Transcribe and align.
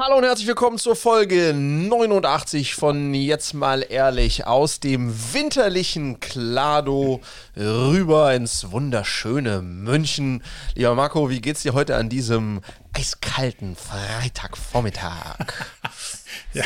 Hallo 0.00 0.18
und 0.18 0.22
herzlich 0.22 0.46
willkommen 0.46 0.78
zur 0.78 0.94
Folge 0.94 1.52
89 1.52 2.76
von 2.76 3.12
Jetzt 3.14 3.52
mal 3.52 3.84
ehrlich 3.88 4.46
aus 4.46 4.78
dem 4.78 5.12
winterlichen 5.32 6.20
Klado 6.20 7.20
rüber 7.56 8.32
ins 8.32 8.70
wunderschöne 8.70 9.60
München. 9.60 10.44
Lieber 10.76 10.94
Marco, 10.94 11.30
wie 11.30 11.40
geht's 11.40 11.64
dir 11.64 11.74
heute 11.74 11.96
an 11.96 12.08
diesem 12.08 12.60
eiskalten 12.92 13.74
Freitagvormittag? 13.74 15.66
ja, 16.54 16.64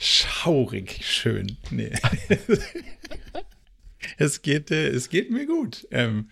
schaurig 0.00 0.98
schön. 1.04 1.58
Nee. 1.70 1.92
es, 4.18 4.42
geht, 4.42 4.72
äh, 4.72 4.88
es 4.88 5.10
geht 5.10 5.30
mir 5.30 5.46
gut. 5.46 5.86
Ähm, 5.92 6.28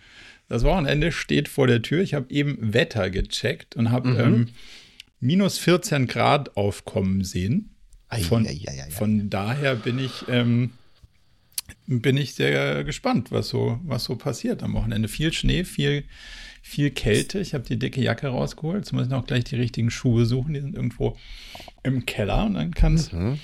das 0.49 0.65
Wochenende 0.65 1.13
steht 1.13 1.47
vor 1.47 1.67
der 1.67 1.81
Tür. 1.81 2.01
Ich 2.01 2.13
habe 2.13 2.29
eben 2.29 2.73
Wetter 2.73 3.09
gecheckt 3.09 3.77
und 3.77 3.91
habe 3.91 4.09
mhm. 4.09 4.19
ähm, 4.19 4.49
minus 5.19 5.57
14 5.57 6.07
Grad 6.07 6.55
aufkommen 6.57 7.23
sehen. 7.23 7.75
Von, 8.27 8.45
ei, 8.45 8.61
ei, 8.67 8.83
ei, 8.83 8.89
von 8.89 9.29
daher 9.29 9.75
bin 9.75 9.99
ich, 9.99 10.25
ähm, 10.29 10.71
bin 11.87 12.15
ich 12.15 12.35
sehr 12.35 12.85
gespannt, 12.85 13.31
was 13.31 13.49
so, 13.49 13.79
was 13.83 14.05
so 14.05 14.15
passiert 14.15 14.63
am 14.63 14.73
Wochenende. 14.73 15.09
Viel 15.09 15.33
Schnee, 15.33 15.65
viel, 15.65 16.05
viel 16.61 16.91
Kälte. 16.91 17.39
Ich 17.39 17.53
habe 17.53 17.65
die 17.65 17.77
dicke 17.77 18.01
Jacke 18.01 18.27
rausgeholt. 18.27 18.77
Jetzt 18.77 18.93
muss 18.93 19.03
ich 19.03 19.09
noch 19.09 19.25
gleich 19.25 19.43
die 19.43 19.57
richtigen 19.57 19.91
Schuhe 19.91 20.25
suchen. 20.25 20.53
Die 20.53 20.61
sind 20.61 20.75
irgendwo 20.75 21.17
im 21.83 22.05
Keller 22.05 22.45
und 22.45 22.53
dann 22.53 22.71
kann 22.71 22.95
es 22.95 23.11
mhm. 23.11 23.39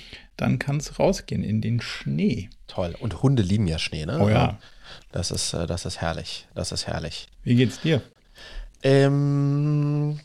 rausgehen 0.98 1.44
in 1.44 1.60
den 1.60 1.82
Schnee. 1.82 2.48
Toll. 2.66 2.96
Und 2.98 3.22
Hunde 3.22 3.42
lieben 3.42 3.66
ja 3.66 3.78
Schnee, 3.78 4.06
ne? 4.06 4.18
Oh 4.18 4.30
ja. 4.30 4.58
Das 5.12 5.30
ist, 5.30 5.52
äh, 5.52 5.66
das 5.66 5.84
ist 5.84 6.00
herrlich. 6.00 6.46
Das 6.54 6.72
ist 6.72 6.86
herrlich. 6.86 7.28
Wie 7.42 7.54
geht's 7.54 7.80
dir? 7.80 8.02
Ähm, 8.82 10.20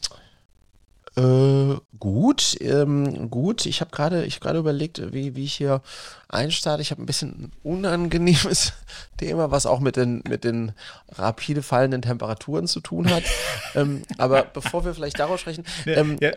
äh, 1.19 1.77
gut, 1.99 2.57
ähm, 2.61 3.29
gut. 3.29 3.65
Ich 3.65 3.81
habe 3.81 3.91
gerade, 3.91 4.25
ich 4.25 4.39
gerade 4.39 4.59
überlegt, 4.59 5.01
wie, 5.13 5.35
wie 5.35 5.43
ich 5.43 5.53
hier 5.53 5.81
einstarte. 6.29 6.81
Ich 6.81 6.91
habe 6.91 7.01
ein 7.01 7.05
bisschen 7.05 7.29
ein 7.29 7.51
unangenehmes 7.63 8.73
Thema, 9.17 9.51
was 9.51 9.65
auch 9.65 9.79
mit 9.79 9.97
den, 9.97 10.23
mit 10.27 10.43
den 10.43 10.71
rapide 11.09 11.61
fallenden 11.61 12.01
Temperaturen 12.01 12.67
zu 12.67 12.79
tun 12.79 13.09
hat. 13.09 13.23
ähm, 13.75 14.03
aber 14.17 14.43
bevor 14.43 14.85
wir 14.85 14.93
vielleicht 14.93 15.19
darauf 15.19 15.39
sprechen, 15.39 15.65
ähm, 15.85 16.17
ja, 16.21 16.31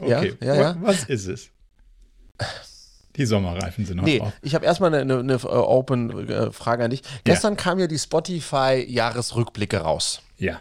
okay. 0.00 0.34
ja, 0.40 0.54
ja, 0.54 0.54
ja, 0.54 0.76
Was 0.80 1.04
ist 1.04 1.26
es? 1.26 1.50
Die 3.16 3.26
Sommerreifen 3.26 3.84
sind 3.84 3.98
noch 3.98 4.04
nee, 4.04 4.20
drauf. 4.20 4.32
Ich 4.40 4.54
habe 4.54 4.64
erstmal 4.64 4.94
eine, 4.94 5.02
eine, 5.02 5.18
eine 5.20 5.44
Open-Frage 5.44 6.84
an 6.84 6.90
dich. 6.90 7.02
Gestern 7.24 7.56
kam 7.56 7.78
ja 7.78 7.86
die 7.86 7.98
Spotify-Jahresrückblicke 7.98 9.78
raus. 9.78 10.22
Ja. 10.38 10.60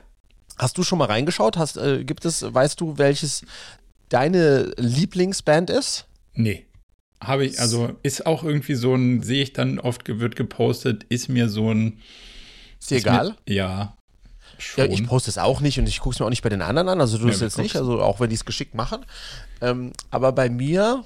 Hast 0.62 0.78
du 0.78 0.84
schon 0.84 1.00
mal 1.00 1.06
reingeschaut? 1.06 1.58
Hast, 1.58 1.78
äh, 1.78 2.04
gibt 2.04 2.24
es, 2.24 2.54
weißt 2.54 2.80
du, 2.80 3.00
welches 3.00 3.44
deine 4.10 4.72
Lieblingsband 4.78 5.72
ist? 5.72 6.06
Nee. 6.36 6.68
Habe 7.20 7.46
ich, 7.46 7.60
also 7.60 7.98
ist 8.04 8.28
auch 8.28 8.44
irgendwie 8.44 8.76
so 8.76 8.94
ein, 8.94 9.24
sehe 9.24 9.42
ich 9.42 9.54
dann 9.54 9.80
oft 9.80 10.08
wird 10.08 10.36
gepostet, 10.36 11.04
ist 11.10 11.30
mir 11.30 11.50
so 11.50 11.74
ein. 11.74 12.00
Ist 12.80 12.92
dir 12.92 12.98
egal? 12.98 13.36
Mir, 13.48 13.56
ja. 13.56 13.98
Schon. 14.60 14.86
Ja, 14.86 14.92
ich 14.92 15.08
poste 15.08 15.32
es 15.32 15.40
auch 15.40 15.62
nicht 15.62 15.80
und 15.80 15.88
ich 15.88 16.00
gucke 16.00 16.14
es 16.14 16.20
mir 16.20 16.28
auch 16.28 16.30
nicht 16.30 16.44
bei 16.44 16.50
den 16.50 16.62
anderen 16.62 16.90
an, 16.90 17.02
also 17.02 17.18
du 17.18 17.26
ja, 17.26 17.34
es 17.34 17.40
jetzt 17.40 17.58
nicht, 17.58 17.76
also 17.76 18.00
auch 18.00 18.20
wenn 18.20 18.30
die 18.30 18.36
es 18.36 18.46
geschickt 18.46 18.76
machen. 18.76 19.04
Ähm, 19.62 19.94
aber 20.12 20.32
bei 20.32 20.48
mir, 20.50 21.04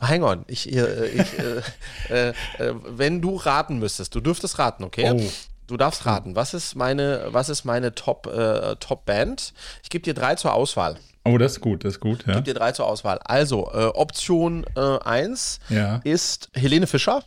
hang 0.00 0.22
on, 0.22 0.44
ich, 0.48 0.70
äh, 0.70 1.06
ich 1.06 1.38
äh, 1.38 1.62
äh, 2.10 2.28
äh, 2.58 2.74
wenn 2.86 3.22
du 3.22 3.36
raten 3.36 3.78
müsstest, 3.78 4.14
du 4.14 4.20
dürftest 4.20 4.58
raten, 4.58 4.84
okay? 4.84 5.10
Oh. 5.14 5.30
Du 5.68 5.76
darfst 5.76 6.06
raten. 6.06 6.34
Was 6.34 6.54
ist 6.54 6.74
meine, 6.74 7.28
was 7.28 7.50
ist 7.50 7.64
meine 7.64 7.94
Top, 7.94 8.26
äh, 8.26 8.74
Top 8.76 9.04
Band? 9.04 9.52
Ich 9.82 9.90
gebe 9.90 10.02
dir 10.02 10.14
drei 10.14 10.34
zur 10.34 10.54
Auswahl. 10.54 10.96
Oh, 11.24 11.36
das 11.36 11.52
ist 11.52 11.60
gut, 11.60 11.84
das 11.84 11.94
ist 11.94 12.00
gut. 12.00 12.24
Ja. 12.26 12.30
Ich 12.30 12.34
gebe 12.36 12.42
dir 12.42 12.54
drei 12.54 12.72
zur 12.72 12.86
Auswahl. 12.86 13.18
Also, 13.24 13.70
äh, 13.72 13.84
Option 13.94 14.64
1 14.76 15.60
äh, 15.68 15.74
ja. 15.74 16.00
ist 16.04 16.48
Helene 16.54 16.86
Fischer. 16.86 17.22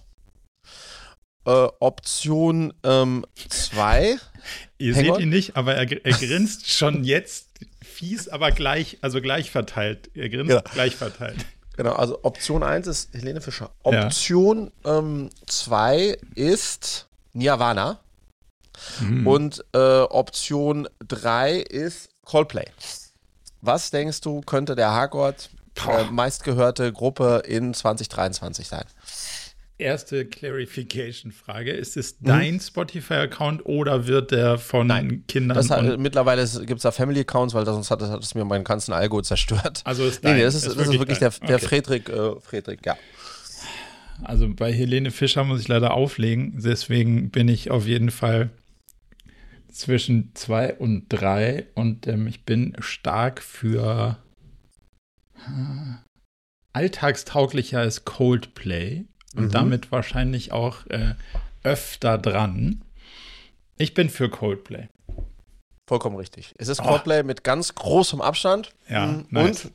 Äh, 1.45 1.67
Option 1.79 2.73
2. 2.81 2.83
Ähm, 2.83 4.19
Ihr 4.79 4.95
seht 4.95 5.19
ihn 5.19 5.29
nicht, 5.29 5.55
aber 5.55 5.75
er, 5.75 5.83
er 6.03 6.13
grinst 6.13 6.67
schon 6.67 7.03
jetzt 7.03 7.47
fies, 7.83 8.27
aber 8.27 8.51
gleich, 8.51 8.97
also 9.01 9.21
gleich 9.21 9.51
verteilt. 9.51 10.09
Er 10.15 10.29
grinst 10.29 10.51
ja. 10.51 10.61
gleich 10.61 10.95
verteilt. 10.95 11.45
Genau, 11.77 11.93
also 11.93 12.19
Option 12.23 12.63
1 12.63 12.87
ist 12.87 13.13
Helene 13.13 13.39
Fischer. 13.39 13.69
Option 13.83 14.71
2 14.83 14.87
ähm, 14.87 16.15
ist 16.33 17.07
Nirvana. 17.33 17.99
Mhm. 18.99 19.27
Und 19.27 19.65
äh, 19.73 20.01
Option 20.01 20.87
3 21.07 21.57
ist 21.57 22.09
Coldplay. 22.25 22.65
Was 23.61 23.91
denkst 23.91 24.21
du, 24.21 24.41
könnte 24.41 24.75
der 24.75 24.91
Hagort 24.91 25.49
äh, 25.87 26.05
meistgehörte 26.11 26.91
Gruppe 26.91 27.43
in 27.45 27.73
2023 27.73 28.67
sein? 28.67 28.85
Erste 29.77 30.25
Clarification-Frage. 30.25 31.71
Ist 31.71 31.97
es 31.97 32.19
mhm. 32.19 32.25
dein 32.25 32.59
Spotify-Account 32.59 33.65
oder 33.65 34.05
wird 34.05 34.31
der 34.31 34.59
von 34.59 34.87
Nein. 34.87 35.23
Kindern? 35.27 35.55
Das 35.55 35.71
hat, 35.71 35.97
mittlerweile 35.97 36.47
gibt 36.65 36.77
es 36.77 36.83
da 36.83 36.91
Family-Accounts, 36.91 37.53
weil 37.55 37.65
sonst 37.65 37.89
hat, 37.89 38.01
hat 38.01 38.21
es 38.21 38.35
mir 38.35 38.45
meinen 38.45 38.63
ganzen 38.63 38.93
Algo 38.93 39.21
zerstört. 39.21 39.81
Also 39.83 40.05
ist 40.05 40.23
dein, 40.23 40.33
nee, 40.33 40.37
nee, 40.39 40.43
das 40.43 40.55
ist, 40.55 40.67
ist, 40.67 40.79
das 40.79 40.87
ist 40.87 40.99
wirklich, 40.99 41.17
der, 41.17 41.31
der 41.31 41.55
okay. 41.55 41.65
Friedrich, 41.65 42.09
äh, 42.09 42.39
Friedrich, 42.39 42.79
ja. 42.85 42.95
Also 44.23 44.47
bei 44.53 44.71
Helene 44.71 45.09
Fischer 45.09 45.43
muss 45.43 45.61
ich 45.61 45.67
leider 45.67 45.95
auflegen, 45.95 46.61
deswegen 46.63 47.31
bin 47.31 47.47
ich 47.47 47.71
auf 47.71 47.87
jeden 47.87 48.11
Fall 48.11 48.51
zwischen 49.71 50.31
zwei 50.35 50.73
und 50.73 51.07
drei 51.09 51.67
und 51.75 52.07
ähm, 52.07 52.27
ich 52.27 52.45
bin 52.45 52.75
stark 52.79 53.41
für 53.41 54.17
äh, 55.35 55.95
alltagstauglicher 56.73 57.79
als 57.79 58.05
Coldplay 58.05 59.05
und 59.35 59.45
mhm. 59.45 59.51
damit 59.51 59.91
wahrscheinlich 59.91 60.51
auch 60.51 60.85
äh, 60.87 61.15
öfter 61.63 62.17
dran. 62.17 62.83
Ich 63.77 63.93
bin 63.93 64.09
für 64.09 64.29
Coldplay. 64.29 64.87
Vollkommen 65.87 66.15
richtig. 66.15 66.53
Es 66.57 66.67
ist 66.67 66.81
Coldplay 66.81 67.21
oh. 67.21 67.25
mit 67.25 67.43
ganz 67.43 67.75
großem 67.75 68.21
Abstand. 68.21 68.73
Ja, 68.87 69.07
mhm. 69.07 69.25
nice. 69.29 69.71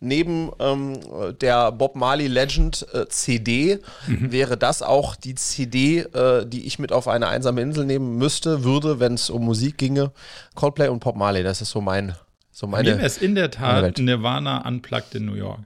Neben 0.00 0.50
ähm, 0.58 1.00
der 1.40 1.72
Bob 1.72 1.96
Marley 1.96 2.26
Legend 2.26 2.86
äh, 2.92 3.08
CD 3.08 3.78
mhm. 4.06 4.32
wäre 4.32 4.56
das 4.56 4.82
auch 4.82 5.16
die 5.16 5.34
CD, 5.34 6.00
äh, 6.00 6.46
die 6.46 6.66
ich 6.66 6.78
mit 6.78 6.92
auf 6.92 7.08
eine 7.08 7.28
einsame 7.28 7.60
Insel 7.60 7.84
nehmen 7.84 8.16
müsste, 8.16 8.64
würde, 8.64 9.00
wenn 9.00 9.14
es 9.14 9.30
um 9.30 9.44
Musik 9.44 9.78
ginge. 9.78 10.12
Coldplay 10.54 10.88
und 10.88 11.00
Bob 11.00 11.16
Marley, 11.16 11.42
das 11.42 11.60
ist 11.60 11.70
so 11.70 11.80
mein, 11.80 12.14
so 12.50 12.66
meine. 12.66 12.96
Mir 12.96 13.06
ist 13.06 13.22
in 13.22 13.34
der 13.34 13.50
Tat 13.50 13.98
Nirvana 13.98 14.66
Unplugged 14.66 15.14
in 15.14 15.26
New 15.26 15.34
York. 15.34 15.60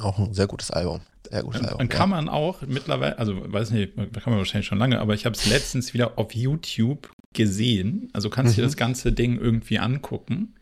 Auch 0.00 0.18
ein 0.18 0.34
sehr 0.34 0.46
gutes 0.46 0.70
Album. 0.70 1.00
Sehr 1.30 1.42
gutes 1.42 1.60
und, 1.60 1.66
Album. 1.66 1.80
Und 1.80 1.88
kann 1.88 2.10
ja. 2.10 2.16
man 2.16 2.28
auch 2.28 2.62
mittlerweile, 2.62 3.18
also 3.18 3.34
weiß 3.52 3.70
nicht, 3.70 3.96
kann 3.96 4.10
man 4.26 4.38
wahrscheinlich 4.38 4.66
schon 4.66 4.78
lange, 4.78 5.00
aber 5.00 5.14
ich 5.14 5.24
habe 5.24 5.34
es 5.34 5.46
letztens 5.46 5.94
wieder 5.94 6.18
auf 6.18 6.34
YouTube 6.34 7.10
gesehen. 7.32 8.10
Also 8.12 8.30
kannst 8.30 8.52
du 8.56 8.60
mhm. 8.60 8.62
dir 8.62 8.68
das 8.68 8.76
ganze 8.76 9.12
Ding 9.12 9.38
irgendwie 9.38 9.78
angucken 9.78 10.54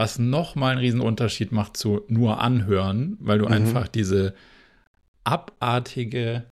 was 0.00 0.18
nochmal 0.18 0.72
einen 0.72 0.80
riesen 0.80 1.02
Unterschied 1.02 1.52
macht 1.52 1.76
zu 1.76 2.00
nur 2.08 2.40
anhören, 2.40 3.18
weil 3.20 3.36
du 3.36 3.44
mhm. 3.44 3.52
einfach 3.52 3.86
diese 3.86 4.32
abartige, 5.24 6.44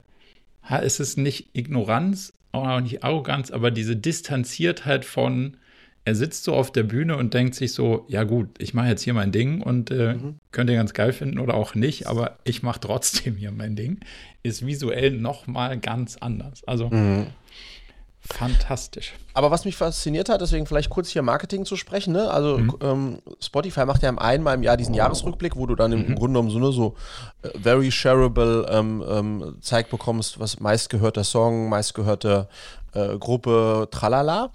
ist 0.83 1.01
es 1.01 1.17
nicht 1.17 1.57
Ignoranz, 1.57 2.35
auch 2.53 2.81
nicht 2.83 3.05
Arroganz, 3.05 3.51
aber 3.51 3.71
diese 3.71 3.97
Distanziertheit 3.97 5.07
von, 5.07 5.57
er 6.05 6.15
sitzt 6.15 6.45
so 6.45 6.53
auf 6.55 6.73
der 6.73 6.83
Bühne 6.83 7.17
und 7.17 7.33
denkt 7.33 7.55
sich 7.55 7.73
so, 7.73 8.05
ja 8.09 8.25
gut, 8.25 8.51
ich 8.59 8.75
mache 8.75 8.89
jetzt 8.89 9.01
hier 9.01 9.15
mein 9.15 9.33
Ding 9.33 9.63
und 9.63 9.91
äh, 9.91 10.13
mhm. 10.13 10.35
könnt 10.53 10.69
ihr 10.69 10.77
ganz 10.77 10.93
geil 10.93 11.15
finden 11.15 11.39
oder 11.39 11.55
auch 11.55 11.75
nicht, 11.75 12.07
aber 12.07 12.37
ich 12.45 12.63
mache 12.63 12.81
trotzdem 12.81 13.35
hier 13.37 13.51
mein 13.51 13.77
Ding, 13.77 14.01
ist 14.43 14.67
visuell 14.67 15.13
nochmal 15.13 15.79
ganz 15.79 16.19
anders. 16.19 16.65
Also 16.65 16.91
mhm. 16.91 17.29
Fantastisch. 18.31 19.15
Aber 19.33 19.51
was 19.51 19.65
mich 19.65 19.77
fasziniert 19.77 20.29
hat, 20.29 20.41
deswegen 20.41 20.67
vielleicht 20.67 20.91
kurz 20.91 21.09
hier 21.09 21.23
Marketing 21.23 21.65
zu 21.65 21.77
sprechen, 21.77 22.13
ne? 22.13 22.31
also 22.31 22.59
mhm. 22.59 22.75
ähm, 22.83 23.19
Spotify 23.41 23.87
macht 23.87 24.03
ja 24.03 24.11
einmal 24.17 24.55
im 24.55 24.63
Jahr 24.63 24.77
diesen 24.77 24.95
Jahresrückblick, 24.95 25.57
wo 25.57 25.67
du 25.67 25.75
dann 25.75 25.93
im, 25.93 26.01
mhm. 26.01 26.15
Grunde 26.15 26.41
genommen 26.41 26.51
so, 26.51 26.59
ne, 26.59 26.73
so 26.73 26.95
äh, 27.43 27.59
very 27.59 27.91
shareable 27.91 28.67
ähm, 28.71 29.03
ähm, 29.09 29.57
zeigt 29.61 29.91
bekommst, 29.91 30.39
was 30.39 30.61
meistgehörter 30.61 31.25
Song, 31.25 31.69
meistgehörte 31.69 32.49
äh, 32.93 33.17
Gruppe, 33.19 33.89
tralala. 33.91 34.51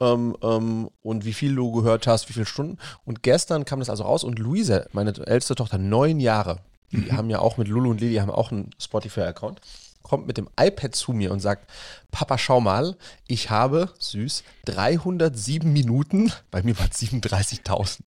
Ähm, 0.00 0.36
ähm, 0.42 0.90
und 1.02 1.24
wie 1.24 1.32
viel 1.32 1.56
du 1.56 1.72
gehört 1.72 2.06
hast, 2.06 2.28
wie 2.28 2.32
viele 2.32 2.46
Stunden. 2.46 2.78
Und 3.04 3.24
gestern 3.24 3.64
kam 3.64 3.80
das 3.80 3.90
also 3.90 4.04
raus 4.04 4.22
und 4.22 4.38
Luise, 4.38 4.86
meine 4.92 5.10
älteste 5.10 5.56
Tochter, 5.56 5.76
neun 5.76 6.20
Jahre, 6.20 6.58
die 6.92 6.98
mhm. 6.98 7.16
haben 7.16 7.30
ja 7.30 7.40
auch 7.40 7.56
mit 7.56 7.66
Lulu 7.66 7.90
und 7.90 8.00
Lili 8.00 8.16
haben 8.16 8.30
auch 8.30 8.52
einen 8.52 8.70
Spotify-Account 8.78 9.60
kommt 10.02 10.26
mit 10.26 10.38
dem 10.38 10.48
iPad 10.58 10.94
zu 10.94 11.12
mir 11.12 11.32
und 11.32 11.40
sagt, 11.40 11.70
Papa, 12.10 12.38
schau 12.38 12.60
mal, 12.60 12.96
ich 13.26 13.50
habe, 13.50 13.92
süß, 13.98 14.42
307 14.64 15.70
Minuten, 15.72 16.32
bei 16.50 16.62
mir 16.62 16.78
waren 16.78 16.90
es 16.90 16.98
37.000, 17.00 18.00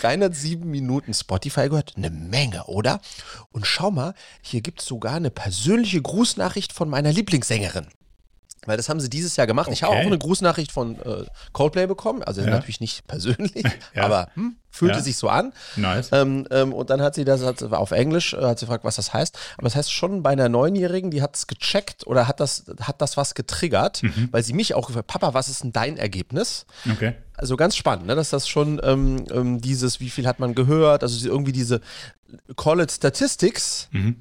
307 0.00 0.68
Minuten 0.68 1.14
Spotify 1.14 1.68
gehört, 1.68 1.94
eine 1.96 2.10
Menge, 2.10 2.64
oder? 2.66 3.00
Und 3.52 3.66
schau 3.66 3.90
mal, 3.90 4.14
hier 4.42 4.60
gibt 4.60 4.80
es 4.80 4.86
sogar 4.86 5.14
eine 5.14 5.30
persönliche 5.30 6.00
Grußnachricht 6.00 6.72
von 6.72 6.88
meiner 6.88 7.12
Lieblingssängerin. 7.12 7.86
Weil 8.66 8.76
das 8.76 8.88
haben 8.88 9.00
sie 9.00 9.08
dieses 9.08 9.36
Jahr 9.36 9.46
gemacht. 9.46 9.68
Okay. 9.68 9.74
Ich 9.74 9.82
habe 9.82 9.96
auch 9.96 10.00
eine 10.00 10.18
Grußnachricht 10.18 10.70
von 10.70 10.96
äh, 11.00 11.24
Coldplay 11.52 11.86
bekommen. 11.86 12.22
Also 12.22 12.42
ja. 12.42 12.50
natürlich 12.50 12.80
nicht 12.80 13.06
persönlich, 13.06 13.64
ja. 13.94 14.04
aber 14.04 14.28
hm, 14.34 14.56
fühlte 14.70 14.98
ja. 14.98 15.02
sich 15.02 15.16
so 15.16 15.28
an. 15.30 15.52
Nice. 15.76 16.10
Ähm, 16.12 16.46
ähm, 16.50 16.74
und 16.74 16.90
dann 16.90 17.00
hat 17.00 17.14
sie 17.14 17.24
das 17.24 17.42
hat, 17.42 17.62
auf 17.62 17.90
Englisch, 17.90 18.34
äh, 18.34 18.42
hat 18.42 18.58
sie 18.58 18.66
gefragt, 18.66 18.84
was 18.84 18.96
das 18.96 19.14
heißt. 19.14 19.38
Aber 19.56 19.64
das 19.64 19.76
heißt 19.76 19.92
schon 19.92 20.22
bei 20.22 20.30
einer 20.30 20.50
Neunjährigen, 20.50 21.10
die 21.10 21.22
hat 21.22 21.36
es 21.36 21.46
gecheckt 21.46 22.06
oder 22.06 22.28
hat 22.28 22.38
das, 22.38 22.64
hat 22.82 23.00
das 23.00 23.16
was 23.16 23.34
getriggert, 23.34 24.02
mhm. 24.02 24.28
weil 24.30 24.42
sie 24.42 24.52
mich 24.52 24.74
auch 24.74 24.88
gefragt 24.88 25.06
Papa, 25.06 25.32
was 25.32 25.48
ist 25.48 25.62
denn 25.62 25.72
dein 25.72 25.96
Ergebnis? 25.96 26.66
Okay. 26.90 27.14
Also 27.34 27.56
ganz 27.56 27.76
spannend, 27.76 28.06
ne? 28.06 28.14
dass 28.14 28.28
das 28.28 28.46
schon 28.46 28.78
ähm, 28.84 29.24
ähm 29.32 29.60
dieses, 29.62 30.00
wie 30.00 30.10
viel 30.10 30.26
hat 30.26 30.38
man 30.38 30.54
gehört, 30.54 31.02
also 31.02 31.26
irgendwie 31.26 31.52
diese 31.52 31.80
Call 32.56 32.80
it 32.80 32.92
Statistics. 32.92 33.88
Mhm 33.92 34.16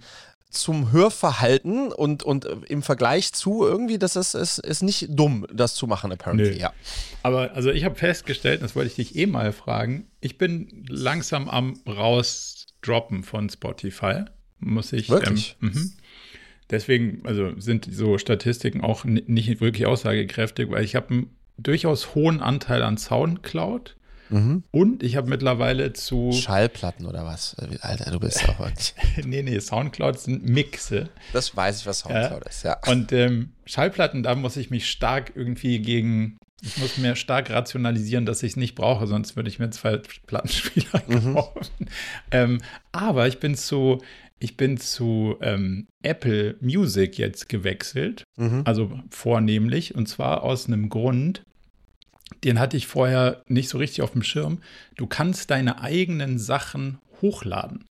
zum 0.49 0.91
Hörverhalten 0.91 1.91
und, 1.91 2.23
und 2.23 2.45
im 2.45 2.81
Vergleich 2.81 3.33
zu 3.33 3.65
irgendwie, 3.65 3.99
das 3.99 4.15
ist, 4.15 4.33
ist, 4.33 4.57
ist 4.59 4.81
nicht 4.81 5.07
dumm, 5.09 5.45
das 5.53 5.75
zu 5.75 5.85
machen, 5.85 6.11
apparently, 6.11 6.51
Nö. 6.51 6.57
ja. 6.57 6.73
Aber 7.21 7.53
also 7.53 7.71
ich 7.71 7.85
habe 7.85 7.95
festgestellt, 7.95 8.63
das 8.63 8.75
wollte 8.75 8.89
ich 8.89 8.95
dich 8.95 9.15
eh 9.15 9.27
mal 9.27 9.51
fragen, 9.51 10.07
ich 10.21 10.37
bin 10.37 10.85
langsam 10.89 11.49
am 11.49 11.79
rausdroppen 11.87 13.23
von 13.23 13.49
Spotify, 13.49 14.25
muss 14.59 14.91
ich. 14.91 15.09
Wirklich? 15.09 15.55
Ähm, 15.61 15.69
mhm. 15.69 15.93
Deswegen, 16.71 17.21
also 17.25 17.59
sind 17.59 17.87
so 17.91 18.17
Statistiken 18.17 18.81
auch 18.81 19.03
nicht 19.03 19.61
wirklich 19.61 19.85
aussagekräftig, 19.85 20.69
weil 20.69 20.83
ich 20.83 20.95
habe 20.95 21.09
einen 21.09 21.35
durchaus 21.57 22.15
hohen 22.15 22.41
Anteil 22.41 22.83
an 22.83 22.97
Soundcloud 22.97 23.95
Mhm. 24.29 24.63
Und 24.71 25.03
ich 25.03 25.15
habe 25.15 25.29
mittlerweile 25.29 25.93
zu. 25.93 26.31
Schallplatten 26.31 27.05
oder 27.05 27.25
was? 27.25 27.55
Alter, 27.81 28.11
du 28.11 28.19
bist 28.19 28.47
auch 28.47 28.59
wirklich. 28.59 28.93
nee, 29.25 29.41
nee, 29.41 29.59
Soundcloud 29.59 30.19
sind 30.19 30.47
Mixe. 30.47 31.09
Das 31.33 31.55
weiß 31.55 31.81
ich, 31.81 31.85
was 31.85 31.99
Soundcloud 31.99 32.43
ja. 32.43 32.49
ist, 32.49 32.63
ja. 32.63 32.77
Und 32.87 33.11
ähm, 33.11 33.51
Schallplatten, 33.65 34.23
da 34.23 34.35
muss 34.35 34.57
ich 34.57 34.69
mich 34.69 34.89
stark 34.89 35.33
irgendwie 35.35 35.79
gegen. 35.79 36.37
Ich 36.61 36.77
muss 36.77 36.97
mir 36.97 37.15
stark 37.15 37.49
rationalisieren, 37.51 38.25
dass 38.25 38.43
ich 38.43 38.51
es 38.51 38.57
nicht 38.57 38.75
brauche, 38.75 39.07
sonst 39.07 39.37
würde 39.37 39.47
ich 39.47 39.59
mir 39.59 39.69
zwei 39.69 39.95
Plattenspieler 40.27 41.03
mhm. 41.07 41.33
kaufen. 41.35 41.89
Ähm, 42.31 42.61
aber 42.91 43.27
ich 43.29 43.39
bin 43.39 43.55
zu, 43.55 44.01
ich 44.39 44.57
bin 44.57 44.75
zu 44.75 45.37
ähm, 45.41 45.87
Apple 46.03 46.57
Music 46.59 47.17
jetzt 47.17 47.47
gewechselt, 47.47 48.25
mhm. 48.35 48.63
also 48.65 48.91
vornehmlich, 49.09 49.95
und 49.95 50.07
zwar 50.07 50.43
aus 50.43 50.67
einem 50.67 50.89
Grund, 50.89 51.43
den 52.43 52.59
hatte 52.59 52.77
ich 52.77 52.87
vorher 52.87 53.41
nicht 53.47 53.69
so 53.69 53.77
richtig 53.77 54.01
auf 54.01 54.11
dem 54.11 54.23
Schirm. 54.23 54.61
Du 54.95 55.07
kannst 55.07 55.51
deine 55.51 55.81
eigenen 55.81 56.39
Sachen 56.39 56.99
hochladen. 57.21 57.85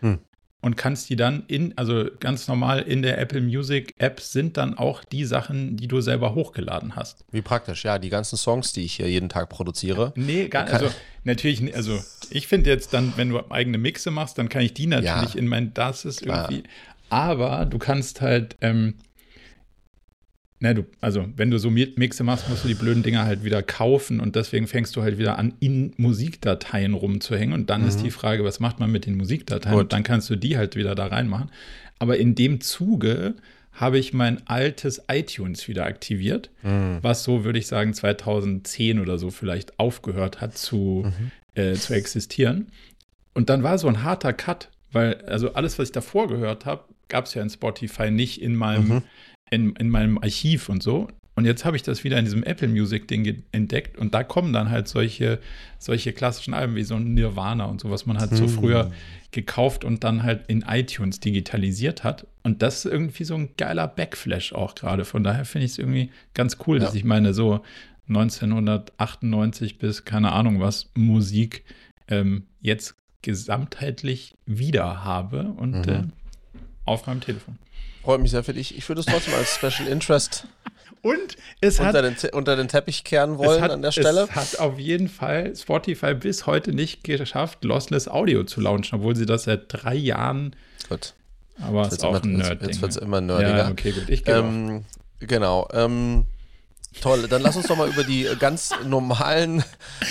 Hm. 0.00 0.18
Und 0.62 0.76
kannst 0.76 1.08
die 1.08 1.16
dann 1.16 1.44
in, 1.46 1.76
also 1.78 2.06
ganz 2.20 2.46
normal 2.46 2.80
in 2.80 3.00
der 3.00 3.16
Apple 3.18 3.40
Music 3.40 3.94
App 3.96 4.20
sind 4.20 4.58
dann 4.58 4.76
auch 4.76 5.04
die 5.04 5.24
Sachen, 5.24 5.78
die 5.78 5.88
du 5.88 6.02
selber 6.02 6.34
hochgeladen 6.34 6.96
hast. 6.96 7.24
Wie 7.30 7.40
praktisch, 7.40 7.84
ja, 7.84 7.98
die 7.98 8.10
ganzen 8.10 8.36
Songs, 8.36 8.74
die 8.74 8.84
ich 8.84 8.96
hier 8.96 9.08
jeden 9.08 9.30
Tag 9.30 9.48
produziere. 9.48 10.12
Nee, 10.16 10.48
gar, 10.48 10.66
also 10.66 10.90
natürlich, 11.24 11.74
also 11.74 11.98
ich 12.28 12.46
finde 12.46 12.68
jetzt 12.68 12.92
dann, 12.92 13.14
wenn 13.16 13.30
du 13.30 13.50
eigene 13.50 13.78
Mixe 13.78 14.10
machst, 14.10 14.36
dann 14.36 14.50
kann 14.50 14.60
ich 14.60 14.74
die 14.74 14.86
natürlich 14.86 15.34
ja, 15.34 15.40
in 15.40 15.48
mein, 15.48 15.72
das 15.72 16.04
ist 16.04 16.20
irgendwie, 16.20 16.64
aber 17.08 17.64
du 17.64 17.78
kannst 17.78 18.20
halt, 18.20 18.56
ähm, 18.60 18.96
Ne, 20.62 20.74
du, 20.74 20.84
also 21.00 21.26
wenn 21.36 21.50
du 21.50 21.58
so 21.58 21.70
Mixe 21.70 22.22
machst, 22.22 22.50
musst 22.50 22.64
du 22.64 22.68
die 22.68 22.74
blöden 22.74 23.02
Dinger 23.02 23.24
halt 23.24 23.44
wieder 23.44 23.62
kaufen 23.62 24.20
und 24.20 24.36
deswegen 24.36 24.66
fängst 24.66 24.94
du 24.94 25.00
halt 25.00 25.16
wieder 25.16 25.38
an, 25.38 25.54
in 25.58 25.94
Musikdateien 25.96 26.92
rumzuhängen 26.92 27.54
und 27.54 27.70
dann 27.70 27.82
mhm. 27.82 27.88
ist 27.88 28.02
die 28.02 28.10
Frage, 28.10 28.44
was 28.44 28.60
macht 28.60 28.78
man 28.78 28.92
mit 28.92 29.06
den 29.06 29.16
Musikdateien? 29.16 29.74
Gut. 29.74 29.84
Und 29.84 29.92
dann 29.94 30.02
kannst 30.02 30.28
du 30.28 30.36
die 30.36 30.58
halt 30.58 30.76
wieder 30.76 30.94
da 30.94 31.06
reinmachen. 31.06 31.50
Aber 31.98 32.18
in 32.18 32.34
dem 32.34 32.60
Zuge 32.60 33.36
habe 33.72 33.98
ich 33.98 34.12
mein 34.12 34.46
altes 34.46 35.02
iTunes 35.10 35.66
wieder 35.66 35.86
aktiviert, 35.86 36.50
mhm. 36.62 36.98
was 37.00 37.24
so, 37.24 37.42
würde 37.44 37.58
ich 37.58 37.66
sagen, 37.66 37.94
2010 37.94 39.00
oder 39.00 39.16
so 39.16 39.30
vielleicht 39.30 39.78
aufgehört 39.78 40.42
hat 40.42 40.58
zu, 40.58 41.06
mhm. 41.06 41.30
äh, 41.54 41.72
zu 41.72 41.94
existieren. 41.94 42.66
Und 43.32 43.48
dann 43.48 43.62
war 43.62 43.78
so 43.78 43.88
ein 43.88 44.02
harter 44.02 44.34
Cut, 44.34 44.68
weil 44.92 45.14
also 45.22 45.54
alles, 45.54 45.78
was 45.78 45.88
ich 45.88 45.92
davor 45.92 46.28
gehört 46.28 46.66
habe, 46.66 46.84
gab 47.08 47.24
es 47.24 47.32
ja 47.32 47.40
in 47.40 47.48
Spotify 47.48 48.10
nicht 48.10 48.42
in 48.42 48.54
meinem 48.54 48.88
mhm 48.88 49.02
in, 49.50 49.74
in 49.76 49.90
meinem 49.90 50.18
Archiv 50.18 50.68
und 50.68 50.82
so. 50.82 51.08
Und 51.36 51.46
jetzt 51.46 51.64
habe 51.64 51.76
ich 51.76 51.82
das 51.82 52.04
wieder 52.04 52.18
in 52.18 52.24
diesem 52.24 52.42
Apple 52.42 52.68
Music 52.68 53.08
Ding 53.08 53.44
entdeckt 53.52 53.96
und 53.96 54.12
da 54.12 54.24
kommen 54.24 54.52
dann 54.52 54.68
halt 54.68 54.88
solche, 54.88 55.38
solche 55.78 56.12
klassischen 56.12 56.52
Alben 56.52 56.74
wie 56.74 56.82
so 56.82 56.96
ein 56.96 57.14
Nirvana 57.14 57.64
und 57.64 57.80
so, 57.80 57.90
was 57.90 58.04
man 58.04 58.18
halt 58.18 58.32
hm. 58.32 58.36
so 58.36 58.48
früher 58.48 58.90
gekauft 59.30 59.84
und 59.84 60.04
dann 60.04 60.22
halt 60.22 60.48
in 60.48 60.62
iTunes 60.68 61.20
digitalisiert 61.20 62.04
hat. 62.04 62.26
Und 62.42 62.62
das 62.62 62.84
ist 62.84 62.92
irgendwie 62.92 63.24
so 63.24 63.36
ein 63.36 63.50
geiler 63.56 63.88
Backflash 63.88 64.52
auch 64.52 64.74
gerade. 64.74 65.04
Von 65.04 65.24
daher 65.24 65.44
finde 65.44 65.66
ich 65.66 65.72
es 65.72 65.78
irgendwie 65.78 66.10
ganz 66.34 66.58
cool, 66.66 66.78
ja. 66.78 66.84
dass 66.84 66.94
ich 66.94 67.04
meine, 67.04 67.32
so 67.32 67.62
1998 68.08 69.78
bis 69.78 70.04
keine 70.04 70.32
Ahnung 70.32 70.60
was 70.60 70.90
Musik 70.94 71.64
ähm, 72.08 72.44
jetzt 72.60 72.96
gesamtheitlich 73.22 74.34
wieder 74.46 75.04
habe 75.04 75.44
und 75.56 75.86
mhm. 75.86 75.92
äh, 75.92 76.02
auf 76.84 77.06
meinem 77.06 77.20
Telefon. 77.20 77.56
Freut 78.02 78.20
mich 78.20 78.30
sehr 78.30 78.44
für 78.44 78.54
dich. 78.54 78.76
Ich 78.76 78.88
würde 78.88 79.00
es 79.00 79.06
trotzdem 79.06 79.34
als 79.34 79.54
Special 79.54 79.88
Interest 79.88 80.46
und 81.02 81.36
es 81.60 81.78
unter, 81.78 82.02
hat, 82.02 82.22
den, 82.22 82.30
unter 82.32 82.56
den 82.56 82.68
Teppich 82.68 83.04
kehren 83.04 83.38
wollen 83.38 83.62
hat, 83.62 83.70
an 83.70 83.82
der 83.82 83.92
Stelle. 83.92 84.28
Es 84.30 84.34
hat 84.34 84.58
auf 84.58 84.78
jeden 84.78 85.08
Fall 85.08 85.54
Spotify 85.54 86.14
bis 86.14 86.46
heute 86.46 86.72
nicht 86.72 87.04
geschafft, 87.04 87.64
Lossless 87.64 88.08
Audio 88.08 88.44
zu 88.44 88.60
launchen, 88.60 88.98
obwohl 88.98 89.16
sie 89.16 89.26
das 89.26 89.44
seit 89.44 89.64
drei 89.68 89.94
Jahren. 89.94 90.56
Gut. 90.88 91.14
Aber 91.60 91.82
es 91.82 91.92
ist 91.92 92.04
auch 92.04 92.22
ein 92.22 92.36
Nerd. 92.36 92.62
Jetzt 92.62 92.80
wird 92.80 92.92
es 92.92 92.96
immer 92.96 93.20
nerdiger. 93.20 93.56
Ja, 93.56 93.70
okay, 93.70 93.92
gut. 93.92 94.08
Ich 94.08 94.26
ähm, 94.26 94.84
Genau. 95.20 95.68
Ähm, 95.72 96.24
Toll, 97.00 97.28
dann 97.28 97.40
lass 97.40 97.56
uns 97.56 97.68
doch 97.68 97.76
mal 97.76 97.88
über 97.88 98.02
die 98.02 98.28
ganz 98.38 98.72
normalen, 98.84 99.62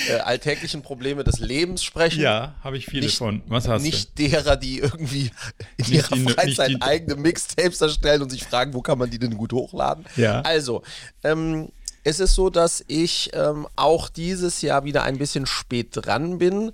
äh, 0.10 0.14
alltäglichen 0.20 0.82
Probleme 0.82 1.24
des 1.24 1.40
Lebens 1.40 1.84
sprechen. 1.84 2.22
Ja, 2.22 2.56
habe 2.64 2.78
ich 2.78 2.86
viele 2.86 3.06
nicht, 3.06 3.18
von. 3.18 3.44
Was 3.48 3.68
hast 3.68 3.84
nicht 3.84 4.18
du? 4.18 4.24
Nicht 4.24 4.34
derer, 4.34 4.56
die 4.56 4.80
irgendwie 4.80 5.32
in 5.78 5.86
nicht 5.86 5.92
ihrer 5.92 6.16
die, 6.16 6.24
Freizeit 6.24 6.70
die, 6.70 6.82
eigene 6.82 7.16
Mixtapes 7.16 7.82
erstellen 7.82 8.22
und 8.22 8.30
sich 8.30 8.46
fragen, 8.46 8.74
wo 8.74 8.82
kann 8.82 8.98
man 8.98 9.10
die 9.10 9.20
denn 9.20 9.36
gut 9.36 9.52
hochladen. 9.52 10.06
Ja. 10.16 10.42
Also, 10.42 10.82
ähm, 11.24 11.70
es 12.04 12.20
ist 12.20 12.34
so, 12.36 12.50
dass 12.50 12.84
ich 12.88 13.32
ähm, 13.34 13.68
auch 13.76 14.10
dieses 14.10 14.62
Jahr 14.62 14.84
wieder 14.86 15.04
ein 15.04 15.18
bisschen 15.18 15.46
spät 15.46 15.90
dran 15.92 16.38
bin. 16.38 16.72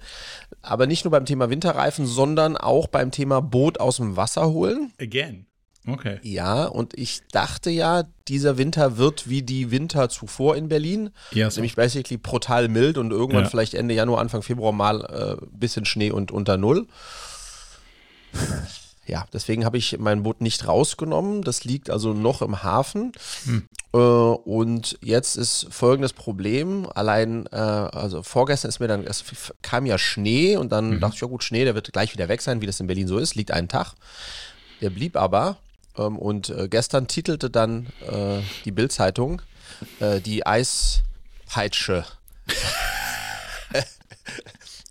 Aber 0.61 0.87
nicht 0.87 1.03
nur 1.03 1.11
beim 1.11 1.25
Thema 1.25 1.49
Winterreifen, 1.49 2.05
sondern 2.05 2.57
auch 2.57 2.87
beim 2.87 3.11
Thema 3.11 3.41
Boot 3.41 3.79
aus 3.79 3.97
dem 3.97 4.15
Wasser 4.15 4.49
holen. 4.49 4.93
Again. 4.99 5.47
Okay. 5.87 6.19
Ja, 6.23 6.65
und 6.65 6.97
ich 6.97 7.21
dachte 7.31 7.69
ja, 7.69 8.03
dieser 8.27 8.57
Winter 8.57 8.97
wird 8.97 9.29
wie 9.29 9.43
die 9.43 9.71
Winter 9.71 10.09
zuvor 10.09 10.55
in 10.55 10.67
Berlin. 10.67 11.11
Ja, 11.31 11.49
so. 11.49 11.59
Nämlich 11.59 11.75
basically 11.75 12.17
brutal 12.17 12.67
mild 12.67 12.97
und 12.97 13.11
irgendwann 13.11 13.43
ja. 13.43 13.49
vielleicht 13.49 13.75
Ende 13.75 13.93
Januar, 13.93 14.19
Anfang 14.19 14.41
Februar 14.41 14.71
mal 14.71 15.05
ein 15.05 15.37
äh, 15.37 15.41
bisschen 15.51 15.85
Schnee 15.85 16.11
und 16.11 16.31
unter 16.31 16.57
Null. 16.57 16.87
Ja, 19.07 19.27
deswegen 19.31 19.65
habe 19.65 19.77
ich 19.77 19.99
mein 19.99 20.23
Boot 20.23 20.41
nicht 20.41 20.67
rausgenommen. 20.67 21.43
Das 21.43 21.63
liegt 21.63 21.91
also 21.91 22.13
noch 22.13 22.41
im 22.41 22.63
Hafen. 22.63 23.11
Hm. 23.45 23.69
Äh, 23.93 23.97
und 23.97 24.97
jetzt 25.01 25.35
ist 25.35 25.67
folgendes 25.69 26.13
Problem. 26.13 26.87
Allein, 26.93 27.45
äh, 27.51 27.55
also 27.55 28.23
vorgestern 28.23 28.69
ist 28.69 28.79
mir 28.79 28.87
dann, 28.87 29.05
es 29.05 29.23
kam 29.61 29.85
ja 29.85 29.99
Schnee 29.99 30.57
und 30.57 30.71
dann 30.71 30.95
mhm. 30.95 30.99
dachte 31.01 31.15
ich, 31.15 31.21
ja 31.21 31.27
gut, 31.27 31.43
Schnee, 31.43 31.65
der 31.65 31.75
wird 31.75 31.93
gleich 31.93 32.13
wieder 32.13 32.29
weg 32.29 32.41
sein, 32.41 32.61
wie 32.61 32.65
das 32.65 32.79
in 32.79 32.87
Berlin 32.87 33.07
so 33.07 33.19
ist, 33.19 33.35
liegt 33.35 33.51
einen 33.51 33.67
Tag. 33.67 33.93
Der 34.81 34.89
blieb 34.89 35.15
aber 35.15 35.57
ähm, 35.97 36.17
und 36.17 36.49
äh, 36.49 36.67
gestern 36.67 37.07
titelte 37.07 37.49
dann 37.49 37.87
äh, 38.07 38.41
die 38.65 38.71
Bildzeitung 38.71 39.41
äh, 39.99 40.21
die 40.21 40.45
Eispeitsche. 40.45 42.05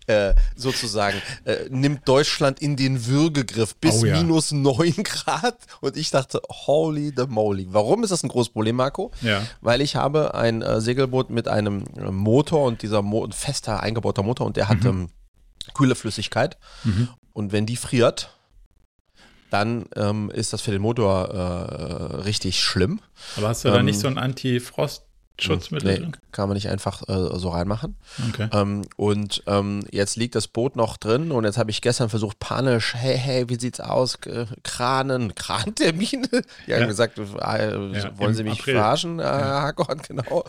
Äh, 0.07 0.35
sozusagen, 0.55 1.19
äh, 1.45 1.65
nimmt 1.71 2.07
Deutschland 2.07 2.61
in 2.61 2.75
den 2.75 3.07
Würgegriff 3.07 3.75
bis 3.77 4.03
oh, 4.03 4.05
ja. 4.05 4.15
minus 4.15 4.51
9 4.51 5.03
Grad. 5.03 5.57
Und 5.81 5.97
ich 5.97 6.11
dachte, 6.11 6.43
holy 6.47 7.11
the 7.17 7.25
moly. 7.27 7.65
Warum 7.71 8.03
ist 8.03 8.11
das 8.11 8.21
ein 8.21 8.29
großes 8.29 8.53
Problem, 8.53 8.75
Marco? 8.75 9.09
Ja. 9.21 9.41
Weil 9.61 9.81
ich 9.81 9.95
habe 9.95 10.35
ein 10.35 10.61
äh, 10.61 10.79
Segelboot 10.79 11.31
mit 11.31 11.47
einem 11.47 11.85
äh, 11.97 12.11
Motor 12.11 12.65
und 12.65 12.83
dieser 12.83 13.01
Mo 13.01 13.27
fester 13.31 13.81
eingebauter 13.81 14.21
Motor 14.21 14.45
und 14.45 14.57
der 14.57 14.69
hat 14.69 14.83
mhm. 14.83 14.89
ähm, 14.89 15.09
kühle 15.73 15.95
Flüssigkeit. 15.95 16.59
Mhm. 16.83 17.09
Und 17.33 17.51
wenn 17.51 17.65
die 17.65 17.75
friert, 17.75 18.34
dann 19.55 19.85
ähm, 19.95 20.29
ist 20.33 20.51
das 20.51 20.59
für 20.59 20.71
den 20.71 20.81
Motor 20.81 21.29
äh, 21.29 22.15
richtig 22.23 22.59
schlimm. 22.59 22.99
Aber 23.37 23.47
hast 23.47 23.63
du 23.63 23.69
ähm, 23.69 23.73
da 23.73 23.83
nicht 23.83 23.99
so 23.99 24.07
ein 24.07 24.17
Anti-Frost? 24.17 25.03
Schutzmittel? 25.39 25.99
Nee, 25.99 26.11
kann 26.31 26.47
man 26.47 26.55
nicht 26.55 26.69
einfach 26.69 27.01
äh, 27.09 27.37
so 27.37 27.49
reinmachen. 27.49 27.95
Okay. 28.29 28.47
Ähm, 28.53 28.83
und 28.95 29.43
ähm, 29.47 29.85
jetzt 29.91 30.15
liegt 30.15 30.35
das 30.35 30.47
Boot 30.47 30.77
noch 30.77 30.95
drin 30.95 31.31
und 31.31 31.43
jetzt 31.43 31.57
habe 31.57 31.71
ich 31.71 31.81
gestern 31.81 32.09
versucht, 32.09 32.39
panisch, 32.39 32.93
hey, 32.95 33.17
hey, 33.17 33.49
wie 33.49 33.59
sieht's 33.59 33.81
aus? 33.81 34.17
Kranen, 34.63 35.35
Krantermine? 35.35 36.29
Die 36.65 36.71
ja. 36.71 36.79
haben 36.79 36.87
gesagt, 36.87 37.17
äh, 37.17 37.23
ja, 37.23 38.17
wollen 38.17 38.33
Sie 38.33 38.43
mich 38.43 38.59
April. 38.59 38.75
verarschen, 38.75 39.19
äh, 39.19 39.23
ja. 39.23 39.71
Gott, 39.71 40.03
genau. 40.07 40.45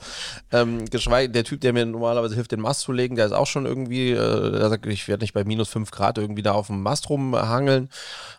Ähm, 0.53 0.85
geschweige, 0.85 1.33
der 1.33 1.43
Typ, 1.43 1.61
der 1.63 1.73
mir 1.73 1.85
normalerweise 1.85 2.37
hilft, 2.37 2.53
den 2.53 2.61
Mast 2.61 2.83
zu 2.83 2.93
legen, 2.93 3.17
der 3.17 3.27
ist 3.27 3.33
auch 3.33 3.47
schon 3.47 3.67
irgendwie, 3.67 4.13
äh, 4.13 4.53
der 4.53 4.69
sagt, 4.69 4.87
ich 4.87 5.09
werde 5.09 5.25
nicht 5.25 5.35
bei 5.35 5.43
minus 5.43 5.69
5 5.69 5.91
Grad 5.91 6.19
irgendwie 6.19 6.43
da 6.43 6.53
auf 6.53 6.69
dem 6.69 6.83
Mast 6.83 7.11
rumhangeln. 7.11 7.91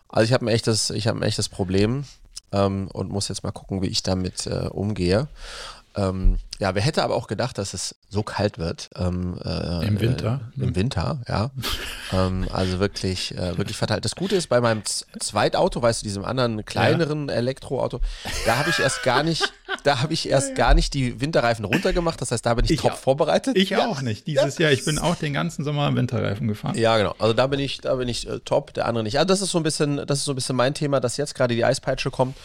Also 0.10 0.26
ich 0.26 0.34
habe 0.34 0.46
ein 0.46 0.50
echtes, 0.50 0.90
ich 0.90 1.08
habe 1.08 1.20
ein 1.20 1.24
echtes 1.24 1.50
Problem. 1.50 2.06
ähm, 2.52 2.88
und 2.94 3.10
muss 3.10 3.28
jetzt 3.28 3.44
mal 3.44 3.52
gucken, 3.52 3.82
wie 3.82 3.88
ich 3.88 4.04
damit 4.04 4.48
äh, 4.48 4.68
umgehe. 4.70 5.28
Ähm, 5.98 6.38
ja, 6.60 6.74
wer 6.76 6.82
hätte 6.82 7.04
aber 7.04 7.16
auch 7.16 7.28
gedacht, 7.28 7.58
dass 7.58 7.74
es 7.74 7.96
so 8.10 8.24
kalt 8.24 8.58
wird. 8.58 8.90
Ähm, 8.96 9.40
äh, 9.44 9.86
Im 9.86 10.00
Winter. 10.00 10.42
Äh, 10.58 10.64
Im 10.64 10.76
Winter, 10.76 11.22
ja. 11.28 11.52
ähm, 12.14 12.48
also 12.52 12.80
wirklich, 12.80 13.36
äh, 13.36 13.58
wirklich 13.58 13.78
verteilt. 13.78 14.06
Das 14.06 14.16
Gute 14.16 14.36
ist, 14.36 14.48
bei 14.48 14.62
meinem 14.62 14.84
Zweitauto, 14.86 15.82
weißt 15.82 16.02
du, 16.02 16.06
diesem 16.06 16.24
anderen 16.24 16.66
kleineren 16.66 17.30
ja. 17.30 17.36
Elektroauto, 17.36 18.00
da 18.46 18.58
habe 18.58 18.70
ich 18.70 18.80
erst 18.80 19.04
gar 19.04 19.24
nicht, 19.24 19.52
da 19.84 20.02
habe 20.02 20.14
ich 20.14 20.30
erst 20.30 20.50
ja, 20.50 20.56
ja. 20.56 20.56
gar 20.56 20.74
nicht 20.76 20.94
die 20.94 21.20
Winterreifen 21.20 21.66
runtergemacht. 21.66 22.22
Das 22.22 22.32
heißt, 22.32 22.46
da 22.46 22.54
bin 22.54 22.66
ich, 22.66 22.72
ich 22.72 22.82
top 22.82 22.94
auch. 22.94 22.98
vorbereitet. 22.98 23.58
Ich 23.58 23.76
auch 23.76 24.02
nicht. 24.02 24.28
Dieses 24.28 24.58
Jahr, 24.60 24.72
ich 24.72 24.86
bin 24.86 25.00
auch 25.00 25.16
den 25.16 25.34
ganzen 25.34 25.64
Sommer 25.64 25.94
Winterreifen 25.96 26.48
gefahren. 26.48 26.78
Ja, 26.78 26.98
genau. 26.98 27.16
Also 27.18 27.34
da 27.34 27.48
bin 27.48 27.60
ich, 27.60 27.82
da 27.82 27.96
bin 27.96 28.08
ich 28.08 28.28
äh, 28.30 28.40
top, 28.40 28.74
der 28.74 28.86
andere 28.86 29.04
nicht. 29.04 29.18
Also 29.18 29.28
das 29.28 29.42
ist 29.42 29.52
so 29.52 29.60
ein 29.60 29.64
bisschen, 29.64 30.06
das 30.06 30.20
ist 30.20 30.26
so 30.26 30.34
ein 30.34 30.36
bisschen 30.36 30.56
mein 30.56 30.74
Thema, 30.74 31.00
dass 31.00 31.18
jetzt 31.18 31.34
gerade 31.34 31.56
die 31.56 31.66
Eispeitsche 31.66 32.12
kommt 32.12 32.36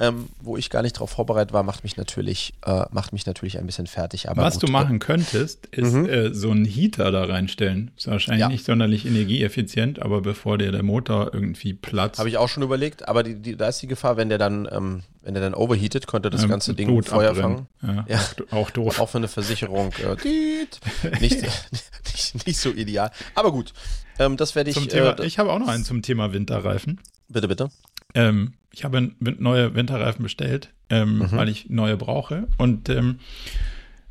ähm, 0.00 0.30
wo 0.40 0.56
ich 0.56 0.70
gar 0.70 0.80
nicht 0.80 0.96
darauf 0.96 1.10
vorbereitet 1.10 1.52
war, 1.52 1.62
macht 1.62 1.84
mich 1.84 1.98
natürlich, 1.98 2.54
äh, 2.64 2.84
macht 2.90 3.12
mich 3.12 3.26
natürlich 3.26 3.58
ein 3.58 3.66
bisschen 3.66 3.86
fertig. 3.86 4.30
Aber 4.30 4.42
Was 4.42 4.54
gut. 4.54 4.68
du 4.68 4.72
machen 4.72 4.98
könntest, 4.98 5.66
ist 5.66 5.92
mhm. 5.92 6.08
äh, 6.08 6.34
so 6.34 6.50
einen 6.50 6.64
Heater 6.64 7.12
da 7.12 7.24
reinstellen. 7.24 7.90
Ist 7.98 8.06
wahrscheinlich 8.06 8.40
ja. 8.40 8.48
nicht 8.48 8.64
sonderlich 8.64 9.04
energieeffizient, 9.04 10.00
aber 10.00 10.22
bevor 10.22 10.56
dir 10.56 10.72
der 10.72 10.82
Motor 10.82 11.34
irgendwie 11.34 11.74
platzt. 11.74 12.18
Habe 12.18 12.30
ich 12.30 12.38
auch 12.38 12.48
schon 12.48 12.62
überlegt, 12.62 13.08
aber 13.08 13.22
die, 13.22 13.34
die, 13.34 13.56
da 13.56 13.68
ist 13.68 13.82
die 13.82 13.88
Gefahr, 13.88 14.16
wenn 14.16 14.30
der 14.30 14.38
dann, 14.38 14.66
ähm, 14.72 15.02
wenn 15.20 15.34
der 15.34 15.42
dann 15.42 15.54
overheatet, 15.54 16.06
könnte 16.06 16.30
das 16.30 16.44
ähm, 16.44 16.48
ganze 16.48 16.72
Ding 16.72 16.88
Blut 16.88 17.06
Feuer 17.06 17.32
abbrennen. 17.32 17.66
fangen. 17.82 18.04
Ja, 18.08 18.16
ja. 18.16 18.20
Auch, 18.52 18.70
doof. 18.70 19.00
Auch 19.00 19.10
für 19.10 19.18
eine 19.18 19.28
Versicherung 19.28 19.92
äh, 19.98 20.16
nicht, 21.20 21.42
nicht, 21.42 22.46
nicht, 22.46 22.58
so 22.58 22.70
ideal. 22.70 23.10
Aber 23.34 23.52
gut, 23.52 23.74
ähm, 24.18 24.38
das 24.38 24.54
werde 24.54 24.70
ich. 24.70 24.88
Thema, 24.88 25.18
äh, 25.18 25.26
ich 25.26 25.38
habe 25.38 25.52
auch 25.52 25.58
noch 25.58 25.68
einen 25.68 25.84
zum 25.84 26.00
Thema 26.00 26.32
Winterreifen. 26.32 27.00
Bitte, 27.28 27.48
bitte. 27.48 27.70
Ähm, 28.14 28.54
ich 28.72 28.84
habe 28.84 29.10
neue 29.18 29.74
Winterreifen 29.74 30.22
bestellt, 30.22 30.70
ähm, 30.88 31.18
mhm. 31.18 31.32
weil 31.32 31.48
ich 31.48 31.70
neue 31.70 31.96
brauche. 31.96 32.46
Und 32.56 32.88
ähm, 32.88 33.18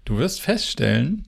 du 0.05 0.17
wirst 0.17 0.41
feststellen, 0.41 1.27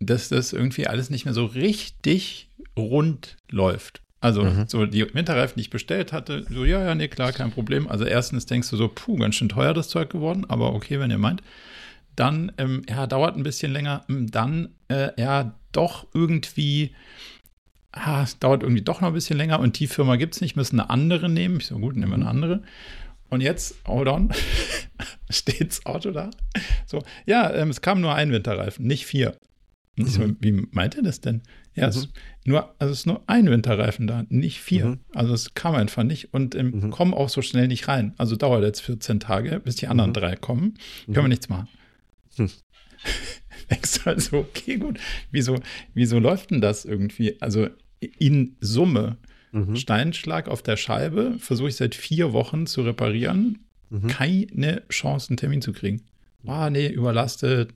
dass 0.00 0.28
das 0.28 0.52
irgendwie 0.52 0.86
alles 0.86 1.10
nicht 1.10 1.24
mehr 1.24 1.34
so 1.34 1.44
richtig 1.44 2.48
rund 2.76 3.36
läuft. 3.50 4.02
Also 4.20 4.44
mhm. 4.44 4.64
so 4.66 4.86
die 4.86 5.14
Winterreifen, 5.14 5.56
die 5.56 5.62
ich 5.62 5.70
bestellt 5.70 6.12
hatte, 6.12 6.44
so 6.48 6.64
ja, 6.64 6.82
ja, 6.82 6.94
nee, 6.94 7.08
klar, 7.08 7.32
kein 7.32 7.50
Problem. 7.50 7.86
Also 7.88 8.04
erstens 8.04 8.46
denkst 8.46 8.70
du 8.70 8.76
so, 8.76 8.88
puh, 8.88 9.16
ganz 9.16 9.34
schön 9.34 9.48
teuer 9.48 9.74
das 9.74 9.88
Zeug 9.88 10.10
geworden, 10.10 10.44
aber 10.48 10.74
okay, 10.74 10.98
wenn 10.98 11.10
ihr 11.10 11.18
meint. 11.18 11.42
Dann, 12.16 12.50
ähm, 12.56 12.82
ja, 12.88 13.06
dauert 13.06 13.36
ein 13.36 13.42
bisschen 13.42 13.72
länger. 13.72 14.04
Dann, 14.08 14.70
äh, 14.88 15.10
ja, 15.20 15.54
doch 15.72 16.06
irgendwie 16.14 16.94
ah, 17.96 18.22
es 18.22 18.38
dauert 18.38 18.62
irgendwie 18.62 18.82
doch 18.82 19.00
noch 19.00 19.08
ein 19.08 19.14
bisschen 19.14 19.36
länger 19.36 19.60
und 19.60 19.78
die 19.78 19.86
Firma 19.86 20.16
gibt 20.16 20.34
es 20.34 20.40
nicht, 20.40 20.56
müssen 20.56 20.80
eine 20.80 20.90
andere 20.90 21.28
nehmen. 21.28 21.58
Ich 21.58 21.66
so, 21.66 21.78
gut, 21.78 21.96
nehmen 21.96 22.12
wir 22.12 22.16
eine 22.16 22.28
andere. 22.28 22.62
Und 23.28 23.40
jetzt, 23.40 23.76
hold 23.86 24.08
on, 24.08 24.32
steht 25.30 25.68
das 25.68 25.84
Auto 25.84 26.12
da. 26.12 26.30
So, 26.86 27.02
ja, 27.24 27.52
ähm, 27.52 27.70
es 27.70 27.80
kam 27.80 28.00
nur 28.00 28.14
ein 28.14 28.30
Winterreifen, 28.30 28.86
nicht 28.86 29.06
vier. 29.06 29.36
Ich 29.98 30.10
so, 30.10 30.20
mhm. 30.20 30.36
wie 30.40 30.52
meint 30.52 30.94
ihr 30.94 31.02
das 31.02 31.22
denn? 31.22 31.42
Ja, 31.74 31.84
mhm. 31.84 31.88
es, 31.88 31.96
ist 31.96 32.08
nur, 32.44 32.74
also 32.78 32.92
es 32.92 33.00
ist 33.00 33.06
nur 33.06 33.22
ein 33.26 33.50
Winterreifen 33.50 34.06
da, 34.06 34.24
nicht 34.28 34.60
vier. 34.60 34.86
Mhm. 34.86 35.00
Also 35.14 35.32
es 35.32 35.54
kam 35.54 35.74
einfach 35.74 36.02
nicht 36.02 36.34
und 36.34 36.54
ähm, 36.54 36.70
mhm. 36.70 36.90
kommen 36.90 37.14
auch 37.14 37.30
so 37.30 37.40
schnell 37.40 37.66
nicht 37.66 37.88
rein. 37.88 38.14
Also 38.18 38.36
dauert 38.36 38.62
jetzt 38.62 38.82
14 38.82 39.20
Tage, 39.20 39.58
bis 39.60 39.76
die 39.76 39.88
anderen 39.88 40.10
mhm. 40.10 40.14
drei 40.14 40.36
kommen. 40.36 40.74
Können 41.06 41.16
wir 41.16 41.22
mhm. 41.22 41.28
nichts 41.30 41.48
machen. 41.48 41.68
Hm. 42.36 42.50
Denkst 43.70 44.04
du 44.04 44.10
also, 44.10 44.36
okay, 44.38 44.76
gut, 44.76 45.00
wieso, 45.30 45.58
wieso 45.94 46.18
läuft 46.18 46.50
denn 46.50 46.60
das 46.60 46.84
irgendwie? 46.84 47.40
Also 47.40 47.68
in 48.00 48.56
Summe. 48.60 49.16
Mhm. 49.52 49.76
Steinschlag 49.76 50.48
auf 50.48 50.62
der 50.62 50.76
Scheibe, 50.76 51.36
versuche 51.38 51.68
ich 51.68 51.76
seit 51.76 51.94
vier 51.94 52.32
Wochen 52.32 52.66
zu 52.66 52.82
reparieren. 52.82 53.66
Mhm. 53.90 54.08
Keine 54.08 54.82
Chance, 54.88 55.30
einen 55.30 55.36
Termin 55.36 55.62
zu 55.62 55.72
kriegen. 55.72 56.02
Ah, 56.46 56.70
nee, 56.70 56.88
überlastet. 56.88 57.72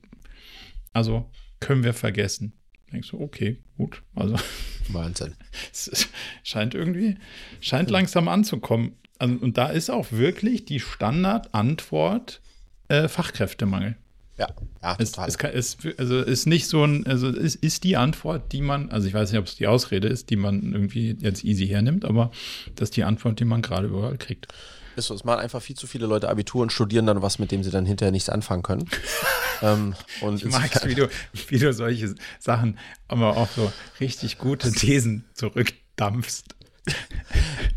Also 0.93 1.31
können 1.61 1.85
wir 1.85 1.95
vergessen. 1.95 2.53
Denkst 2.93 3.11
du, 3.11 3.21
okay, 3.21 3.59
gut. 3.77 4.03
Also. 4.15 4.37
Wahnsinn. 4.89 5.35
es 5.73 6.09
scheint 6.43 6.75
irgendwie, 6.75 7.17
scheint 7.61 7.89
mhm. 7.89 7.93
langsam 7.93 8.29
anzukommen. 8.29 8.93
Also, 9.19 9.37
und 9.37 9.57
da 9.57 9.69
ist 9.69 9.91
auch 9.91 10.11
wirklich 10.11 10.65
die 10.65 10.81
Standardantwort 10.81 12.41
äh, 12.89 13.07
Fachkräftemangel. 13.07 13.97
Ja, 14.41 14.49
ja 14.83 14.95
total. 14.97 15.29
Es, 15.29 15.37
es, 15.37 15.77
es, 15.85 15.99
also 15.99 16.21
ist 16.21 16.47
nicht 16.47 16.67
so 16.67 16.83
ein, 16.83 17.07
also 17.07 17.29
es 17.29 17.55
ist 17.55 17.85
die 17.85 17.97
Antwort, 17.97 18.53
die 18.53 18.63
man, 18.63 18.91
also 18.91 19.07
ich 19.07 19.13
weiß 19.13 19.31
nicht, 19.31 19.39
ob 19.39 19.47
es 19.47 19.57
die 19.57 19.67
Ausrede 19.67 20.09
ist, 20.09 20.31
die 20.31 20.37
man 20.37 20.73
irgendwie 20.73 21.17
jetzt 21.21 21.45
easy 21.45 21.67
hernimmt, 21.67 22.07
aber 22.07 22.31
das 22.75 22.89
ist 22.89 22.97
die 22.97 23.05
Antwort, 23.05 23.39
die 23.39 23.45
man 23.45 23.61
gerade 23.61 23.89
überall 23.89 24.17
kriegt. 24.17 24.49
Ist 24.97 25.07
so, 25.07 25.15
es 25.15 25.25
machen 25.25 25.41
einfach 25.41 25.63
viel 25.63 25.77
zu 25.77 25.87
viele 25.87 26.07
Leute 26.07 26.29
Abitur 26.29 26.63
und 26.63 26.73
studieren 26.73 27.07
dann 27.07 27.23
was, 27.23 27.39
mit 27.39 27.53
dem 27.53 27.63
sie 27.63 27.71
dann 27.71 27.85
hinterher 27.85 28.13
nichts 28.13 28.31
anfangen 28.31 28.63
können. 28.63 28.89
ähm, 29.63 29.95
und 30.23 30.43
ich 30.43 30.51
mag 30.51 30.75
es, 30.75 30.85
wie 30.87 30.95
du, 30.95 31.09
wie 31.49 31.59
du 31.59 31.73
solche 31.73 32.15
Sachen, 32.39 32.79
aber 33.09 33.37
auch 33.37 33.49
so 33.51 33.71
richtig 34.01 34.39
gute 34.39 34.73
Thesen 34.73 35.27
zurückdampfst. 35.35 36.45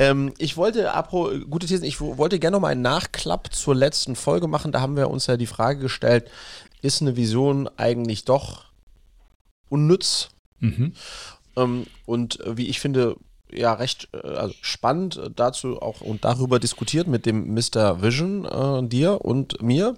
Ähm, 0.04 0.34
ich 0.38 0.58
wollte, 0.58 0.94
apro, 0.94 1.32
gute 1.50 1.68
Thesen, 1.68 1.86
ich 1.86 2.02
wollte 2.02 2.40
gerne 2.40 2.56
noch 2.56 2.62
mal 2.62 2.70
einen 2.70 2.82
Nachklapp 2.82 3.54
zur 3.54 3.74
letzten 3.74 4.16
Folge 4.16 4.48
machen. 4.48 4.72
Da 4.72 4.82
haben 4.82 4.98
wir 4.98 5.10
uns 5.10 5.28
ja 5.28 5.38
die 5.38 5.48
Frage 5.48 5.80
gestellt, 5.80 6.30
ist 6.82 7.02
eine 7.02 7.16
Vision 7.16 7.70
eigentlich 7.78 8.26
doch 8.26 8.66
unnütz? 9.70 10.30
Mhm. 10.60 10.94
Ähm, 11.56 11.86
und 12.06 12.40
wie 12.46 12.68
ich 12.68 12.82
finde, 12.82 13.16
ja, 13.50 13.74
recht 13.74 14.10
äh, 14.14 14.28
also 14.28 14.54
spannend 14.62 15.22
dazu 15.36 15.82
auch 15.82 16.02
und 16.02 16.26
darüber 16.26 16.60
diskutiert 16.60 17.08
mit 17.08 17.26
dem 17.26 17.54
Mr. 17.54 18.02
Vision, 18.02 18.46
äh, 18.46 18.88
dir 18.88 19.24
und 19.24 19.62
mir. 19.62 19.98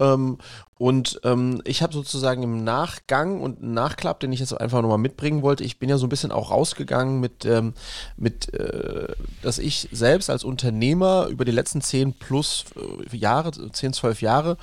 Ähm, 0.00 0.38
und 0.76 1.20
ähm, 1.24 1.62
ich 1.64 1.82
habe 1.82 1.92
sozusagen 1.92 2.42
im 2.42 2.64
Nachgang 2.64 3.40
und 3.40 3.62
Nachklapp, 3.62 4.20
den 4.20 4.32
ich 4.32 4.40
jetzt 4.40 4.52
einfach 4.52 4.82
nochmal 4.82 4.98
mitbringen 4.98 5.42
wollte, 5.42 5.64
ich 5.64 5.78
bin 5.78 5.88
ja 5.88 5.98
so 5.98 6.06
ein 6.06 6.10
bisschen 6.10 6.32
auch 6.32 6.50
rausgegangen 6.50 7.20
mit, 7.20 7.44
ähm, 7.44 7.74
mit 8.16 8.52
äh, 8.54 9.14
dass 9.42 9.58
ich 9.58 9.88
selbst 9.92 10.30
als 10.30 10.44
Unternehmer 10.44 11.28
über 11.28 11.44
die 11.44 11.52
letzten 11.52 11.80
10 11.80 12.14
plus 12.14 12.64
äh, 12.76 13.16
Jahre, 13.16 13.52
10, 13.52 13.92
12 13.92 14.22
Jahre, 14.22 14.56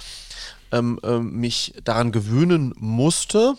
ähm, 0.71 0.99
ähm, 1.03 1.31
mich 1.31 1.73
daran 1.83 2.11
gewöhnen 2.11 2.73
musste, 2.77 3.55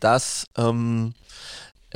dass 0.00 0.46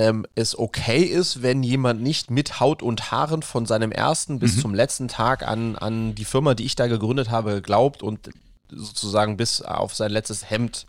ähm, 0.01 0.25
es 0.35 0.59
okay 0.59 1.03
ist, 1.03 1.43
wenn 1.43 1.63
jemand 1.63 2.01
nicht 2.01 2.31
mit 2.31 2.59
Haut 2.59 2.83
und 2.83 3.11
Haaren 3.11 3.43
von 3.43 3.67
seinem 3.67 3.93
ersten 3.93 4.39
bis 4.39 4.57
mhm. 4.57 4.61
zum 4.61 4.75
letzten 4.75 5.09
Tag 5.09 5.47
an, 5.47 5.77
an 5.77 6.15
die 6.15 6.25
Firma, 6.25 6.55
die 6.55 6.65
ich 6.65 6.75
da 6.75 6.87
gegründet 6.87 7.31
habe, 7.31 7.61
glaubt 7.61 8.03
und 8.03 8.31
sozusagen 8.71 9.37
bis 9.37 9.61
auf 9.61 9.95
sein 9.95 10.11
letztes 10.11 10.49
Hemd 10.49 10.87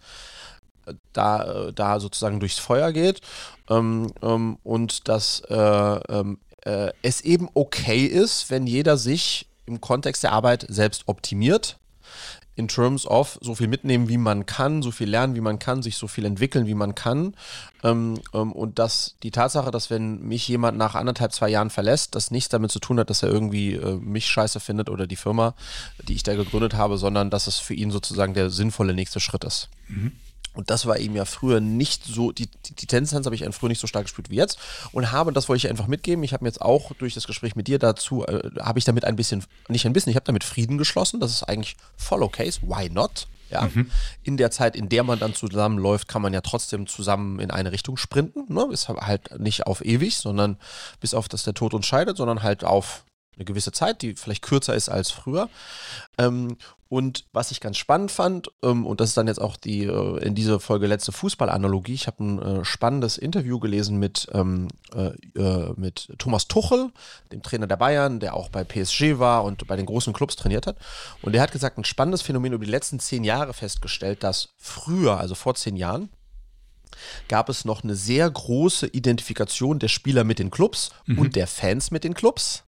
äh, 0.85 0.93
da, 1.11 1.67
äh, 1.67 1.73
da 1.73 1.99
sozusagen 1.99 2.39
durchs 2.39 2.57
Feuer 2.57 2.93
geht 2.93 3.19
ähm, 3.69 4.13
ähm, 4.21 4.57
und 4.63 5.09
dass 5.09 5.41
äh, 5.49 5.55
ähm, 5.55 6.39
äh, 6.63 6.93
es 7.01 7.19
eben 7.19 7.49
okay 7.53 8.05
ist, 8.05 8.49
wenn 8.49 8.65
jeder 8.65 8.95
sich 8.95 9.45
im 9.65 9.81
Kontext 9.81 10.23
der 10.23 10.31
Arbeit 10.31 10.65
selbst 10.69 11.03
optimiert 11.07 11.77
in 12.61 12.67
terms 12.67 13.07
of 13.07 13.39
so 13.41 13.55
viel 13.55 13.67
mitnehmen, 13.67 14.07
wie 14.07 14.19
man 14.19 14.45
kann, 14.45 14.83
so 14.83 14.91
viel 14.91 15.09
lernen, 15.09 15.33
wie 15.33 15.41
man 15.41 15.57
kann, 15.57 15.81
sich 15.81 15.97
so 15.97 16.07
viel 16.07 16.25
entwickeln, 16.25 16.67
wie 16.67 16.75
man 16.75 16.93
kann. 16.93 17.33
Ähm, 17.83 18.21
ähm, 18.35 18.51
und 18.51 18.77
dass 18.77 19.15
die 19.23 19.31
Tatsache, 19.31 19.71
dass 19.71 19.89
wenn 19.89 20.21
mich 20.21 20.47
jemand 20.47 20.77
nach 20.77 20.93
anderthalb, 20.93 21.33
zwei 21.33 21.49
Jahren 21.49 21.71
verlässt, 21.71 22.13
das 22.13 22.29
nichts 22.29 22.49
damit 22.49 22.71
zu 22.71 22.79
tun 22.79 22.99
hat, 22.99 23.09
dass 23.09 23.23
er 23.23 23.29
irgendwie 23.29 23.73
äh, 23.73 23.95
mich 23.95 24.27
scheiße 24.27 24.59
findet 24.59 24.89
oder 24.89 25.07
die 25.07 25.15
Firma, 25.15 25.55
die 26.07 26.13
ich 26.13 26.21
da 26.21 26.35
gegründet 26.35 26.75
habe, 26.75 26.99
sondern 26.99 27.31
dass 27.31 27.47
es 27.47 27.57
für 27.57 27.73
ihn 27.73 27.89
sozusagen 27.89 28.35
der 28.35 28.51
sinnvolle 28.51 28.93
nächste 28.93 29.19
Schritt 29.19 29.43
ist. 29.43 29.69
Mhm. 29.87 30.11
Und 30.53 30.69
das 30.69 30.85
war 30.85 30.99
eben 30.99 31.15
ja 31.15 31.25
früher 31.25 31.61
nicht 31.61 32.03
so, 32.03 32.31
die, 32.31 32.47
die, 32.47 32.75
die 32.75 32.85
Tendenz 32.85 33.13
habe 33.13 33.35
ich 33.35 33.45
früher 33.51 33.69
nicht 33.69 33.79
so 33.79 33.87
stark 33.87 34.05
gespürt 34.05 34.29
wie 34.29 34.35
jetzt 34.35 34.59
und 34.91 35.11
habe, 35.11 35.31
das 35.31 35.47
wollte 35.47 35.65
ich 35.65 35.69
einfach 35.69 35.87
mitgeben, 35.87 36.23
ich 36.23 36.33
habe 36.33 36.43
mir 36.43 36.49
jetzt 36.49 36.61
auch 36.61 36.91
durch 36.93 37.13
das 37.13 37.25
Gespräch 37.25 37.55
mit 37.55 37.67
dir 37.67 37.79
dazu, 37.79 38.25
äh, 38.25 38.49
habe 38.59 38.79
ich 38.79 38.85
damit 38.85 39.05
ein 39.05 39.15
bisschen, 39.15 39.43
nicht 39.69 39.85
ein 39.85 39.93
bisschen, 39.93 40.09
ich 40.09 40.17
habe 40.17 40.25
damit 40.25 40.43
Frieden 40.43 40.77
geschlossen, 40.77 41.19
das 41.19 41.31
ist 41.31 41.43
eigentlich 41.43 41.77
voll 41.95 42.21
okay, 42.21 42.51
why 42.61 42.89
not? 42.89 43.27
Ja, 43.49 43.63
mhm. 43.63 43.91
in 44.23 44.37
der 44.37 44.49
Zeit, 44.49 44.77
in 44.77 44.87
der 44.87 45.03
man 45.03 45.19
dann 45.19 45.35
zusammenläuft, 45.35 46.07
kann 46.07 46.21
man 46.21 46.33
ja 46.33 46.39
trotzdem 46.39 46.87
zusammen 46.87 47.39
in 47.39 47.51
eine 47.51 47.73
Richtung 47.73 47.97
sprinten. 47.97 48.45
Ne? 48.47 48.65
Ist 48.71 48.87
halt 48.87 49.41
nicht 49.41 49.67
auf 49.67 49.83
ewig, 49.83 50.15
sondern 50.15 50.57
bis 51.01 51.13
auf, 51.13 51.27
dass 51.27 51.43
der 51.43 51.53
Tod 51.53 51.73
uns 51.73 51.85
scheidet, 51.85 52.15
sondern 52.15 52.43
halt 52.43 52.63
auf 52.63 53.03
eine 53.35 53.43
gewisse 53.43 53.73
Zeit, 53.73 54.01
die 54.03 54.15
vielleicht 54.15 54.41
kürzer 54.41 54.73
ist 54.73 54.87
als 54.87 55.11
früher. 55.11 55.49
Ähm, 56.17 56.55
und 56.91 57.23
was 57.31 57.51
ich 57.51 57.61
ganz 57.61 57.77
spannend 57.77 58.11
fand, 58.11 58.51
ähm, 58.63 58.85
und 58.85 58.99
das 58.99 59.09
ist 59.09 59.17
dann 59.17 59.27
jetzt 59.27 59.39
auch 59.39 59.55
die 59.55 59.85
äh, 59.85 60.17
in 60.25 60.35
dieser 60.35 60.59
Folge 60.59 60.87
letzte 60.87 61.13
Fußballanalogie, 61.13 61.93
ich 61.93 62.05
habe 62.05 62.21
ein 62.21 62.41
äh, 62.41 62.65
spannendes 62.65 63.17
Interview 63.17 63.59
gelesen 63.59 63.97
mit, 63.97 64.27
ähm, 64.33 64.67
äh, 64.93 65.13
äh, 65.39 65.73
mit 65.77 66.11
Thomas 66.17 66.49
Tuchel, 66.49 66.91
dem 67.31 67.43
Trainer 67.43 67.65
der 67.65 67.77
Bayern, 67.77 68.19
der 68.19 68.33
auch 68.33 68.49
bei 68.49 68.65
PSG 68.65 69.19
war 69.19 69.45
und 69.45 69.65
bei 69.67 69.77
den 69.77 69.85
großen 69.85 70.11
Clubs 70.11 70.35
trainiert 70.35 70.67
hat. 70.67 70.79
Und 71.21 71.31
der 71.31 71.41
hat 71.41 71.53
gesagt, 71.53 71.77
ein 71.77 71.85
spannendes 71.85 72.23
Phänomen 72.23 72.51
über 72.51 72.65
die 72.65 72.71
letzten 72.71 72.99
zehn 72.99 73.23
Jahre 73.23 73.53
festgestellt, 73.53 74.21
dass 74.21 74.49
früher, 74.57 75.17
also 75.17 75.33
vor 75.33 75.55
zehn 75.55 75.77
Jahren, 75.77 76.09
gab 77.29 77.47
es 77.47 77.63
noch 77.63 77.85
eine 77.85 77.95
sehr 77.95 78.29
große 78.29 78.87
Identifikation 78.87 79.79
der 79.79 79.87
Spieler 79.87 80.25
mit 80.25 80.39
den 80.39 80.51
Clubs 80.51 80.91
mhm. 81.05 81.19
und 81.19 81.35
der 81.37 81.47
Fans 81.47 81.89
mit 81.89 82.03
den 82.03 82.15
Clubs. 82.15 82.65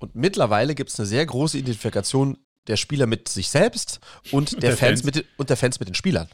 Und 0.00 0.14
mittlerweile 0.14 0.74
gibt 0.74 0.90
es 0.90 1.00
eine 1.00 1.06
sehr 1.06 1.24
große 1.24 1.56
Identifikation 1.56 2.36
der 2.66 2.76
Spieler 2.76 3.06
mit 3.06 3.28
sich 3.28 3.48
selbst 3.50 4.00
und 4.30 4.52
der, 4.62 4.70
der 4.70 4.76
Fans, 4.76 5.02
Fans, 5.02 5.04
Mit, 5.04 5.26
und 5.36 5.50
der 5.50 5.56
Fans 5.56 5.80
mit 5.80 5.88
den 5.88 5.94
Spielern. 5.94 6.28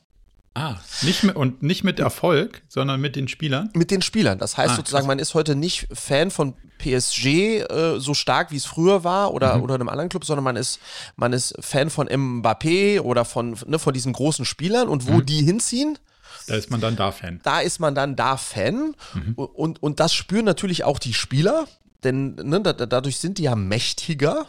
Ah, 0.55 0.77
nicht 1.03 1.23
mit, 1.23 1.37
und 1.37 1.63
nicht 1.63 1.85
mit 1.85 2.01
Erfolg, 2.01 2.63
sondern 2.69 3.01
mit 3.01 3.15
den 3.15 3.29
Spielern? 3.29 3.71
Mit 3.75 3.93
den 3.93 4.03
Spielern. 4.03 4.39
Das 4.39 4.57
heißt 4.57 4.73
ah, 4.73 4.77
sozusagen, 4.77 5.07
man 5.07 5.21
ist 5.21 5.35
heute 5.35 5.55
nicht 5.55 5.87
Fan 5.93 6.33
von 6.33 6.55
PSG 6.79 7.27
äh, 7.27 8.01
so 8.01 8.15
stark, 8.15 8.51
wie 8.51 8.57
es 8.57 8.65
früher 8.65 9.05
war 9.05 9.33
oder, 9.33 9.59
mhm. 9.59 9.63
oder 9.63 9.75
einem 9.77 9.89
anderen 9.89 10.09
Club, 10.09 10.25
sondern 10.25 10.43
man 10.43 10.57
ist, 10.57 10.81
man 11.15 11.33
ist 11.33 11.55
Fan 11.61 11.89
von 11.89 12.09
Mbappé 12.09 13.01
oder 13.01 13.25
von, 13.25 13.57
ne, 13.67 13.79
von 13.79 13.95
diesen 13.95 14.13
großen 14.13 14.45
Spielern 14.45 14.89
und 14.89 15.07
wo 15.07 15.19
mhm. 15.19 15.27
die 15.27 15.45
hinziehen. 15.45 15.99
Da 16.49 16.57
ist 16.57 16.71
man 16.71 16.81
dann 16.81 16.97
da 16.97 17.13
Fan. 17.13 17.41
Da 17.45 17.61
ist 17.61 17.79
man 17.79 17.95
dann 17.95 18.17
da 18.17 18.37
Fan. 18.37 18.97
Mhm. 19.15 19.35
Und, 19.35 19.81
und 19.83 20.01
das 20.01 20.13
spüren 20.13 20.47
natürlich 20.47 20.83
auch 20.83 20.99
die 20.99 21.15
Spieler, 21.15 21.69
denn 22.03 22.35
ne, 22.35 22.61
da, 22.61 22.73
dadurch 22.73 23.19
sind 23.19 23.39
die 23.39 23.45
ja 23.45 23.55
mächtiger. 23.55 24.47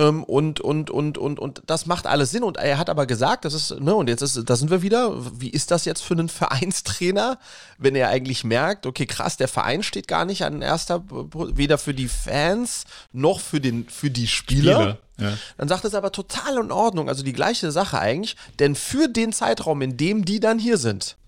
Ähm, 0.00 0.24
und, 0.24 0.60
und, 0.60 0.90
und, 0.90 1.18
und, 1.18 1.38
und 1.38 1.62
das 1.66 1.84
macht 1.84 2.06
alles 2.06 2.30
Sinn. 2.30 2.42
Und 2.42 2.56
er 2.56 2.78
hat 2.78 2.88
aber 2.88 3.04
gesagt, 3.04 3.44
das 3.44 3.52
ist, 3.52 3.78
ne, 3.80 3.94
und 3.94 4.08
jetzt 4.08 4.22
ist, 4.22 4.48
da 4.48 4.56
sind 4.56 4.70
wir 4.70 4.80
wieder, 4.80 5.14
wie 5.38 5.50
ist 5.50 5.70
das 5.70 5.84
jetzt 5.84 6.00
für 6.00 6.14
einen 6.14 6.30
Vereinstrainer, 6.30 7.38
wenn 7.76 7.94
er 7.94 8.08
eigentlich 8.08 8.42
merkt, 8.42 8.86
okay, 8.86 9.04
krass, 9.04 9.36
der 9.36 9.48
Verein 9.48 9.82
steht 9.82 10.08
gar 10.08 10.24
nicht 10.24 10.42
an 10.42 10.62
erster, 10.62 11.04
weder 11.10 11.76
für 11.76 11.92
die 11.92 12.08
Fans 12.08 12.84
noch 13.12 13.40
für, 13.40 13.60
den, 13.60 13.88
für 13.90 14.10
die 14.10 14.26
Spieler. 14.26 14.74
Spieler. 14.74 14.98
Ja. 15.18 15.36
Dann 15.58 15.68
sagt 15.68 15.84
es 15.84 15.94
aber 15.94 16.12
total 16.12 16.56
in 16.56 16.72
Ordnung, 16.72 17.10
also 17.10 17.22
die 17.22 17.34
gleiche 17.34 17.70
Sache 17.70 17.98
eigentlich, 17.98 18.36
denn 18.58 18.74
für 18.74 19.06
den 19.06 19.34
Zeitraum, 19.34 19.82
in 19.82 19.98
dem 19.98 20.24
die 20.24 20.40
dann 20.40 20.58
hier 20.58 20.78
sind, 20.78 21.18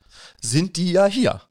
sind 0.40 0.78
die 0.78 0.92
ja 0.92 1.04
hier 1.04 1.42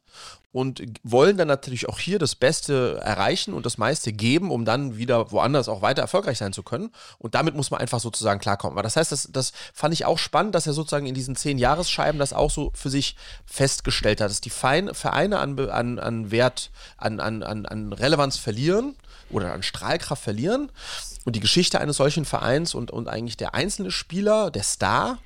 und 0.52 0.84
wollen 1.04 1.38
dann 1.38 1.48
natürlich 1.48 1.88
auch 1.88 1.98
hier 1.98 2.20
das 2.20 2.36
Beste 2.36 3.00
erreichen 3.02 3.54
und 3.54 3.66
das 3.66 3.78
meiste 3.78 4.12
geben, 4.12 4.52
um 4.52 4.66
dann 4.66 4.98
wieder 4.98 5.32
woanders 5.32 5.70
auch 5.70 5.82
weiter 5.82 6.02
erfolgreich 6.02 6.40
sein 6.40 6.52
zu 6.52 6.62
können. 6.62 6.92
Und 7.20 7.36
damit 7.36 7.56
muss 7.56 7.72
man 7.72 7.80
einfach 7.80 8.02
sozusagen 8.02 8.42
klarkommen. 8.42 8.74
Aber 8.74 8.84
das 8.84 8.98
heißt, 8.98 9.14
das, 9.14 9.30
das 9.32 9.54
fand 9.74 9.94
ich 9.94 10.06
auch 10.06 10.18
spannend, 10.18 10.54
dass 10.54 10.68
er 10.68 10.74
sozusagen 10.74 11.06
in 11.06 11.14
diesen 11.14 11.38
zehn 11.38 11.58
Jahresscheiben 11.58 12.20
das 12.20 12.34
auch 12.34 12.52
so 12.52 12.72
für 12.76 12.90
sich 12.90 13.16
festgestellt 13.46 14.20
hat, 14.20 14.30
dass 14.30 14.42
die 14.42 14.50
Vereine 14.50 15.40
an, 15.40 15.58
an, 15.70 16.00
an 16.00 16.32
Wert, 16.32 16.72
an, 16.98 17.22
an, 17.22 17.44
an 17.44 17.94
Relevanz 17.94 18.38
verlieren 18.38 18.96
oder 19.30 19.54
an 19.54 19.64
Strahlkraft 19.64 20.22
verlieren 20.22 20.70
und 21.24 21.38
die 21.38 21.40
Geschichte 21.40 21.80
eines 21.80 21.96
solchen 21.96 22.26
Vereins 22.26 22.76
und, 22.76 22.92
und 22.92 23.08
eigentlich 23.08 23.38
der 23.38 23.56
einzelne 23.56 23.92
Spieler, 23.92 24.52
der 24.52 24.64
Star, 24.64 25.20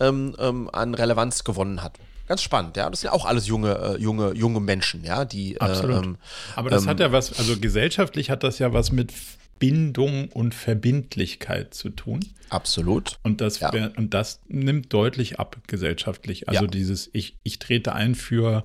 ähm, 0.00 0.34
ähm, 0.38 0.70
an 0.72 0.94
Relevanz 0.94 1.44
gewonnen 1.44 1.82
hat 1.82 1.98
ganz 2.26 2.42
spannend, 2.42 2.76
ja. 2.76 2.88
Das 2.90 3.00
sind 3.00 3.10
auch 3.10 3.24
alles 3.24 3.46
junge, 3.46 3.78
äh, 3.78 4.00
junge, 4.00 4.32
junge 4.34 4.60
Menschen, 4.60 5.04
ja, 5.04 5.24
die. 5.24 5.54
Äh, 5.54 5.58
Absolut. 5.58 6.04
Ähm, 6.04 6.18
Aber 6.56 6.70
das 6.70 6.84
ähm, 6.84 6.88
hat 6.88 7.00
ja 7.00 7.12
was, 7.12 7.38
also 7.38 7.58
gesellschaftlich 7.58 8.30
hat 8.30 8.42
das 8.42 8.58
ja 8.58 8.72
was 8.72 8.92
mit 8.92 9.12
Bindung 9.58 10.28
und 10.28 10.54
Verbindlichkeit 10.54 11.72
zu 11.72 11.90
tun. 11.90 12.20
Absolut. 12.48 13.18
Und 13.22 13.40
das, 13.40 13.60
ja. 13.60 13.70
und 13.96 14.12
das 14.12 14.40
nimmt 14.48 14.92
deutlich 14.92 15.38
ab 15.38 15.56
gesellschaftlich. 15.68 16.48
Also 16.48 16.64
ja. 16.64 16.70
dieses, 16.70 17.08
ich, 17.12 17.36
ich 17.44 17.60
trete 17.60 17.94
ein 17.94 18.14
für 18.14 18.64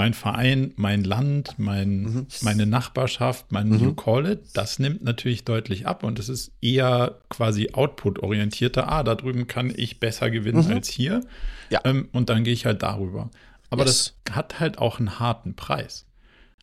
mein 0.00 0.14
Verein, 0.14 0.72
mein 0.76 1.04
Land, 1.04 1.58
mein, 1.58 2.00
mhm. 2.00 2.26
meine 2.40 2.64
Nachbarschaft, 2.64 3.52
mein 3.52 3.68
mhm. 3.68 3.80
You 3.80 3.92
Call 3.92 4.24
It, 4.24 4.40
das 4.54 4.78
nimmt 4.78 5.04
natürlich 5.04 5.44
deutlich 5.44 5.86
ab 5.86 6.04
und 6.04 6.18
es 6.18 6.30
ist 6.30 6.52
eher 6.62 7.18
quasi 7.28 7.72
Output-orientierter. 7.74 8.90
Ah, 8.90 9.02
da 9.02 9.14
drüben 9.14 9.46
kann 9.46 9.70
ich 9.76 10.00
besser 10.00 10.30
gewinnen 10.30 10.64
mhm. 10.64 10.72
als 10.72 10.88
hier. 10.88 11.20
Ja. 11.68 11.82
Ähm, 11.84 12.08
und 12.12 12.30
dann 12.30 12.44
gehe 12.44 12.54
ich 12.54 12.64
halt 12.64 12.82
darüber. 12.82 13.28
Aber 13.68 13.84
yes. 13.84 14.14
das 14.24 14.34
hat 14.36 14.58
halt 14.58 14.78
auch 14.78 15.00
einen 15.00 15.20
harten 15.20 15.54
Preis. 15.54 16.06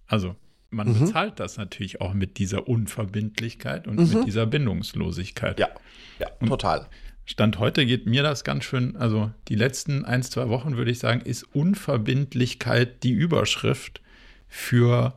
Also 0.07 0.35
man 0.71 0.87
mhm. 0.87 1.01
bezahlt 1.01 1.39
das 1.39 1.57
natürlich 1.57 2.01
auch 2.01 2.15
mit 2.15 2.39
dieser 2.39 2.67
Unverbindlichkeit 2.67 3.87
und 3.87 3.97
mit 3.97 4.13
mhm. 4.15 4.25
dieser 4.25 4.47
Bindungslosigkeit. 4.47 5.59
Ja, 5.59 5.69
ja, 6.17 6.27
und 6.39 6.47
total. 6.47 6.87
Stand 7.29 7.59
heute 7.59 7.85
geht 7.85 8.05
mir 8.05 8.23
das 8.23 8.45
ganz 8.45 8.63
schön, 8.63 8.95
also 8.95 9.29
die 9.49 9.55
letzten 9.55 10.05
ein, 10.05 10.23
zwei 10.23 10.47
Wochen 10.47 10.77
würde 10.77 10.91
ich 10.91 10.99
sagen, 10.99 11.19
ist 11.19 11.43
Unverbindlichkeit 11.53 13.03
die 13.03 13.11
Überschrift 13.11 14.01
für 14.47 15.13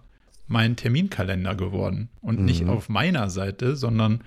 meinen 0.48 0.74
Terminkalender 0.74 1.54
geworden. 1.54 2.08
Und 2.20 2.40
mhm. 2.40 2.46
nicht 2.46 2.66
auf 2.66 2.88
meiner 2.88 3.30
Seite, 3.30 3.76
sondern 3.76 4.24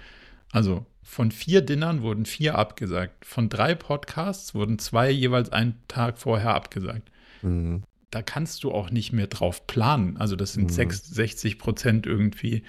also 0.49 0.85
von 1.01 1.31
vier 1.31 1.61
Dinnern 1.61 2.01
wurden 2.01 2.25
vier 2.25 2.57
abgesagt. 2.57 3.25
Von 3.25 3.49
drei 3.49 3.75
Podcasts 3.75 4.55
wurden 4.55 4.79
zwei 4.79 5.11
jeweils 5.11 5.51
einen 5.51 5.75
Tag 5.89 6.19
vorher 6.19 6.55
abgesagt. 6.55 7.11
Mhm. 7.41 7.83
Da 8.11 8.21
kannst 8.21 8.63
du 8.63 8.71
auch 8.71 8.91
nicht 8.91 9.11
mehr 9.11 9.27
drauf 9.27 9.67
planen. 9.67 10.15
Also 10.15 10.37
das 10.37 10.53
sind 10.53 10.71
mhm. 10.71 10.89
60 10.89 11.59
Prozent 11.59 12.05
irgendwie 12.05 12.63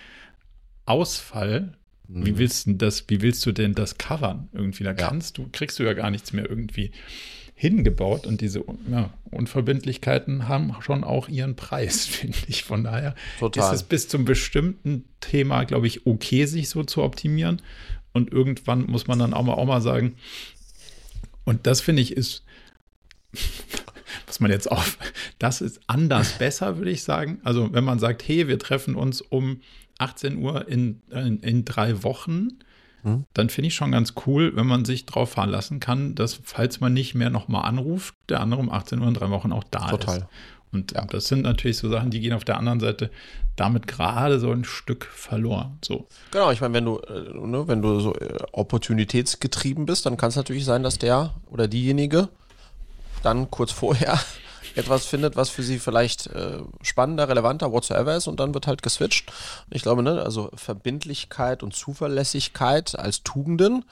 Ausfall 0.87 1.79
wie 2.09 2.33
mhm. 2.33 2.39
willst 2.39 2.67
du 2.67 2.75
das, 2.75 3.05
wie 3.09 3.23
willst 3.23 3.45
du 3.47 3.53
denn 3.53 3.75
das 3.75 3.99
covern? 3.99 4.49
Irgendwie, 4.53 4.85
da 4.85 4.95
kannst 4.95 5.39
du, 5.39 5.49
kriegst 5.51 5.79
du 5.79 5.85
ja 5.85 5.95
gar 5.95 6.11
nichts 6.11 6.33
mehr 6.33 6.49
irgendwie 6.49 6.91
hingebaut 7.55 8.27
und 8.27 8.41
diese 8.41 8.65
ja, 8.91 9.11
Unverbindlichkeiten 9.31 10.49
haben 10.49 10.75
schon 10.81 11.05
auch 11.05 11.29
ihren 11.29 11.57
Preis, 11.57 12.05
finde 12.07 12.37
ich. 12.49 12.65
Von 12.65 12.85
daher 12.85 13.15
Total. 13.39 13.73
ist 13.73 13.81
es 13.81 13.83
bis 13.85 14.09
zum 14.09 14.25
bestimmten 14.25 15.05
Thema, 15.21 15.65
glaube 15.65 15.87
ich, 15.87 16.07
okay, 16.07 16.47
sich 16.47 16.69
so 16.69 16.85
zu 16.85 17.03
optimieren. 17.03 17.63
Und 18.13 18.33
irgendwann 18.33 18.87
muss 18.87 19.07
man 19.07 19.19
dann 19.19 19.35
auch 19.35 19.43
mal, 19.43 19.55
auch 19.55 19.67
mal 19.67 19.81
sagen, 19.81 20.17
und 21.45 21.67
das 21.67 21.81
finde 21.81 22.03
ich 22.03 22.17
ist, 22.17 22.45
was 24.27 24.41
man 24.41 24.51
jetzt 24.51 24.71
auch, 24.71 24.85
das 25.39 25.61
ist 25.61 25.81
anders 25.87 26.39
besser, 26.39 26.79
würde 26.79 26.91
ich 26.91 27.03
sagen. 27.03 27.41
Also 27.45 27.73
wenn 27.73 27.85
man 27.85 27.99
sagt, 27.99 28.27
hey, 28.27 28.49
wir 28.49 28.59
treffen 28.59 28.95
uns 28.95 29.21
um 29.21 29.61
18 29.99 30.39
Uhr 30.39 30.69
in, 30.69 31.03
in, 31.11 31.41
in 31.41 31.65
drei 31.65 32.03
Wochen, 32.03 32.49
hm? 33.03 33.25
dann 33.35 33.49
finde 33.51 33.69
ich 33.69 33.75
schon 33.75 33.93
ganz 33.93 34.15
cool, 34.27 34.57
wenn 34.57 34.67
man 34.67 34.85
sich 34.85 35.07
darauf 35.07 35.31
verlassen 35.31 35.81
kann, 35.81 36.15
dass, 36.15 36.41
falls 36.43 36.81
man 36.81 36.93
nicht 36.93 37.15
mehr 37.15 37.31
nochmal 37.31 37.65
anruft, 37.65 38.15
der 38.29 38.41
andere 38.41 38.61
um 38.61 38.71
18 38.71 39.01
Uhr 39.01 39.09
in 39.09 39.15
drei 39.15 39.31
Wochen 39.31 39.53
auch 39.53 39.65
da 39.65 39.91
Total. 39.91 40.19
ist. 40.19 40.27
Und 40.73 40.93
ja. 40.93 41.05
das 41.05 41.29
sind 41.29 41.43
natürlich 41.43 41.77
so 41.77 41.89
Sachen, 41.89 42.11
die 42.11 42.21
gehen 42.21 42.33
auf 42.33 42.45
der 42.45 42.59
anderen 42.59 42.81
Seite 42.81 43.11
damit 43.57 43.87
gerade 43.87 44.41
so 44.41 44.51
ein 44.51 44.65
Stück 44.65 45.05
verloren. 45.05 45.79
So. 45.85 46.09
Genau, 46.33 46.51
ich 46.51 46.61
meine, 46.61 46.75
wenn 46.75 46.85
du, 46.85 46.99
äh, 46.99 47.33
ne, 47.33 47.69
wenn 47.69 47.81
du 47.81 48.01
so 48.01 48.15
äh, 48.17 48.39
opportunitätsgetrieben 48.53 49.87
bist, 49.87 50.07
dann 50.07 50.17
kann 50.17 50.31
es 50.31 50.37
natürlich 50.37 50.65
sein, 50.65 50.83
dass 50.83 50.99
der 50.99 51.35
oder 51.51 51.69
diejenige 51.69 52.29
dann 53.23 53.51
kurz 53.51 53.71
vorher 53.71 54.19
etwas 54.75 55.07
findet, 55.07 55.37
was 55.37 55.51
für 55.51 55.63
sie 55.63 55.79
vielleicht 55.79 56.27
äh, 56.29 56.59
spannender, 56.83 57.29
relevanter, 57.29 57.73
whatsoever 57.73 58.17
ist 58.17 58.27
und 58.27 58.41
dann 58.41 58.55
wird 58.55 58.67
halt 58.67 58.83
geswitcht. 58.83 59.33
Ich 59.71 59.83
glaube, 59.83 60.03
ne, 60.03 60.23
also 60.23 60.51
Verbindlichkeit 60.55 61.63
und 61.63 61.75
Zuverlässigkeit 61.75 62.99
als 62.99 63.23
Tugenden 63.23 63.85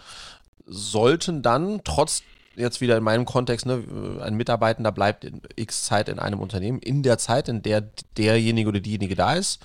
sollten 0.66 1.42
dann 1.42 1.82
trotz 1.84 2.22
jetzt 2.56 2.80
wieder 2.80 2.96
in 2.96 3.04
meinem 3.04 3.24
Kontext, 3.24 3.66
ne, 3.66 3.82
ein 4.20 4.34
Mitarbeitender 4.34 4.92
bleibt 4.92 5.24
in 5.24 5.40
x 5.56 5.84
Zeit 5.84 6.08
in 6.08 6.18
einem 6.18 6.40
Unternehmen, 6.40 6.80
in 6.80 7.02
der 7.02 7.18
Zeit, 7.18 7.48
in 7.48 7.62
der 7.62 7.82
derjenige 8.16 8.68
oder 8.68 8.80
diejenige 8.80 9.14
da 9.14 9.34
ist, 9.34 9.60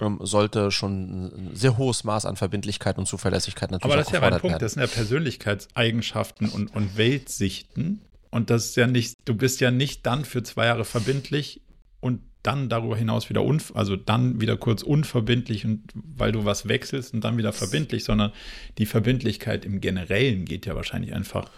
ähm, 0.00 0.18
sollte 0.22 0.70
schon 0.70 1.50
ein 1.50 1.50
sehr 1.54 1.76
hohes 1.76 2.04
Maß 2.04 2.26
an 2.26 2.36
Verbindlichkeit 2.36 2.98
und 2.98 3.06
Zuverlässigkeit 3.06 3.70
natürlich 3.70 3.92
Aber 3.92 4.00
das 4.00 4.08
ist 4.08 4.14
ja 4.14 4.20
mein 4.20 4.40
Punkt, 4.40 4.62
das 4.62 4.72
sind 4.72 4.82
ja 4.82 4.88
Persönlichkeitseigenschaften 4.88 6.48
und, 6.48 6.74
und 6.74 6.96
Weltsichten, 6.96 8.00
und 8.34 8.50
das 8.50 8.64
ist 8.66 8.76
ja 8.76 8.88
nicht, 8.88 9.16
du 9.26 9.34
bist 9.36 9.60
ja 9.60 9.70
nicht 9.70 10.04
dann 10.06 10.24
für 10.24 10.42
zwei 10.42 10.66
Jahre 10.66 10.84
verbindlich 10.84 11.60
und 12.00 12.20
dann 12.42 12.68
darüber 12.68 12.96
hinaus 12.96 13.30
wieder, 13.30 13.44
unv 13.44 13.70
also 13.76 13.94
dann 13.94 14.40
wieder 14.40 14.56
kurz 14.56 14.82
unverbindlich 14.82 15.64
und 15.64 15.84
weil 15.94 16.32
du 16.32 16.44
was 16.44 16.66
wechselst 16.66 17.14
und 17.14 17.22
dann 17.22 17.38
wieder 17.38 17.52
verbindlich, 17.52 18.02
sondern 18.02 18.32
die 18.76 18.86
Verbindlichkeit 18.86 19.64
im 19.64 19.80
Generellen 19.80 20.46
geht 20.46 20.66
ja 20.66 20.74
wahrscheinlich 20.74 21.14
einfach 21.14 21.48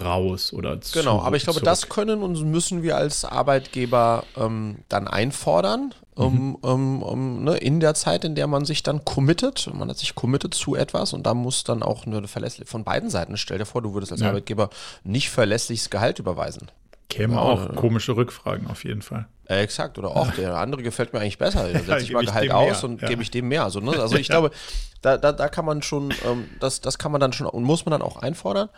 raus 0.00 0.52
oder 0.52 0.80
zu. 0.80 0.98
Genau, 0.98 1.20
aber 1.20 1.36
ich 1.36 1.44
glaube, 1.44 1.60
zurück. 1.60 1.64
das 1.64 1.88
können 1.88 2.22
und 2.22 2.40
müssen 2.50 2.82
wir 2.82 2.96
als 2.96 3.24
Arbeitgeber 3.24 4.24
ähm, 4.36 4.78
dann 4.88 5.08
einfordern, 5.08 5.94
um, 6.14 6.34
mhm. 6.34 6.54
um, 6.56 7.02
um 7.02 7.44
ne, 7.44 7.56
in 7.56 7.80
der 7.80 7.94
Zeit, 7.94 8.24
in 8.24 8.34
der 8.34 8.46
man 8.46 8.64
sich 8.64 8.82
dann 8.82 9.04
committet, 9.04 9.70
man 9.72 9.88
hat 9.88 9.98
sich 9.98 10.14
committed 10.14 10.54
zu 10.54 10.74
etwas 10.74 11.12
und 11.12 11.26
da 11.26 11.34
muss 11.34 11.64
dann 11.64 11.82
auch 11.82 12.06
eine 12.06 12.26
verlässlich 12.28 12.68
von 12.68 12.84
beiden 12.84 13.10
Seiten, 13.10 13.36
stell 13.36 13.58
dir 13.58 13.66
vor, 13.66 13.82
du 13.82 13.94
würdest 13.94 14.12
als 14.12 14.20
ja. 14.20 14.28
Arbeitgeber 14.28 14.70
nicht 15.04 15.30
verlässliches 15.30 15.90
Gehalt 15.90 16.18
überweisen. 16.18 16.70
Käme 17.08 17.34
ja, 17.34 17.40
auch 17.40 17.64
oder, 17.64 17.74
komische 17.74 18.16
Rückfragen 18.16 18.68
auf 18.68 18.84
jeden 18.84 19.02
Fall. 19.02 19.26
Äh, 19.46 19.62
exakt, 19.62 19.98
oder 19.98 20.16
auch 20.16 20.30
der 20.32 20.56
andere 20.56 20.82
gefällt 20.82 21.12
mir 21.12 21.20
eigentlich 21.20 21.38
besser. 21.38 21.68
Da 21.70 21.78
setze 21.84 22.04
ich 22.04 22.12
mal 22.12 22.24
Gehalt 22.24 22.50
aus 22.50 22.84
und 22.84 23.02
ja. 23.02 23.08
gebe 23.08 23.22
ich 23.22 23.30
dem 23.30 23.48
mehr. 23.48 23.64
Also, 23.64 23.80
ne? 23.80 23.98
also 23.98 24.16
ich 24.18 24.28
glaube, 24.28 24.50
da, 25.02 25.18
da, 25.18 25.32
da 25.32 25.48
kann 25.48 25.64
man 25.64 25.82
schon, 25.82 26.14
ähm, 26.24 26.48
das, 26.60 26.80
das 26.80 26.98
kann 26.98 27.12
man 27.12 27.20
dann 27.20 27.32
schon 27.32 27.46
und 27.46 27.64
muss 27.64 27.84
man 27.84 27.92
dann 27.92 28.02
auch 28.02 28.16
einfordern. 28.16 28.70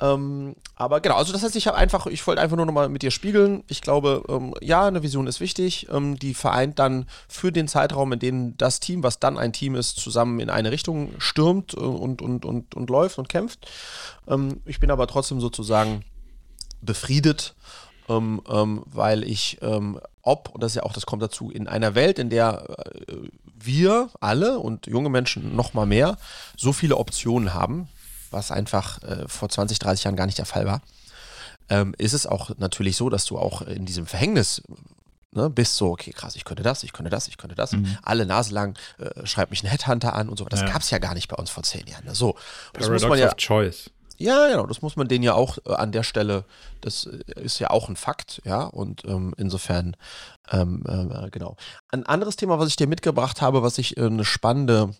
Ähm, 0.00 0.56
aber 0.76 1.00
genau, 1.00 1.16
also 1.16 1.32
das 1.32 1.42
heißt, 1.42 1.56
ich 1.56 1.66
habe 1.66 1.76
einfach, 1.76 2.06
ich 2.06 2.26
wollte 2.26 2.40
einfach 2.40 2.56
nur 2.56 2.66
nochmal 2.66 2.88
mit 2.88 3.02
dir 3.02 3.10
spiegeln. 3.10 3.64
Ich 3.68 3.82
glaube, 3.82 4.22
ähm, 4.28 4.54
ja, 4.60 4.86
eine 4.86 5.02
Vision 5.02 5.26
ist 5.26 5.40
wichtig. 5.40 5.88
Ähm, 5.90 6.18
die 6.18 6.34
vereint 6.34 6.78
dann 6.78 7.06
für 7.28 7.52
den 7.52 7.68
Zeitraum, 7.68 8.12
in 8.12 8.18
dem 8.18 8.56
das 8.56 8.80
Team, 8.80 9.02
was 9.02 9.18
dann 9.18 9.38
ein 9.38 9.52
Team 9.52 9.74
ist, 9.74 9.96
zusammen 10.00 10.40
in 10.40 10.48
eine 10.48 10.70
Richtung 10.70 11.12
stürmt 11.18 11.74
äh, 11.74 11.80
und, 11.80 12.22
und, 12.22 12.44
und, 12.44 12.74
und 12.74 12.90
läuft 12.90 13.18
und 13.18 13.28
kämpft. 13.28 13.70
Ähm, 14.26 14.60
ich 14.64 14.80
bin 14.80 14.90
aber 14.90 15.06
trotzdem 15.06 15.40
sozusagen 15.40 16.04
befriedet, 16.80 17.54
ähm, 18.08 18.40
ähm, 18.48 18.82
weil 18.86 19.22
ich 19.22 19.58
ob, 20.22 20.50
und 20.50 20.62
das 20.62 20.72
ist 20.72 20.76
ja 20.76 20.82
auch, 20.82 20.92
das 20.92 21.06
kommt 21.06 21.22
dazu, 21.22 21.50
in 21.50 21.66
einer 21.66 21.94
Welt, 21.94 22.18
in 22.18 22.30
der 22.30 22.64
äh, 23.08 23.16
wir 23.58 24.10
alle 24.20 24.58
und 24.58 24.86
junge 24.86 25.10
Menschen 25.10 25.56
noch 25.56 25.74
mal 25.74 25.86
mehr 25.86 26.18
so 26.56 26.72
viele 26.72 26.96
Optionen 26.96 27.54
haben, 27.54 27.88
was 28.30 28.50
einfach 28.50 29.02
äh, 29.02 29.28
vor 29.28 29.48
20, 29.48 29.78
30 29.78 30.04
Jahren 30.04 30.16
gar 30.16 30.26
nicht 30.26 30.38
der 30.38 30.46
Fall 30.46 30.66
war, 30.66 30.82
ähm, 31.68 31.94
ist 31.98 32.12
es 32.12 32.26
auch 32.26 32.50
natürlich 32.58 32.96
so, 32.96 33.10
dass 33.10 33.24
du 33.24 33.38
auch 33.38 33.62
in 33.62 33.86
diesem 33.86 34.06
Verhängnis 34.06 34.62
ne, 35.32 35.48
bist 35.48 35.76
so, 35.76 35.90
okay, 35.90 36.12
krass, 36.12 36.36
ich 36.36 36.44
könnte 36.44 36.62
das, 36.62 36.82
ich 36.82 36.92
könnte 36.92 37.10
das, 37.10 37.28
ich 37.28 37.38
könnte 37.38 37.54
das. 37.54 37.72
Mhm. 37.72 37.96
Alle 38.02 38.26
Nase 38.26 38.52
lang 38.52 38.78
äh, 38.98 39.26
schreibt 39.26 39.50
mich 39.50 39.62
ein 39.62 39.68
Headhunter 39.68 40.14
an 40.14 40.28
und 40.28 40.38
so. 40.38 40.44
Das 40.44 40.60
ja. 40.60 40.66
gab 40.66 40.82
es 40.82 40.90
ja 40.90 40.98
gar 40.98 41.14
nicht 41.14 41.28
bei 41.28 41.36
uns 41.36 41.50
vor 41.50 41.62
zehn 41.62 41.86
Jahren. 41.86 42.04
Ne? 42.04 42.14
So, 42.14 42.34
das 42.72 42.84
Paradox 42.86 43.02
muss 43.02 43.08
man 43.08 43.18
ja, 43.18 43.28
of 43.28 43.36
Choice. 43.36 43.90
Ja, 44.18 44.48
genau, 44.48 44.66
das 44.66 44.82
muss 44.82 44.96
man 44.96 45.08
denen 45.08 45.24
ja 45.24 45.32
auch 45.32 45.56
äh, 45.64 45.72
an 45.72 45.92
der 45.92 46.02
Stelle, 46.02 46.44
das 46.82 47.06
äh, 47.06 47.40
ist 47.40 47.58
ja 47.58 47.70
auch 47.70 47.88
ein 47.88 47.96
Fakt, 47.96 48.42
ja, 48.44 48.64
und 48.64 49.04
ähm, 49.06 49.32
insofern, 49.38 49.96
ähm, 50.50 50.84
äh, 50.86 51.30
genau. 51.30 51.56
Ein 51.88 52.04
anderes 52.04 52.36
Thema, 52.36 52.58
was 52.58 52.68
ich 52.68 52.76
dir 52.76 52.86
mitgebracht 52.86 53.40
habe, 53.40 53.62
was 53.62 53.78
ich 53.78 53.96
äh, 53.96 54.04
eine 54.04 54.26
spannende 54.26 54.94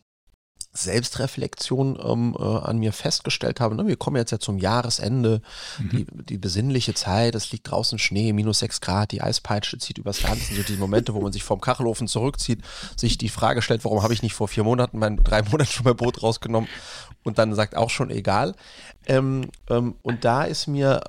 Selbstreflexion 0.72 1.98
ähm, 2.02 2.36
äh, 2.38 2.42
an 2.42 2.78
mir 2.78 2.92
festgestellt 2.92 3.60
habe. 3.60 3.74
Ne? 3.74 3.86
Wir 3.88 3.96
kommen 3.96 4.16
jetzt 4.16 4.30
ja 4.30 4.38
zum 4.38 4.58
Jahresende, 4.58 5.42
mhm. 5.78 5.88
die, 5.90 6.06
die 6.24 6.38
besinnliche 6.38 6.94
Zeit, 6.94 7.34
es 7.34 7.50
liegt 7.50 7.70
draußen 7.70 7.98
Schnee, 7.98 8.32
minus 8.32 8.60
sechs 8.60 8.80
Grad, 8.80 9.10
die 9.10 9.20
Eispeitsche 9.20 9.78
zieht 9.78 9.98
übers 9.98 10.22
Land. 10.22 10.40
So 10.42 10.62
die 10.62 10.76
Momente, 10.76 11.12
wo 11.14 11.20
man 11.20 11.32
sich 11.32 11.42
vom 11.42 11.60
Kachelofen 11.60 12.06
zurückzieht, 12.06 12.60
sich 12.96 13.18
die 13.18 13.28
Frage 13.28 13.62
stellt, 13.62 13.84
warum 13.84 14.02
habe 14.02 14.14
ich 14.14 14.22
nicht 14.22 14.34
vor 14.34 14.46
vier 14.46 14.62
Monaten, 14.62 14.98
mein, 14.98 15.16
drei 15.16 15.42
Monaten 15.42 15.70
schon 15.70 15.84
mein 15.84 15.96
Boot 15.96 16.22
rausgenommen 16.22 16.68
und 17.24 17.38
dann 17.38 17.54
sagt 17.54 17.76
auch 17.76 17.90
schon 17.90 18.10
egal. 18.10 18.54
Ähm, 19.06 19.50
ähm, 19.68 19.96
und 20.02 20.24
da 20.24 20.44
ist 20.44 20.68
mir 20.68 21.00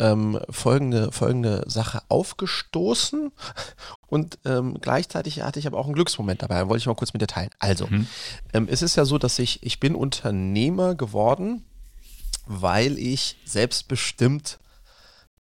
ähm, 0.00 0.38
folgende, 0.50 1.12
folgende 1.12 1.64
Sache 1.66 2.02
aufgestoßen 2.08 3.32
und 4.06 4.38
ähm, 4.44 4.78
gleichzeitig 4.80 5.42
hatte 5.42 5.58
ich 5.58 5.66
aber 5.66 5.78
auch 5.78 5.86
einen 5.86 5.94
Glücksmoment 5.94 6.42
dabei, 6.42 6.68
wollte 6.68 6.80
ich 6.80 6.86
mal 6.86 6.94
kurz 6.94 7.12
mit 7.12 7.22
dir 7.22 7.26
teilen. 7.26 7.50
Also, 7.58 7.86
mhm. 7.86 8.06
ähm, 8.52 8.68
es 8.70 8.82
ist 8.82 8.96
ja 8.96 9.04
so, 9.04 9.18
dass 9.18 9.38
ich, 9.38 9.62
ich 9.62 9.80
bin 9.80 9.94
Unternehmer 9.94 10.94
geworden, 10.94 11.64
weil 12.46 12.98
ich 12.98 13.36
selbstbestimmt 13.44 14.58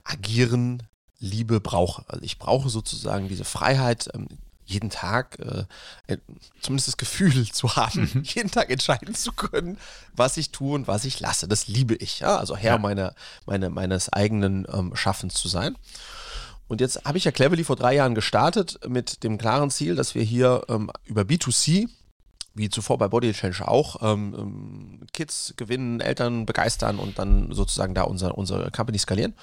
agieren 0.05 0.83
Liebe 1.19 1.61
brauche. 1.61 2.05
Also 2.09 2.23
ich 2.23 2.38
brauche 2.38 2.69
sozusagen 2.69 3.29
diese 3.29 3.45
Freiheit, 3.45 4.11
ähm, 4.14 4.29
jeden 4.66 4.90
Tag 4.90 5.38
äh, 5.38 5.64
äh, 6.12 6.18
zumindest 6.61 6.88
das 6.88 6.96
Gefühl 6.96 7.46
zu 7.52 7.76
haben, 7.76 8.11
mhm. 8.12 8.22
jeden 8.24 8.50
Tag 8.50 8.70
entscheiden 8.70 9.14
zu 9.14 9.33
können, 9.33 9.79
was 10.14 10.37
ich 10.37 10.50
tue 10.50 10.74
und 10.74 10.88
was 10.88 11.05
ich 11.05 11.20
lasse. 11.20 11.48
Das 11.48 11.68
liebe 11.68 11.94
ich, 11.94 12.20
ja. 12.20 12.37
Also 12.37 12.57
Herr 12.57 12.72
ja. 12.74 12.79
meiner, 12.79 13.14
meine, 13.46 13.70
meines 13.70 14.12
eigenen 14.12 14.66
ähm, 14.72 14.94
Schaffens 14.94 15.35
zu 15.35 15.48
sein. 15.48 15.76
Und 16.68 16.81
jetzt 16.81 17.05
habe 17.05 17.16
ich 17.16 17.24
ja 17.24 17.31
Cleverly 17.31 17.62
vor 17.62 17.76
drei 17.76 17.94
Jahren 17.94 18.16
gestartet 18.16 18.81
mit 18.88 19.22
dem 19.22 19.38
klaren 19.38 19.70
Ziel, 19.70 19.94
dass 19.94 20.16
wir 20.16 20.22
hier 20.22 20.62
ähm, 20.68 20.90
über 21.05 21.22
B2C, 21.22 21.88
wie 22.55 22.68
zuvor 22.68 22.98
bei 22.98 23.07
Body 23.07 23.33
Change 23.33 23.68
auch, 23.68 24.02
ähm, 24.02 24.35
ähm, 24.37 25.07
Kids 25.12 25.55
gewinnen, 25.57 26.00
Eltern 26.00 26.44
begeistern 26.44 26.98
und 26.98 27.20
dann 27.20 27.52
sozusagen 27.52 27.94
da 27.94 28.02
unser, 28.02 28.37
unsere 28.37 28.72
Company 28.72 28.98
skalieren 28.98 29.35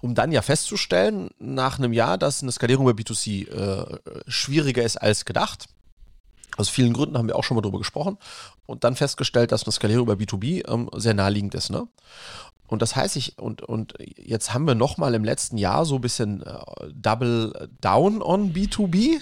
um 0.00 0.14
dann 0.14 0.32
ja 0.32 0.42
festzustellen, 0.42 1.30
nach 1.38 1.78
einem 1.78 1.92
Jahr, 1.92 2.18
dass 2.18 2.42
eine 2.42 2.52
Skalierung 2.52 2.86
bei 2.86 2.92
B2C 2.92 3.48
äh, 3.48 3.98
schwieriger 4.28 4.82
ist 4.82 4.96
als 4.96 5.24
gedacht. 5.24 5.66
Aus 6.56 6.68
vielen 6.68 6.92
Gründen 6.92 7.16
haben 7.16 7.28
wir 7.28 7.36
auch 7.36 7.44
schon 7.44 7.54
mal 7.54 7.62
drüber 7.62 7.78
gesprochen. 7.78 8.18
Und 8.66 8.84
dann 8.84 8.96
festgestellt, 8.96 9.52
dass 9.52 9.64
eine 9.64 9.72
Skalierung 9.72 10.06
bei 10.06 10.14
B2B 10.14 10.68
ähm, 10.70 10.90
sehr 10.94 11.14
naheliegend 11.14 11.54
ist. 11.54 11.70
Ne? 11.70 11.86
Und 12.66 12.82
das 12.82 12.94
heißt, 12.94 13.16
ich, 13.16 13.38
und, 13.38 13.62
und 13.62 13.94
jetzt 14.16 14.54
haben 14.54 14.66
wir 14.66 14.74
nochmal 14.74 15.14
im 15.14 15.24
letzten 15.24 15.58
Jahr 15.58 15.84
so 15.84 15.96
ein 15.96 16.00
bisschen 16.00 16.42
äh, 16.42 16.58
Double 16.94 17.68
Down 17.80 18.22
on 18.22 18.52
B2B. 18.52 19.20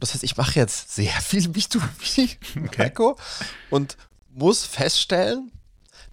Das 0.00 0.12
heißt, 0.12 0.24
ich 0.24 0.36
mache 0.36 0.58
jetzt 0.58 0.94
sehr 0.94 1.12
viel 1.22 1.46
B2B 1.48 2.36
okay. 2.66 2.92
und 3.70 3.96
muss 4.34 4.64
feststellen, 4.64 5.52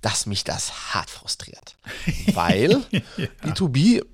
dass 0.02 0.26
mich 0.26 0.44
das 0.44 0.94
hart 0.94 1.10
frustriert. 1.10 1.76
Weil 2.34 2.84
ja. 2.92 3.02
B2B, 3.44 4.06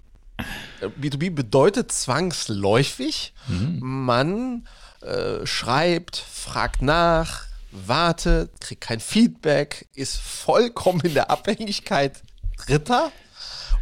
B2B 1.01 1.31
bedeutet 1.31 1.91
zwangsläufig, 1.91 3.33
mhm. 3.47 3.79
man 3.81 4.67
äh, 5.01 5.45
schreibt, 5.45 6.17
fragt 6.17 6.81
nach, 6.81 7.45
wartet, 7.71 8.59
kriegt 8.61 8.81
kein 8.81 8.99
Feedback, 8.99 9.87
ist 9.93 10.17
vollkommen 10.17 11.01
in 11.01 11.13
der 11.13 11.29
Abhängigkeit 11.29 12.21
Dritter 12.57 13.11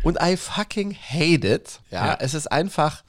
und 0.01 0.17
I 0.21 0.35
fucking 0.35 0.95
hate 0.95 1.47
it. 1.47 1.79
Ja, 1.91 2.07
ja. 2.07 2.17
es 2.19 2.33
ist 2.33 2.51
einfach 2.51 3.03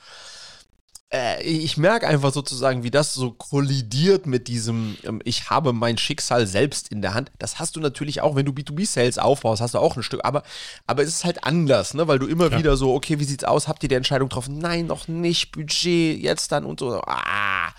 äh, 1.14 1.42
ich 1.42 1.77
merke 1.77 2.09
einfach 2.09 2.33
sozusagen, 2.33 2.83
wie 2.83 2.90
das 2.90 3.14
so 3.14 3.31
kollidiert 3.31 4.27
mit 4.27 4.48
diesem, 4.48 4.96
ähm, 5.05 5.22
ich 5.24 5.48
habe 5.48 5.72
mein 5.72 5.96
Schicksal 5.96 6.46
selbst 6.46 6.88
in 6.88 7.03
der 7.03 7.14
Hand. 7.14 7.31
Das 7.38 7.61
hast 7.61 7.77
du 7.77 7.81
natürlich 7.81 8.20
auch, 8.20 8.35
wenn 8.35 8.44
du 8.44 8.53
B2B-Sales 8.53 9.18
aufbaust, 9.18 9.62
hast 9.62 9.74
du 9.74 9.79
auch 9.79 9.96
ein 9.96 10.03
Stück. 10.03 10.24
Aber, 10.24 10.42
aber 10.87 11.03
es 11.03 11.11
ist 11.11 11.24
halt 11.24 11.44
anders, 11.44 11.94
ne? 11.94 12.09
weil 12.09 12.18
du 12.18 12.27
immer 12.27 12.50
ja. 12.50 12.59
wieder 12.59 12.77
so, 12.77 12.92
okay, 12.94 13.20
wie 13.20 13.24
sieht's 13.24 13.44
aus? 13.44 13.68
Habt 13.68 13.83
ihr 13.85 13.88
die 13.88 13.94
Entscheidung 13.94 14.29
getroffen? 14.29 14.59
Nein, 14.59 14.87
noch 14.87 15.07
nicht. 15.07 15.53
Budget, 15.53 16.20
jetzt 16.20 16.50
dann 16.50 16.64
und 16.64 16.81
so. 16.81 17.00
Ah. 17.07 17.72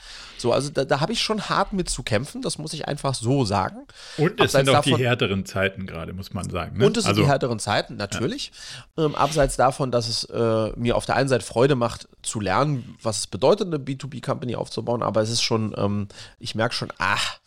So, 0.45 0.53
also 0.53 0.69
da, 0.69 0.85
da 0.85 1.01
habe 1.01 1.11
ich 1.11 1.23
schon 1.23 1.49
hart 1.49 1.73
mit 1.73 1.89
zu 1.89 2.03
kämpfen, 2.03 2.43
das 2.43 2.59
muss 2.59 2.71
ich 2.73 2.87
einfach 2.87 3.15
so 3.15 3.45
sagen. 3.45 3.87
Und 4.15 4.39
es 4.39 4.41
abseits 4.41 4.51
sind 4.51 4.69
auch 4.69 4.73
davon, 4.83 4.97
die 4.99 5.03
härteren 5.03 5.43
Zeiten 5.43 5.87
gerade, 5.87 6.13
muss 6.13 6.35
man 6.35 6.47
sagen. 6.51 6.77
Ne? 6.77 6.85
Und 6.85 6.97
es 6.97 7.05
also, 7.05 7.15
sind 7.15 7.25
die 7.25 7.31
härteren 7.31 7.57
Zeiten, 7.57 7.95
natürlich. 7.95 8.51
Ja. 8.95 9.05
Ähm, 9.05 9.15
abseits 9.15 9.55
davon, 9.55 9.89
dass 9.89 10.07
es 10.07 10.25
äh, 10.25 10.71
mir 10.75 10.97
auf 10.97 11.07
der 11.07 11.15
einen 11.15 11.29
Seite 11.29 11.43
Freude 11.43 11.73
macht, 11.73 12.07
zu 12.21 12.39
lernen, 12.39 12.95
was 13.01 13.17
es 13.17 13.27
bedeutet, 13.27 13.73
eine 13.73 13.83
B2B-Company 13.83 14.55
aufzubauen, 14.55 15.01
aber 15.01 15.23
es 15.23 15.31
ist 15.31 15.41
schon, 15.41 15.73
ähm, 15.79 16.09
ich 16.37 16.53
merke 16.53 16.75
schon, 16.75 16.93
ach, 16.99 17.39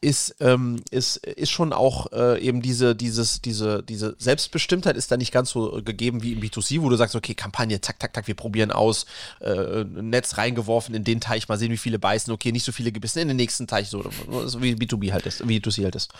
ist, 0.00 0.36
ähm, 0.40 0.82
ist, 0.90 1.16
ist 1.16 1.50
schon 1.50 1.72
auch 1.72 2.12
äh, 2.12 2.40
eben 2.40 2.60
diese, 2.60 2.94
dieses, 2.94 3.40
diese, 3.40 3.82
diese 3.82 4.14
Selbstbestimmtheit 4.18 4.96
ist 4.96 5.10
da 5.10 5.16
nicht 5.16 5.32
ganz 5.32 5.50
so 5.50 5.80
gegeben 5.82 6.22
wie 6.22 6.34
im 6.34 6.40
B2C, 6.40 6.82
wo 6.82 6.88
du 6.90 6.96
sagst, 6.96 7.16
okay, 7.16 7.34
Kampagne, 7.34 7.80
zack, 7.80 8.00
zack, 8.00 8.14
zack, 8.14 8.26
wir 8.26 8.34
probieren 8.34 8.70
aus, 8.70 9.06
äh, 9.40 9.84
Netz 9.84 10.36
reingeworfen 10.36 10.94
in 10.94 11.04
den 11.04 11.20
Teich, 11.20 11.48
mal 11.48 11.58
sehen, 11.58 11.72
wie 11.72 11.78
viele 11.78 11.98
beißen, 11.98 12.32
okay, 12.32 12.52
nicht 12.52 12.64
so 12.64 12.72
viele 12.72 12.92
gebissen 12.92 13.20
in 13.20 13.28
den 13.28 13.38
nächsten 13.38 13.66
Teich, 13.66 13.88
so, 13.88 14.10
so 14.44 14.62
wie 14.62 14.74
B2B 14.74 15.12
halt 15.12 15.26
ist, 15.26 15.48
wie 15.48 15.58
B2C 15.58 15.84
halt 15.84 15.96
ist. 15.96 16.12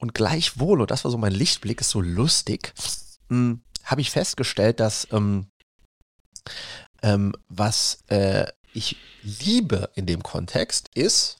Und 0.00 0.14
gleichwohl, 0.14 0.80
und 0.80 0.90
das 0.90 1.04
war 1.04 1.10
so 1.10 1.18
mein 1.18 1.32
Lichtblick, 1.32 1.80
ist 1.80 1.90
so 1.90 2.00
lustig, 2.00 2.74
hm, 3.28 3.60
habe 3.84 4.00
ich 4.00 4.10
festgestellt, 4.10 4.80
dass 4.80 5.06
ähm, 5.12 5.46
ähm, 7.02 7.34
was 7.48 8.02
äh, 8.08 8.46
ich 8.72 8.96
liebe 9.22 9.90
in 9.94 10.06
dem 10.06 10.22
Kontext 10.22 10.90
ist, 10.94 11.38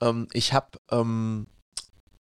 ähm, 0.00 0.28
ich 0.32 0.52
habe, 0.52 0.66
ähm, 0.90 1.46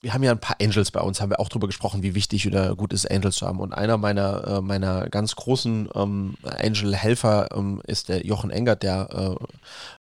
wir 0.02 0.14
haben 0.14 0.24
ja 0.24 0.32
ein 0.32 0.40
paar 0.40 0.58
Angels 0.62 0.92
bei 0.92 1.02
uns, 1.02 1.22
haben 1.22 1.30
wir 1.30 1.40
auch 1.40 1.50
drüber 1.50 1.68
gesprochen, 1.68 2.02
wie 2.04 2.16
wichtig 2.16 2.48
oder 2.48 2.76
gut 2.76 2.92
ist, 2.94 3.10
Angels 3.10 3.36
zu 3.36 3.48
haben. 3.48 3.60
Und 3.60 3.74
einer 3.74 3.98
meiner, 3.98 4.48
äh, 4.48 4.62
meiner 4.62 5.10
ganz 5.10 5.36
großen 5.36 5.90
ähm, 5.94 6.36
Angel-Helfer 6.44 7.50
ähm, 7.56 7.82
ist 7.86 8.10
der 8.10 8.26
Jochen 8.26 8.50
Engert, 8.50 8.84
der 8.84 9.38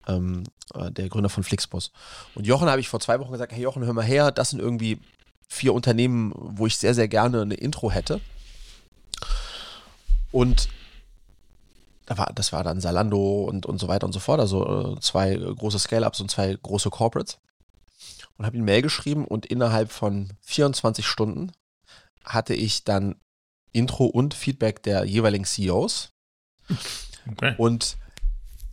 äh, 0.07 0.11
ähm, 0.11 0.43
äh, 0.73 0.91
der 0.91 1.09
Gründer 1.09 1.29
von 1.29 1.43
Flixbus. 1.43 1.91
Und 2.35 2.45
Jochen 2.45 2.69
habe 2.69 2.81
ich 2.81 2.89
vor 2.89 2.99
zwei 2.99 3.19
Wochen 3.19 3.31
gesagt, 3.31 3.53
hey 3.53 3.61
Jochen, 3.61 3.85
hör 3.85 3.93
mal 3.93 4.03
her, 4.03 4.31
das 4.31 4.49
sind 4.49 4.59
irgendwie 4.59 4.99
vier 5.47 5.73
Unternehmen, 5.73 6.33
wo 6.35 6.67
ich 6.67 6.77
sehr, 6.77 6.93
sehr 6.93 7.07
gerne 7.07 7.41
eine 7.41 7.55
Intro 7.55 7.91
hätte. 7.91 8.19
Und 10.31 10.67
da 12.05 12.17
war, 12.17 12.31
das 12.35 12.51
war 12.51 12.63
dann 12.63 12.81
Salando 12.81 13.43
und, 13.45 13.65
und 13.65 13.79
so 13.79 13.87
weiter 13.87 14.05
und 14.05 14.13
so 14.13 14.19
fort, 14.19 14.39
also 14.39 14.95
äh, 14.95 14.99
zwei 14.99 15.35
große 15.35 15.79
Scale-Ups 15.79 16.19
und 16.19 16.29
zwei 16.29 16.55
große 16.61 16.89
Corporates 16.89 17.39
und 18.37 18.45
habe 18.45 18.57
ihm 18.57 18.65
Mail 18.65 18.81
geschrieben 18.81 19.25
und 19.25 19.45
innerhalb 19.45 19.91
von 19.91 20.33
24 20.41 21.05
Stunden 21.05 21.51
hatte 22.23 22.53
ich 22.53 22.83
dann 22.83 23.15
Intro 23.71 24.05
und 24.05 24.33
Feedback 24.33 24.83
der 24.83 25.05
jeweiligen 25.05 25.45
CEOs. 25.45 26.11
Okay. 27.27 27.55
Und 27.57 27.97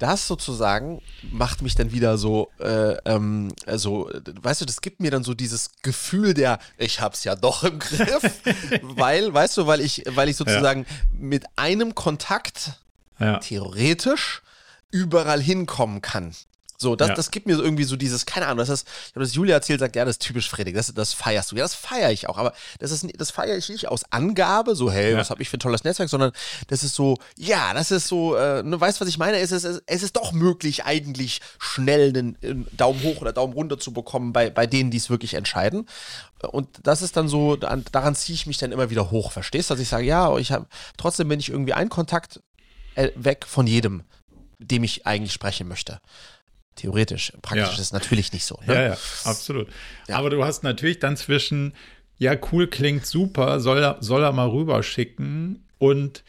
das 0.03 0.27
sozusagen 0.27 1.01
macht 1.31 1.63
mich 1.63 1.75
dann 1.75 1.93
wieder 1.93 2.19
so, 2.19 2.51
äh, 2.59 2.97
ähm, 3.05 3.49
also, 3.67 4.11
weißt 4.43 4.61
du, 4.61 4.65
das 4.67 4.81
gibt 4.81 5.01
mir 5.01 5.11
dann 5.11 5.23
so 5.23 5.33
dieses 5.33 5.71
Gefühl 5.83 6.35
der, 6.35 6.59
ich 6.77 7.01
hab's 7.01 7.23
ja 7.25 7.37
doch 7.37 7.63
im 7.63 7.79
Griff, 7.79 8.23
weil, 8.83 9.33
weißt 9.33 9.57
du, 9.59 9.67
weil 9.67 9.81
ich, 9.81 10.03
weil 10.09 10.29
ich 10.29 10.37
sozusagen 10.37 10.83
ja. 10.83 10.97
mit 11.13 11.47
einem 11.55 11.95
Kontakt 11.95 12.81
ja. 13.21 13.39
theoretisch 13.39 14.43
überall 14.91 15.41
hinkommen 15.41 16.03
kann. 16.03 16.35
So, 16.83 16.97
das, 16.97 17.09
ja. 17.09 17.15
das 17.15 17.31
gibt 17.31 17.47
mir 17.47 17.59
irgendwie 17.59 17.85
so 17.85 17.97
dieses, 17.97 18.27
keine 18.27 18.47
Ahnung, 18.47 18.59
das 18.59 18.69
ist, 18.69 18.87
ich 19.07 19.15
habe 19.15 19.25
das 19.25 19.35
Julia 19.35 19.55
erzählt, 19.55 19.81
sagt, 19.81 19.97
ja, 19.97 20.05
das 20.05 20.17
ist 20.17 20.23
typisch 20.23 20.51
Fredrik, 20.51 20.75
das, 20.75 20.93
das 20.93 21.15
feierst 21.15 21.53
du. 21.53 21.57
Ja, 21.57 21.63
das 21.63 21.75
feiere 21.75 22.11
ich 22.11 22.29
auch, 22.29 22.37
aber 22.37 22.53
das 22.79 22.91
ist, 22.91 23.07
das 23.19 23.31
feiere 23.31 23.57
ich 23.57 23.69
nicht 23.71 23.89
aus 23.89 24.05
Angabe, 24.11 24.75
so, 24.75 24.91
hey, 24.91 25.13
ja. 25.13 25.19
was 25.19 25.31
habe 25.31 25.41
ich 25.41 25.49
für 25.49 25.57
ein 25.57 25.61
tolles 25.61 25.85
Netzwerk, 25.85 26.11
sondern 26.11 26.33
das 26.67 26.83
ist 26.83 26.95
so, 26.95 27.17
ja, 27.39 27.73
das 27.73 27.91
ist 27.91 28.09
so, 28.09 28.37
äh, 28.37 28.63
ne, 28.63 28.79
weißt 28.79 29.01
was 29.01 29.09
ich 29.09 29.17
meine? 29.17 29.39
Es 29.39 29.53
ist, 29.53 29.65
es 29.65 30.03
ist 30.03 30.17
doch 30.17 30.33
möglich, 30.33 30.85
eigentlich 30.85 31.41
schnell 31.59 32.11
einen, 32.11 32.37
einen 32.43 32.67
Daumen 32.77 33.03
hoch 33.03 33.21
oder 33.21 33.33
Daumen 33.33 33.55
runter 33.55 33.79
zu 33.79 33.93
bekommen 33.93 34.33
bei, 34.33 34.51
bei 34.51 34.67
denen, 34.67 34.91
die 34.91 34.99
es 34.99 35.09
wirklich 35.09 35.35
entscheiden. 35.35 35.87
Und 36.51 36.69
das 36.83 37.03
ist 37.03 37.17
dann 37.17 37.29
so, 37.29 37.57
daran 37.57 38.15
ziehe 38.17 38.35
ich 38.35 38.47
mich 38.47 38.59
dann 38.59 38.73
immer 38.73 38.91
wieder 38.91 39.11
hoch, 39.11 39.33
verstehst 39.33 39.71
du? 39.71 39.75
Dass 39.75 39.81
ich 39.81 39.89
sage, 39.89 40.05
ja, 40.05 40.37
ich 40.37 40.51
habe, 40.51 40.67
trotzdem 40.97 41.29
bin 41.29 41.39
ich 41.39 41.51
irgendwie 41.51 41.73
ein 41.73 41.89
Kontakt 41.89 42.41
äh, 42.97 43.11
weg 43.15 43.47
von 43.47 43.67
jedem. 43.69 44.03
dem 44.59 44.85
ich 44.85 45.07
eigentlich 45.07 45.33
sprechen 45.33 45.69
möchte. 45.69 46.01
Theoretisch. 46.77 47.33
Praktisch 47.43 47.67
ja. 47.67 47.73
ist 47.73 47.79
es 47.79 47.93
natürlich 47.93 48.33
nicht 48.33 48.45
so. 48.45 48.59
Ne? 48.67 48.75
Ja, 48.75 48.83
ja, 48.83 48.97
absolut. 49.25 49.69
Ja. 50.09 50.17
Aber 50.17 50.31
du 50.31 50.45
hast 50.45 50.63
natürlich 50.63 50.99
dann 50.99 51.17
zwischen, 51.17 51.75
ja, 52.19 52.35
cool, 52.51 52.67
klingt 52.67 53.07
super, 53.07 53.61
soll 53.61 53.83
er, 53.83 53.99
soll 54.01 54.23
er 54.23 54.33
mal 54.33 54.49
rüberschicken 54.49 55.65
und 55.79 56.25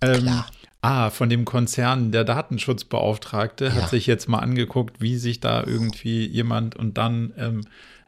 ähm, 0.00 0.42
ah, 0.80 1.10
von 1.10 1.28
dem 1.28 1.44
Konzern, 1.44 2.12
der 2.12 2.24
Datenschutzbeauftragte, 2.24 3.66
ja. 3.66 3.72
hat 3.72 3.90
sich 3.90 4.06
jetzt 4.06 4.28
mal 4.28 4.38
angeguckt, 4.38 5.00
wie 5.00 5.16
sich 5.16 5.40
da 5.40 5.64
irgendwie 5.64 6.26
jemand 6.26 6.76
und 6.76 6.96
dann, 6.96 7.32
ähm, 7.36 7.62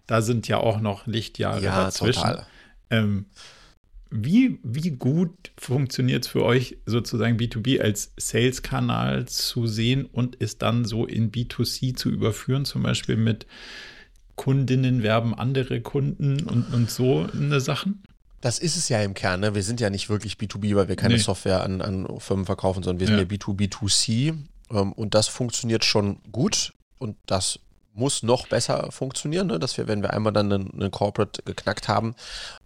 da 0.07 0.23
sind 0.23 0.47
ja 0.49 0.59
auch 0.59 0.81
noch 0.81 1.07
Lichtjahre 1.07 1.63
ja, 1.63 1.85
dazwischen. 1.85 2.23
Total. 2.23 2.47
Ähm, 2.91 3.27
wie, 4.11 4.59
wie 4.63 4.91
gut 4.91 5.53
funktioniert 5.57 6.25
es 6.25 6.31
für 6.31 6.45
euch, 6.45 6.79
sozusagen 6.87 7.37
B2B 7.37 7.81
als 7.81 8.13
Sales-Kanal 8.17 9.27
zu 9.27 9.67
sehen 9.67 10.07
und 10.07 10.37
es 10.41 10.59
dann 10.59 10.85
so 10.85 11.07
in 11.07 11.31
B2C 11.31 11.95
zu 11.95 12.11
überführen, 12.11 12.65
zum 12.65 12.83
Beispiel 12.83 13.17
mit 13.17 13.47
Kundinnen 14.35 15.03
werben 15.03 15.35
andere 15.35 15.81
Kunden 15.81 16.43
und, 16.45 16.73
und 16.73 16.91
so 16.91 17.29
eine 17.33 17.61
Sachen? 17.61 18.03
Das 18.41 18.59
ist 18.59 18.77
es 18.77 18.89
ja 18.89 19.03
im 19.03 19.15
Kern. 19.15 19.41
Ne? 19.41 19.55
Wir 19.55 19.63
sind 19.63 19.81
ja 19.81 19.91
nicht 19.91 20.09
wirklich 20.09 20.35
B2B, 20.35 20.75
weil 20.75 20.89
wir 20.89 20.97
keine 20.97 21.15
nee. 21.15 21.21
Software 21.21 21.63
an, 21.63 21.83
an 21.83 22.09
Firmen 22.19 22.47
verkaufen, 22.47 22.83
sondern 22.83 23.01
wir 23.01 23.07
sind 23.07 23.17
ja, 23.17 23.23
ja 23.23 23.29
B2B2C. 23.29 24.35
Ähm, 24.71 24.93
und 24.93 25.15
das 25.15 25.29
funktioniert 25.29 25.85
schon 25.85 26.21
gut. 26.33 26.73
Und 26.99 27.17
das 27.27 27.61
muss 27.93 28.23
noch 28.23 28.47
besser 28.49 28.91
funktionieren, 28.91 29.49
ne? 29.49 29.59
dass 29.59 29.77
wir, 29.77 29.89
wenn 29.89 30.03
wir 30.03 30.13
einmal 30.13 30.33
dann 30.33 30.53
einen, 30.53 30.73
einen 30.73 30.91
Corporate 30.91 31.43
geknackt 31.43 31.89
haben, 31.89 32.15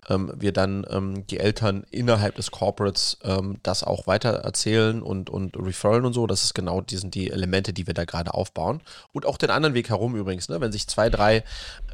ähm, 0.09 0.33
wir 0.37 0.53
dann 0.53 0.87
ähm, 0.91 1.27
die 1.27 1.39
Eltern 1.39 1.85
innerhalb 1.91 2.37
des 2.37 2.51
Corporates 2.51 3.19
ähm, 3.23 3.59
das 3.63 3.85
auch 3.85 4.07
weiter 4.07 4.31
erzählen 4.31 5.03
und, 5.03 5.31
und 5.31 5.57
referen 5.57 6.05
und 6.05 6.13
so. 6.13 6.27
Das 6.27 6.45
ist 6.45 6.55
genau, 6.55 6.81
die 6.81 6.97
sind 6.97 7.15
die 7.15 7.31
Elemente, 7.31 7.73
die 7.73 7.87
wir 7.87 7.95
da 7.95 8.05
gerade 8.05 8.35
aufbauen. 8.35 8.81
Und 9.13 9.27
auch 9.27 9.39
den 9.39 9.51
anderen 9.51 9.75
Weg 9.75 9.89
herum 9.89 10.17
übrigens, 10.17 10.49
ne? 10.49 10.61
wenn 10.61 10.73
sich 10.73 10.87
zwei, 10.87 11.11
drei 11.11 11.45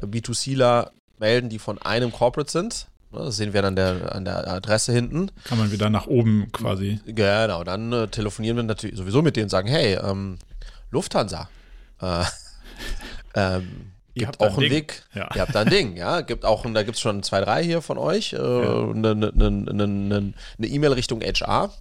B2Cler 0.01 0.91
melden, 1.19 1.49
die 1.49 1.59
von 1.59 1.77
einem 1.81 2.11
Corporate 2.11 2.51
sind, 2.51 2.87
ne? 3.11 3.19
das 3.19 3.37
sehen 3.37 3.53
wir 3.53 3.61
dann 3.61 3.75
der, 3.75 4.13
an 4.15 4.25
der 4.25 4.47
Adresse 4.47 4.91
hinten. 4.91 5.31
Kann 5.45 5.57
man 5.57 5.71
wieder 5.71 5.89
nach 5.89 6.07
oben 6.07 6.51
quasi. 6.51 6.99
Genau, 7.05 7.63
dann 7.63 7.91
äh, 7.93 8.07
telefonieren 8.07 8.57
wir 8.57 8.63
natürlich 8.63 8.97
sowieso 8.97 9.21
mit 9.21 9.35
denen 9.35 9.45
und 9.45 9.49
sagen, 9.49 9.67
hey, 9.67 9.95
ähm, 9.95 10.37
Lufthansa, 10.89 11.49
äh, 12.01 12.23
ähm, 13.35 13.93
Ihr 14.13 14.25
gibt 14.27 14.39
auch 14.41 14.57
einen 14.57 14.59
Ding. 14.59 14.71
Weg. 14.71 15.03
Ja. 15.13 15.29
Ihr 15.33 15.41
habt 15.41 15.55
da 15.55 15.61
ein 15.61 15.69
Ding, 15.69 15.95
ja. 15.95 16.21
Gibt 16.21 16.45
auch, 16.45 16.65
da 16.71 16.83
gibt 16.83 16.95
es 16.95 17.01
schon 17.01 17.23
zwei, 17.23 17.41
drei 17.41 17.63
hier 17.63 17.81
von 17.81 17.97
euch. 17.97 18.35
Eine 18.37 18.43
äh, 18.43 18.65
ja. 18.65 18.93
ne, 18.93 19.15
ne, 19.15 19.87
ne, 19.87 20.33
E-Mail 20.67 20.93
Richtung 20.93 21.21
HR. 21.21 21.71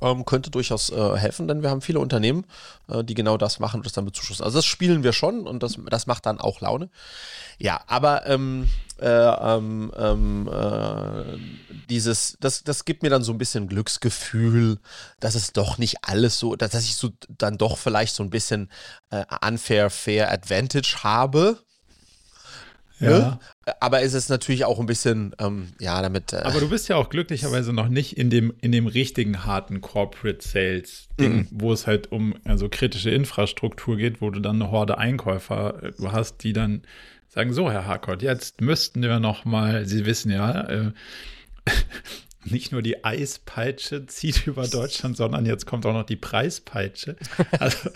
Ähm, 0.00 0.26
könnte 0.26 0.50
durchaus 0.50 0.90
äh, 0.90 1.16
helfen, 1.16 1.48
denn 1.48 1.62
wir 1.62 1.70
haben 1.70 1.80
viele 1.80 2.00
Unternehmen, 2.00 2.44
äh, 2.88 3.02
die 3.02 3.14
genau 3.14 3.38
das 3.38 3.60
machen 3.60 3.78
und 3.78 3.86
das 3.86 3.94
dann 3.94 4.04
bezuschussen. 4.04 4.44
Also 4.44 4.58
das 4.58 4.66
spielen 4.66 5.02
wir 5.02 5.14
schon 5.14 5.46
und 5.46 5.62
das, 5.62 5.78
das 5.88 6.06
macht 6.06 6.26
dann 6.26 6.38
auch 6.38 6.60
Laune. 6.60 6.90
Ja, 7.58 7.80
aber 7.86 8.26
ähm, 8.26 8.68
äh, 9.00 9.06
ähm, 9.08 9.90
ähm 9.96 10.48
äh, 10.52 11.38
dieses, 11.88 12.36
das, 12.40 12.62
das 12.64 12.84
gibt 12.84 13.02
mir 13.02 13.10
dann 13.10 13.22
so 13.22 13.32
ein 13.32 13.38
bisschen 13.38 13.68
Glücksgefühl, 13.68 14.78
dass 15.20 15.34
es 15.34 15.52
doch 15.52 15.78
nicht 15.78 16.04
alles 16.04 16.38
so, 16.38 16.56
dass, 16.56 16.74
ich 16.74 16.96
so 16.96 17.10
dann 17.28 17.56
doch 17.56 17.78
vielleicht 17.78 18.14
so 18.14 18.22
ein 18.22 18.30
bisschen 18.30 18.70
äh, 19.10 19.24
unfair, 19.46 19.88
fair 19.88 20.30
Advantage 20.30 20.98
habe. 21.02 21.58
Ja. 22.98 23.10
Ne? 23.10 23.38
Aber 23.80 24.00
ist 24.00 24.14
es 24.14 24.28
natürlich 24.28 24.64
auch 24.64 24.80
ein 24.80 24.86
bisschen, 24.86 25.34
ähm, 25.38 25.72
ja, 25.80 26.00
damit. 26.00 26.32
Äh 26.32 26.38
Aber 26.38 26.60
du 26.60 26.68
bist 26.68 26.88
ja 26.88 26.96
auch 26.96 27.10
glücklicherweise 27.10 27.72
noch 27.72 27.88
nicht 27.88 28.16
in 28.16 28.30
dem, 28.30 28.54
in 28.60 28.72
dem 28.72 28.86
richtigen 28.86 29.44
harten 29.44 29.80
Corporate 29.80 30.46
Sales 30.46 31.08
Ding, 31.20 31.36
mhm. 31.36 31.48
wo 31.50 31.72
es 31.72 31.86
halt 31.86 32.12
um 32.12 32.34
also 32.44 32.68
kritische 32.68 33.10
Infrastruktur 33.10 33.96
geht, 33.96 34.20
wo 34.20 34.30
du 34.30 34.40
dann 34.40 34.62
eine 34.62 34.70
Horde 34.70 34.98
Einkäufer 34.98 35.82
äh, 35.82 35.92
hast, 36.06 36.42
die 36.42 36.52
dann 36.52 36.82
sagen: 37.28 37.52
So, 37.52 37.70
Herr 37.70 37.86
Harkott, 37.86 38.22
jetzt 38.22 38.60
müssten 38.60 39.02
wir 39.02 39.20
noch 39.20 39.44
mal, 39.44 39.86
Sie 39.86 40.06
wissen 40.06 40.30
ja, 40.30 40.60
äh, 40.68 40.92
nicht 42.50 42.72
nur 42.72 42.82
die 42.82 43.04
Eispeitsche 43.04 44.06
zieht 44.06 44.46
über 44.46 44.66
Deutschland, 44.66 45.16
sondern 45.16 45.46
jetzt 45.46 45.66
kommt 45.66 45.86
auch 45.86 45.92
noch 45.92 46.06
die 46.06 46.16
Preispeitsche. 46.16 47.16
Also 47.58 47.90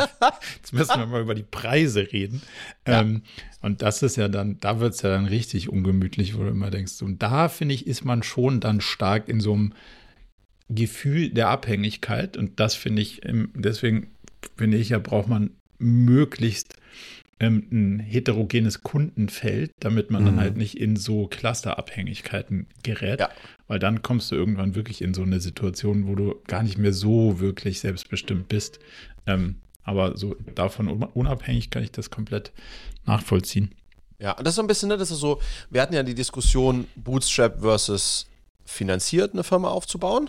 jetzt 0.57 0.73
müssen 0.73 0.99
wir 0.99 1.07
mal 1.07 1.21
über 1.21 1.35
die 1.35 1.43
Preise 1.43 2.13
reden. 2.13 2.43
Ja. 2.87 3.01
Ähm, 3.01 3.23
und 3.63 3.83
das 3.83 4.03
ist 4.03 4.17
ja 4.17 4.29
dann, 4.29 4.59
da 4.61 4.81
wird 4.81 4.95
es 4.95 5.03
ja 5.03 5.11
dann 5.11 5.27
richtig 5.27 5.69
ungemütlich, 5.69 6.37
wo 6.37 6.43
du 6.43 6.49
immer 6.49 6.71
denkst, 6.71 7.03
und 7.03 7.23
da 7.23 7.49
finde 7.49 7.75
ich, 7.75 7.87
ist 7.87 8.05
man 8.05 8.23
schon 8.23 8.61
dann 8.61 8.81
stark 8.81 9.29
in 9.29 9.41
so 9.41 9.53
einem 9.53 9.73
Gefühl 10.69 11.31
der 11.31 11.49
Abhängigkeit. 11.49 12.37
Und 12.37 12.61
das 12.61 12.75
finde 12.75 13.03
ich, 13.03 13.21
deswegen 13.25 14.11
finde 14.57 14.79
ich 14.79 14.91
ja, 14.91 14.99
braucht 14.99 15.29
man 15.29 15.51
möglichst 15.79 16.75
ähm, 17.41 17.67
ein 17.73 17.99
heterogenes 18.01 18.83
Kundenfeld, 18.83 19.73
damit 19.81 20.11
man 20.11 20.23
mhm. 20.23 20.27
dann 20.27 20.41
halt 20.41 20.57
nicht 20.57 20.77
in 20.79 20.97
so 20.97 21.27
Clusterabhängigkeiten 21.27 22.67
gerät. 22.83 23.21
Ja. 23.21 23.31
Weil 23.67 23.79
dann 23.79 24.03
kommst 24.03 24.31
du 24.31 24.37
irgendwann 24.37 24.75
wirklich 24.75 25.03
in 25.03 25.15
so 25.15 25.23
eine 25.23 25.41
Situation, 25.41 26.07
wo 26.07 26.15
du 26.15 26.35
gar 26.47 26.63
nicht 26.63 26.79
mehr 26.79 26.93
so 26.93 27.41
wirklich 27.41 27.81
selbstbestimmt 27.81 28.49
bist. 28.49 28.79
Ähm, 29.27 29.57
aber 29.83 30.17
so 30.17 30.37
davon 30.55 30.89
unabhängig 30.89 31.71
kann 31.71 31.83
ich 31.83 31.91
das 31.91 32.11
komplett 32.11 32.53
nachvollziehen. 33.07 33.75
Ja, 34.19 34.33
und 34.33 34.47
das 34.47 34.53
ist 34.53 34.57
so 34.57 34.63
ein 34.63 34.69
bisschen, 34.69 34.91
ne, 34.91 34.99
das 34.99 35.11
ist 35.11 35.21
so, 35.21 35.41
wir 35.71 35.81
hatten 35.81 35.95
ja 35.95 36.03
die 36.03 36.15
Diskussion 36.15 36.87
Bootstrap 36.95 37.61
versus 37.61 38.27
finanziert 38.67 39.33
eine 39.33 39.45
Firma 39.45 39.69
aufzubauen. 39.69 40.29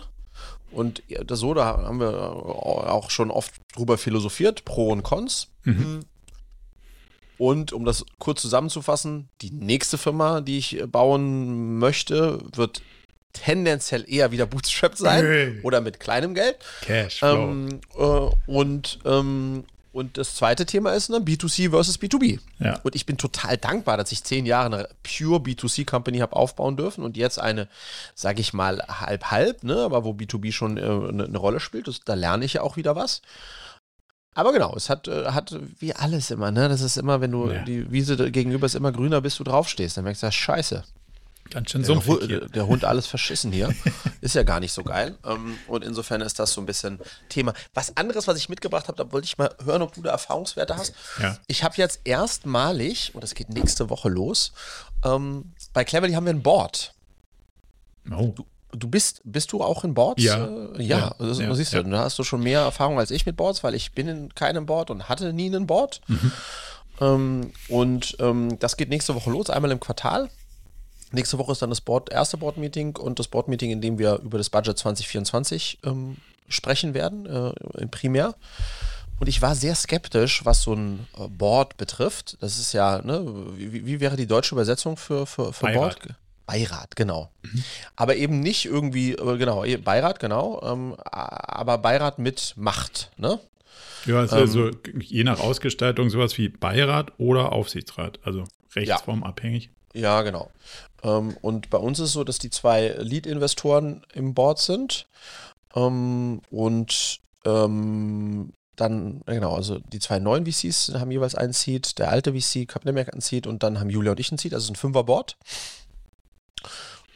Und 0.70 1.02
das 1.26 1.40
so, 1.40 1.52
da 1.52 1.66
haben 1.66 2.00
wir 2.00 2.18
auch 2.18 3.10
schon 3.10 3.30
oft 3.30 3.60
drüber 3.74 3.98
philosophiert, 3.98 4.64
Pro 4.64 4.88
und 4.88 5.02
Cons. 5.02 5.48
Mhm. 5.64 6.00
Und 7.42 7.72
um 7.72 7.84
das 7.84 8.06
kurz 8.20 8.40
zusammenzufassen, 8.40 9.28
die 9.40 9.50
nächste 9.50 9.98
Firma, 9.98 10.40
die 10.42 10.58
ich 10.58 10.78
äh, 10.78 10.86
bauen 10.86 11.76
möchte, 11.76 12.38
wird 12.54 12.82
tendenziell 13.32 14.04
eher 14.06 14.30
wieder 14.30 14.46
Bootstrap 14.52 14.96
sein 14.96 15.24
hey. 15.26 15.60
oder 15.64 15.80
mit 15.80 15.98
kleinem 15.98 16.34
Geld. 16.34 16.58
Cashflow. 16.82 17.34
Ähm, 17.34 17.80
äh, 17.98 18.30
und, 18.46 19.00
ähm, 19.04 19.64
und 19.92 20.18
das 20.18 20.36
zweite 20.36 20.66
Thema 20.66 20.92
ist 20.92 21.10
ne, 21.10 21.16
B2C 21.16 21.70
versus 21.70 21.98
B2B. 21.98 22.38
Ja. 22.60 22.78
Und 22.84 22.94
ich 22.94 23.06
bin 23.06 23.18
total 23.18 23.56
dankbar, 23.58 23.96
dass 23.96 24.12
ich 24.12 24.22
zehn 24.22 24.46
Jahre 24.46 24.66
eine 24.66 24.88
pure 25.02 25.40
B2C-Company 25.40 26.18
habe 26.18 26.36
aufbauen 26.36 26.76
dürfen 26.76 27.02
und 27.02 27.16
jetzt 27.16 27.40
eine, 27.40 27.66
sage 28.14 28.40
ich 28.40 28.52
mal, 28.52 28.84
halb-halb, 28.86 29.64
ne, 29.64 29.78
aber 29.78 30.04
wo 30.04 30.12
B2B 30.12 30.52
schon 30.52 30.76
äh, 30.76 30.82
eine, 30.82 31.24
eine 31.24 31.38
Rolle 31.38 31.58
spielt. 31.58 31.88
Das, 31.88 32.02
da 32.04 32.14
lerne 32.14 32.44
ich 32.44 32.52
ja 32.52 32.62
auch 32.62 32.76
wieder 32.76 32.94
was. 32.94 33.20
Aber 34.34 34.52
genau, 34.52 34.74
es 34.74 34.88
hat, 34.88 35.08
äh, 35.08 35.26
hat 35.26 35.54
wie 35.78 35.94
alles 35.94 36.30
immer, 36.30 36.50
ne? 36.50 36.68
Das 36.68 36.80
ist 36.80 36.96
immer, 36.96 37.20
wenn 37.20 37.32
du 37.32 37.50
ja. 37.50 37.62
die 37.64 37.90
Wiese 37.90 38.30
gegenüber 38.30 38.66
ist 38.66 38.74
immer 38.74 38.92
grüner, 38.92 39.20
bis 39.20 39.36
du 39.36 39.44
draufstehst. 39.44 39.96
Dann 39.96 40.04
merkst 40.04 40.22
du, 40.22 40.26
das 40.26 40.34
scheiße. 40.34 40.84
Ganz 41.50 41.70
schön 41.70 41.84
so 41.84 41.96
der, 42.16 42.48
der 42.48 42.66
Hund 42.66 42.84
alles 42.84 43.06
verschissen 43.06 43.52
hier. 43.52 43.74
ist 44.22 44.34
ja 44.34 44.42
gar 44.42 44.58
nicht 44.58 44.72
so 44.72 44.82
geil. 44.82 45.18
Ähm, 45.24 45.58
und 45.66 45.84
insofern 45.84 46.22
ist 46.22 46.38
das 46.38 46.52
so 46.52 46.62
ein 46.62 46.66
bisschen 46.66 46.98
Thema. 47.28 47.52
Was 47.74 47.94
anderes, 47.96 48.26
was 48.26 48.38
ich 48.38 48.48
mitgebracht 48.48 48.88
habe, 48.88 48.96
da 48.96 49.12
wollte 49.12 49.26
ich 49.26 49.36
mal 49.36 49.54
hören, 49.62 49.82
ob 49.82 49.92
du 49.92 50.00
da 50.00 50.12
Erfahrungswerte 50.12 50.76
hast. 50.76 50.94
Ja. 51.20 51.36
Ich 51.48 51.62
habe 51.62 51.74
jetzt 51.76 52.00
erstmalig, 52.04 53.14
und 53.14 53.22
das 53.22 53.34
geht 53.34 53.50
nächste 53.50 53.90
Woche 53.90 54.08
los, 54.08 54.52
ähm, 55.04 55.52
bei 55.74 55.84
Cleverly 55.84 56.14
haben 56.14 56.24
wir 56.24 56.32
ein 56.32 56.42
Board. 56.42 56.94
Oh. 58.10 58.32
Du, 58.34 58.46
Du 58.72 58.88
bist, 58.88 59.20
bist 59.24 59.52
du 59.52 59.62
auch 59.62 59.84
in 59.84 59.94
Boards? 59.94 60.22
Ja. 60.22 60.46
Äh, 60.46 60.82
ja, 60.82 60.98
ja, 60.98 61.14
das, 61.18 61.38
ja 61.38 61.54
siehst 61.54 61.72
du, 61.72 61.76
ja. 61.78 61.82
da 61.82 61.98
hast 62.00 62.18
du 62.18 62.24
schon 62.24 62.42
mehr 62.42 62.60
Erfahrung 62.60 62.98
als 62.98 63.10
ich 63.10 63.26
mit 63.26 63.36
Boards, 63.36 63.62
weil 63.62 63.74
ich 63.74 63.92
bin 63.92 64.08
in 64.08 64.34
keinem 64.34 64.66
Board 64.66 64.90
und 64.90 65.08
hatte 65.08 65.32
nie 65.32 65.46
einen 65.46 65.66
Board. 65.66 66.00
Mhm. 66.08 66.32
Ähm, 67.00 67.52
und 67.68 68.16
ähm, 68.20 68.58
das 68.58 68.76
geht 68.76 68.88
nächste 68.88 69.14
Woche 69.14 69.30
los, 69.30 69.50
einmal 69.50 69.70
im 69.70 69.80
Quartal. 69.80 70.30
Nächste 71.10 71.38
Woche 71.38 71.52
ist 71.52 71.60
dann 71.60 71.70
das 71.70 71.82
Board, 71.82 72.10
erste 72.10 72.38
Board-Meeting 72.38 72.96
und 72.96 73.18
das 73.18 73.28
Board-Meeting, 73.28 73.70
in 73.70 73.80
dem 73.82 73.98
wir 73.98 74.20
über 74.20 74.38
das 74.38 74.48
Budget 74.48 74.78
2024 74.78 75.80
ähm, 75.84 76.16
sprechen 76.48 76.94
werden, 76.94 77.26
äh, 77.26 77.52
im 77.78 77.90
Primär. 77.90 78.34
Und 79.20 79.28
ich 79.28 79.42
war 79.42 79.54
sehr 79.54 79.74
skeptisch, 79.74 80.44
was 80.44 80.62
so 80.62 80.74
ein 80.74 81.06
äh, 81.18 81.28
Board 81.28 81.76
betrifft. 81.76 82.38
Das 82.40 82.58
ist 82.58 82.72
ja, 82.72 83.02
ne, 83.02 83.24
wie, 83.56 83.84
wie 83.86 84.00
wäre 84.00 84.16
die 84.16 84.26
deutsche 84.26 84.54
Übersetzung 84.54 84.96
für, 84.96 85.26
für, 85.26 85.52
für 85.52 85.72
Board? 85.72 85.98
Beirat, 86.46 86.96
genau. 86.96 87.30
Mhm. 87.42 87.64
Aber 87.96 88.16
eben 88.16 88.40
nicht 88.40 88.64
irgendwie, 88.64 89.12
äh, 89.12 89.36
genau, 89.38 89.64
eh, 89.64 89.76
Beirat, 89.76 90.20
genau, 90.20 90.60
ähm, 90.62 90.96
aber 91.10 91.78
Beirat 91.78 92.18
mit 92.18 92.54
Macht, 92.56 93.10
ne? 93.16 93.38
Ja, 94.04 94.20
also, 94.20 94.68
ähm, 94.68 95.00
je 95.00 95.24
nach 95.24 95.40
Ausgestaltung 95.40 96.10
sowas 96.10 96.36
wie 96.36 96.48
Beirat 96.48 97.12
oder 97.18 97.52
Aufsichtsrat, 97.52 98.18
also 98.24 98.44
rechtsformabhängig. 98.74 99.70
Ja, 99.94 100.00
ja 100.00 100.22
genau. 100.22 100.50
Ähm, 101.02 101.36
und 101.40 101.70
bei 101.70 101.78
uns 101.78 101.98
ist 101.98 102.06
es 102.06 102.12
so, 102.12 102.24
dass 102.24 102.38
die 102.38 102.50
zwei 102.50 102.96
Lead-Investoren 102.98 104.02
im 104.12 104.34
Board 104.34 104.58
sind 104.58 105.06
ähm, 105.74 106.40
und 106.50 107.20
ähm, 107.44 108.52
dann, 108.76 109.22
genau, 109.26 109.54
also 109.54 109.78
die 109.78 109.98
zwei 109.98 110.18
neuen 110.18 110.46
VCs 110.46 110.92
haben 110.94 111.10
jeweils 111.10 111.34
einen 111.34 111.52
Seed, 111.52 111.98
der 111.98 112.10
alte 112.10 112.32
VC, 112.32 112.66
Captain 112.66 112.96
einen 112.96 113.20
Seed 113.20 113.46
und 113.46 113.62
dann 113.62 113.78
haben 113.78 113.90
Julia 113.90 114.12
und 114.12 114.20
ich 114.20 114.30
einen 114.30 114.38
Seed, 114.38 114.54
also 114.54 114.72
ein 114.72 114.76
Fünfer-Board. 114.76 115.36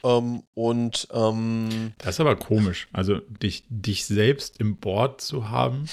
Ähm, 0.05 0.43
und 0.55 1.09
ähm, 1.13 1.93
das 1.99 2.17
ist 2.17 2.21
aber 2.21 2.37
komisch. 2.37 2.89
Also 2.93 3.19
dich, 3.19 3.65
dich 3.69 4.07
selbst 4.07 4.61
im 4.61 4.77
Board 4.77 5.21
zu 5.21 5.49
haben, 5.51 5.89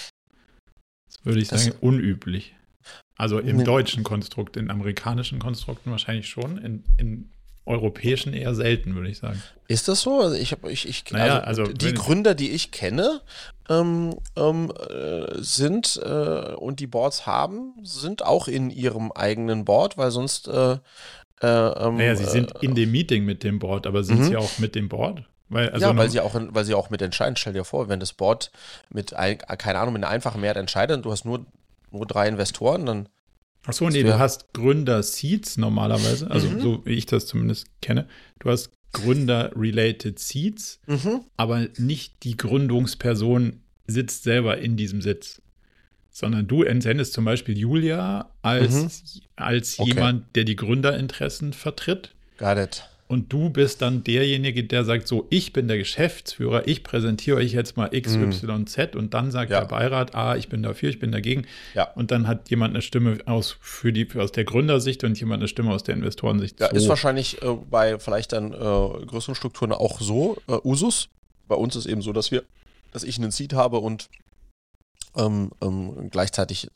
Das 1.07 1.25
würde 1.25 1.41
ich 1.41 1.47
das 1.47 1.65
sagen, 1.65 1.77
unüblich. 1.81 2.55
Also 3.17 3.39
im 3.39 3.57
ne. 3.57 3.63
deutschen 3.63 4.03
Konstrukt, 4.03 4.57
in 4.57 4.69
amerikanischen 4.69 5.39
Konstrukten 5.39 5.91
wahrscheinlich 5.91 6.27
schon, 6.27 6.57
in, 6.57 6.83
in 6.97 7.29
europäischen 7.65 8.33
eher 8.33 8.55
selten, 8.55 8.95
würde 8.95 9.09
ich 9.09 9.19
sagen. 9.19 9.41
Ist 9.67 9.87
das 9.87 10.01
so? 10.01 10.19
Also 10.19 10.35
ich 10.35 10.55
ich, 10.67 10.87
ich 10.87 11.05
naja, 11.11 11.39
also, 11.39 11.63
also 11.63 11.73
die 11.73 11.93
Gründer, 11.93 12.35
die 12.35 12.51
ich 12.51 12.71
kenne, 12.71 13.21
ähm, 13.69 14.17
ähm, 14.35 14.73
äh, 14.89 15.41
sind 15.41 15.99
äh, 16.03 16.53
und 16.55 16.79
die 16.79 16.87
Boards 16.87 17.25
haben, 17.25 17.73
sind 17.83 18.25
auch 18.25 18.47
in 18.47 18.69
ihrem 18.69 19.11
eigenen 19.13 19.63
Board, 19.63 19.97
weil 19.97 20.11
sonst 20.11 20.47
äh, 20.49 20.77
äh, 21.43 21.85
ähm, 21.87 21.97
naja, 21.97 22.15
sie 22.15 22.25
sind 22.25 22.53
in 22.61 22.73
dem 22.75 22.91
Meeting 22.91 23.25
mit 23.25 23.43
dem 23.43 23.59
Board, 23.59 23.85
aber 23.85 24.03
sind 24.03 24.19
mhm. 24.19 24.23
sie 24.23 24.37
auch 24.37 24.59
mit 24.59 24.75
dem 24.75 24.89
Board? 24.89 25.23
Weil, 25.49 25.69
also 25.69 25.85
ja, 25.85 25.95
weil 25.95 26.09
sie, 26.09 26.19
auch, 26.19 26.33
weil 26.35 26.65
sie 26.65 26.73
auch 26.73 26.89
mit 26.89 27.01
entscheiden. 27.01 27.35
Stell 27.35 27.53
dir 27.53 27.63
vor, 27.63 27.89
wenn 27.89 27.99
das 27.99 28.13
Board 28.13 28.51
mit, 28.89 29.13
ein, 29.13 29.37
keine 29.37 29.79
Ahnung, 29.79 29.93
mit 29.93 30.03
einer 30.03 30.11
einfachen 30.11 30.41
Mehrheit 30.41 30.57
entscheidet 30.57 30.97
und 30.97 31.05
du 31.05 31.11
hast 31.11 31.25
nur, 31.25 31.45
nur 31.91 32.05
drei 32.07 32.27
Investoren, 32.27 32.85
dann 32.85 33.09
Achso, 33.65 33.89
nee, 33.89 34.03
du 34.03 34.19
hast 34.19 34.53
Gründer-Seeds 34.53 35.57
normalerweise, 35.57 36.29
also 36.29 36.49
mhm. 36.49 36.61
so 36.61 36.85
wie 36.85 36.95
ich 36.95 37.05
das 37.05 37.27
zumindest 37.27 37.67
kenne. 37.81 38.07
Du 38.39 38.49
hast 38.49 38.71
Gründer-related 38.91 40.19
Seeds, 40.19 40.81
mhm. 40.85 41.21
aber 41.37 41.67
nicht 41.77 42.23
die 42.23 42.35
Gründungsperson 42.35 43.61
sitzt 43.87 44.23
selber 44.23 44.57
in 44.57 44.75
diesem 44.75 45.01
Sitz. 45.01 45.41
Sondern 46.13 46.47
du 46.47 46.63
entsendest 46.63 47.13
zum 47.13 47.25
Beispiel 47.25 47.57
Julia 47.57 48.29
als, 48.41 48.71
mhm. 48.71 49.21
als 49.35 49.79
okay. 49.79 49.89
jemand, 49.89 50.35
der 50.35 50.45
die 50.45 50.55
Gründerinteressen 50.55 51.51
vertritt. 51.53 52.11
Got 52.37 52.57
it. 52.57 52.83
Und 53.07 53.31
du 53.31 53.49
bist 53.49 53.81
dann 53.81 54.03
derjenige, 54.03 54.63
der 54.63 54.85
sagt, 54.85 55.07
so, 55.07 55.27
ich 55.29 55.53
bin 55.53 55.67
der 55.67 55.77
Geschäftsführer, 55.77 56.67
ich 56.67 56.83
präsentiere 56.83 57.37
euch 57.37 57.53
jetzt 57.53 57.77
mal 57.77 57.89
X, 57.91 58.15
mhm. 58.15 58.31
Y, 58.31 58.65
Z 58.65 58.95
und 58.95 59.13
dann 59.13 59.29
sagt 59.29 59.51
ja. 59.51 59.59
der 59.59 59.67
Beirat, 59.67 60.15
ah, 60.15 60.35
ich 60.35 60.49
bin 60.49 60.63
dafür, 60.63 60.89
ich 60.89 60.99
bin 60.99 61.11
dagegen. 61.11 61.45
Ja. 61.75 61.91
Und 61.93 62.11
dann 62.11 62.27
hat 62.27 62.49
jemand 62.49 62.73
eine 62.73 62.81
Stimme 62.81 63.19
aus, 63.25 63.57
für 63.59 63.91
die, 63.93 64.07
aus 64.17 64.31
der 64.31 64.45
Gründersicht 64.45 65.03
und 65.03 65.19
jemand 65.19 65.41
eine 65.41 65.47
Stimme 65.47 65.71
aus 65.71 65.83
der 65.83 65.95
Investorensicht. 65.95 66.59
Ja, 66.59 66.69
so. 66.69 66.75
ist 66.75 66.87
wahrscheinlich 66.87 67.41
äh, 67.41 67.55
bei 67.69 67.99
vielleicht 67.99 68.31
dann 68.31 68.51
äh, 68.51 68.55
größeren 68.55 69.35
Strukturen 69.35 69.73
auch 69.73 69.99
so 69.99 70.37
äh, 70.47 70.53
Usus. 70.63 71.09
Bei 71.47 71.55
uns 71.55 71.75
ist 71.75 71.85
eben 71.85 72.01
so, 72.01 72.13
dass 72.13 72.31
wir, 72.31 72.43
dass 72.93 73.03
ich 73.03 73.17
einen 73.17 73.31
Seed 73.31 73.53
habe 73.53 73.77
und 73.77 74.09
ähm, 75.15 75.51
ähm, 75.61 76.09
gleichzeitig 76.09 76.69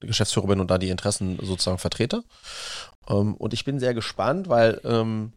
Geschäftsführer 0.00 0.46
bin 0.48 0.60
und 0.60 0.70
da 0.70 0.78
die 0.78 0.90
Interessen 0.90 1.38
sozusagen 1.40 1.78
vertrete. 1.78 2.22
Ähm, 3.08 3.34
und 3.34 3.54
ich 3.54 3.64
bin 3.64 3.80
sehr 3.80 3.94
gespannt, 3.94 4.48
weil 4.48 4.80
ähm, 4.84 5.32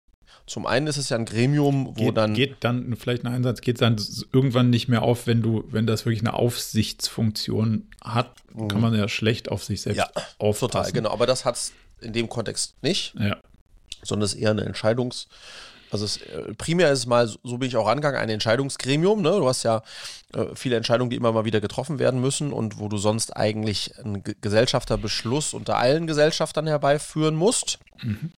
zum 0.46 0.66
einen 0.66 0.88
ist 0.88 0.98
es 0.98 1.10
ja 1.10 1.18
ein 1.18 1.26
Gremium, 1.26 1.96
wo 1.96 2.06
geht, 2.06 2.18
dann. 2.18 2.34
Geht 2.34 2.56
dann, 2.62 2.96
vielleicht 2.96 3.24
ein 3.24 3.34
Einsatz, 3.34 3.62
geht 3.62 3.82
dann 3.82 3.98
irgendwann 4.34 4.70
nicht 4.70 4.88
mehr 4.88 5.04
auf, 5.04 5.28
wenn 5.28 5.42
du, 5.42 5.64
wenn 5.70 5.86
das 5.86 6.06
wirklich 6.06 6.22
eine 6.22 6.34
Aufsichtsfunktion 6.34 7.88
hat, 8.04 8.32
mhm. 8.54 8.68
kann 8.68 8.82
man 8.82 8.96
ja 8.96 9.08
schlecht 9.08 9.50
auf 9.50 9.64
sich 9.64 9.82
selbst 9.82 10.00
ja, 10.00 10.10
aufpassen. 10.40 10.72
Total, 10.72 10.92
genau. 10.92 11.12
Aber 11.12 11.28
das 11.28 11.46
hat 11.46 11.56
es 11.56 11.74
in 12.02 12.14
dem 12.14 12.30
Kontext 12.30 12.82
nicht. 12.82 13.14
Ja. 13.20 13.38
Sondern 14.02 14.26
es 14.26 14.34
ist 14.34 14.40
eher 14.40 14.52
eine 14.52 14.68
Entscheidungs- 14.68 15.28
also 15.92 16.06
es, 16.06 16.18
äh, 16.18 16.54
primär 16.56 16.92
ist 16.92 17.00
es 17.00 17.06
mal, 17.06 17.28
so 17.28 17.58
bin 17.58 17.68
ich 17.68 17.76
auch 17.76 17.88
rangegangen, 17.88 18.20
ein 18.20 18.30
Entscheidungsgremium. 18.30 19.22
Ne? 19.22 19.32
Du 19.32 19.48
hast 19.48 19.64
ja 19.64 19.82
äh, 20.34 20.46
viele 20.56 20.76
Entscheidungen, 20.76 21.10
die 21.10 21.16
immer 21.16 21.32
mal 21.32 21.46
wieder 21.46 21.62
getroffen 21.62 22.00
werden 22.00 22.22
müssen 22.22 22.54
und 22.54 22.80
wo 22.80 22.88
du 22.88 22.98
sonst 22.98 23.36
eigentlich 23.36 23.98
einen 23.98 24.24
Gesellschafterbeschluss 24.24 25.54
unter 25.54 25.78
allen 25.78 26.08
Gesellschaftern 26.08 26.68
herbeiführen 26.68 27.36
musst. 27.36 27.80
Mhm. 28.02 28.32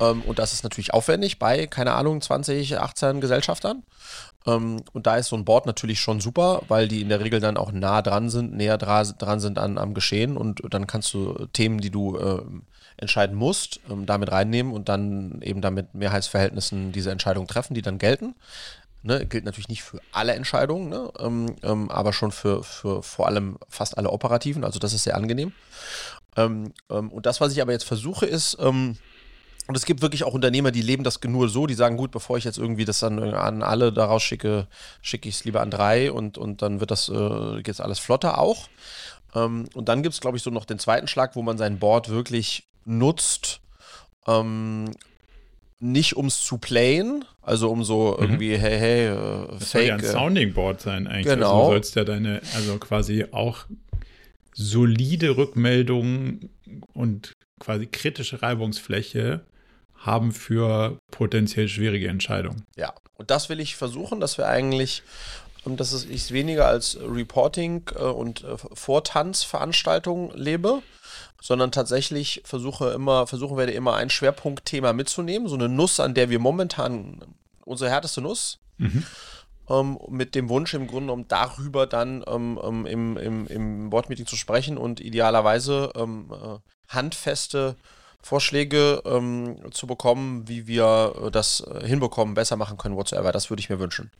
Ähm, 0.00 0.22
und 0.22 0.38
das 0.38 0.52
ist 0.52 0.64
natürlich 0.64 0.94
aufwendig 0.94 1.38
bei, 1.38 1.66
keine 1.66 1.92
Ahnung, 1.92 2.20
20, 2.20 2.78
18 2.78 3.20
Gesellschaftern. 3.20 3.82
Ähm, 4.46 4.82
und 4.92 5.06
da 5.06 5.16
ist 5.16 5.28
so 5.28 5.36
ein 5.36 5.44
Board 5.44 5.66
natürlich 5.66 6.00
schon 6.00 6.20
super, 6.20 6.62
weil 6.68 6.88
die 6.88 7.02
in 7.02 7.08
der 7.08 7.20
Regel 7.20 7.40
dann 7.40 7.56
auch 7.56 7.72
nah 7.72 8.02
dran 8.02 8.28
sind, 8.28 8.54
näher 8.54 8.78
dra 8.78 9.04
dran 9.04 9.40
sind 9.40 9.58
an, 9.58 9.78
am 9.78 9.94
Geschehen 9.94 10.36
und 10.36 10.62
dann 10.70 10.86
kannst 10.86 11.14
du 11.14 11.46
Themen, 11.52 11.80
die 11.80 11.90
du 11.90 12.18
äh, 12.18 12.42
entscheiden 13.02 13.36
musst, 13.36 13.80
ähm, 13.90 14.06
damit 14.06 14.32
reinnehmen 14.32 14.72
und 14.72 14.88
dann 14.88 15.42
eben 15.42 15.60
damit 15.60 15.94
Mehrheitsverhältnissen 15.94 16.92
diese 16.92 17.10
Entscheidungen 17.10 17.48
treffen, 17.48 17.74
die 17.74 17.82
dann 17.82 17.98
gelten. 17.98 18.34
Ne, 19.04 19.26
gilt 19.26 19.44
natürlich 19.44 19.68
nicht 19.68 19.82
für 19.82 20.00
alle 20.12 20.32
Entscheidungen, 20.32 20.88
ne, 20.88 21.10
ähm, 21.18 21.56
ähm, 21.64 21.90
aber 21.90 22.12
schon 22.12 22.30
für, 22.30 22.62
für 22.62 23.02
vor 23.02 23.26
allem 23.26 23.58
fast 23.68 23.98
alle 23.98 24.10
operativen. 24.10 24.62
Also 24.64 24.78
das 24.78 24.92
ist 24.92 25.02
sehr 25.02 25.16
angenehm. 25.16 25.52
Ähm, 26.36 26.72
ähm, 26.88 27.10
und 27.10 27.26
das, 27.26 27.40
was 27.40 27.52
ich 27.52 27.60
aber 27.60 27.72
jetzt 27.72 27.84
versuche, 27.84 28.26
ist, 28.26 28.56
ähm, 28.60 28.96
und 29.66 29.76
es 29.76 29.84
gibt 29.84 30.02
wirklich 30.02 30.24
auch 30.24 30.34
Unternehmer, 30.34 30.70
die 30.70 30.82
leben 30.82 31.04
das 31.04 31.20
nur 31.22 31.48
so, 31.48 31.66
die 31.66 31.74
sagen, 31.74 31.96
gut, 31.96 32.10
bevor 32.10 32.36
ich 32.36 32.44
jetzt 32.44 32.58
irgendwie 32.58 32.84
das 32.84 33.00
dann 33.00 33.18
an 33.34 33.62
alle 33.62 33.92
daraus 33.92 34.22
schicke, 34.22 34.66
schicke 35.02 35.28
ich 35.28 35.36
es 35.36 35.44
lieber 35.44 35.60
an 35.60 35.70
drei 35.70 36.10
und, 36.10 36.36
und 36.38 36.62
dann 36.62 36.80
wird 36.80 36.90
das 36.90 37.08
äh, 37.08 37.62
jetzt 37.66 37.80
alles 37.80 37.98
flotter 37.98 38.38
auch. 38.38 38.68
Ähm, 39.34 39.68
und 39.74 39.88
dann 39.88 40.02
gibt 40.02 40.14
es, 40.14 40.20
glaube 40.20 40.36
ich, 40.36 40.42
so 40.42 40.50
noch 40.50 40.64
den 40.64 40.78
zweiten 40.78 41.08
Schlag, 41.08 41.36
wo 41.36 41.42
man 41.42 41.58
sein 41.58 41.78
Board 41.78 42.08
wirklich 42.08 42.68
nutzt, 42.84 43.60
ähm, 44.26 44.90
nicht 45.78 46.16
ums 46.16 46.44
zu 46.44 46.58
playen, 46.58 47.24
also 47.42 47.70
um 47.70 47.82
so 47.82 48.16
mhm. 48.16 48.24
irgendwie, 48.24 48.56
hey, 48.56 48.78
hey, 48.78 49.06
äh, 49.08 49.48
das 49.58 49.70
Fake. 49.70 49.70
soll 49.70 49.82
ja 49.82 49.94
ein 49.94 50.00
äh, 50.00 50.04
Sounding 50.04 50.54
Board 50.54 50.80
sein 50.80 51.06
eigentlich. 51.06 51.26
Also 51.26 51.36
genau. 51.36 51.50
Also 51.50 51.66
du 51.66 51.72
sollst 51.72 51.96
ja 51.96 52.04
deine, 52.04 52.40
also 52.54 52.78
quasi 52.78 53.26
auch 53.32 53.66
solide 54.54 55.36
Rückmeldungen 55.36 56.50
und 56.92 57.32
quasi 57.58 57.86
kritische 57.86 58.42
Reibungsfläche 58.42 59.40
haben 59.96 60.32
für 60.32 60.98
potenziell 61.10 61.68
schwierige 61.68 62.08
Entscheidungen. 62.08 62.64
Ja, 62.76 62.92
und 63.14 63.30
das 63.30 63.48
will 63.48 63.60
ich 63.60 63.76
versuchen, 63.76 64.20
dass 64.20 64.36
wir 64.36 64.48
eigentlich, 64.48 65.02
dass 65.64 66.04
ich 66.04 66.32
weniger 66.32 66.66
als 66.66 66.98
Reporting 67.00 67.84
äh, 67.94 68.02
und 68.02 68.44
äh, 68.44 68.56
Vortanzveranstaltung 68.72 70.32
lebe, 70.34 70.82
sondern 71.42 71.72
tatsächlich 71.72 72.40
versuche 72.44 72.90
immer, 72.90 73.26
versuchen 73.26 73.56
werde 73.56 73.72
immer 73.72 73.96
ein 73.96 74.10
Schwerpunktthema 74.10 74.92
mitzunehmen, 74.92 75.48
so 75.48 75.56
eine 75.56 75.68
Nuss, 75.68 75.98
an 75.98 76.14
der 76.14 76.30
wir 76.30 76.38
momentan 76.38 77.20
unsere 77.64 77.90
härteste 77.90 78.22
Nuss. 78.22 78.60
Mhm. 78.78 79.04
Ähm, 79.68 79.98
mit 80.08 80.34
dem 80.34 80.48
Wunsch 80.48 80.72
im 80.74 80.86
Grunde 80.86 81.12
um 81.12 81.26
darüber 81.26 81.86
dann 81.86 82.24
ähm, 82.28 82.60
ähm, 82.62 82.86
im, 82.86 83.16
im, 83.16 83.46
im 83.48 83.90
Boardmeeting 83.90 84.26
zu 84.26 84.36
sprechen 84.36 84.78
und 84.78 85.00
idealerweise 85.00 85.92
ähm, 85.96 86.32
äh, 86.32 86.58
handfeste 86.88 87.76
Vorschläge 88.22 89.02
ähm, 89.04 89.56
zu 89.72 89.88
bekommen, 89.88 90.46
wie 90.46 90.68
wir 90.68 91.14
äh, 91.26 91.30
das 91.32 91.60
äh, 91.60 91.86
hinbekommen, 91.86 92.34
besser 92.34 92.56
machen 92.56 92.78
können, 92.78 92.96
whatsoever. 92.96 93.32
Das 93.32 93.50
würde 93.50 93.60
ich 93.60 93.68
mir 93.68 93.80
wünschen. 93.80 94.12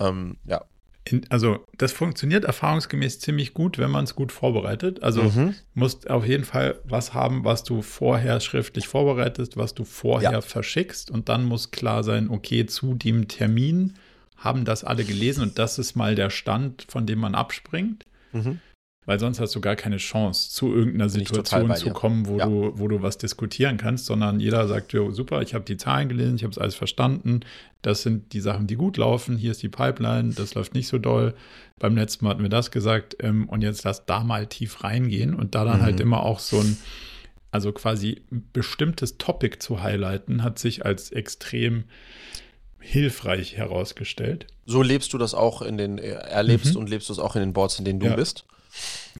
Ähm, 0.00 0.36
ja. 0.44 0.62
In, 1.04 1.26
also 1.30 1.66
das 1.78 1.92
funktioniert 1.92 2.44
erfahrungsgemäß 2.44 3.18
ziemlich 3.18 3.54
gut, 3.54 3.78
wenn 3.78 3.90
man 3.90 4.04
es 4.04 4.14
gut 4.14 4.30
vorbereitet. 4.30 5.02
Also 5.02 5.24
mhm. 5.24 5.54
musst 5.74 6.08
auf 6.08 6.24
jeden 6.24 6.44
Fall 6.44 6.78
was 6.84 7.12
haben, 7.12 7.44
was 7.44 7.64
du 7.64 7.82
vorher 7.82 8.40
schriftlich 8.40 8.86
vorbereitest, 8.86 9.56
was 9.56 9.74
du 9.74 9.84
vorher 9.84 10.32
ja. 10.32 10.40
verschickst 10.40 11.10
und 11.10 11.28
dann 11.28 11.44
muss 11.44 11.72
klar 11.72 12.04
sein, 12.04 12.30
okay, 12.30 12.66
zu 12.66 12.94
dem 12.94 13.26
Termin 13.28 13.94
haben 14.36 14.64
das 14.64 14.84
alle 14.84 15.04
gelesen 15.04 15.42
und 15.42 15.58
das 15.58 15.78
ist 15.78 15.94
mal 15.96 16.14
der 16.14 16.30
Stand, 16.30 16.86
von 16.88 17.06
dem 17.06 17.18
man 17.18 17.34
abspringt. 17.34 18.06
Mhm. 18.32 18.60
Weil 19.04 19.18
sonst 19.18 19.40
hast 19.40 19.54
du 19.56 19.60
gar 19.60 19.74
keine 19.74 19.96
Chance, 19.96 20.50
zu 20.50 20.72
irgendeiner 20.72 21.08
Situation 21.08 21.74
zu 21.74 21.90
kommen, 21.90 22.26
wo, 22.26 22.38
ja. 22.38 22.46
du, 22.46 22.72
wo 22.76 22.86
du 22.86 23.02
was 23.02 23.18
diskutieren 23.18 23.76
kannst, 23.76 24.06
sondern 24.06 24.38
jeder 24.38 24.68
sagt, 24.68 24.92
jo, 24.92 25.10
super, 25.10 25.42
ich 25.42 25.54
habe 25.54 25.64
die 25.64 25.76
Zahlen 25.76 26.08
gelesen, 26.08 26.36
ich 26.36 26.44
habe 26.44 26.52
es 26.52 26.58
alles 26.58 26.76
verstanden, 26.76 27.40
das 27.82 28.02
sind 28.02 28.32
die 28.32 28.40
Sachen, 28.40 28.68
die 28.68 28.76
gut 28.76 28.96
laufen, 28.98 29.36
hier 29.36 29.50
ist 29.50 29.62
die 29.62 29.68
Pipeline, 29.68 30.34
das 30.34 30.54
läuft 30.54 30.74
nicht 30.74 30.86
so 30.86 30.98
doll. 30.98 31.34
Beim 31.80 31.96
letzten 31.96 32.24
Mal 32.24 32.30
hatten 32.30 32.42
wir 32.42 32.48
das 32.48 32.70
gesagt 32.70 33.16
ähm, 33.18 33.48
und 33.48 33.62
jetzt 33.62 33.82
lass 33.82 34.06
da 34.06 34.22
mal 34.22 34.46
tief 34.46 34.84
reingehen 34.84 35.34
und 35.34 35.56
da 35.56 35.64
dann 35.64 35.74
halt 35.74 35.80
mhm. 35.80 35.86
halt 35.86 36.00
immer 36.00 36.22
auch 36.22 36.38
so 36.38 36.60
ein, 36.60 36.76
also 37.50 37.72
quasi 37.72 38.22
bestimmtes 38.30 39.18
Topic 39.18 39.58
zu 39.58 39.82
highlighten, 39.82 40.44
hat 40.44 40.60
sich 40.60 40.86
als 40.86 41.10
extrem 41.10 41.84
hilfreich 42.78 43.56
herausgestellt. 43.56 44.46
So 44.64 44.80
lebst 44.80 45.12
du 45.12 45.18
das 45.18 45.34
auch 45.34 45.60
in 45.60 45.76
den, 45.76 45.98
erlebst 45.98 46.74
mhm. 46.74 46.82
und 46.82 46.88
lebst 46.88 47.08
du 47.08 47.12
es 47.12 47.18
auch 47.18 47.34
in 47.34 47.40
den 47.40 47.52
Boards, 47.52 47.80
in 47.80 47.84
denen 47.84 47.98
du 47.98 48.06
ja. 48.06 48.14
bist? 48.14 48.44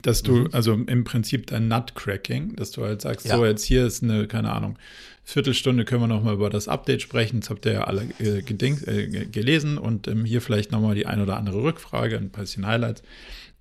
Dass 0.01 0.23
du, 0.23 0.33
mhm. 0.33 0.49
also 0.53 0.73
im 0.73 1.05
Prinzip 1.05 1.47
dein 1.47 1.69
Nutcracking, 1.69 2.57
dass 2.57 2.71
du 2.71 2.83
halt 2.83 3.03
sagst, 3.03 3.27
ja. 3.27 3.37
so 3.37 3.45
jetzt 3.45 3.65
hier 3.65 3.87
ist 3.87 4.03
eine, 4.03 4.27
keine 4.27 4.53
Ahnung, 4.53 4.79
Viertelstunde 5.25 5.85
können 5.85 6.03
wir 6.03 6.09
nochmal 6.09 6.35
über 6.35 6.51
das 6.51 6.69
Update 6.69 7.03
sprechen. 7.03 7.41
Das 7.41 7.51
habt 7.51 7.65
ihr 7.67 7.73
ja 7.73 7.85
alle 7.85 8.09
äh, 8.19 8.43
gedink, 8.43 8.87
äh, 8.89 9.27
gelesen 9.27 9.79
und 9.79 10.09
ähm, 10.09 10.25
hier 10.25 10.41
vielleicht 10.41 10.73
nochmal 10.73 10.95
die 10.95 11.07
ein 11.07 11.21
oder 11.21 11.37
andere 11.37 11.63
Rückfrage, 11.63 12.17
ein 12.17 12.31
bisschen 12.31 12.67
Highlights. 12.67 13.03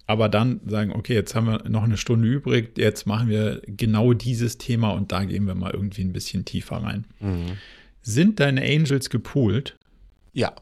Aber 0.07 0.27
dann 0.27 0.59
sagen, 0.65 0.91
okay, 0.91 1.13
jetzt 1.13 1.35
haben 1.35 1.45
wir 1.45 1.69
noch 1.69 1.83
eine 1.83 1.97
Stunde 1.97 2.27
übrig, 2.27 2.77
jetzt 2.77 3.05
machen 3.05 3.29
wir 3.29 3.61
genau 3.65 4.13
dieses 4.13 4.57
Thema 4.57 4.89
und 4.89 5.11
da 5.11 5.23
gehen 5.23 5.45
wir 5.45 5.55
mal 5.55 5.71
irgendwie 5.71 6.01
ein 6.01 6.11
bisschen 6.11 6.43
tiefer 6.43 6.77
rein. 6.77 7.05
Mhm. 7.19 7.57
Sind 8.01 8.39
deine 8.39 8.61
Angels 8.61 9.09
gepoolt? 9.09 9.77
Ja. 10.33 10.53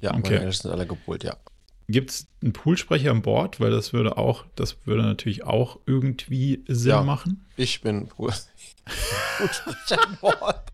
Ja, 0.00 0.10
okay. 0.10 0.20
meine 0.22 0.38
Angels 0.40 0.58
sind 0.58 0.70
alle 0.70 0.86
gepoolt, 0.86 1.24
ja. 1.24 1.36
Gibt 1.88 2.10
es 2.10 2.26
einen 2.42 2.52
Poolsprecher 2.52 3.10
an 3.10 3.22
Bord? 3.22 3.60
Weil 3.60 3.70
das 3.70 3.92
würde 3.92 4.16
auch, 4.16 4.44
das 4.54 4.76
würde 4.84 5.02
natürlich 5.02 5.44
auch 5.44 5.78
irgendwie 5.86 6.64
Sinn 6.68 6.90
ja, 6.90 7.02
machen. 7.02 7.44
Ich 7.56 7.80
bin 7.80 8.08
Poolsprecher 8.08 10.02
an 10.02 10.18
Bord. 10.20 10.72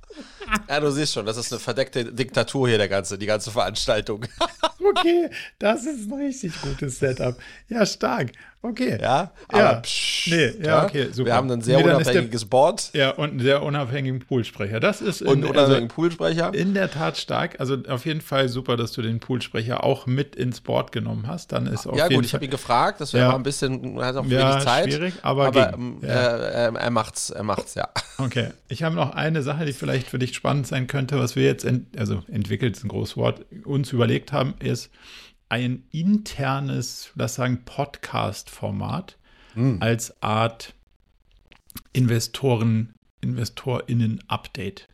Ja, 0.68 0.80
du 0.80 0.90
siehst 0.90 1.14
schon, 1.14 1.24
das 1.24 1.36
ist 1.36 1.52
eine 1.52 1.60
verdeckte 1.60 2.12
Diktatur 2.12 2.68
hier, 2.68 2.78
der 2.78 2.88
ganze, 2.88 3.16
die 3.16 3.26
ganze 3.26 3.50
Veranstaltung. 3.50 4.26
okay, 4.84 5.30
das 5.58 5.86
ist 5.86 6.10
ein 6.10 6.18
richtig 6.18 6.60
gutes 6.60 6.98
Setup. 6.98 7.36
Ja, 7.68 7.86
stark. 7.86 8.32
Okay. 8.64 8.96
Ja, 9.00 9.32
aber 9.48 9.58
ja. 9.58 9.74
Psch, 9.80 10.28
nee, 10.30 10.52
ja, 10.64 10.84
okay, 10.84 11.08
super. 11.10 11.26
Wir 11.26 11.34
haben 11.34 11.50
ein 11.50 11.62
sehr 11.62 11.78
nee, 11.78 11.84
unabhängiges 11.84 12.42
der, 12.42 12.48
Board. 12.48 12.90
Ja, 12.92 13.10
und 13.10 13.30
einen 13.30 13.40
sehr 13.40 13.62
unabhängigen 13.62 14.20
Poolsprecher. 14.20 14.78
Das 14.78 15.00
ist 15.00 15.20
in, 15.20 15.28
und 15.28 15.44
unabhängigen 15.44 15.84
also, 15.84 15.94
Poolsprecher. 15.94 16.54
In 16.54 16.72
der 16.72 16.88
Tat 16.88 17.16
stark. 17.16 17.58
Also 17.58 17.78
auf 17.88 18.06
jeden 18.06 18.20
Fall 18.20 18.48
super, 18.48 18.76
dass 18.76 18.92
du 18.92 19.02
den 19.02 19.18
Poolsprecher 19.18 19.82
auch 19.82 20.06
mit 20.06 20.36
ins 20.36 20.60
Board 20.60 20.92
genommen 20.92 21.26
hast. 21.26 21.50
Dann 21.50 21.61
ist 21.66 21.86
auf 21.86 21.96
ja, 21.96 22.08
gut, 22.08 22.24
ich 22.24 22.34
habe 22.34 22.44
ihn 22.44 22.50
gefragt, 22.50 23.00
das 23.00 23.12
wäre 23.12 23.30
ja. 23.30 23.34
ein 23.34 23.42
bisschen, 23.42 24.00
hat 24.02 24.16
auch 24.16 24.26
ja, 24.26 24.52
wenig 24.52 24.64
Zeit. 24.64 24.92
schwierig, 24.92 25.14
aber, 25.22 25.46
aber 25.46 25.74
ähm, 25.74 25.98
ja. 26.02 26.08
äh, 26.08 26.68
äh, 26.68 26.74
er 26.74 26.90
macht's, 26.90 27.30
er 27.30 27.42
macht's, 27.42 27.74
ja. 27.74 27.88
Okay, 28.18 28.50
ich 28.68 28.82
habe 28.82 28.94
noch 28.94 29.14
eine 29.14 29.42
Sache, 29.42 29.64
die 29.64 29.72
vielleicht 29.72 30.08
für 30.08 30.18
dich 30.18 30.34
spannend 30.34 30.66
sein 30.66 30.86
könnte, 30.86 31.18
was 31.18 31.34
wir 31.34 31.44
jetzt, 31.44 31.64
ent 31.64 31.98
also 31.98 32.22
entwickelt 32.28 32.76
ist 32.76 32.84
ein 32.84 32.88
großes 32.88 33.16
Wort, 33.16 33.44
uns 33.64 33.92
überlegt 33.92 34.32
haben, 34.32 34.54
ist 34.60 34.90
ein 35.48 35.84
internes, 35.90 37.10
lass 37.14 37.34
sagen, 37.34 37.62
Podcast-Format 37.64 39.16
hm. 39.54 39.78
als 39.80 40.22
Art 40.22 40.74
Investoren, 41.92 42.94
InvestorInnen-Update. 43.20 44.88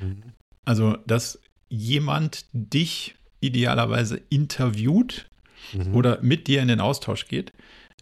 Mhm. 0.00 0.22
Also, 0.64 0.96
dass 1.06 1.40
jemand 1.68 2.46
dich 2.52 3.14
idealerweise 3.40 4.20
interviewt 4.28 5.27
mhm. 5.72 5.94
oder 5.94 6.20
mit 6.22 6.46
dir 6.46 6.62
in 6.62 6.68
den 6.68 6.80
Austausch 6.80 7.26
geht. 7.26 7.52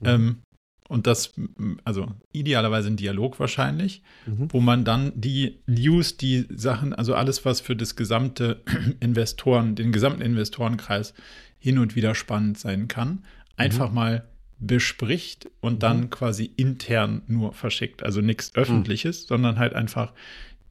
Mhm. 0.00 0.09
Ähm, 0.09 0.36
und 0.88 1.07
das, 1.07 1.32
also 1.84 2.12
idealerweise 2.32 2.88
ein 2.88 2.96
Dialog 2.96 3.40
wahrscheinlich, 3.40 4.02
mhm. 4.24 4.52
wo 4.52 4.61
man 4.61 4.84
dann 4.84 5.12
die 5.16 5.59
News, 5.66 6.16
die 6.16 6.46
Sachen, 6.54 6.92
also 6.92 7.14
alles, 7.14 7.44
was 7.44 7.61
für 7.61 7.74
das 7.74 7.96
gesamte 7.96 8.62
Investoren, 9.00 9.74
den 9.74 9.90
gesamten 9.90 10.22
Investorenkreis 10.22 11.14
hin 11.59 11.78
und 11.78 11.96
wieder 11.96 12.14
spannend 12.14 12.59
sein 12.59 12.86
kann, 12.86 13.24
einfach 13.57 13.88
mhm. 13.88 13.94
mal 13.94 14.28
bespricht 14.59 15.50
und 15.61 15.82
dann 15.82 16.02
mhm. 16.02 16.11
quasi 16.11 16.50
intern 16.57 17.22
nur 17.26 17.52
verschickt. 17.52 18.02
Also 18.02 18.20
nichts 18.20 18.52
mhm. 18.54 18.62
Öffentliches, 18.62 19.26
sondern 19.26 19.59
halt 19.59 19.74
einfach 19.74 20.12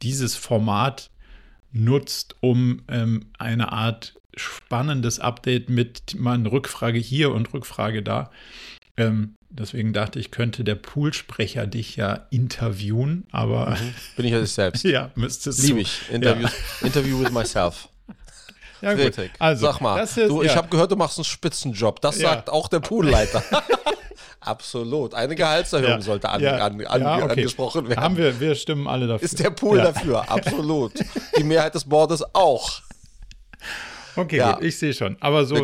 dieses 0.02 0.36
Format 0.36 1.12
nutzt, 1.72 2.36
um 2.40 2.82
ähm, 2.88 3.26
eine 3.38 3.72
Art 3.72 4.16
spannendes 4.36 5.20
Update 5.20 5.70
mit 5.70 6.20
mal 6.20 6.36
eine 6.36 6.52
Rückfrage 6.52 7.00
hier 7.00 7.32
und 7.32 7.54
Rückfrage 7.54 8.04
da. 8.04 8.32
Ähm, 8.98 9.36
deswegen 9.50 9.94
dachte 9.94 10.20
ich, 10.20 10.32
könnte 10.32 10.64
der 10.64 10.76
Poolsprecher 10.76 11.68
dich 11.68 11.96
ja 11.96 12.28
interviewen, 12.30 13.26
aber. 13.32 13.72
Mhm. 13.72 13.94
Bin 14.16 14.26
ich 14.26 14.32
ja 14.32 14.46
selbst. 14.46 14.84
ja, 14.86 15.12
müsstest 15.16 15.64
du. 15.64 15.68
Liebe 15.68 15.82
ich. 15.82 16.10
Interview, 16.12 16.48
ja. 16.48 16.86
Interview 16.88 17.20
with 17.20 17.32
myself. 17.32 17.90
Ja, 18.82 18.94
gut. 18.94 19.14
Also, 19.40 19.66
Sag 19.66 19.82
mal, 19.82 20.04
ist, 20.04 20.18
du, 20.18 20.44
ja. 20.44 20.52
ich 20.52 20.56
habe 20.56 20.68
gehört, 20.68 20.92
du 20.92 20.96
machst 20.96 21.18
einen 21.18 21.26
Spitzenjob. 21.26 22.02
Das 22.02 22.20
ja. 22.20 22.30
sagt 22.30 22.50
auch 22.50 22.68
der 22.68 22.82
Poolleiter. 22.82 23.44
Absolut. 24.46 25.16
Eine 25.16 25.34
Gehaltserhöhung 25.36 25.90
ja. 25.90 26.02
sollte 26.02 26.30
an, 26.30 26.46
an, 26.46 26.86
an, 26.86 27.24
okay. 27.24 27.32
angesprochen 27.32 27.90
werden. 27.90 28.00
Haben 28.04 28.18
wir, 28.18 28.40
wir 28.40 28.54
stimmen 28.54 28.88
alle 28.88 29.08
dafür. 29.08 29.26
Ist 29.26 29.40
der 29.40 29.50
Pool 29.50 29.80
dafür, 29.80 30.30
absolut. 30.30 30.94
Die 31.38 31.44
Mehrheit 31.44 31.74
des 31.74 31.86
Boardes 31.86 32.24
auch. 32.36 32.82
Okay, 34.16 34.38
ja. 34.38 34.54
gut, 34.54 34.64
ich 34.64 34.78
sehe 34.78 34.94
schon. 34.94 35.18
Aber 35.20 35.46
so, 35.46 35.56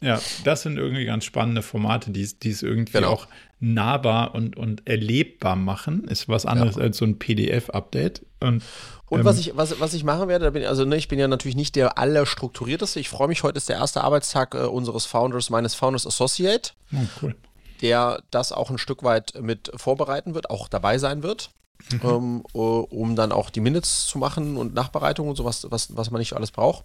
ja, 0.00 0.20
das 0.44 0.62
sind 0.62 0.76
irgendwie 0.76 1.04
ganz 1.04 1.24
spannende 1.24 1.62
Formate, 1.62 2.10
die 2.10 2.22
es 2.22 2.62
irgendwie 2.62 2.92
genau. 2.92 3.10
auch 3.10 3.28
nahbar 3.60 4.34
und, 4.34 4.56
und 4.56 4.86
erlebbar 4.86 5.56
machen. 5.56 6.04
Ist 6.04 6.28
was 6.28 6.46
anderes 6.46 6.76
ja. 6.76 6.82
als 6.82 6.98
so 6.98 7.04
ein 7.04 7.18
PDF-Update. 7.18 8.24
Und, 8.40 8.62
und 9.06 9.20
ähm, 9.20 9.24
was, 9.24 9.38
ich, 9.38 9.56
was, 9.56 9.80
was 9.80 9.94
ich 9.94 10.04
machen 10.04 10.28
werde, 10.28 10.50
bin, 10.52 10.64
also 10.64 10.84
ne, 10.84 10.96
ich 10.96 11.08
bin 11.08 11.18
ja 11.18 11.28
natürlich 11.28 11.56
nicht 11.56 11.76
der 11.76 11.98
allerstrukturierteste. 11.98 13.00
Ich 13.00 13.08
freue 13.08 13.28
mich, 13.28 13.42
heute 13.42 13.58
ist 13.58 13.68
der 13.68 13.76
erste 13.76 14.02
Arbeitstag 14.02 14.54
äh, 14.54 14.58
unseres 14.58 15.06
Founders, 15.06 15.50
meines 15.50 15.74
Founders 15.74 16.06
Associate. 16.06 16.72
Oh, 16.92 16.98
cool. 17.22 17.34
Der 17.82 18.22
das 18.30 18.52
auch 18.52 18.70
ein 18.70 18.78
Stück 18.78 19.02
weit 19.02 19.34
mit 19.40 19.70
vorbereiten 19.76 20.34
wird, 20.34 20.50
auch 20.50 20.68
dabei 20.68 20.98
sein 20.98 21.22
wird. 21.22 21.50
Mhm. 21.92 22.00
Ähm, 22.02 22.42
äh, 22.54 22.58
um 22.58 23.16
dann 23.16 23.32
auch 23.32 23.50
die 23.50 23.60
Minutes 23.60 24.06
zu 24.06 24.18
machen 24.18 24.56
und 24.56 24.74
Nachbereitung 24.74 25.28
und 25.28 25.36
sowas, 25.36 25.66
was, 25.70 25.96
was 25.96 26.10
man 26.10 26.18
nicht 26.18 26.32
alles 26.32 26.50
braucht. 26.50 26.84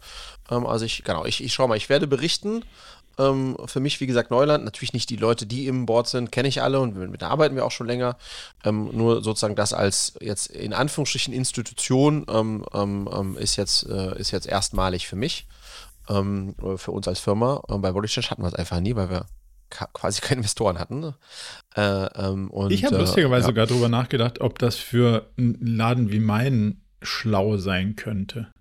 Ähm, 0.50 0.66
also 0.66 0.86
ich, 0.86 1.04
genau, 1.04 1.26
ich, 1.26 1.44
ich 1.44 1.54
schaue 1.54 1.68
mal, 1.68 1.78
ich 1.78 1.90
werde 1.90 2.08
berichten. 2.08 2.64
Ähm, 3.18 3.58
für 3.66 3.80
mich, 3.80 4.00
wie 4.00 4.08
gesagt, 4.08 4.32
Neuland. 4.32 4.64
Natürlich 4.64 4.94
nicht 4.94 5.10
die 5.10 5.16
Leute, 5.16 5.46
die 5.46 5.68
im 5.68 5.86
Board 5.86 6.08
sind, 6.08 6.32
kenne 6.32 6.48
ich 6.48 6.62
alle 6.62 6.80
und 6.80 6.96
mit 6.96 7.22
denen 7.22 7.32
arbeiten 7.32 7.56
wir 7.56 7.66
auch 7.66 7.72
schon 7.72 7.88
länger. 7.88 8.18
Ähm, 8.64 8.90
nur 8.94 9.24
sozusagen 9.24 9.56
das 9.56 9.74
als 9.74 10.14
jetzt 10.22 10.48
in 10.48 10.74
Anführungsstrichen 10.74 11.34
Institution 11.34 12.26
ähm, 12.30 12.66
ähm, 12.74 13.38
ist, 13.38 13.56
jetzt, 13.56 13.88
äh, 13.88 14.18
ist 14.20 14.32
jetzt 14.32 14.48
erstmalig 14.48 15.08
für 15.08 15.16
mich. 15.16 15.48
für 16.08 16.92
uns 16.92 17.08
als 17.08 17.20
Firma. 17.20 17.62
bei 17.68 17.92
Bodycharge 17.94 18.32
hatten 18.32 18.42
wir 18.42 18.48
es 18.48 18.56
einfach 18.56 18.82
nie, 18.82 18.96
weil 18.96 19.10
wir 19.10 19.28
quasi 19.72 20.22
keine 20.22 20.40
Investoren 20.40 20.78
hatten. 20.78 21.00
Ne? 21.00 21.16
Äh, 21.76 21.82
ähm, 21.82 22.52
und, 22.52 22.72
ich 22.72 22.86
habe 22.86 22.96
äh, 22.96 23.00
lustigerweise 23.00 23.44
ja. 23.44 23.48
sogar 23.48 23.68
darüber 23.68 23.90
nachgedacht, 23.90 24.42
ob 24.42 24.60
das 24.60 24.76
für 24.76 25.32
einen 25.38 25.58
Laden 25.62 26.12
wie 26.12 26.20
meinen 26.20 26.84
schlau 27.02 27.58
sein 27.58 27.96
könnte 27.96 28.52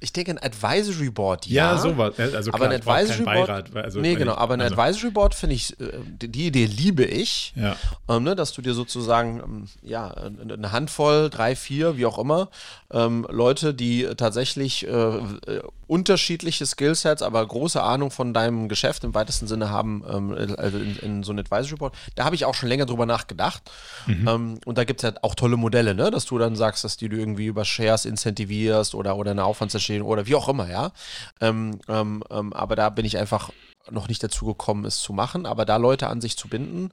ich 0.00 0.12
denke, 0.12 0.30
ein 0.30 0.38
Advisory 0.38 1.10
Board, 1.10 1.46
ja. 1.46 1.72
Ja, 1.72 1.78
sowas. 1.78 2.18
Also 2.18 2.52
aber 2.52 2.66
ein 2.66 2.72
Advisory 2.72 3.24
Board. 3.24 3.46
Beirat, 3.46 3.76
also 3.76 4.00
nee, 4.00 4.14
genau, 4.14 4.34
aber 4.34 4.54
ein 4.54 4.60
also. 4.60 4.76
Advisory 4.76 5.10
Board 5.10 5.34
finde 5.34 5.56
ich, 5.56 5.78
äh, 5.80 5.90
die 6.04 6.46
Idee 6.46 6.66
liebe 6.66 7.04
ich. 7.04 7.52
Ja. 7.56 7.76
Ähm, 8.08 8.22
ne, 8.22 8.36
dass 8.36 8.52
du 8.52 8.62
dir 8.62 8.74
sozusagen, 8.74 9.40
ähm, 9.40 9.64
ja, 9.82 10.08
eine 10.10 10.70
Handvoll, 10.70 11.30
drei, 11.30 11.56
vier, 11.56 11.96
wie 11.96 12.06
auch 12.06 12.18
immer, 12.18 12.48
ähm, 12.92 13.26
Leute, 13.28 13.74
die 13.74 14.06
tatsächlich 14.16 14.86
äh, 14.86 14.90
äh, 14.90 15.62
unterschiedliche 15.88 16.66
Skillsets, 16.66 17.22
aber 17.22 17.44
große 17.44 17.82
Ahnung 17.82 18.10
von 18.10 18.34
deinem 18.34 18.68
Geschäft 18.68 19.04
im 19.04 19.14
weitesten 19.14 19.46
Sinne 19.46 19.70
haben, 19.70 20.04
ähm, 20.08 20.54
also 20.56 20.78
in, 20.78 20.96
in, 20.98 21.22
so 21.22 21.32
ein 21.32 21.38
Advisory 21.38 21.76
Board. 21.76 21.94
Da 22.14 22.24
habe 22.24 22.36
ich 22.36 22.44
auch 22.44 22.54
schon 22.54 22.68
länger 22.68 22.86
drüber 22.86 23.06
nachgedacht. 23.06 23.62
Mhm. 24.06 24.28
Ähm, 24.28 24.60
und 24.66 24.78
da 24.78 24.84
gibt 24.84 25.02
es 25.02 25.10
ja 25.10 25.18
auch 25.22 25.34
tolle 25.34 25.56
Modelle, 25.56 25.94
ne, 25.94 26.10
dass 26.10 26.26
du 26.26 26.38
dann 26.38 26.54
sagst, 26.56 26.84
dass 26.84 26.98
die 26.98 27.08
du 27.08 27.16
irgendwie 27.16 27.46
über 27.46 27.64
Shares 27.64 28.04
incentivierst 28.04 28.94
oder, 28.94 29.16
oder 29.16 29.32
eine 29.32 29.48
stehen 29.80 30.02
oder 30.02 30.26
wie 30.26 30.34
auch 30.34 30.48
immer, 30.48 30.70
ja. 30.70 30.92
Ähm, 31.40 31.80
ähm, 31.88 32.22
ähm, 32.30 32.52
aber 32.52 32.76
da 32.76 32.90
bin 32.90 33.04
ich 33.04 33.16
einfach 33.16 33.50
noch 33.90 34.08
nicht 34.08 34.22
dazu 34.22 34.46
gekommen, 34.46 34.84
es 34.84 35.00
zu 35.00 35.12
machen, 35.12 35.46
aber 35.46 35.64
da 35.64 35.76
Leute 35.76 36.08
an 36.08 36.20
sich 36.20 36.36
zu 36.36 36.48
binden 36.48 36.90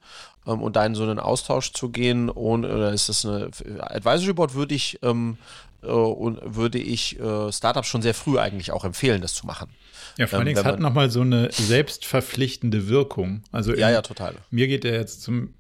ähm, 0.48 0.62
und 0.62 0.76
da 0.76 0.86
in 0.86 0.96
so 0.96 1.04
einen 1.04 1.20
Austausch 1.20 1.74
zu 1.74 1.90
gehen, 1.90 2.30
und, 2.30 2.66
oder 2.66 2.94
ist 2.94 3.10
das 3.10 3.26
eine 3.26 3.50
Advisory 3.80 4.34
Board, 4.34 4.54
würde 4.54 4.76
ich 4.76 5.00
ähm, 5.04 5.38
äh, 5.82 5.88
und 5.88 6.40
würde 6.44 6.78
ich 6.78 7.20
äh, 7.20 7.52
Startups 7.52 7.88
schon 7.88 8.02
sehr 8.02 8.14
früh 8.14 8.38
eigentlich 8.40 8.72
auch 8.72 8.86
empfehlen, 8.86 9.22
das 9.22 9.34
zu 9.34 9.46
machen. 9.46 9.70
Ja, 10.18 10.28
vor 10.28 10.40
allem, 10.40 10.48
ähm, 10.48 10.58
es 10.58 10.64
hat 10.64 10.80
nochmal 10.80 11.10
so 11.10 11.22
eine 11.22 11.52
selbstverpflichtende 11.52 12.88
Wirkung. 12.88 13.44
Also 13.52 13.74
ja, 13.76 13.90
ja, 13.90 14.02
total. 14.02 14.36
Mir 14.50 14.68
geht 14.68 14.84
der 14.84 14.94
jetzt 14.94 15.22
zum 15.22 15.54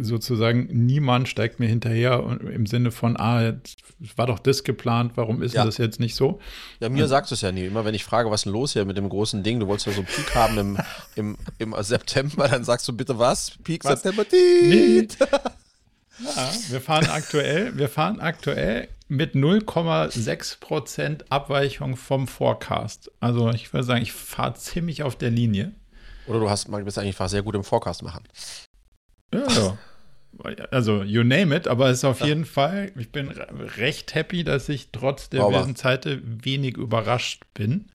sozusagen 0.00 0.68
niemand 0.70 1.28
steigt 1.28 1.60
mir 1.60 1.68
hinterher 1.68 2.38
im 2.52 2.66
Sinne 2.66 2.90
von, 2.90 3.16
ah, 3.16 3.54
war 4.16 4.26
doch 4.26 4.38
das 4.38 4.64
geplant, 4.64 5.12
warum 5.14 5.42
ist 5.42 5.54
ja. 5.54 5.64
das 5.64 5.78
jetzt 5.78 6.00
nicht 6.00 6.14
so? 6.14 6.40
Ja, 6.80 6.88
mir 6.88 7.04
und, 7.04 7.08
sagst 7.08 7.30
du 7.30 7.34
es 7.34 7.40
ja 7.40 7.52
nie. 7.52 7.66
Immer 7.66 7.84
wenn 7.84 7.94
ich 7.94 8.04
frage, 8.04 8.30
was 8.30 8.40
ist 8.40 8.44
denn 8.46 8.52
los 8.52 8.72
hier 8.72 8.84
mit 8.84 8.96
dem 8.96 9.08
großen 9.08 9.42
Ding, 9.42 9.60
du 9.60 9.66
wolltest 9.66 9.86
ja 9.86 9.92
so 9.92 10.00
einen 10.00 10.08
Peak 10.08 10.34
haben 10.34 10.58
im, 10.58 10.78
im, 11.14 11.36
im 11.58 11.74
September, 11.80 12.48
dann 12.48 12.64
sagst 12.64 12.88
du 12.88 12.92
bitte 12.92 13.18
was? 13.18 13.52
Peak 13.62 13.84
was? 13.84 14.02
September? 14.02 14.24
Nee. 14.30 15.08
Ja, 16.20 16.52
wir 16.70 16.80
fahren 16.80 17.08
aktuell, 17.10 17.76
wir 17.76 17.88
fahren 17.88 18.20
aktuell 18.20 18.88
mit 19.16 19.34
0,6% 19.34 21.24
Abweichung 21.30 21.96
vom 21.96 22.26
Forecast. 22.26 23.10
Also 23.20 23.50
ich 23.50 23.72
würde 23.72 23.84
sagen, 23.84 24.02
ich 24.02 24.12
fahre 24.12 24.54
ziemlich 24.54 25.02
auf 25.02 25.16
der 25.16 25.30
Linie. 25.30 25.72
Oder 26.26 26.40
du 26.40 26.50
hast, 26.50 26.68
man 26.68 26.84
bist 26.84 26.98
eigentlich 26.98 27.16
sehr 27.16 27.42
gut 27.42 27.54
im 27.54 27.64
Forecast 27.64 28.02
machen. 28.02 28.24
Ja. 29.32 29.78
Also, 30.70 31.02
you 31.02 31.22
name 31.22 31.54
it, 31.54 31.68
aber 31.68 31.90
es 31.90 31.98
ist 31.98 32.04
auf 32.04 32.20
ja. 32.20 32.26
jeden 32.26 32.44
Fall, 32.44 32.90
ich 32.96 33.12
bin 33.12 33.28
recht 33.28 34.14
happy, 34.14 34.42
dass 34.42 34.68
ich 34.68 34.88
trotz 34.90 35.28
der 35.28 35.44
bösen 35.48 35.76
Zeiten 35.76 36.40
wenig 36.44 36.76
überrascht 36.76 37.44
bin. 37.54 37.86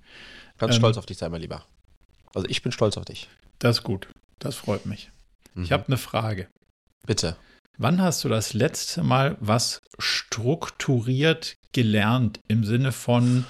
Ganz 0.57 0.75
ähm, 0.75 0.79
stolz 0.79 0.97
auf 0.97 1.05
dich 1.05 1.17
sein, 1.17 1.31
mein 1.31 1.41
Lieber. 1.41 1.65
Also, 2.33 2.47
ich 2.47 2.61
bin 2.61 2.71
stolz 2.71 2.97
auf 2.97 3.03
dich. 3.03 3.27
Das 3.59 3.79
ist 3.79 3.83
gut. 3.83 4.07
Das 4.39 4.55
freut 4.55 4.85
mich. 4.85 5.11
Mhm. 5.53 5.63
Ich 5.63 5.71
habe 5.71 5.87
eine 5.87 5.97
Frage. 5.97 6.47
Bitte. 7.05 7.35
Wann 7.81 8.01
hast 8.01 8.23
du 8.23 8.29
das 8.29 8.53
letzte 8.53 9.03
Mal 9.03 9.37
was 9.39 9.81
strukturiert 9.97 11.55
gelernt 11.71 12.39
im 12.47 12.63
Sinne 12.63 12.91
von, 12.91 13.45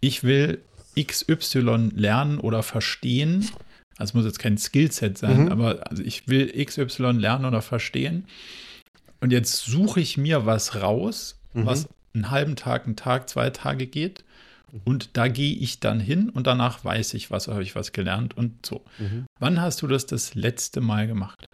ich 0.00 0.22
will 0.22 0.62
XY 0.96 1.90
lernen 1.94 2.38
oder 2.38 2.62
verstehen 2.62 3.50
also 3.96 4.10
es 4.10 4.14
muss 4.14 4.24
jetzt 4.24 4.38
kein 4.38 4.58
Skillset 4.58 5.16
sein, 5.16 5.44
mhm. 5.44 5.52
aber 5.52 5.90
also 5.90 6.02
ich 6.02 6.28
will 6.28 6.52
XY 6.64 7.12
lernen 7.12 7.46
oder 7.46 7.62
verstehen. 7.62 8.26
Und 9.20 9.32
jetzt 9.32 9.64
suche 9.64 10.00
ich 10.00 10.18
mir 10.18 10.44
was 10.44 10.82
raus, 10.82 11.38
mhm. 11.54 11.66
was 11.66 11.88
einen 12.14 12.30
halben 12.30 12.56
Tag, 12.56 12.84
einen 12.84 12.96
Tag, 12.96 13.28
zwei 13.28 13.50
Tage 13.50 13.86
geht. 13.86 14.22
Und 14.84 15.16
da 15.16 15.28
gehe 15.28 15.54
ich 15.54 15.80
dann 15.80 16.00
hin 16.00 16.28
und 16.28 16.46
danach 16.46 16.84
weiß 16.84 17.14
ich, 17.14 17.30
was 17.30 17.48
habe 17.48 17.62
ich 17.62 17.74
was 17.74 17.92
gelernt 17.92 18.36
und 18.36 18.66
so. 18.66 18.84
Mhm. 18.98 19.24
Wann 19.40 19.60
hast 19.60 19.80
du 19.80 19.86
das 19.86 20.04
das 20.04 20.34
letzte 20.34 20.82
Mal 20.82 21.06
gemacht? 21.06 21.46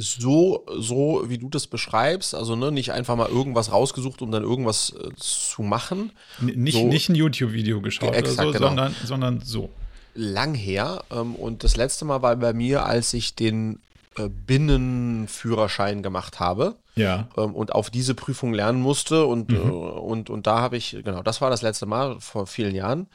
So, 0.00 0.64
so 0.78 1.24
wie 1.26 1.38
du 1.38 1.48
das 1.48 1.66
beschreibst, 1.66 2.34
also 2.34 2.54
ne, 2.54 2.70
nicht 2.70 2.92
einfach 2.92 3.16
mal 3.16 3.28
irgendwas 3.28 3.72
rausgesucht, 3.72 4.22
um 4.22 4.30
dann 4.30 4.44
irgendwas 4.44 4.90
äh, 4.90 5.10
zu 5.16 5.62
machen. 5.62 6.12
N 6.40 6.62
nicht, 6.62 6.78
so, 6.78 6.86
nicht 6.86 7.08
ein 7.08 7.16
YouTube-Video 7.16 7.80
geschaut 7.80 8.14
exakt, 8.14 8.46
so, 8.46 8.52
genau. 8.52 8.68
sondern, 8.68 8.94
sondern 9.04 9.40
so. 9.40 9.70
Lang 10.14 10.54
her. 10.54 11.02
Ähm, 11.10 11.34
und 11.34 11.64
das 11.64 11.76
letzte 11.76 12.04
Mal 12.04 12.22
war 12.22 12.36
bei 12.36 12.52
mir, 12.52 12.86
als 12.86 13.12
ich 13.12 13.34
den 13.34 13.80
äh, 14.16 14.28
Binnenführerschein 14.28 16.04
gemacht 16.04 16.38
habe. 16.38 16.76
Ja. 16.94 17.28
Ähm, 17.36 17.54
und 17.54 17.72
auf 17.72 17.90
diese 17.90 18.14
Prüfung 18.14 18.54
lernen 18.54 18.80
musste. 18.80 19.26
Und, 19.26 19.50
mhm. 19.50 19.56
äh, 19.56 19.60
und, 19.60 20.30
und 20.30 20.46
da 20.46 20.60
habe 20.60 20.76
ich, 20.76 20.96
genau, 21.04 21.22
das 21.24 21.40
war 21.40 21.50
das 21.50 21.62
letzte 21.62 21.86
Mal 21.86 22.20
vor 22.20 22.46
vielen 22.46 22.74
Jahren, 22.76 23.08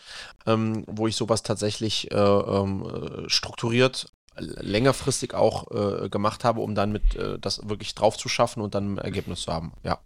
ähm, 0.45 0.83
wo 0.87 1.07
ich 1.07 1.15
sowas 1.15 1.43
tatsächlich 1.43 2.11
äh, 2.11 2.17
ähm, 2.17 2.85
äh 2.85 3.29
strukturiert 3.29 4.07
längerfristig 4.37 5.33
auch 5.33 5.71
äh, 5.71 6.09
gemacht 6.09 6.43
habe, 6.43 6.61
um 6.61 6.75
dann 6.75 6.91
mit 6.91 7.15
äh, 7.15 7.37
das 7.39 7.67
wirklich 7.67 7.93
drauf 7.95 8.17
zu 8.17 8.29
schaffen 8.29 8.61
und 8.61 8.75
dann 8.75 8.95
ein 8.95 8.97
Ergebnis 8.97 9.41
zu 9.41 9.53
haben. 9.53 9.73
Ja. 9.83 9.99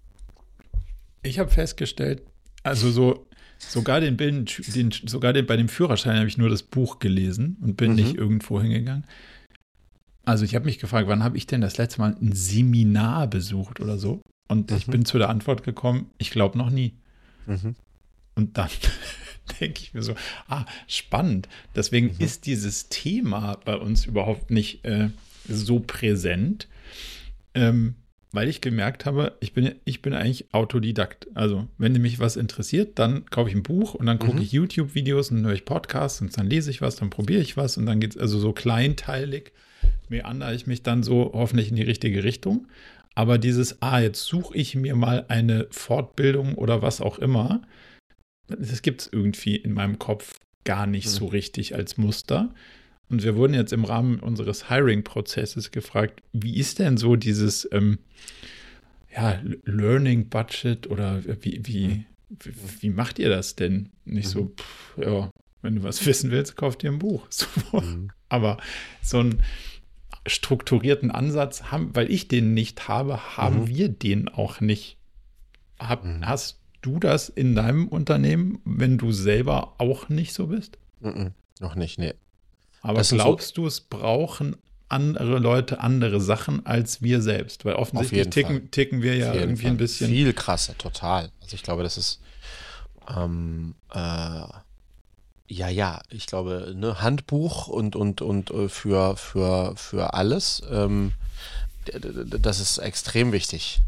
Ich 1.24 1.40
habe 1.40 1.50
festgestellt, 1.50 2.22
also 2.64 2.92
so 2.92 3.28
sogar 3.58 4.00
den 4.00 4.18
Bilden, 4.18 4.46
den, 4.68 4.92
sogar 4.92 5.34
den, 5.34 5.46
bei 5.46 5.58
dem 5.58 5.70
Führerschein 5.70 6.18
habe 6.18 6.28
ich 6.28 6.38
nur 6.38 6.50
das 6.50 6.64
Buch 6.64 7.00
gelesen 7.00 7.58
und 7.62 7.78
bin 7.78 7.92
mhm. 7.92 7.96
nicht 7.96 8.16
irgendwo 8.16 8.62
hingegangen. 8.62 9.06
Also 10.26 10.44
ich 10.44 10.56
habe 10.56 10.66
mich 10.66 10.80
gefragt, 10.80 11.08
wann 11.08 11.24
habe 11.24 11.38
ich 11.38 11.48
denn 11.48 11.62
das 11.62 11.78
letzte 11.78 12.02
Mal 12.02 12.16
ein 12.22 12.34
Seminar 12.34 13.28
besucht 13.28 13.80
oder 13.80 13.98
so? 13.98 14.22
Und 14.48 14.72
mhm. 14.72 14.78
ich 14.78 14.86
bin 14.88 15.06
zu 15.06 15.18
der 15.18 15.30
Antwort 15.30 15.64
gekommen, 15.64 16.12
ich 16.18 16.32
glaube 16.32 16.58
noch 16.58 16.70
nie. 16.70 16.94
Mhm. 17.46 17.76
Und 18.36 18.58
dann 18.58 18.70
denke 19.60 19.82
ich 19.82 19.94
mir 19.94 20.04
so, 20.04 20.16
ah, 20.48 20.66
spannend. 20.88 21.48
Deswegen 21.76 22.08
mhm. 22.08 22.16
ist 22.20 22.46
dieses 22.46 22.90
Thema 22.90 23.60
bei 23.66 23.76
uns 23.76 24.06
überhaupt 24.06 24.52
nicht 24.52 24.86
äh, 24.86 25.10
so 25.48 25.80
präsent, 25.80 26.68
ähm, 27.54 27.96
weil 28.32 28.50
ich 28.50 28.62
gemerkt 28.62 29.06
habe, 29.06 29.38
ich 29.40 29.54
bin, 29.54 29.76
ich 29.86 30.02
bin 30.02 30.14
eigentlich 30.14 30.54
Autodidakt. 30.54 31.28
Also, 31.34 31.68
wenn 31.78 31.94
mich 31.94 32.20
was 32.20 32.36
interessiert, 32.36 33.00
dann 33.00 33.26
kaufe 33.26 33.50
ich 33.50 33.56
ein 33.56 33.64
Buch 33.64 33.94
und 33.94 34.06
dann 34.06 34.20
gucke 34.20 34.36
mhm. 34.36 34.42
ich 34.42 34.52
YouTube-Videos 34.52 35.32
und 35.32 35.46
höre 35.46 35.54
ich 35.54 35.66
Podcasts 35.66 36.22
und 36.22 36.38
dann 36.38 36.48
lese 36.48 36.70
ich 36.70 36.82
was, 36.82 36.98
dann 36.98 37.10
probiere 37.10 37.42
ich 37.42 37.58
was 37.58 37.78
und 37.78 37.86
dann 37.86 38.00
geht 38.00 38.12
es 38.12 38.18
also 38.18 38.38
so 38.38 38.52
kleinteilig, 38.52 39.54
meandere 40.10 40.54
ich 40.54 40.68
mich 40.68 40.84
dann 40.84 41.04
so 41.04 41.32
hoffentlich 41.34 41.70
in 41.70 41.78
die 41.78 41.84
richtige 41.84 42.24
Richtung. 42.24 42.68
Aber 43.16 43.40
dieses, 43.40 43.82
ah, 43.82 44.00
jetzt 44.00 44.24
suche 44.26 44.56
ich 44.56 44.76
mir 44.76 44.96
mal 44.96 45.26
eine 45.30 45.66
Fortbildung 45.72 46.54
oder 46.54 46.84
was 46.84 47.02
auch 47.02 47.18
immer, 47.18 47.64
das 48.48 48.82
gibt 48.82 49.02
es 49.02 49.10
irgendwie 49.12 49.56
in 49.56 49.74
meinem 49.74 50.00
Kopf 50.00 50.36
gar 50.64 50.88
nicht 50.88 51.10
so 51.10 51.26
mhm. 51.26 51.32
richtig 51.32 51.76
als 51.76 51.98
Muster. 51.98 52.54
Und 53.10 53.24
wir 53.24 53.36
wurden 53.38 53.54
jetzt 53.54 53.72
im 53.72 53.86
Rahmen 53.86 54.20
unseres 54.20 54.70
Hiring-Prozesses 54.70 55.72
gefragt, 55.72 56.22
wie 56.34 56.58
ist 56.58 56.80
denn 56.80 56.98
so 56.98 57.16
dieses 57.16 57.68
ähm, 57.72 58.00
ja, 59.16 59.40
Learning 59.64 60.28
Budget 60.28 60.88
oder 60.88 61.24
wie, 61.26 61.62
wie, 61.64 62.06
wie, 62.30 62.54
wie, 62.82 62.90
macht 62.90 63.18
ihr 63.20 63.30
das 63.30 63.56
denn? 63.56 63.90
Nicht 64.04 64.28
so, 64.28 64.44
mhm. 64.44 64.56
pff, 64.58 64.98
ja, 64.98 65.32
wenn 65.62 65.76
du 65.76 65.84
was 65.84 66.06
wissen 66.06 66.32
willst, 66.32 66.58
kauf 66.58 66.78
dir 66.78 66.92
ein 66.92 67.00
Buch. 67.00 67.26
So. 67.30 67.46
Mhm. 67.80 68.12
Aber 68.30 68.58
so 69.02 69.20
einen 69.20 69.42
strukturierten 70.26 71.12
Ansatz 71.12 71.64
haben, 71.64 71.96
weil 71.96 72.12
ich 72.12 72.28
den 72.28 72.54
nicht 72.54 72.90
habe, 72.90 73.38
haben 73.38 73.62
mhm. 73.62 73.68
wir 73.70 73.90
den 73.90 74.28
auch 74.28 74.60
nicht. 74.60 74.98
Hab, 75.80 76.04
mhm. 76.04 76.26
Hast 76.26 76.60
du 76.88 77.00
das 77.00 77.30
in 77.30 77.56
deinem 77.56 77.88
Unternehmen, 77.88 78.60
wenn 78.66 78.98
du 78.98 79.12
selber 79.12 79.76
auch 79.78 80.10
nicht 80.10 80.34
so 80.34 80.48
bist? 80.48 80.78
-mm, 81.04 81.32
noch 81.60 81.76
nicht, 81.76 82.00
nee. 82.00 82.14
Aber 82.82 83.00
das 83.00 83.10
glaubst 83.10 83.56
so 83.56 83.62
du, 83.62 83.68
es 83.68 83.82
brauchen 83.82 84.56
andere 84.90 85.40
Leute 85.40 85.82
andere 85.82 86.22
Sachen 86.22 86.66
als 86.66 87.02
wir 87.02 87.22
selbst? 87.22 87.66
Weil 87.66 87.76
offensichtlich 87.76 88.30
ticken, 88.30 88.72
ticken, 88.72 89.02
wir 89.02 89.16
ja 89.16 89.34
irgendwie 89.34 89.64
Fall. 89.64 89.72
ein 89.72 89.78
bisschen. 89.78 90.10
Viel 90.10 90.34
krasser, 90.34 90.78
total. 90.78 91.30
Also 91.42 91.56
ich 91.56 91.64
glaube, 91.64 91.84
das 91.84 91.98
ist 91.98 92.22
ähm, 93.16 93.76
äh, 93.94 94.44
ja, 95.50 95.70
ja, 95.70 96.02
ich 96.10 96.28
glaube, 96.28 96.74
ne, 96.76 97.02
Handbuch 97.02 97.68
und, 97.68 97.96
und, 97.96 98.22
und 98.22 98.52
äh, 98.52 98.70
für, 98.70 99.16
für, 99.16 99.74
für 99.76 100.14
alles, 100.14 100.62
ähm, 100.70 101.14
das 101.94 102.60
ist 102.60 102.80
extrem 102.80 103.32
wichtig 103.32 103.82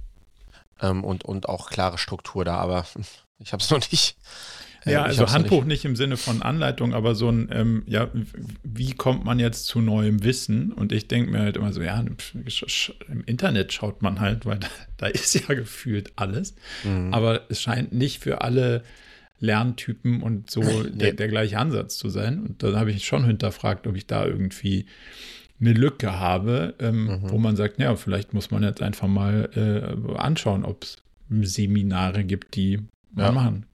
ähm, 0.82 1.04
und, 1.04 1.26
und 1.26 1.50
auch 1.50 1.70
klare 1.70 1.98
Struktur 1.98 2.46
da, 2.46 2.56
aber 2.58 2.86
ich 3.40 3.54
habe 3.54 3.62
es 3.62 3.70
noch 3.70 3.80
nicht. 3.92 4.18
Äh, 4.86 4.94
ja, 4.94 5.04
also 5.04 5.30
Handbuch 5.30 5.66
nicht. 5.66 5.68
nicht. 5.68 5.86
im 5.86 5.96
Sinne 5.96 6.18
von 6.18 6.42
Anleitung, 6.42 6.94
aber 6.94 7.16
so 7.16 7.30
ein, 7.30 7.50
ähm, 7.52 7.84
ja, 7.86 8.10
wie 8.64 8.94
kommt 8.94 9.26
man 9.26 9.40
jetzt 9.40 9.66
zu 9.66 9.82
neuem 9.82 10.24
Wissen? 10.24 10.72
Und 10.72 10.92
ich 10.92 11.08
denke 11.08 11.32
mir 11.32 11.40
halt 11.40 11.58
immer 11.58 11.74
so, 11.74 11.82
ja, 11.82 12.00
im 12.00 13.24
Internet 13.26 13.74
schaut 13.74 14.02
man 14.02 14.20
halt, 14.20 14.46
weil 14.46 14.60
da, 14.60 14.68
da 14.98 15.08
ist 15.08 15.34
ja 15.34 15.54
gefühlt 15.54 16.14
alles. 16.16 16.56
Mhm. 16.84 17.14
Aber 17.14 17.42
es 17.50 17.62
scheint 17.62 17.94
nicht 17.94 18.24
für 18.24 18.42
alle 18.42 18.84
Lerntypen 19.40 20.22
und 20.22 20.50
so 20.50 20.62
nee. 20.62 20.90
der, 20.92 21.14
der, 21.14 21.28
gleiche 21.28 21.58
Ansatz 21.58 21.98
zu 21.98 22.10
sein. 22.10 22.40
Und 22.40 22.64
dann 22.64 22.76
habe 22.76 22.92
ich 22.92 23.06
schon 23.06 23.26
hinterfragt, 23.26 23.88
ob 23.88 23.96
ich 23.96 24.06
da 24.06 24.26
irgendwie 24.26 24.86
eine 25.60 25.74
Lücke 25.74 26.20
habe, 26.20 26.76
ähm, 26.80 27.06
mhm. 27.06 27.32
wo 27.32 27.38
man 27.38 27.56
sagt, 27.56 27.80
ja, 27.80 27.96
vielleicht 27.96 28.34
muss 28.34 28.52
man 28.52 28.64
jetzt 28.64 28.82
einfach 28.82 29.08
mal 29.08 29.50
äh, 29.56 30.18
anschauen, 30.18 30.64
ob 30.64 30.84
es 30.84 30.98
Seminare 31.30 32.24
gibt, 32.24 32.56
die 32.56 32.80
man 33.12 33.26
ja. 33.26 33.32
machen 33.32 33.66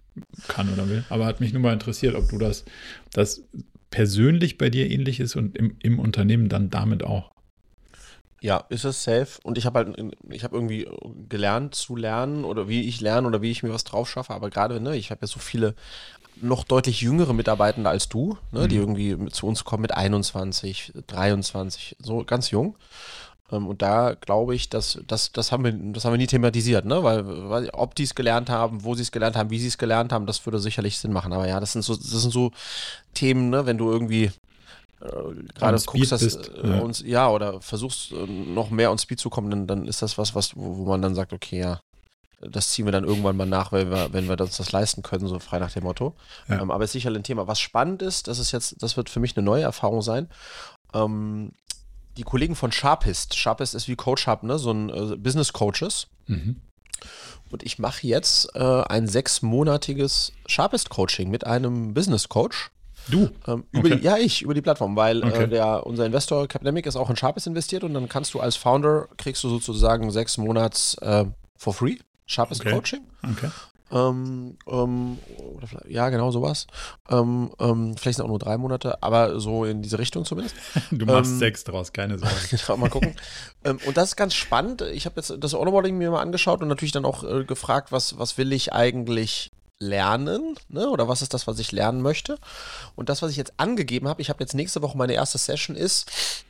kann 0.47 0.71
oder 0.71 0.89
will. 0.89 1.03
Aber 1.09 1.25
hat 1.25 1.41
mich 1.41 1.53
nur 1.53 1.61
mal 1.61 1.73
interessiert, 1.73 2.15
ob 2.15 2.29
du 2.29 2.37
das, 2.37 2.65
das 3.11 3.43
persönlich 3.89 4.57
bei 4.57 4.69
dir 4.69 4.89
ähnlich 4.89 5.19
ist 5.19 5.35
und 5.35 5.57
im, 5.57 5.75
im 5.81 5.99
Unternehmen 5.99 6.49
dann 6.49 6.69
damit 6.69 7.03
auch. 7.03 7.31
Ja, 8.41 8.63
ist 8.69 8.83
es 8.83 9.03
safe. 9.03 9.39
Und 9.43 9.57
ich 9.57 9.65
habe 9.65 9.79
halt, 9.79 10.13
ich 10.29 10.43
habe 10.43 10.55
irgendwie 10.55 10.87
gelernt 11.29 11.73
zu 11.73 11.95
lernen 11.95 12.45
oder 12.45 12.67
wie 12.67 12.81
ich 12.81 13.01
lerne 13.01 13.27
oder 13.27 13.41
wie 13.41 13.49
ich 13.49 13.63
mir 13.63 13.73
was 13.73 13.85
drauf 13.85 14.09
schaffe. 14.09 14.33
Aber 14.33 14.49
gerade, 14.49 14.79
ne, 14.79 14.95
ich 14.95 15.09
habe 15.11 15.21
ja 15.21 15.27
so 15.27 15.39
viele 15.39 15.73
noch 16.41 16.63
deutlich 16.63 17.01
jüngere 17.01 17.33
Mitarbeitende 17.33 17.89
als 17.89 18.09
du, 18.09 18.37
ne, 18.51 18.61
mhm. 18.61 18.67
die 18.67 18.75
irgendwie 18.75 19.29
zu 19.29 19.47
uns 19.47 19.63
kommen 19.63 19.81
mit 19.81 19.95
21, 19.95 20.93
23, 21.07 21.97
so 21.99 22.23
ganz 22.23 22.51
jung. 22.51 22.75
Ähm, 23.51 23.67
und 23.67 23.81
da 23.81 24.13
glaube 24.13 24.55
ich, 24.55 24.69
dass 24.69 24.99
das, 25.07 25.31
das 25.31 25.51
haben 25.51 25.63
wir, 25.63 25.71
das 25.93 26.05
haben 26.05 26.13
wir 26.13 26.17
nie 26.17 26.27
thematisiert, 26.27 26.85
ne? 26.85 27.03
Weil, 27.03 27.49
weil 27.49 27.69
ob 27.71 27.95
die 27.95 28.03
es 28.03 28.15
gelernt 28.15 28.49
haben, 28.49 28.83
wo 28.83 28.95
sie 28.95 29.03
es 29.03 29.11
gelernt 29.11 29.35
haben, 29.35 29.49
wie 29.49 29.59
sie 29.59 29.67
es 29.67 29.77
gelernt 29.77 30.11
haben, 30.11 30.25
das 30.25 30.45
würde 30.45 30.59
sicherlich 30.59 30.97
Sinn 30.97 31.13
machen. 31.13 31.33
Aber 31.33 31.47
ja, 31.47 31.59
das 31.59 31.73
sind 31.73 31.83
so, 31.83 31.95
das 31.95 32.09
sind 32.09 32.31
so 32.31 32.51
Themen, 33.13 33.49
ne, 33.49 33.65
wenn 33.65 33.77
du 33.77 33.91
irgendwie 33.91 34.31
äh, 35.01 35.51
gerade 35.53 35.79
guckst, 35.85 36.11
dass 36.11 36.23
bist, 36.23 36.51
äh, 36.63 36.69
ja. 36.69 36.79
uns, 36.79 37.01
ja, 37.05 37.29
oder 37.29 37.61
versuchst 37.61 38.11
äh, 38.11 38.25
noch 38.25 38.69
mehr 38.71 38.91
on 38.91 38.97
Speed 38.97 39.19
zu 39.19 39.29
kommen, 39.29 39.49
dann, 39.51 39.67
dann 39.67 39.87
ist 39.87 40.01
das 40.01 40.17
was, 40.17 40.33
was, 40.33 40.55
wo, 40.55 40.77
wo 40.77 40.85
man 40.85 41.01
dann 41.01 41.15
sagt, 41.15 41.33
okay, 41.33 41.59
ja, 41.59 41.81
das 42.49 42.69
ziehen 42.69 42.85
wir 42.85 42.91
dann 42.91 43.03
irgendwann 43.03 43.37
mal 43.37 43.45
nach, 43.45 43.71
wenn 43.71 43.89
wir, 43.89 44.13
wenn 44.13 44.27
wir 44.27 44.39
uns 44.39 44.57
das 44.57 44.71
leisten 44.71 45.03
können, 45.03 45.27
so 45.27 45.39
frei 45.39 45.59
nach 45.59 45.71
dem 45.71 45.83
Motto. 45.83 46.15
Ja. 46.47 46.61
Ähm, 46.61 46.71
aber 46.71 46.83
es 46.83 46.89
ist 46.89 46.93
sicherlich 46.93 47.19
ein 47.19 47.23
Thema. 47.23 47.47
Was 47.47 47.59
spannend 47.59 48.01
ist, 48.01 48.27
das 48.27 48.39
ist 48.39 48.51
jetzt, 48.51 48.81
das 48.81 48.97
wird 48.97 49.09
für 49.09 49.19
mich 49.19 49.35
eine 49.35 49.45
neue 49.45 49.63
Erfahrung 49.63 50.01
sein. 50.01 50.29
Ähm, 50.93 51.51
die 52.17 52.23
Kollegen 52.23 52.55
von 52.55 52.71
Sharpist, 52.71 53.35
Sharpist 53.35 53.75
ist 53.75 53.87
wie 53.87 53.95
Coach 53.95 54.27
Hub, 54.27 54.43
ne? 54.43 54.57
so 54.57 54.71
ein 54.71 54.89
äh, 54.89 55.15
Business 55.17 55.53
Coaches. 55.53 56.07
Mhm. 56.27 56.61
Und 57.51 57.63
ich 57.63 57.77
mache 57.77 58.07
jetzt 58.07 58.55
äh, 58.55 58.59
ein 58.59 59.07
sechsmonatiges 59.07 60.31
Sharpist-Coaching 60.47 61.29
mit 61.29 61.45
einem 61.45 61.93
Business 61.93 62.29
Coach. 62.29 62.71
Du? 63.09 63.29
Ähm, 63.47 63.65
okay. 63.75 63.97
die, 63.97 64.03
ja, 64.03 64.17
ich, 64.17 64.41
über 64.41 64.53
die 64.53 64.61
Plattform, 64.61 64.95
weil 64.95 65.21
äh, 65.21 65.27
okay. 65.27 65.43
äh, 65.43 65.47
der, 65.47 65.85
unser 65.85 66.05
Investor 66.05 66.47
Capdemic 66.47 66.85
ist 66.87 66.95
auch 66.95 67.09
in 67.09 67.15
Sharpist 67.15 67.45
investiert 67.45 67.83
und 67.83 67.93
dann 67.93 68.09
kannst 68.09 68.33
du 68.33 68.39
als 68.39 68.55
Founder, 68.55 69.07
kriegst 69.17 69.43
du 69.43 69.49
sozusagen 69.49 70.09
sechs 70.09 70.37
Monats 70.37 70.95
äh, 71.01 71.25
for 71.55 71.73
free 71.73 71.97
Sharpest 72.25 72.61
okay. 72.61 72.71
Coaching. 72.71 73.01
Okay. 73.23 73.49
Ähm, 73.91 74.57
ähm, 74.67 75.19
ja, 75.87 76.09
genau 76.09 76.31
sowas. 76.31 76.65
Ähm, 77.09 77.51
ähm, 77.59 77.95
vielleicht 77.95 78.17
sind 78.17 78.25
auch 78.25 78.29
nur 78.29 78.39
drei 78.39 78.57
Monate, 78.57 79.01
aber 79.03 79.39
so 79.39 79.63
in 79.63 79.83
diese 79.83 79.99
Richtung 79.99 80.25
zumindest. 80.25 80.55
Du 80.91 81.05
machst 81.05 81.31
ähm, 81.31 81.39
sechs 81.39 81.63
draus, 81.63 81.93
keine 81.93 82.17
Sorge. 82.17 82.35
genau, 82.49 82.77
mal 82.77 82.89
gucken. 82.89 83.15
Ähm, 83.63 83.79
und 83.87 83.97
das 83.97 84.09
ist 84.09 84.15
ganz 84.15 84.35
spannend. 84.35 84.83
Ich 84.83 85.07
habe 85.07 85.15
jetzt 85.15 85.33
das 85.39 85.55
Onboarding 85.55 85.97
mir 85.97 86.11
mal 86.11 86.21
angeschaut 86.21 86.61
und 86.61 86.67
natürlich 86.67 86.91
dann 86.91 87.03
auch 87.03 87.23
äh, 87.23 87.45
gefragt, 87.45 87.91
was, 87.91 88.19
was 88.19 88.37
will 88.37 88.53
ich 88.53 88.73
eigentlich 88.73 89.49
lernen, 89.79 90.55
ne? 90.69 90.87
oder 90.87 91.07
was 91.07 91.23
ist 91.23 91.33
das, 91.33 91.47
was 91.47 91.57
ich 91.57 91.71
lernen 91.71 92.03
möchte. 92.03 92.37
Und 92.95 93.09
das, 93.09 93.23
was 93.23 93.31
ich 93.31 93.37
jetzt 93.37 93.53
angegeben 93.57 94.07
habe, 94.07 94.21
ich 94.21 94.29
habe 94.29 94.43
jetzt 94.43 94.53
nächste 94.53 94.83
Woche 94.83 94.95
meine 94.99 95.13
erste 95.13 95.39
Session, 95.39 95.75
ist, 95.75 96.45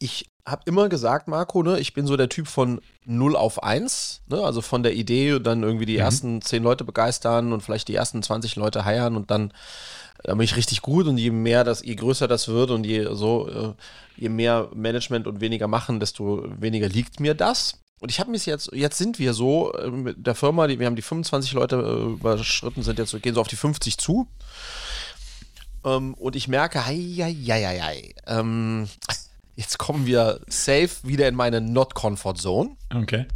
ich 0.00 0.31
habe 0.46 0.62
immer 0.66 0.88
gesagt, 0.88 1.28
Marco, 1.28 1.62
ne, 1.62 1.78
ich 1.78 1.94
bin 1.94 2.06
so 2.06 2.16
der 2.16 2.28
Typ 2.28 2.48
von 2.48 2.80
0 3.04 3.36
auf 3.36 3.62
1, 3.62 4.22
ne, 4.28 4.42
also 4.42 4.60
von 4.60 4.82
der 4.82 4.94
Idee 4.94 5.38
dann 5.38 5.62
irgendwie 5.62 5.86
die 5.86 5.94
mhm. 5.94 6.00
ersten 6.00 6.42
10 6.42 6.62
Leute 6.62 6.84
begeistern 6.84 7.52
und 7.52 7.62
vielleicht 7.62 7.88
die 7.88 7.94
ersten 7.94 8.22
20 8.22 8.56
Leute 8.56 8.84
heiern 8.84 9.16
und 9.16 9.30
dann, 9.30 9.52
dann 10.24 10.38
bin 10.38 10.44
ich 10.44 10.56
richtig 10.56 10.82
gut 10.82 11.06
und 11.06 11.18
je 11.18 11.30
mehr 11.30 11.62
das, 11.62 11.82
je 11.82 11.94
größer 11.94 12.26
das 12.26 12.48
wird 12.48 12.70
und 12.70 12.84
je 12.84 13.08
so, 13.14 13.48
äh, 13.48 13.74
je 14.16 14.28
mehr 14.28 14.68
Management 14.74 15.26
und 15.26 15.40
weniger 15.40 15.68
machen, 15.68 16.00
desto 16.00 16.44
weniger 16.58 16.88
liegt 16.88 17.20
mir 17.20 17.34
das. 17.34 17.78
Und 18.00 18.10
ich 18.10 18.18
habe 18.18 18.32
mich 18.32 18.46
jetzt, 18.46 18.72
jetzt 18.72 18.98
sind 18.98 19.20
wir 19.20 19.32
so 19.32 19.72
äh, 19.74 19.88
mit 19.88 20.26
der 20.26 20.34
Firma, 20.34 20.66
die, 20.66 20.80
wir 20.80 20.86
haben 20.86 20.96
die 20.96 21.02
25 21.02 21.52
Leute 21.52 21.76
äh, 21.76 22.12
überschritten, 22.14 22.82
sind 22.82 22.98
jetzt, 22.98 23.20
gehen 23.22 23.34
so 23.34 23.40
auf 23.40 23.46
die 23.46 23.54
50 23.54 23.96
zu. 23.96 24.26
Ähm, 25.84 26.14
und 26.14 26.34
ich 26.34 26.48
merke, 26.48 26.84
hei, 26.84 26.96
hei, 26.96 27.34
hei, 27.46 27.80
hei, 27.80 28.14
ähm, 28.26 28.88
jetzt 29.56 29.78
kommen 29.78 30.06
wir 30.06 30.40
safe 30.46 30.90
wieder 31.02 31.28
in 31.28 31.34
meine 31.34 31.60
Not-Comfort-Zone. 31.60 32.70
Okay. 32.94 33.26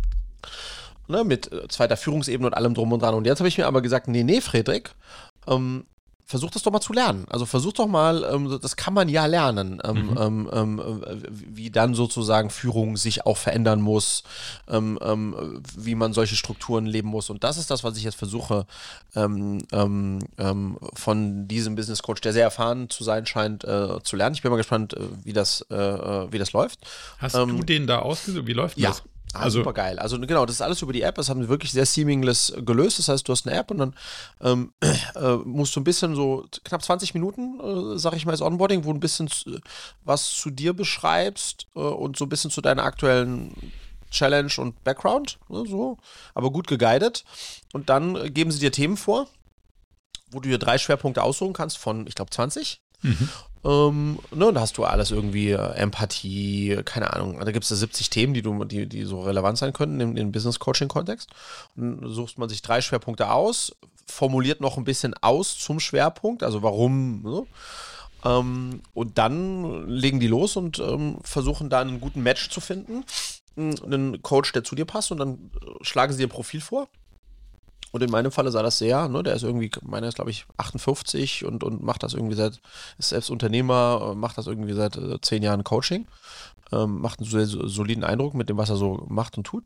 Ne, 1.08 1.24
mit 1.24 1.52
äh, 1.52 1.68
zweiter 1.68 1.96
Führungsebene 1.96 2.48
und 2.48 2.54
allem 2.54 2.74
drum 2.74 2.92
und 2.92 3.02
dran. 3.02 3.14
Und 3.14 3.26
jetzt 3.26 3.38
habe 3.38 3.48
ich 3.48 3.58
mir 3.58 3.66
aber 3.66 3.82
gesagt, 3.82 4.08
nee, 4.08 4.24
nee, 4.24 4.40
Friedrich, 4.40 4.88
ähm, 5.46 5.84
versuch 6.26 6.50
das 6.50 6.64
doch 6.64 6.72
mal 6.72 6.80
zu 6.80 6.92
lernen. 6.92 7.24
Also 7.30 7.46
versuch 7.46 7.72
doch 7.72 7.86
mal, 7.86 8.24
ähm, 8.24 8.58
das 8.60 8.74
kann 8.74 8.92
man 8.92 9.08
ja 9.08 9.26
lernen, 9.26 9.80
ähm, 9.84 10.10
mhm. 10.10 10.50
ähm, 10.52 10.52
ähm 10.52 11.22
wie 11.30 11.70
dann 11.70 11.94
sozusagen 11.94 12.50
Führung 12.50 12.96
sich 12.96 13.26
auch 13.26 13.36
verändern 13.36 13.80
muss, 13.80 14.24
ähm, 14.68 14.98
ähm, 15.00 15.62
wie 15.76 15.94
man 15.94 16.12
solche 16.12 16.34
Strukturen 16.34 16.84
leben 16.84 17.08
muss. 17.08 17.30
Und 17.30 17.44
das 17.44 17.58
ist 17.58 17.70
das, 17.70 17.84
was 17.84 17.96
ich 17.96 18.04
jetzt 18.04 18.16
versuche, 18.16 18.66
von 19.12 20.28
diesem 21.48 21.74
Business 21.74 22.02
Coach, 22.02 22.20
der 22.20 22.32
sehr 22.32 22.44
erfahren 22.44 22.90
zu 22.90 23.04
sein 23.04 23.24
scheint, 23.24 23.64
äh, 23.64 24.02
zu 24.02 24.16
lernen. 24.16 24.34
Ich 24.34 24.42
bin 24.42 24.50
mal 24.50 24.56
gespannt, 24.56 24.94
äh, 24.94 25.00
wie 25.24 25.32
das, 25.32 25.64
äh, 25.70 25.74
äh, 25.74 26.32
wie 26.32 26.38
das 26.38 26.52
läuft. 26.52 26.80
Hast 27.18 27.34
du 27.34 27.62
den 27.62 27.86
da 27.86 28.00
ausgesucht? 28.00 28.46
Wie 28.46 28.52
läuft 28.52 28.78
ja. 28.78 28.90
das? 28.90 29.02
Ah, 29.38 29.44
also, 29.44 29.60
super 29.60 29.72
geil. 29.72 29.98
Also 29.98 30.18
genau, 30.18 30.46
das 30.46 30.56
ist 30.56 30.62
alles 30.62 30.82
über 30.82 30.92
die 30.92 31.02
App. 31.02 31.16
Das 31.16 31.28
haben 31.28 31.42
sie 31.42 31.48
wirklich 31.48 31.72
sehr 31.72 31.86
seamless 31.86 32.52
gelöst. 32.58 32.98
Das 32.98 33.08
heißt, 33.08 33.28
du 33.28 33.32
hast 33.32 33.46
eine 33.46 33.56
App 33.56 33.70
und 33.70 33.78
dann 33.78 33.94
ähm, 34.40 34.72
äh, 35.14 35.36
musst 35.44 35.76
du 35.76 35.80
ein 35.80 35.84
bisschen 35.84 36.14
so 36.14 36.46
knapp 36.64 36.82
20 36.82 37.14
Minuten, 37.14 37.60
äh, 37.60 37.98
sag 37.98 38.14
ich 38.14 38.26
mal, 38.26 38.32
als 38.32 38.42
Onboarding, 38.42 38.84
wo 38.84 38.92
du 38.92 38.96
ein 38.96 39.00
bisschen 39.00 39.28
zu, 39.28 39.58
was 40.04 40.32
zu 40.32 40.50
dir 40.50 40.72
beschreibst 40.72 41.66
äh, 41.74 41.80
und 41.80 42.16
so 42.16 42.24
ein 42.24 42.28
bisschen 42.28 42.50
zu 42.50 42.60
deiner 42.60 42.84
aktuellen 42.84 43.72
Challenge 44.10 44.52
und 44.58 44.82
Background, 44.84 45.38
ne, 45.48 45.64
so, 45.66 45.98
aber 46.34 46.50
gut 46.50 46.66
geguidet. 46.66 47.24
Und 47.72 47.90
dann 47.90 48.32
geben 48.32 48.50
sie 48.50 48.60
dir 48.60 48.72
Themen 48.72 48.96
vor, 48.96 49.28
wo 50.30 50.40
du 50.40 50.48
dir 50.48 50.58
drei 50.58 50.78
Schwerpunkte 50.78 51.22
aussuchen 51.22 51.52
kannst 51.52 51.78
von, 51.78 52.06
ich 52.06 52.14
glaube, 52.14 52.30
20. 52.30 52.80
Mhm. 53.02 53.28
Ähm, 53.66 54.20
ne, 54.32 54.46
und 54.46 54.54
da 54.54 54.60
hast 54.60 54.78
du 54.78 54.84
alles 54.84 55.10
irgendwie 55.10 55.50
äh, 55.50 55.72
Empathie, 55.74 56.80
keine 56.84 57.12
Ahnung. 57.12 57.40
Da 57.44 57.50
gibt 57.50 57.64
es 57.64 57.68
70 57.70 58.10
Themen, 58.10 58.32
die, 58.32 58.42
du, 58.42 58.64
die, 58.64 58.86
die 58.86 59.02
so 59.02 59.22
relevant 59.22 59.58
sein 59.58 59.72
könnten 59.72 59.98
im, 59.98 60.16
im 60.16 60.30
Business-Coaching-Kontext. 60.30 61.28
Dann 61.74 62.00
sucht 62.04 62.38
man 62.38 62.48
sich 62.48 62.62
drei 62.62 62.80
Schwerpunkte 62.80 63.30
aus, 63.30 63.74
formuliert 64.06 64.60
noch 64.60 64.76
ein 64.76 64.84
bisschen 64.84 65.14
aus 65.20 65.58
zum 65.58 65.80
Schwerpunkt, 65.80 66.44
also 66.44 66.62
warum. 66.62 67.22
Ne? 67.22 67.46
Ähm, 68.24 68.82
und 68.94 69.18
dann 69.18 69.88
legen 69.88 70.20
die 70.20 70.28
los 70.28 70.54
und 70.54 70.78
ähm, 70.78 71.18
versuchen 71.22 71.68
da 71.68 71.80
einen 71.80 72.00
guten 72.00 72.22
Match 72.22 72.50
zu 72.50 72.60
finden. 72.60 73.04
Einen 73.56 74.22
Coach, 74.22 74.52
der 74.52 74.62
zu 74.62 74.76
dir 74.76 74.84
passt, 74.84 75.10
und 75.10 75.18
dann 75.18 75.50
äh, 75.60 75.84
schlagen 75.84 76.12
sie 76.12 76.22
ein 76.22 76.28
Profil 76.28 76.60
vor 76.60 76.86
und 77.92 78.02
in 78.02 78.10
meinem 78.10 78.32
Falle 78.32 78.50
sah 78.50 78.62
das 78.62 78.78
sehr, 78.78 79.08
ne, 79.08 79.22
der 79.22 79.34
ist 79.34 79.42
irgendwie, 79.42 79.70
meiner 79.82 80.08
ist 80.08 80.16
glaube 80.16 80.30
ich 80.30 80.46
58 80.56 81.44
und, 81.44 81.64
und 81.64 81.82
macht 81.82 82.02
das 82.02 82.14
irgendwie 82.14 82.36
seit, 82.36 82.60
ist 82.98 83.10
selbst 83.10 83.30
Unternehmer, 83.30 84.10
äh, 84.10 84.14
macht 84.14 84.38
das 84.38 84.46
irgendwie 84.46 84.72
seit 84.72 84.96
äh, 84.96 85.20
zehn 85.20 85.42
Jahren 85.42 85.64
Coaching, 85.64 86.06
ähm, 86.72 87.00
macht 87.00 87.20
einen 87.20 87.28
sehr 87.28 87.46
soliden 87.46 88.04
Eindruck 88.04 88.34
mit 88.34 88.48
dem, 88.48 88.56
was 88.56 88.70
er 88.70 88.76
so 88.76 89.04
macht 89.08 89.36
und 89.38 89.44
tut. 89.44 89.64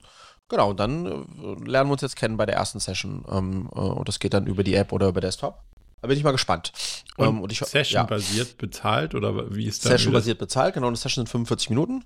Genau, 0.48 0.70
und 0.70 0.80
dann 0.80 1.06
äh, 1.06 1.68
lernen 1.68 1.88
wir 1.88 1.92
uns 1.92 2.02
jetzt 2.02 2.16
kennen 2.16 2.36
bei 2.36 2.46
der 2.46 2.56
ersten 2.56 2.80
Session 2.80 3.24
ähm, 3.30 3.68
äh, 3.74 3.78
und 3.78 4.08
das 4.08 4.18
geht 4.18 4.34
dann 4.34 4.46
über 4.46 4.64
die 4.64 4.74
App 4.74 4.92
oder 4.92 5.08
über 5.08 5.20
Desktop. 5.20 5.62
Da 6.02 6.08
bin 6.08 6.16
ich 6.16 6.24
mal 6.24 6.32
gespannt. 6.32 6.72
Und, 7.16 7.28
ähm, 7.28 7.40
und 7.42 7.52
Session-basiert 7.52 8.48
ja. 8.48 8.54
bezahlt 8.58 9.14
oder 9.14 9.54
wie 9.54 9.66
ist 9.66 9.84
das? 9.84 9.92
Session-basiert 9.92 10.38
bezahlt, 10.38 10.74
genau. 10.74 10.86
Eine 10.86 10.96
Session 10.96 11.26
sind 11.26 11.30
45 11.30 11.70
Minuten. 11.70 12.04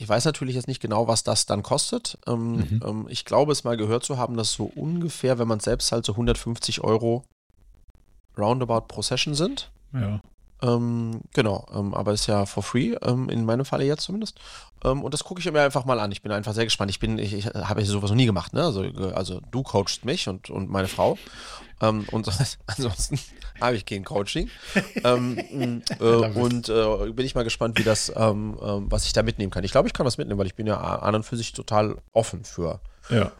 Ich 0.00 0.08
weiß 0.08 0.24
natürlich 0.24 0.54
jetzt 0.54 0.66
nicht 0.66 0.80
genau, 0.80 1.08
was 1.08 1.24
das 1.24 1.44
dann 1.44 1.62
kostet. 1.62 2.16
Ähm, 2.26 2.52
mhm. 2.56 2.80
ähm, 2.82 3.06
ich 3.10 3.26
glaube, 3.26 3.52
es 3.52 3.64
mal 3.64 3.76
gehört 3.76 4.02
zu 4.02 4.16
haben, 4.16 4.34
dass 4.34 4.54
so 4.54 4.64
ungefähr, 4.64 5.38
wenn 5.38 5.46
man 5.46 5.60
selbst 5.60 5.92
halt 5.92 6.06
so 6.06 6.12
150 6.12 6.82
Euro 6.82 7.22
roundabout 8.38 8.86
pro 8.88 9.02
Session 9.02 9.34
sind. 9.34 9.70
Ja. 9.92 10.22
Ähm, 10.62 11.22
genau, 11.32 11.66
ähm, 11.74 11.94
aber 11.94 12.12
ist 12.12 12.26
ja 12.26 12.44
for 12.46 12.62
free, 12.62 12.94
ähm, 13.02 13.28
in 13.28 13.44
meinem 13.44 13.64
Falle 13.64 13.84
jetzt 13.84 14.02
zumindest. 14.02 14.38
Ähm, 14.84 15.02
und 15.02 15.14
das 15.14 15.24
gucke 15.24 15.40
ich 15.40 15.50
mir 15.50 15.62
einfach 15.62 15.84
mal 15.84 16.00
an. 16.00 16.12
Ich 16.12 16.22
bin 16.22 16.32
einfach 16.32 16.52
sehr 16.52 16.64
gespannt. 16.64 16.90
Ich 16.90 17.00
bin, 17.00 17.18
ich, 17.18 17.32
ich 17.32 17.46
habe 17.46 17.84
sowas 17.84 18.10
noch 18.10 18.16
nie 18.16 18.26
gemacht, 18.26 18.52
ne? 18.52 18.64
Also, 18.64 18.82
also 19.14 19.40
du 19.50 19.62
coachst 19.62 20.04
mich 20.04 20.28
und, 20.28 20.50
und 20.50 20.70
meine 20.70 20.88
Frau. 20.88 21.18
Ähm, 21.80 22.04
und 22.10 22.28
ansonsten 22.66 23.18
habe 23.60 23.76
ich 23.76 23.86
kein 23.86 24.04
Coaching. 24.04 24.50
ähm, 25.02 25.38
äh, 25.98 26.04
und 26.04 26.68
äh, 26.68 27.12
bin 27.12 27.24
ich 27.24 27.34
mal 27.34 27.44
gespannt, 27.44 27.78
wie 27.78 27.84
das, 27.84 28.12
was 28.14 29.06
ich 29.06 29.12
da 29.12 29.22
mitnehmen 29.22 29.50
kann. 29.50 29.64
Ich 29.64 29.72
glaube, 29.72 29.88
ich 29.88 29.94
kann 29.94 30.06
was 30.06 30.18
mitnehmen, 30.18 30.38
weil 30.38 30.46
ich 30.46 30.54
bin 30.54 30.66
ja 30.66 30.76
an 30.78 31.14
und 31.14 31.24
für 31.24 31.36
sich 31.36 31.52
total 31.52 31.96
offen 32.12 32.44
für. 32.44 32.80
Ja. 33.08 33.32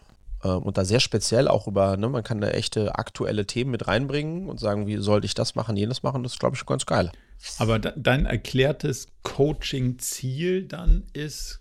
Ähm, 0.45 0.63
und 0.63 0.79
da 0.79 0.85
sehr 0.85 1.01
speziell 1.01 1.49
auch 1.49 1.67
über, 1.67 1.97
ne, 1.97 2.09
man 2.09 2.25
kann 2.25 2.41
da 2.41 2.49
echte 2.49 2.95
aktuelle 2.97 3.47
Themen 3.47 3.71
mit 3.71 3.87
reinbringen 3.87 4.49
und 4.49 4.59
sagen, 4.59 4.87
wie 4.87 4.97
sollte 4.99 5.27
ich 5.27 5.35
das 5.35 5.55
machen, 5.55 5.77
jenes 5.77 6.03
machen, 6.03 6.23
das 6.23 6.33
ist, 6.33 6.41
glaube 6.41 6.57
ich, 6.57 6.67
ganz 6.67 6.87
geil. 6.87 7.13
Aber 7.59 7.79
dein 7.79 8.27
erklärtes 8.27 9.09
Coaching-Ziel 9.23 10.67
dann 10.67 11.05
ist, 11.13 11.61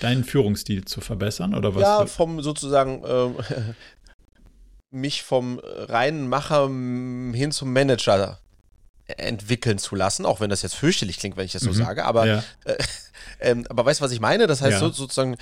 deinen 0.00 0.24
Führungsstil 0.24 0.84
zu 0.84 1.00
verbessern 1.00 1.54
oder 1.54 1.74
was? 1.74 1.82
Ja, 1.82 2.06
vom 2.06 2.42
sozusagen 2.42 3.04
äh, 3.04 3.74
mich 4.90 5.22
vom 5.22 5.60
reinen 5.62 6.28
Macher 6.28 6.66
hin 6.66 7.50
zum 7.52 7.72
Manager 7.72 8.38
entwickeln 9.06 9.78
zu 9.78 9.96
lassen, 9.96 10.24
auch 10.24 10.40
wenn 10.40 10.50
das 10.50 10.62
jetzt 10.62 10.74
fürchterlich 10.74 11.18
klingt, 11.18 11.36
wenn 11.36 11.44
ich 11.44 11.52
das 11.52 11.62
so 11.62 11.70
mhm. 11.70 11.74
sage, 11.74 12.04
aber, 12.04 12.26
ja. 12.26 12.44
äh, 12.64 12.76
äh, 13.50 13.64
aber 13.68 13.84
weißt 13.84 14.00
du, 14.00 14.04
was 14.04 14.12
ich 14.12 14.20
meine? 14.20 14.46
Das 14.46 14.60
heißt 14.60 14.74
ja. 14.74 14.78
so, 14.78 14.90
sozusagen 14.90 15.36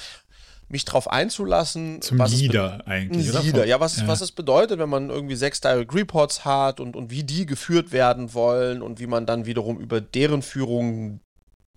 mich 0.68 0.84
darauf 0.84 1.10
einzulassen. 1.10 2.02
Zum 2.02 2.18
was 2.18 2.32
Leader 2.32 2.82
eigentlich. 2.86 3.34
Ein 3.34 3.44
Leader, 3.44 3.66
ja, 3.66 3.80
was, 3.80 4.00
ja. 4.00 4.08
was 4.08 4.20
es 4.20 4.32
bedeutet, 4.32 4.78
wenn 4.78 4.88
man 4.88 5.10
irgendwie 5.10 5.36
sechs 5.36 5.60
Direct 5.60 5.94
Reports 5.94 6.44
hat 6.44 6.80
und, 6.80 6.96
und 6.96 7.10
wie 7.10 7.24
die 7.24 7.46
geführt 7.46 7.92
werden 7.92 8.34
wollen 8.34 8.82
und 8.82 9.00
wie 9.00 9.06
man 9.06 9.26
dann 9.26 9.46
wiederum 9.46 9.78
über 9.78 10.00
deren 10.00 10.42
Führung 10.42 11.20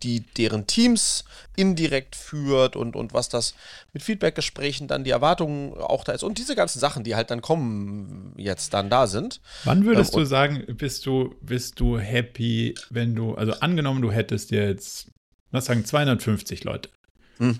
die 0.03 0.21
deren 0.21 0.67
Teams 0.67 1.25
indirekt 1.55 2.15
führt 2.15 2.75
und, 2.75 2.95
und 2.95 3.13
was 3.13 3.29
das 3.29 3.53
mit 3.93 4.03
Feedbackgesprächen 4.03 4.87
dann 4.87 5.03
die 5.03 5.11
Erwartungen 5.11 5.73
auch 5.75 6.03
da 6.03 6.13
ist 6.13 6.23
und 6.23 6.37
diese 6.37 6.55
ganzen 6.55 6.79
Sachen, 6.79 7.03
die 7.03 7.15
halt 7.15 7.31
dann 7.31 7.41
kommen, 7.41 8.33
jetzt 8.37 8.73
dann 8.73 8.89
da 8.89 9.07
sind. 9.07 9.41
Wann 9.63 9.85
würdest 9.85 10.13
ähm, 10.13 10.19
du 10.19 10.25
sagen, 10.25 10.65
bist 10.75 11.05
du, 11.05 11.35
bist 11.41 11.79
du 11.79 11.99
happy, 11.99 12.75
wenn 12.89 13.15
du, 13.15 13.35
also 13.35 13.53
angenommen, 13.59 14.01
du 14.01 14.11
hättest 14.11 14.51
jetzt, 14.51 15.11
was 15.51 15.65
sagen, 15.65 15.85
250 15.85 16.63
Leute. 16.63 16.89
Hm. 17.37 17.59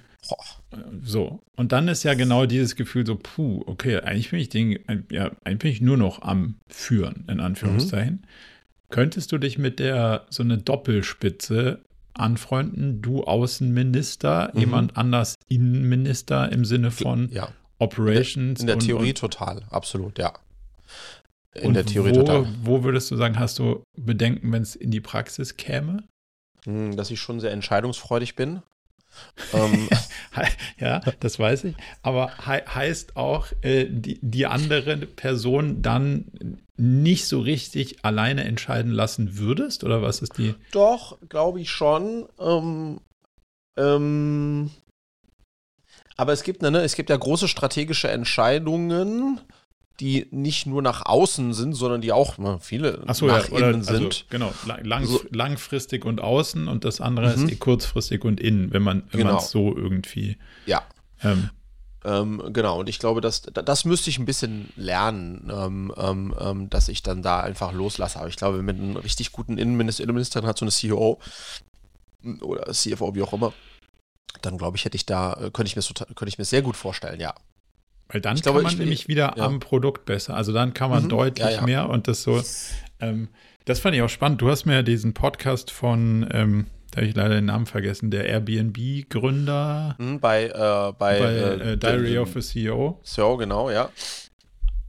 So, 1.04 1.42
und 1.58 1.72
dann 1.72 1.88
ist 1.88 2.04
ja 2.04 2.14
genau 2.14 2.46
dieses 2.46 2.76
Gefühl 2.76 3.06
so, 3.06 3.18
puh, 3.22 3.64
okay, 3.66 3.98
eigentlich 4.00 4.32
bin 4.32 4.40
ich 4.40 4.50
den, 4.50 4.80
ja, 5.10 5.32
eigentlich 5.44 5.60
bin 5.60 5.72
ich 5.72 5.82
nur 5.82 5.98
noch 5.98 6.22
am 6.22 6.56
Führen, 6.70 7.26
in 7.28 7.40
Anführungszeichen. 7.40 8.22
Mhm. 8.22 8.28
Könntest 8.90 9.32
du 9.32 9.38
dich 9.38 9.58
mit 9.58 9.80
der 9.80 10.26
so 10.30 10.44
eine 10.44 10.58
Doppelspitze 10.58 11.82
anfreunden, 12.14 13.02
du 13.02 13.24
Außenminister, 13.24 14.52
mhm. 14.54 14.60
jemand 14.60 14.98
anders 14.98 15.36
Innenminister 15.48 16.52
im 16.52 16.66
Sinne 16.66 16.92
von 16.92 17.30
ja. 17.32 17.50
Operations. 17.80 18.62
In 18.62 18.68
der, 18.68 18.76
in 18.76 18.80
der 18.80 18.88
Theorie 18.88 19.10
und, 19.10 19.18
total, 19.18 19.64
absolut, 19.70 20.20
ja. 20.20 20.34
In 21.54 21.74
der 21.74 21.86
Theorie 21.86 22.12
wo, 22.12 22.16
total. 22.16 22.48
Wo 22.64 22.84
würdest 22.84 23.12
du 23.12 23.18
sagen, 23.18 23.38
hast 23.38 23.60
du 23.60 23.84
Bedenken, 23.98 24.52
wenn 24.54 24.62
es 24.62 24.76
in 24.76 24.92
die 24.92 25.02
Praxis 25.02 25.58
käme? 25.58 26.04
Hm, 26.66 26.96
dass 26.96 27.12
ich 27.12 27.20
schon 27.20 27.40
sehr 27.42 27.52
entscheidungsfreudig 27.52 28.36
bin. 28.36 28.62
Ähm. 29.54 29.90
ja, 30.80 31.02
das 31.20 31.40
weiß 31.40 31.66
ich. 31.66 31.76
Aber 32.02 32.32
he 32.46 32.62
heißt 32.68 33.18
auch, 33.18 33.48
äh, 33.62 33.88
die, 33.90 34.20
die 34.22 34.46
andere 34.46 34.98
Person 34.98 35.82
dann 35.82 36.60
nicht 36.78 37.28
so 37.28 37.40
richtig 37.40 38.04
alleine 38.04 38.44
entscheiden 38.44 38.92
lassen 38.92 39.38
würdest? 39.38 39.84
Oder 39.84 40.02
was 40.02 40.22
ist 40.22 40.38
die? 40.38 40.56
Doch, 40.72 41.20
glaube 41.30 41.62
ich 41.62 41.70
schon. 41.70 42.28
Ähm, 42.40 43.02
ähm, 43.78 44.72
aber 46.18 46.34
es 46.34 46.44
gibt, 46.44 46.62
ne, 46.62 46.82
es 46.82 46.96
gibt 46.96 47.10
ja 47.10 47.18
große 47.18 47.48
strategische 47.48 48.10
Entscheidungen, 48.10 49.42
die 50.02 50.28
nicht 50.32 50.66
nur 50.66 50.82
nach 50.82 51.06
außen 51.06 51.54
sind, 51.54 51.74
sondern 51.74 52.02
die 52.02 52.12
auch 52.12 52.36
viele 52.60 53.04
so, 53.14 53.28
nach 53.28 53.48
ja, 53.48 53.56
oder, 53.56 53.70
innen 53.70 53.84
sind. 53.84 54.04
Also, 54.04 54.24
genau, 54.32 54.54
lang, 54.66 55.06
so. 55.06 55.22
langfristig 55.30 56.06
und 56.06 56.22
außen 56.22 56.68
und 56.68 56.84
das 56.84 57.00
andere 57.00 57.38
mhm. 57.38 57.48
ist 57.48 57.60
kurzfristig 57.60 58.26
und 58.26 58.40
innen, 58.40 58.74
wenn 58.74 58.82
man 58.82 59.04
wenn 59.12 59.22
genau. 59.22 59.38
es 59.38 59.52
so 59.52 59.78
irgendwie. 59.78 60.38
Ja. 60.66 60.82
Ähm, 61.24 61.52
ähm, 62.04 62.42
genau, 62.52 62.80
und 62.80 62.90
ich 62.90 62.98
glaube, 62.98 63.22
dass, 63.22 63.44
das 63.44 63.86
müsste 63.86 64.10
ich 64.10 64.18
ein 64.18 64.26
bisschen 64.26 64.74
lernen, 64.76 65.52
ähm, 65.54 65.94
ähm, 65.96 66.36
ähm, 66.40 66.70
dass 66.72 66.90
ich 66.90 67.04
dann 67.04 67.22
da 67.22 67.42
einfach 67.42 67.72
loslasse. 67.72 68.18
Aber 68.18 68.28
ich 68.28 68.38
glaube, 68.38 68.64
mit 68.64 68.78
einem 68.78 68.98
richtig 68.98 69.32
guten 69.32 69.60
Innenminister, 69.60 70.04
Innenministerin 70.04 70.48
hat 70.48 70.58
so 70.58 70.66
eine 70.66 70.72
CEO 70.72 71.20
oder 72.42 72.72
CFO, 72.74 73.14
wie 73.14 73.22
auch 73.22 73.34
immer, 73.34 73.54
dann 74.42 74.58
glaube 74.58 74.78
ich, 74.78 74.86
hätte 74.86 74.96
ich 74.96 75.06
da, 75.06 75.34
äh, 75.34 75.52
könnte 75.52 75.68
ich 75.68 75.76
mir 75.76 75.84
könnte 76.16 76.30
ich 76.30 76.40
mir 76.40 76.46
sehr 76.46 76.64
gut 76.64 76.76
vorstellen, 76.76 77.20
ja. 77.20 77.36
Weil 78.12 78.22
dann 78.22 78.36
ich 78.36 78.44
kann 78.44 78.54
glaube, 78.54 78.68
man 78.68 78.78
nämlich 78.78 79.08
wieder 79.08 79.34
ja. 79.38 79.46
am 79.46 79.60
Produkt 79.60 80.06
besser. 80.06 80.36
Also 80.36 80.54
dann 80.54 80.74
kann 80.74 80.90
man 80.90 81.06
mhm. 81.06 81.10
deutlich 81.10 81.46
ja, 81.46 81.52
ja. 81.52 81.62
mehr 81.62 81.90
und 81.90 82.08
das 82.08 82.24
so. 82.24 82.42
Ähm, 83.00 83.30
das 83.66 83.80
fand 83.80 83.96
ich 83.96 84.02
auch 84.02 84.10
spannend. 84.10 84.42
Du 84.42 84.50
hast 84.50 84.66
mir 84.66 84.74
ja 84.74 84.82
diesen 84.82 85.14
Podcast 85.14 85.72
von 85.72 86.28
ähm, 86.32 86.68
da 86.92 86.98
habe 86.98 87.08
ich 87.08 87.16
leider 87.16 87.36
den 87.36 87.46
Namen 87.46 87.68
vergessen, 87.68 88.12
der 88.12 88.26
Airbnb-Gründer. 88.26 89.96
Mhm, 89.98 90.20
bei, 90.20 90.48
äh, 90.48 90.52
bei, 90.52 90.94
bei 90.98 91.16
äh, 91.16 91.72
äh 91.74 91.78
Diary 91.78 92.18
of 92.18 92.36
a 92.36 92.42
CEO. 92.42 93.00
CEO, 93.04 93.38
genau, 93.38 93.70
ja. 93.70 93.90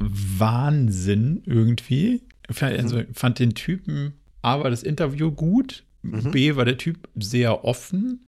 Wahnsinn 0.01 1.45
irgendwie. 1.47 2.23
Also, 2.61 2.97
mhm. 2.97 3.15
fand 3.15 3.39
den 3.39 3.55
Typen 3.55 4.15
aber 4.43 4.69
das 4.69 4.83
Interview 4.83 5.31
gut. 5.31 5.85
Mhm. 6.03 6.33
B 6.33 6.57
war 6.57 6.65
der 6.65 6.77
Typ 6.77 7.09
sehr 7.15 7.65
offen, 7.65 8.27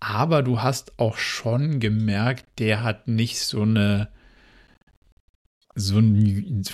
aber 0.00 0.42
du 0.42 0.62
hast 0.62 0.98
auch 0.98 1.16
schon 1.16 1.80
gemerkt, 1.80 2.44
der 2.58 2.82
hat 2.82 3.08
nicht 3.08 3.40
so 3.40 3.62
eine, 3.62 4.08
so 5.74 5.98
ein, 5.98 6.64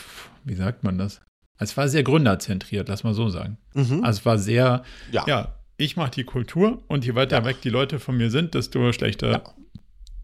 wie 0.44 0.54
sagt 0.54 0.84
man 0.84 0.98
das? 0.98 1.20
Es 1.58 1.76
war 1.76 1.88
sehr 1.88 2.02
gründerzentriert, 2.02 2.88
lass 2.88 3.04
mal 3.04 3.14
so 3.14 3.28
sagen. 3.28 3.58
Mhm. 3.74 4.04
Also 4.04 4.20
es 4.20 4.26
war 4.26 4.38
sehr, 4.38 4.82
ja, 5.12 5.24
ja 5.26 5.54
ich 5.76 5.96
mache 5.96 6.10
die 6.10 6.24
Kultur 6.24 6.82
und 6.88 7.04
je 7.04 7.14
weiter 7.14 7.38
ja. 7.38 7.44
weg 7.44 7.60
die 7.62 7.70
Leute 7.70 7.98
von 7.98 8.16
mir 8.16 8.30
sind, 8.30 8.54
desto 8.54 8.92
schlechter 8.92 9.30
ja. 9.30 9.42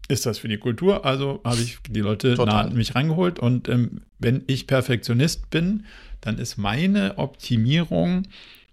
ist 0.07 0.25
das 0.25 0.37
für 0.37 0.47
die 0.47 0.57
Kultur. 0.57 1.05
Also 1.05 1.41
habe 1.43 1.61
ich 1.61 1.79
die 1.89 2.01
Leute 2.01 2.35
nah 2.35 2.61
an 2.61 2.75
mich 2.75 2.95
rangeholt 2.95 3.39
und 3.39 3.69
ähm, 3.69 4.01
wenn 4.17 4.43
ich 4.47 4.67
Perfektionist 4.67 5.49
bin, 5.49 5.85
dann 6.21 6.37
ist 6.37 6.57
meine 6.57 7.17
Optimierung, 7.17 8.23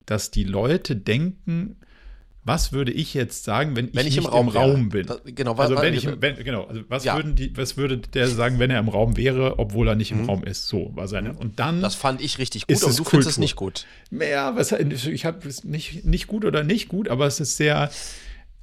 dass 0.05 0.31
die 0.31 0.45
Leute 0.45 0.97
denken, 0.97 1.77
was 2.47 2.73
würde 2.73 2.93
ich 2.93 3.13
jetzt 3.13 3.43
sagen, 3.43 3.75
wenn, 3.75 3.93
wenn 3.93 4.07
ich, 4.07 4.17
ich 4.17 4.25
im 4.25 4.31
Raum, 4.31 4.47
im 4.47 4.57
Raum 4.57 4.89
bin? 4.91 5.09
Genau, 5.25 5.55
also 5.57 5.77
wenn 5.77 5.95
ich, 5.95 6.09
wenn, 6.21 6.37
genau, 6.37 6.63
also 6.65 6.81
was 6.89 7.03
ja. 7.03 7.17
würden 7.17 7.35
die, 7.35 7.55
was 7.57 7.77
würde 7.77 7.99
der 7.99 8.29
sagen, 8.29 8.61
wenn 8.61 8.71
er 8.71 8.79
im 8.79 8.89
Raum 8.89 9.17
wäre, 9.17 9.59
obwohl 9.59 9.89
er 9.89 9.97
nicht 9.97 10.13
im 10.13 10.23
mhm. 10.23 10.27
Raum 10.27 10.45
ist? 10.45 10.69
So 10.69 10.93
war 10.95 11.09
seine. 11.09 11.33
Mhm. 11.33 11.39
Und 11.39 11.59
dann. 11.59 11.83
Das 11.83 11.97
fand 11.97 12.21
ich 12.21 12.39
richtig 12.39 12.69
gut. 12.69 12.81
Und 12.81 12.99
du 12.99 13.03
findest 13.05 13.31
es 13.31 13.39
nicht 13.39 13.57
gut. 13.57 13.85
Ja, 14.13 14.55
was, 14.55 14.71
ich 14.71 15.25
habe 15.25 15.49
es 15.49 15.65
nicht, 15.65 16.05
nicht 16.05 16.29
gut 16.29 16.45
oder 16.45 16.63
nicht 16.63 16.89
gut, 16.89 17.09
aber 17.09 17.27
es 17.27 17.41
ist 17.41 17.57
sehr, 17.57 17.91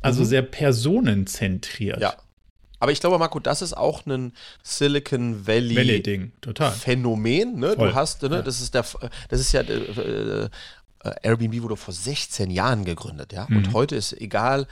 also 0.02 0.22
mhm. 0.22 0.28
sehr 0.28 0.42
personenzentriert. 0.44 2.00
Ja. 2.00 2.16
Aber 2.80 2.92
ich 2.92 3.00
glaube, 3.00 3.18
Marco, 3.18 3.40
das 3.40 3.62
ist 3.62 3.78
auch 3.78 4.06
ein 4.06 4.34
Silicon 4.62 5.48
Valley, 5.48 6.04
Valley 6.04 6.32
Phänomen. 6.78 7.60
Ne? 7.60 7.78
Du 7.78 7.94
hast, 7.94 8.24
ne, 8.24 8.36
ja. 8.36 8.42
das 8.42 8.60
ist 8.60 8.74
der, 8.74 8.86
das 9.30 9.40
ist 9.40 9.54
ja 9.54 9.62
äh, 9.62 9.74
äh, 9.74 10.50
Airbnb 11.22 11.62
wurde 11.62 11.76
vor 11.76 11.94
16 11.94 12.50
Jahren 12.50 12.86
gegründet, 12.86 13.34
ja. 13.34 13.46
Mhm. 13.50 13.58
Und 13.58 13.74
heute 13.74 13.96
ist 13.96 14.14
egal, 14.14 14.68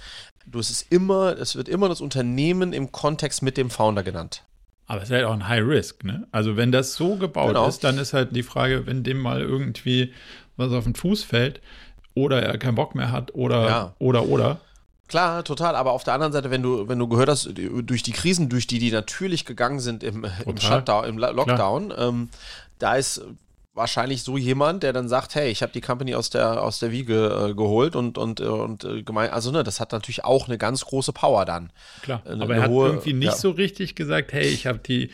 du 0.46 0.60
es 0.60 0.70
ist 0.70 0.92
immer, 0.92 1.38
es 1.38 1.56
wird 1.56 1.70
immer 1.70 1.90
das 1.90 2.02
Unternehmen 2.02 2.74
im 2.74 2.92
Kontext 2.92 3.42
mit 3.42 3.58
dem 3.58 3.70
Founder 3.70 4.04
genannt. 4.04 4.44
Aber 4.88 5.02
es 5.02 5.10
ist 5.10 5.16
halt 5.16 5.26
auch 5.26 5.34
ein 5.34 5.48
High 5.48 5.64
Risk, 5.66 6.04
ne? 6.04 6.28
Also 6.32 6.58
wenn 6.58 6.72
das 6.72 6.96
so 6.96 7.16
gebaut 7.16 7.50
genau. 7.50 7.68
ist, 7.68 7.84
dann 7.84 7.98
ist 7.98 8.14
halt 8.14 8.36
die 8.36 8.44
Frage, 8.44 8.86
wenn 8.86 9.04
dem 9.04 9.20
mal 9.20 9.42
irgendwie 9.42 10.14
was 10.58 10.74
auf 10.74 10.84
den 10.84 10.96
Fuß 10.96 11.24
fällt 11.24 11.62
oder 12.14 12.44
er 12.44 12.58
keinen 12.58 12.76
Bock 12.76 12.94
mehr 12.96 13.12
hat 13.12 13.34
oder 13.34 13.70
ja. 13.70 13.96
oder 14.00 14.26
oder. 14.26 14.60
Klar, 15.08 15.44
total. 15.44 15.76
Aber 15.76 15.92
auf 15.92 16.04
der 16.04 16.14
anderen 16.14 16.34
Seite, 16.34 16.52
wenn 16.52 16.64
du, 16.64 16.88
wenn 16.88 16.98
du 16.98 17.08
gehört 17.08 17.30
hast, 17.30 17.50
durch 17.54 18.04
die 18.04 18.12
Krisen, 18.14 18.48
durch 18.48 18.68
die 18.68 18.80
die 18.80 18.92
natürlich 18.92 19.46
gegangen 19.46 19.80
sind 19.80 20.04
im, 20.04 20.26
im 20.46 20.58
Shutdown, 20.58 21.06
im 21.06 21.18
Lockdown, 21.18 21.94
ähm, 21.98 22.30
da 22.80 22.96
ist 22.96 23.22
wahrscheinlich 23.74 24.24
so 24.24 24.38
jemand, 24.38 24.84
der 24.84 24.94
dann 24.94 25.08
sagt, 25.08 25.36
hey, 25.36 25.50
ich 25.50 25.62
habe 25.62 25.72
die 25.72 25.82
Company 25.82 26.16
aus 26.16 26.30
der, 26.30 26.62
aus 26.62 26.80
der 26.80 26.92
Wiege 26.92 27.50
äh, 27.50 27.54
geholt 27.54 27.96
und, 27.96 28.18
und, 28.18 28.40
äh, 28.40 28.44
und 28.44 28.84
äh, 28.84 29.04
gemeint, 29.04 29.32
also 29.32 29.52
ne, 29.52 29.64
das 29.64 29.80
hat 29.80 29.92
natürlich 29.92 30.26
auch 30.26 30.48
eine 30.48 30.58
ganz 30.58 30.86
große 30.86 31.14
Power 31.14 31.46
dann. 31.46 31.72
Klar, 32.02 32.22
eine, 32.26 32.44
aber 32.44 32.56
er 32.56 32.64
hat 32.64 32.70
hohe, 32.70 32.88
irgendwie 32.90 33.14
nicht 33.14 33.32
ja. 33.32 33.36
so 33.36 33.52
richtig 33.52 33.96
gesagt, 33.96 34.34
hey, 34.34 34.46
ich 34.46 34.68
habe 34.68 34.80
die, 34.80 35.10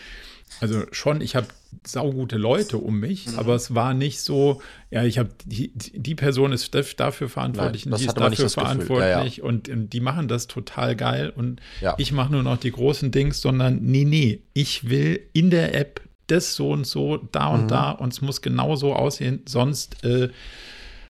also 0.59 0.81
schon, 0.91 1.21
ich 1.21 1.35
habe 1.35 1.47
saugute 1.85 2.37
Leute 2.37 2.77
um 2.79 2.99
mich, 2.99 3.27
mhm. 3.27 3.37
aber 3.37 3.53
es 3.53 3.75
war 3.75 3.93
nicht 3.93 4.21
so, 4.21 4.61
ja, 4.89 5.03
ich 5.03 5.19
habe 5.19 5.29
die, 5.45 5.71
die 5.75 6.15
Person 6.15 6.51
ist 6.51 6.73
dafür 6.99 7.29
verantwortlich 7.29 7.85
Nein, 7.85 7.93
und 7.93 8.01
die 8.01 8.07
ist 8.07 8.17
dafür 8.17 8.49
verantwortlich 8.49 9.37
ja, 9.37 9.43
ja. 9.43 9.47
Und, 9.47 9.69
und, 9.69 9.89
die 9.93 9.99
machen 9.99 10.27
das 10.27 10.47
total 10.47 10.95
geil 10.95 11.31
und 11.35 11.61
ich 11.97 12.11
mache 12.11 12.31
nur 12.31 12.41
noch 12.41 12.57
die 12.57 12.71
großen 12.71 13.11
Dings, 13.11 13.41
sondern 13.41 13.81
nee, 13.83 14.05
nee, 14.05 14.41
ich 14.53 14.89
will 14.89 15.19
in 15.33 15.51
der 15.51 15.75
App 15.75 16.06
das 16.27 16.55
so 16.55 16.71
und 16.71 16.85
so, 16.85 17.17
da 17.17 17.47
und 17.47 17.63
mhm. 17.63 17.67
da 17.67 17.91
und 17.91 18.13
es 18.13 18.21
muss 18.21 18.41
genau 18.41 18.75
so 18.75 18.93
aussehen, 18.93 19.41
sonst 19.47 20.03
äh, 20.03 20.29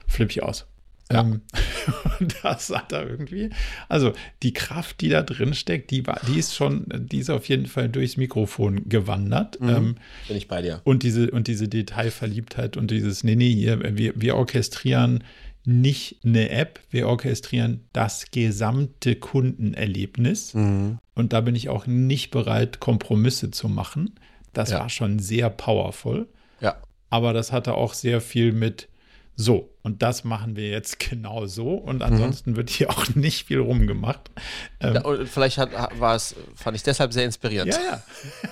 flippe 0.08 0.32
ich 0.32 0.44
aus. 0.44 0.66
Ja. 1.12 1.22
Ähm, 1.22 1.42
das 2.44 2.70
hat 2.70 2.92
er 2.92 3.10
irgendwie. 3.10 3.50
Also 3.88 4.14
die 4.44 4.54
Kraft, 4.54 5.02
die 5.02 5.10
da 5.10 5.24
drin 5.24 5.54
steckt, 5.54 5.92
die, 5.92 6.06
war, 6.06 6.20
die 6.28 6.38
ist 6.38 6.56
schon, 6.56 6.86
die 6.90 7.20
ist 7.20 7.30
auf 7.30 7.48
jeden 7.48 7.68
Fall 7.68 7.90
durchs 7.90 8.18
Mikrofon 8.18 8.90
gewandert. 8.90 9.60
Mhm. 9.62 9.70
Ähm, 9.70 9.96
Bin 10.28 10.38
ich 10.38 10.48
bei 10.48 10.62
dir. 10.62 10.82
Und 10.84 11.04
diese, 11.04 11.32
und 11.32 11.48
diese 11.48 11.68
Detailverliebtheit 11.68 12.78
und 12.78 12.92
dieses, 12.92 13.24
nee, 13.24 13.36
nee, 13.36 13.54
hier, 13.54 13.98
wir, 13.98 14.14
wir 14.16 14.36
orchestrieren 14.36 15.24
nicht 15.64 16.20
eine 16.24 16.50
App, 16.50 16.80
wir 16.92 17.10
orchestrieren 17.10 17.82
das 17.92 18.32
gesamte 18.32 19.16
Kundenerlebnis. 19.16 20.54
Mhm. 20.54 21.00
Und 21.14 21.34
da 21.34 21.42
bin 21.42 21.56
ich 21.56 21.68
auch 21.70 21.88
nicht 21.88 22.32
bereit, 22.32 22.80
Kompromisse 22.80 23.52
zu 23.52 23.68
machen. 23.68 24.16
Das 24.58 24.72
ja. 24.72 24.80
war 24.80 24.90
schon 24.90 25.20
sehr 25.20 25.52
powerful. 25.52 26.28
Ja. 26.62 26.78
Aber 27.12 27.32
das 27.32 27.52
hatte 27.52 27.76
auch 27.76 27.94
sehr 27.94 28.22
viel 28.22 28.54
mit 28.54 28.90
so, 29.36 29.70
und 29.84 30.02
das 30.02 30.24
machen 30.24 30.56
wir 30.56 30.68
jetzt 30.68 30.98
genau 31.12 31.46
so. 31.46 31.76
Und 31.76 32.02
ansonsten 32.02 32.52
mhm. 32.52 32.56
wird 32.56 32.72
hier 32.72 32.90
auch 32.90 33.08
nicht 33.14 33.46
viel 33.46 33.60
rumgemacht. 33.60 34.32
Ähm, 34.80 34.96
ja, 34.96 35.26
vielleicht 35.26 35.60
hat, 35.60 35.70
war 36.00 36.16
es, 36.16 36.34
fand 36.56 36.76
ich 36.76 36.82
deshalb 36.82 37.14
sehr 37.14 37.24
inspirierend. 37.26 37.76
Ja, 37.76 38.02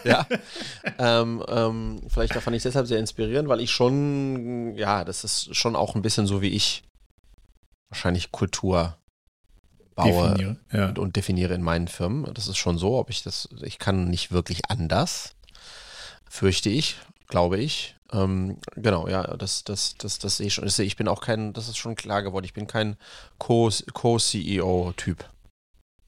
ja. 0.04 0.28
ja? 0.30 1.22
Ähm, 1.22 1.44
ähm, 1.48 2.02
vielleicht 2.08 2.34
fand 2.34 2.56
ich 2.56 2.62
deshalb 2.62 2.86
sehr 2.86 3.00
inspirierend, 3.00 3.50
weil 3.50 3.62
ich 3.62 3.72
schon, 3.72 4.76
ja, 4.76 5.04
das 5.06 5.24
ist 5.24 5.56
schon 5.56 5.76
auch 5.76 5.96
ein 5.96 6.04
bisschen 6.04 6.28
so, 6.28 6.44
wie 6.44 6.50
ich 6.50 6.84
wahrscheinlich 7.90 8.32
Kultur 8.32 8.96
baue 9.96 10.30
definiere, 10.30 10.58
ja. 10.72 10.90
und, 10.90 11.00
und, 11.00 11.16
definiere 11.16 11.56
in 11.56 11.64
meinen 11.64 11.88
Firmen. 11.88 12.32
Das 12.36 12.48
ist 12.48 12.58
schon 12.58 12.78
so, 12.78 13.00
ob 13.00 13.10
ich 13.10 13.24
das, 13.24 13.50
ich 13.64 13.80
kann 13.80 14.12
nicht 14.12 14.32
wirklich 14.32 14.70
anders 14.70 15.36
fürchte 16.36 16.70
ich, 16.70 16.98
glaube 17.28 17.58
ich. 17.58 17.96
Ähm, 18.12 18.58
genau, 18.76 19.08
ja, 19.08 19.24
das, 19.38 19.64
das, 19.64 19.96
das, 19.98 20.20
das 20.20 20.38
sehe 20.38 20.48
ich 20.48 20.54
schon. 20.54 20.68
Ich 20.68 20.96
bin 20.96 21.08
auch 21.08 21.22
kein, 21.22 21.54
das 21.54 21.68
ist 21.68 21.78
schon 21.78 21.96
klar 21.96 22.22
geworden, 22.22 22.46
ich 22.46 22.54
bin 22.54 22.68
kein 22.68 22.98
Co-CEO-Typ. 23.40 25.26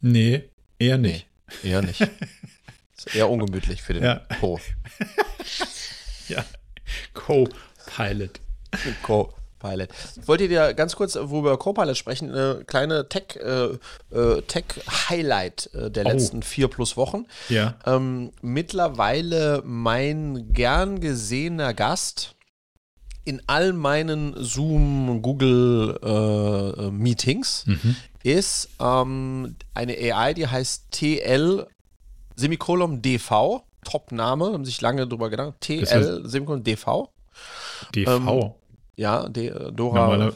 nee, 0.02 0.44
eher 0.78 0.98
nicht. 0.98 1.28
Nee, 1.64 1.70
eher 1.72 1.82
nicht. 1.82 2.02
ist 2.98 3.16
eher 3.16 3.30
ungemütlich 3.30 3.82
für 3.82 3.94
den 3.94 4.04
ja. 4.04 4.22
Co. 4.40 4.60
ja, 6.28 6.46
Co-Pilot. 7.14 8.40
Co. 9.02 9.34
Pilot. 9.68 9.90
Ich 10.20 10.28
wollte 10.28 10.48
dir 10.48 10.74
ganz 10.74 10.96
kurz, 10.96 11.18
wo 11.20 11.44
wir 11.44 11.52
über 11.52 11.58
Copilot 11.58 11.98
sprechen, 11.98 12.32
eine 12.32 12.64
kleine 12.66 13.10
Tech, 13.10 13.36
äh, 13.36 13.78
äh, 14.16 14.42
Tech-Highlight 14.42 15.70
äh, 15.74 15.92
der 15.92 16.06
oh. 16.06 16.10
letzten 16.10 16.44
vier 16.44 16.68
plus 16.68 16.98
Wochen. 16.98 17.26
Ja. 17.50 17.76
Ähm, 17.86 18.32
mittlerweile 18.42 19.62
mein 19.66 20.54
gern 20.54 21.00
gesehener 21.00 21.74
Gast 21.74 22.36
in 23.26 23.42
all 23.48 23.74
meinen 23.74 24.36
Zoom, 24.38 25.22
Google 25.22 26.00
äh, 26.02 26.86
äh, 26.86 26.92
Meetings 26.92 27.66
mhm. 27.66 27.96
ist 28.24 28.70
ähm, 28.80 29.58
eine 29.74 29.98
AI, 29.98 30.34
die 30.34 30.48
heißt 30.48 30.86
TL 30.92 31.68
Semikolon 32.36 33.02
DV. 33.02 33.64
Top-Name, 33.84 34.54
haben 34.54 34.66
sich 34.66 34.82
lange 34.82 35.08
drüber 35.08 35.30
gedacht. 35.30 35.56
TL 35.62 36.28
Semikolon 36.28 36.64
DV. 36.64 37.10
DV. 37.94 38.10
Ähm, 38.10 38.54
ja, 38.98 39.30
De, 39.30 39.72
Dora. 39.72 40.08
Normale, 40.08 40.34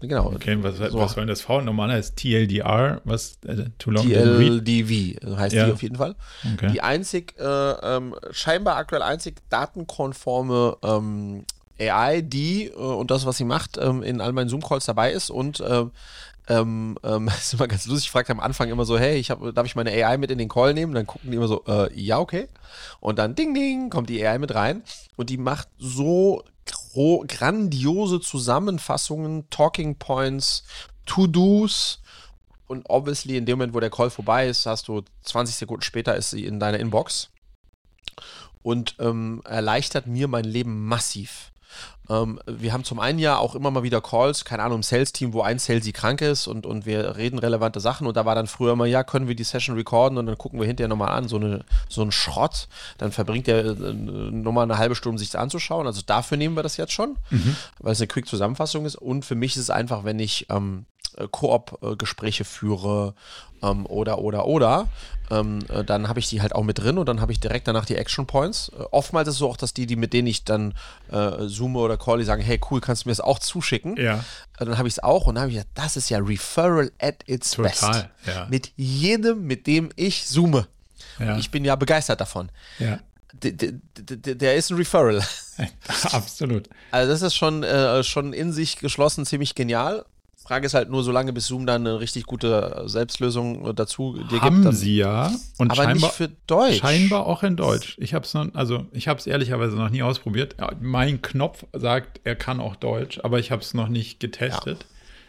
genau. 0.00 0.26
Okay, 0.26 0.56
was, 0.62 0.76
so. 0.76 0.98
was 0.98 1.16
war 1.16 1.22
denn 1.22 1.28
das 1.28 1.40
V? 1.40 1.60
Normaler 1.62 1.98
ist 1.98 2.16
TLDR, 2.16 3.00
was 3.04 3.38
äh, 3.46 3.64
Too 3.78 3.90
Long 3.90 4.06
TLDV 4.06 5.36
heißt 5.36 5.54
ja. 5.54 5.66
die 5.66 5.72
auf 5.72 5.82
jeden 5.82 5.96
Fall. 5.96 6.14
Okay. 6.54 6.70
Die 6.72 6.82
einzig, 6.82 7.34
äh, 7.38 7.44
ähm, 7.44 8.14
scheinbar 8.30 8.76
aktuell 8.76 9.02
einzig 9.02 9.36
datenkonforme 9.48 10.76
ähm, 10.82 11.44
AI, 11.80 12.20
die 12.22 12.66
äh, 12.66 12.74
und 12.74 13.10
das, 13.10 13.26
was 13.26 13.38
sie 13.38 13.44
macht, 13.44 13.78
ähm, 13.78 14.02
in 14.02 14.20
all 14.20 14.32
meinen 14.32 14.48
Zoom-Calls 14.48 14.86
dabei 14.86 15.12
ist 15.12 15.30
und 15.30 15.60
äh, 15.60 15.84
ähm, 16.48 16.96
ähm, 17.02 17.28
ist 17.38 17.54
immer 17.54 17.68
ganz 17.68 17.86
lustig, 17.86 18.06
ich 18.06 18.10
fragte 18.10 18.32
am 18.32 18.40
Anfang 18.40 18.68
immer 18.68 18.84
so, 18.84 18.98
hey, 18.98 19.16
ich 19.16 19.30
hab, 19.30 19.40
darf 19.54 19.66
ich 19.66 19.76
meine 19.76 19.90
AI 19.90 20.18
mit 20.18 20.30
in 20.30 20.38
den 20.38 20.48
Call 20.48 20.74
nehmen? 20.74 20.94
Dann 20.94 21.06
gucken 21.06 21.30
die 21.30 21.36
immer 21.36 21.48
so, 21.48 21.64
äh, 21.66 21.92
ja, 21.98 22.18
okay. 22.18 22.48
Und 23.00 23.18
dann 23.18 23.34
ding, 23.34 23.54
ding, 23.54 23.90
kommt 23.90 24.10
die 24.10 24.24
AI 24.24 24.38
mit 24.38 24.54
rein 24.54 24.82
und 25.16 25.30
die 25.30 25.38
macht 25.38 25.68
so 25.78 26.44
grandiose 27.26 28.20
Zusammenfassungen, 28.20 29.48
Talking 29.50 29.96
Points, 29.96 30.64
To-Dos 31.06 32.00
und 32.66 32.84
obviously 32.88 33.36
in 33.36 33.46
dem 33.46 33.58
Moment, 33.58 33.74
wo 33.74 33.80
der 33.80 33.90
Call 33.90 34.10
vorbei 34.10 34.48
ist, 34.48 34.66
hast 34.66 34.88
du 34.88 35.02
20 35.22 35.56
Sekunden 35.56 35.82
später 35.82 36.16
ist 36.16 36.30
sie 36.30 36.44
in 36.44 36.58
deiner 36.58 36.80
Inbox 36.80 37.30
und 38.62 38.96
ähm, 38.98 39.42
erleichtert 39.44 40.06
mir 40.06 40.26
mein 40.26 40.44
Leben 40.44 40.86
massiv. 40.86 41.52
Ähm, 42.08 42.40
wir 42.46 42.72
haben 42.72 42.84
zum 42.84 43.00
einen 43.00 43.18
ja 43.18 43.36
auch 43.38 43.54
immer 43.54 43.70
mal 43.70 43.82
wieder 43.82 44.00
Calls, 44.00 44.44
keine 44.44 44.62
Ahnung, 44.62 44.78
im 44.78 44.82
Sales-Team, 44.82 45.32
wo 45.32 45.42
ein 45.42 45.58
Salesy 45.58 45.92
krank 45.92 46.20
ist 46.20 46.46
und, 46.46 46.66
und 46.66 46.86
wir 46.86 47.16
reden 47.16 47.38
relevante 47.38 47.80
Sachen. 47.80 48.06
Und 48.06 48.16
da 48.16 48.24
war 48.24 48.34
dann 48.34 48.46
früher 48.46 48.72
immer, 48.72 48.86
ja, 48.86 49.02
können 49.02 49.28
wir 49.28 49.34
die 49.34 49.44
Session 49.44 49.76
recorden? 49.76 50.18
Und 50.18 50.26
dann 50.26 50.38
gucken 50.38 50.60
wir 50.60 50.66
hinterher 50.66 50.88
nochmal 50.88 51.10
an, 51.10 51.28
so, 51.28 51.36
eine, 51.36 51.64
so 51.88 52.02
ein 52.02 52.12
Schrott, 52.12 52.68
dann 52.98 53.12
verbringt 53.12 53.46
der 53.46 53.64
äh, 53.64 53.72
nochmal 53.72 54.64
eine 54.64 54.78
halbe 54.78 54.94
Stunde, 54.94 55.18
sich 55.18 55.30
das 55.30 55.40
anzuschauen, 55.40 55.86
also 55.86 56.02
dafür 56.04 56.36
nehmen 56.36 56.56
wir 56.56 56.62
das 56.62 56.76
jetzt 56.76 56.92
schon, 56.92 57.16
mhm. 57.30 57.56
weil 57.80 57.92
es 57.92 58.00
eine 58.00 58.08
Quick-Zusammenfassung 58.08 58.84
ist. 58.86 58.96
Und 58.96 59.24
für 59.24 59.34
mich 59.34 59.56
ist 59.56 59.62
es 59.62 59.70
einfach, 59.70 60.04
wenn 60.04 60.18
ich 60.18 60.46
ähm, 60.50 60.86
äh, 61.16 61.26
Koop-Gespräche 61.30 62.44
führe 62.44 63.14
ähm, 63.62 63.86
oder, 63.86 64.18
oder, 64.18 64.46
oder, 64.46 64.88
ähm, 65.30 65.58
äh, 65.68 65.82
dann 65.84 66.08
habe 66.08 66.20
ich 66.20 66.28
die 66.28 66.40
halt 66.42 66.54
auch 66.54 66.62
mit 66.62 66.78
drin 66.78 66.98
und 66.98 67.06
dann 67.08 67.20
habe 67.20 67.32
ich 67.32 67.40
direkt 67.40 67.66
danach 67.68 67.84
die 67.84 67.96
Action 67.96 68.26
Points. 68.26 68.70
Äh, 68.78 68.82
oftmals 68.90 69.28
ist 69.28 69.34
es 69.34 69.38
so 69.38 69.48
auch, 69.50 69.56
dass 69.56 69.74
die, 69.74 69.86
die 69.86 69.96
mit 69.96 70.12
denen 70.12 70.28
ich 70.28 70.44
dann 70.44 70.74
äh, 71.10 71.46
zoome 71.48 71.78
oder 71.80 71.96
call, 71.96 72.18
die 72.18 72.24
sagen, 72.24 72.42
hey 72.42 72.60
cool, 72.70 72.80
kannst 72.80 73.04
du 73.04 73.08
mir 73.08 73.12
das 73.12 73.20
auch 73.20 73.38
zuschicken? 73.38 73.96
Ja. 73.96 74.24
Äh, 74.58 74.64
dann 74.66 74.78
habe 74.78 74.88
ich 74.88 74.94
es 74.94 75.02
auch 75.02 75.26
und 75.26 75.34
dann 75.36 75.42
habe 75.42 75.50
ich 75.52 75.56
gedacht, 75.58 75.72
das 75.74 75.96
ist 75.96 76.10
ja 76.10 76.18
Referral 76.18 76.92
at 77.00 77.28
its 77.28 77.50
Total, 77.52 77.70
best. 77.70 77.82
ja. 78.26 78.46
Mit 78.50 78.72
jedem, 78.76 79.46
mit 79.46 79.66
dem 79.66 79.90
ich 79.96 80.26
zoome. 80.26 80.66
Ja. 81.18 81.36
Ich 81.38 81.50
bin 81.50 81.64
ja 81.64 81.76
begeistert 81.76 82.20
davon. 82.20 82.50
Ja. 82.78 83.00
D 83.32 83.52
d- 83.52 83.74
d- 83.98 84.34
der 84.34 84.54
ist 84.54 84.70
ein 84.70 84.76
Referral. 84.76 85.22
Absolut. 86.12 86.68
Also 86.90 87.10
das 87.12 87.22
ist 87.22 87.34
schon, 87.34 87.62
äh, 87.62 88.02
schon 88.02 88.32
in 88.32 88.52
sich 88.52 88.76
geschlossen 88.78 89.26
ziemlich 89.26 89.54
genial. 89.54 90.04
Frage 90.46 90.66
ist 90.66 90.74
halt 90.74 90.90
nur, 90.90 91.02
solange 91.02 91.32
bis 91.32 91.46
Zoom 91.46 91.66
dann 91.66 91.86
eine 91.86 91.98
richtig 91.98 92.24
gute 92.24 92.84
Selbstlösung 92.86 93.74
dazu 93.74 94.16
dir 94.30 94.40
Haben 94.40 94.56
gibt. 94.56 94.66
Dann, 94.66 94.74
sie 94.74 94.96
ja. 94.96 95.32
Und 95.58 95.72
aber 95.72 95.82
scheinbar, 95.82 96.10
nicht 96.10 96.12
für 96.12 96.28
Deutsch. 96.46 96.78
Scheinbar 96.78 97.26
auch 97.26 97.42
in 97.42 97.56
Deutsch. 97.56 97.96
Ich 97.98 98.14
habe 98.14 98.24
es 98.24 98.32
noch, 98.34 98.46
also 98.54 98.86
ich 98.92 99.08
habe 99.08 99.18
es 99.18 99.26
ehrlicherweise 99.26 99.76
noch 99.76 99.90
nie 99.90 100.02
ausprobiert. 100.02 100.54
Ja, 100.60 100.70
mein 100.80 101.20
Knopf 101.20 101.64
sagt, 101.72 102.20
er 102.24 102.36
kann 102.36 102.60
auch 102.60 102.76
Deutsch, 102.76 103.18
aber 103.22 103.38
ich 103.40 103.50
habe 103.50 103.62
es 103.62 103.74
noch 103.74 103.88
nicht 103.88 104.20
getestet. 104.20 104.86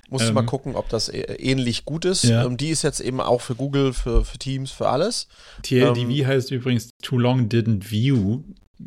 Musst 0.10 0.26
du 0.26 0.30
ähm, 0.30 0.36
mal 0.36 0.46
gucken, 0.46 0.76
ob 0.76 0.88
das 0.90 1.10
äh, 1.10 1.20
ähnlich 1.20 1.84
gut 1.84 2.06
ist. 2.06 2.24
Ja. 2.24 2.46
Ähm, 2.46 2.56
die 2.56 2.70
ist 2.70 2.84
jetzt 2.84 3.00
eben 3.00 3.20
auch 3.20 3.42
für 3.42 3.56
Google, 3.56 3.94
für, 3.94 4.24
für 4.24 4.38
Teams, 4.38 4.72
für 4.72 4.88
alles. 4.88 5.28
TLDV 5.64 5.98
Ähm, 5.98 6.28
heißt 6.28 6.52
übrigens 6.52 6.92
Too 7.02 7.18
Long 7.18 7.50
Didn't 7.50 7.90
View. 7.92 8.44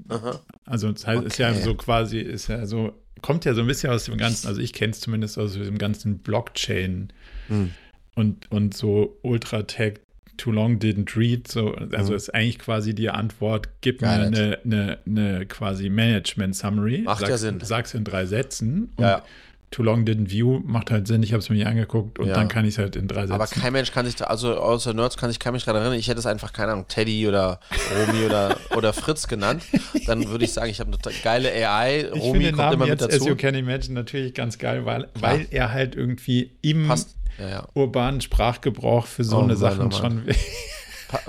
Aha. 0.08 0.40
Also 0.64 0.90
das 0.92 1.06
heißt, 1.06 1.24
ist 1.24 1.38
ja 1.38 1.50
Okay. 1.50 1.62
so 1.62 1.74
quasi, 1.74 2.20
ist 2.20 2.48
ja 2.48 2.64
so, 2.64 2.92
kommt 3.22 3.44
ja 3.44 3.54
so 3.54 3.60
ein 3.60 3.66
bisschen 3.66 3.90
aus 3.90 4.04
dem 4.04 4.16
ganzen, 4.16 4.46
also 4.48 4.60
ich 4.60 4.72
kenne 4.72 4.92
es 4.92 5.00
zumindest 5.00 5.38
aus 5.38 5.54
dem 5.54 5.78
ganzen 5.78 6.18
Blockchain 6.18 7.12
Hm. 7.48 7.70
und, 8.14 8.50
und 8.50 8.74
so 8.76 9.18
Ultratech, 9.22 9.94
Too 10.36 10.52
Long 10.52 10.78
Didn't 10.78 11.16
Read, 11.18 11.48
so, 11.48 11.74
also 11.74 12.12
Mhm. 12.12 12.16
ist 12.16 12.34
eigentlich 12.34 12.58
quasi 12.58 12.94
die 12.94 13.10
Antwort, 13.10 13.68
gib 13.82 14.00
mir 14.00 14.08
eine, 14.08 14.58
eine, 14.64 14.98
eine 15.06 15.46
quasi 15.46 15.90
Management 15.90 16.56
Summary. 16.56 17.02
Macht 17.04 17.20
ja 17.22 17.28
sag's, 17.28 17.40
Sinn. 17.42 17.60
Sag's 17.62 17.94
in 17.94 18.04
drei 18.04 18.24
Sätzen. 18.24 18.90
Und 18.96 19.02
Ja. 19.04 19.22
Too 19.70 19.84
Long 19.84 20.04
Didn't 20.04 20.30
View 20.30 20.60
macht 20.64 20.90
halt 20.90 21.06
Sinn, 21.06 21.22
ich 21.22 21.32
habe 21.32 21.38
es 21.40 21.48
mir 21.48 21.54
nicht 21.56 21.66
angeguckt 21.66 22.18
und 22.18 22.26
Ja. 22.26 22.34
dann 22.34 22.48
kann 22.48 22.64
ich 22.64 22.74
es 22.74 22.78
halt 22.78 22.96
in 22.96 23.06
drei 23.06 23.20
Sätzen. 23.22 23.34
Aber 23.34 23.46
kein 23.46 23.72
Mensch 23.72 23.92
kann 23.92 24.04
sich 24.04 24.16
da, 24.16 24.24
also 24.24 24.56
außer 24.56 24.94
Nerds 24.94 25.16
kann 25.16 25.30
sich 25.30 25.38
kein 25.38 25.52
Mensch 25.52 25.64
daran 25.64 25.80
erinnern. 25.82 25.98
Ich 25.98 26.08
hätte 26.08 26.18
es 26.18 26.26
einfach, 26.26 26.52
keine 26.52 26.72
Ahnung, 26.72 26.88
Teddy 26.88 27.28
oder 27.28 27.60
Romy 27.96 28.26
oder, 28.26 28.56
oder 28.76 28.92
Fritz 28.92 29.28
genannt. 29.28 29.62
Dann 30.06 30.26
würde 30.28 30.44
ich 30.44 30.52
sagen, 30.52 30.70
ich 30.70 30.80
habe 30.80 30.90
eine 30.90 31.14
geile 31.22 31.50
AI. 31.52 32.08
ich 32.12 32.20
Romy 32.20 32.46
kommt 32.46 32.56
Namen 32.58 32.72
immer 32.74 32.86
mit 32.86 33.00
jetzt, 33.00 33.02
as 33.12 33.18
dazu. 33.20 33.28
you 33.28 33.36
can 33.36 33.54
imagine, 33.54 33.94
natürlich 33.94 34.34
ganz 34.34 34.58
geil, 34.58 34.84
weil, 34.86 35.08
weil 35.20 35.46
er 35.50 35.70
halt 35.72 35.94
irgendwie 35.94 36.50
im 36.62 36.88
Passt. 36.88 37.14
Ja, 37.38 37.48
ja. 37.48 37.68
urbanen 37.74 38.20
Sprachgebrauch 38.20 39.06
für 39.06 39.22
so 39.22 39.38
Oh 39.38 39.42
eine 39.42 39.56
Sachen 39.56 39.88
Mann. 39.88 39.92
schon. 39.92 40.24
Pa 41.08 41.20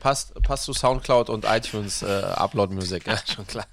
passt, 0.00 0.34
passt 0.42 0.64
zu 0.64 0.72
Soundcloud 0.74 1.28
und 1.30 1.44
iTunes 1.48 2.02
äh, 2.02 2.06
Upload 2.06 2.74
Music. 2.74 3.04
Ja, 3.06 3.16
schon 3.34 3.46
klar. 3.46 3.64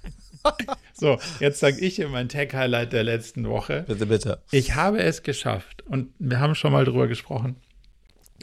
so, 0.94 1.18
jetzt 1.40 1.60
sage 1.60 1.80
ich 1.80 1.96
hier 1.96 2.08
mein 2.08 2.28
Tech-Highlight 2.28 2.92
der 2.92 3.04
letzten 3.04 3.48
Woche. 3.48 3.84
Bitte, 3.86 4.06
bitte. 4.06 4.38
Ich 4.50 4.74
habe 4.74 4.98
es 5.02 5.22
geschafft 5.22 5.82
und 5.86 6.08
wir 6.18 6.40
haben 6.40 6.54
schon 6.54 6.72
mal 6.72 6.84
drüber 6.84 7.08
gesprochen. 7.08 7.56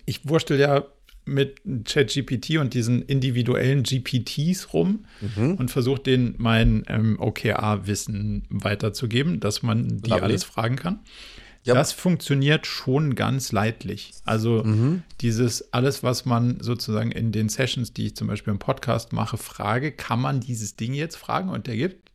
Ich 0.05 0.27
wurstel 0.27 0.59
ja 0.59 0.85
mit 1.23 1.61
ChatGPT 1.85 2.57
und 2.57 2.73
diesen 2.73 3.03
individuellen 3.03 3.83
GPTs 3.83 4.73
rum 4.73 5.05
Mhm. 5.35 5.53
und 5.55 5.69
versuche 5.69 6.01
denen 6.01 6.33
mein 6.39 6.83
ähm, 6.87 7.19
OKR-Wissen 7.19 8.43
weiterzugeben, 8.49 9.39
dass 9.39 9.61
man 9.61 10.01
die 10.01 10.09
Lovely. 10.09 10.23
alles 10.25 10.43
fragen 10.43 10.75
kann. 10.77 10.99
Ja. 11.63 11.75
Das 11.75 11.91
funktioniert 11.91 12.65
schon 12.65 13.13
ganz 13.15 13.51
leidlich. 13.51 14.13
Also 14.25 14.63
Mhm. 14.63 15.03
dieses 15.21 15.73
alles, 15.73 16.01
was 16.01 16.25
man 16.25 16.57
sozusagen 16.59 17.11
in 17.11 17.31
den 17.31 17.49
Sessions, 17.49 17.93
die 17.93 18.07
ich 18.07 18.15
zum 18.15 18.27
Beispiel 18.27 18.51
im 18.51 18.59
Podcast 18.59 19.13
mache, 19.13 19.37
frage, 19.37 19.91
kann 19.91 20.19
man 20.19 20.39
dieses 20.39 20.75
Ding 20.75 20.93
jetzt 20.95 21.17
fragen 21.17 21.49
und 21.49 21.67
der 21.67 21.77
gibt 21.77 22.09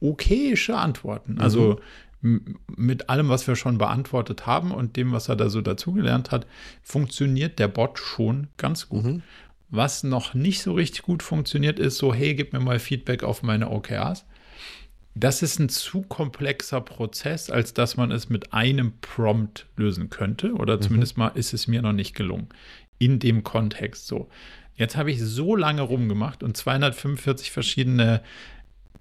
okayische 0.00 0.76
Antworten. 0.76 1.40
Also 1.40 1.80
m- 2.22 2.56
mit 2.76 3.08
allem, 3.08 3.28
was 3.28 3.46
wir 3.46 3.56
schon 3.56 3.78
beantwortet 3.78 4.46
haben 4.46 4.72
und 4.72 4.96
dem, 4.96 5.12
was 5.12 5.28
er 5.28 5.36
da 5.36 5.48
so 5.48 5.60
dazugelernt 5.60 6.30
hat, 6.30 6.46
funktioniert 6.82 7.58
der 7.58 7.68
Bot 7.68 7.98
schon 7.98 8.48
ganz 8.56 8.88
gut. 8.88 9.22
Was 9.68 10.02
noch 10.02 10.34
nicht 10.34 10.62
so 10.62 10.72
richtig 10.74 11.02
gut 11.02 11.22
funktioniert, 11.22 11.78
ist 11.78 11.98
so, 11.98 12.12
hey, 12.12 12.34
gib 12.34 12.52
mir 12.52 12.60
mal 12.60 12.78
Feedback 12.80 13.22
auf 13.22 13.42
meine 13.42 13.70
OKRs. 13.70 14.24
Das 15.14 15.42
ist 15.42 15.58
ein 15.58 15.68
zu 15.68 16.02
komplexer 16.02 16.80
Prozess, 16.80 17.50
als 17.50 17.74
dass 17.74 17.96
man 17.96 18.12
es 18.12 18.28
mit 18.28 18.52
einem 18.52 18.92
Prompt 19.00 19.66
lösen 19.76 20.08
könnte. 20.08 20.54
Oder 20.54 20.80
zumindest 20.80 21.16
mal 21.16 21.28
ist 21.34 21.52
es 21.52 21.66
mir 21.66 21.82
noch 21.82 21.92
nicht 21.92 22.14
gelungen. 22.14 22.48
In 22.98 23.18
dem 23.18 23.42
Kontext 23.42 24.06
so. 24.06 24.28
Jetzt 24.76 24.96
habe 24.96 25.10
ich 25.10 25.20
so 25.20 25.56
lange 25.56 25.82
rumgemacht 25.82 26.42
und 26.42 26.56
245 26.56 27.50
verschiedene 27.50 28.22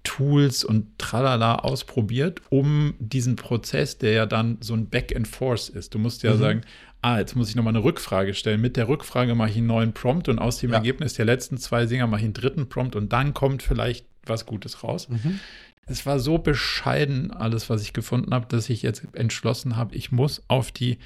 Tools 0.04 0.64
und 0.64 0.98
tralala 0.98 1.56
ausprobiert, 1.56 2.42
um 2.50 2.96
diesen 3.00 3.36
Prozess, 3.36 3.98
der 3.98 4.14
ja 4.14 4.26
dann 4.26 4.58
so 4.62 4.74
ein 4.74 4.88
Back 4.90 5.16
and 5.16 5.28
Forth 5.28 5.70
ist. 5.70 5.94
Du 5.94 6.00
musst 6.00 6.24
ja 6.24 6.36
sagen, 6.38 6.62
ah, 7.02 7.20
jetzt 7.20 7.36
muss 7.36 7.50
ich 7.50 7.56
nochmal 7.56 7.76
eine 7.76 7.84
Rückfrage 7.84 8.34
stellen. 8.34 8.62
Mit 8.62 8.78
der 8.78 8.88
Rückfrage 8.88 9.36
mache 9.36 9.50
ich 9.52 9.58
einen 9.58 9.68
neuen 9.68 9.94
Prompt 9.94 10.30
und 10.30 10.40
aus 10.40 10.58
dem 10.58 10.72
Ja. 10.72 10.78
Ergebnis 10.78 11.14
der 11.14 11.26
letzten 11.26 11.58
zwei 11.58 11.86
Singer 11.86 12.08
mache 12.08 12.22
ich 12.22 12.26
einen 12.26 12.34
dritten 12.34 12.70
Prompt 12.70 12.96
und 12.96 13.12
dann 13.14 13.34
kommt 13.34 13.62
vielleicht 13.62 14.06
was 14.26 14.46
Gutes 14.46 14.84
raus. 14.84 15.08
Es 15.90 16.06
war 16.06 16.20
so 16.20 16.38
bescheiden 16.38 17.32
alles, 17.32 17.70
was 17.70 17.82
ich 17.82 17.94
gefunden 17.94 18.34
habe, 18.34 18.46
dass 18.48 18.70
ich 18.70 18.82
jetzt 18.84 19.04
entschlossen 19.14 19.76
habe, 19.76 19.96
ich 19.96 20.12
muss 20.12 20.44
auf 20.48 20.72
die 20.72 21.00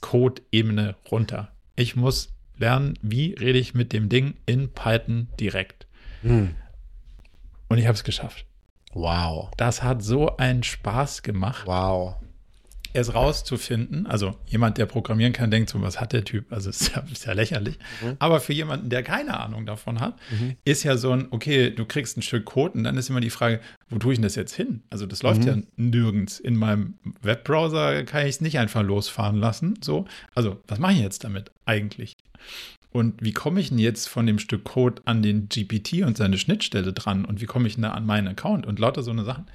Code-Ebene 0.00 0.96
runter. 1.10 1.52
Ich 1.76 1.96
muss 1.96 2.32
lernen, 2.56 2.98
wie 3.02 3.34
rede 3.34 3.58
ich 3.58 3.74
mit 3.74 3.92
dem 3.92 4.08
Ding 4.08 4.34
in 4.46 4.72
Python 4.72 5.28
direkt. 5.40 5.86
Und 7.68 7.78
ich 7.78 7.86
habe 7.86 7.94
es 7.94 8.04
geschafft. 8.04 8.46
Wow. 8.92 9.50
Das 9.56 9.82
hat 9.82 10.02
so 10.02 10.36
einen 10.36 10.62
Spaß 10.62 11.22
gemacht, 11.22 11.66
Wow. 11.66 12.16
Es 12.94 13.12
rauszufinden. 13.12 14.06
Also 14.06 14.36
jemand, 14.46 14.78
der 14.78 14.86
programmieren 14.86 15.32
kann, 15.32 15.50
denkt 15.50 15.68
so, 15.68 15.82
was 15.82 16.00
hat 16.00 16.12
der 16.12 16.24
Typ? 16.24 16.50
Also 16.52 16.70
ist 16.70 16.94
ja, 16.94 17.04
ist 17.12 17.26
ja 17.26 17.32
lächerlich. 17.32 17.78
Aber 18.20 18.40
für 18.40 18.52
jemanden, 18.52 18.88
der 18.88 19.02
keine 19.02 19.38
Ahnung 19.38 19.66
davon 19.66 20.00
hat, 20.00 20.18
ist 20.64 20.84
ja 20.84 20.96
so 20.96 21.10
ein, 21.10 21.26
okay, 21.30 21.70
du 21.70 21.84
kriegst 21.84 22.16
ein 22.16 22.22
Stück 22.22 22.44
Code 22.44 22.78
und 22.78 22.84
dann 22.84 22.96
ist 22.96 23.10
immer 23.10 23.20
die 23.20 23.30
Frage, 23.30 23.60
wo 23.90 23.98
tue 23.98 24.12
ich 24.12 24.18
denn 24.18 24.22
das 24.22 24.36
jetzt 24.36 24.54
hin? 24.54 24.82
Also 24.90 25.06
das 25.06 25.22
läuft 25.22 25.44
ja 25.44 25.56
nirgends. 25.76 26.38
In 26.38 26.56
meinem 26.56 26.94
Webbrowser 27.20 28.04
kann 28.04 28.22
ich 28.22 28.36
es 28.36 28.40
nicht 28.40 28.58
einfach 28.58 28.82
losfahren 28.82 29.36
lassen. 29.36 29.74
So, 29.82 30.06
also 30.34 30.62
was 30.68 30.78
mache 30.78 30.92
ich 30.92 31.00
jetzt 31.00 31.24
damit 31.24 31.50
eigentlich? 31.66 32.14
Und 32.92 33.24
wie 33.24 33.32
komme 33.32 33.58
ich 33.58 33.70
denn 33.70 33.78
jetzt 33.80 34.08
von 34.08 34.24
dem 34.24 34.38
Stück 34.38 34.62
Code 34.62 35.02
an 35.04 35.20
den 35.20 35.48
GPT 35.48 36.04
und 36.04 36.16
seine 36.16 36.38
Schnittstelle 36.38 36.92
dran? 36.92 37.24
Und 37.24 37.40
wie 37.40 37.46
komme 37.46 37.66
ich 37.66 37.74
denn 37.74 37.82
da 37.82 37.90
an 37.90 38.06
meinen 38.06 38.28
Account? 38.28 38.66
Und 38.66 38.78
lauter 38.78 39.02
so 39.02 39.10
eine 39.10 39.24
Sachen. 39.24 39.46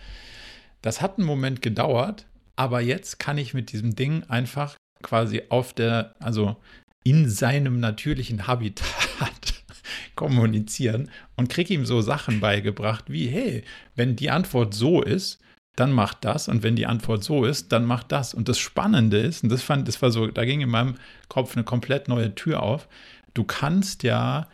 Das 0.82 1.02
hat 1.02 1.18
einen 1.18 1.28
Moment 1.28 1.62
gedauert, 1.62 2.26
aber 2.60 2.82
jetzt 2.82 3.20
kann 3.20 3.38
ich 3.38 3.54
mit 3.54 3.72
diesem 3.72 3.96
Ding 3.96 4.24
einfach 4.28 4.76
quasi 5.02 5.44
auf 5.48 5.72
der, 5.72 6.14
also 6.20 6.58
in 7.06 7.30
seinem 7.30 7.80
natürlichen 7.80 8.48
Habitat 8.48 9.64
kommunizieren 10.16 11.10
und 11.38 11.48
kriege 11.48 11.74
ihm 11.74 11.86
so 11.86 12.02
Sachen 12.02 12.42
beigebracht 12.42 13.06
wie, 13.08 13.28
hey, 13.28 13.64
wenn 13.96 14.18
die 14.18 14.30
Antwort 14.30 14.74
so 14.74 15.02
ist, 15.02 15.40
dann 15.78 15.94
macht 15.94 16.26
das 16.26 16.50
und 16.50 16.62
wenn 16.62 16.76
die 16.76 16.86
Antwort 16.86 17.24
so 17.24 17.46
ist, 17.46 17.72
dann 17.72 17.86
macht 17.86 18.12
das. 18.12 18.34
Und 18.34 18.50
das 18.50 18.60
Spannende 18.60 19.20
ist, 19.20 19.42
und 19.42 19.50
das 19.50 19.62
fand, 19.62 19.88
das 19.88 20.02
war 20.02 20.12
so, 20.12 20.28
da 20.28 20.44
ging 20.44 20.60
in 20.60 20.70
meinem 20.70 20.96
Kopf 21.30 21.56
eine 21.56 21.64
komplett 21.64 22.10
neue 22.10 22.36
Tür 22.36 22.62
auf. 22.62 22.90
Du 23.36 23.46
kannst 23.46 24.04
ja 24.04 24.50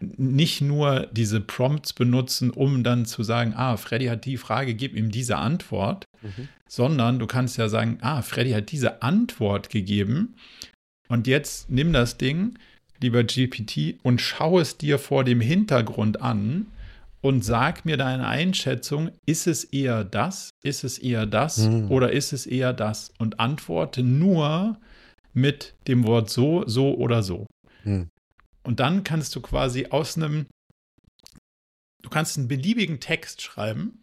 nicht 0.00 0.60
nur 0.60 1.08
diese 1.12 1.40
Prompts 1.40 1.92
benutzen, 1.94 2.50
um 2.50 2.84
dann 2.84 3.06
zu 3.06 3.22
sagen, 3.22 3.54
ah, 3.56 3.76
Freddy 3.76 4.06
hat 4.06 4.24
die 4.24 4.36
Frage, 4.36 4.74
gib 4.74 4.94
ihm 4.94 5.10
diese 5.10 5.36
Antwort, 5.38 6.04
sondern 6.68 7.18
du 7.18 7.26
kannst 7.26 7.56
ja 7.56 7.68
sagen, 7.68 7.98
ah, 8.02 8.22
Freddy 8.22 8.50
hat 8.50 8.72
diese 8.72 9.02
Antwort 9.02 9.70
gegeben 9.70 10.34
und 11.08 11.26
jetzt 11.26 11.70
nimm 11.70 11.92
das 11.92 12.18
Ding, 12.18 12.58
lieber 13.00 13.24
GPT, 13.24 13.98
und 14.02 14.20
schau 14.20 14.58
es 14.58 14.76
dir 14.76 14.98
vor 14.98 15.24
dem 15.24 15.40
Hintergrund 15.40 16.20
an 16.20 16.66
und 17.20 17.44
sag 17.44 17.84
mir 17.84 17.96
deine 17.96 18.26
Einschätzung, 18.26 19.10
ist 19.26 19.46
es 19.46 19.64
eher 19.64 20.04
das, 20.04 20.50
ist 20.62 20.84
es 20.84 20.98
eher 20.98 21.26
das 21.26 21.64
Hm. 21.64 21.90
oder 21.90 22.12
ist 22.12 22.32
es 22.32 22.46
eher 22.46 22.72
das? 22.72 23.12
Und 23.18 23.40
antworte 23.40 24.02
nur 24.02 24.78
mit 25.32 25.74
dem 25.88 26.06
Wort 26.06 26.30
so, 26.30 26.64
so 26.66 26.94
oder 26.94 27.22
so. 27.22 27.46
Hm. 27.82 28.08
Und 28.66 28.80
dann 28.80 29.04
kannst 29.04 29.34
du 29.36 29.40
quasi 29.40 29.86
aus 29.90 30.16
einem, 30.16 30.46
du 32.02 32.10
kannst 32.10 32.36
einen 32.36 32.48
beliebigen 32.48 32.98
Text 32.98 33.40
schreiben 33.40 34.00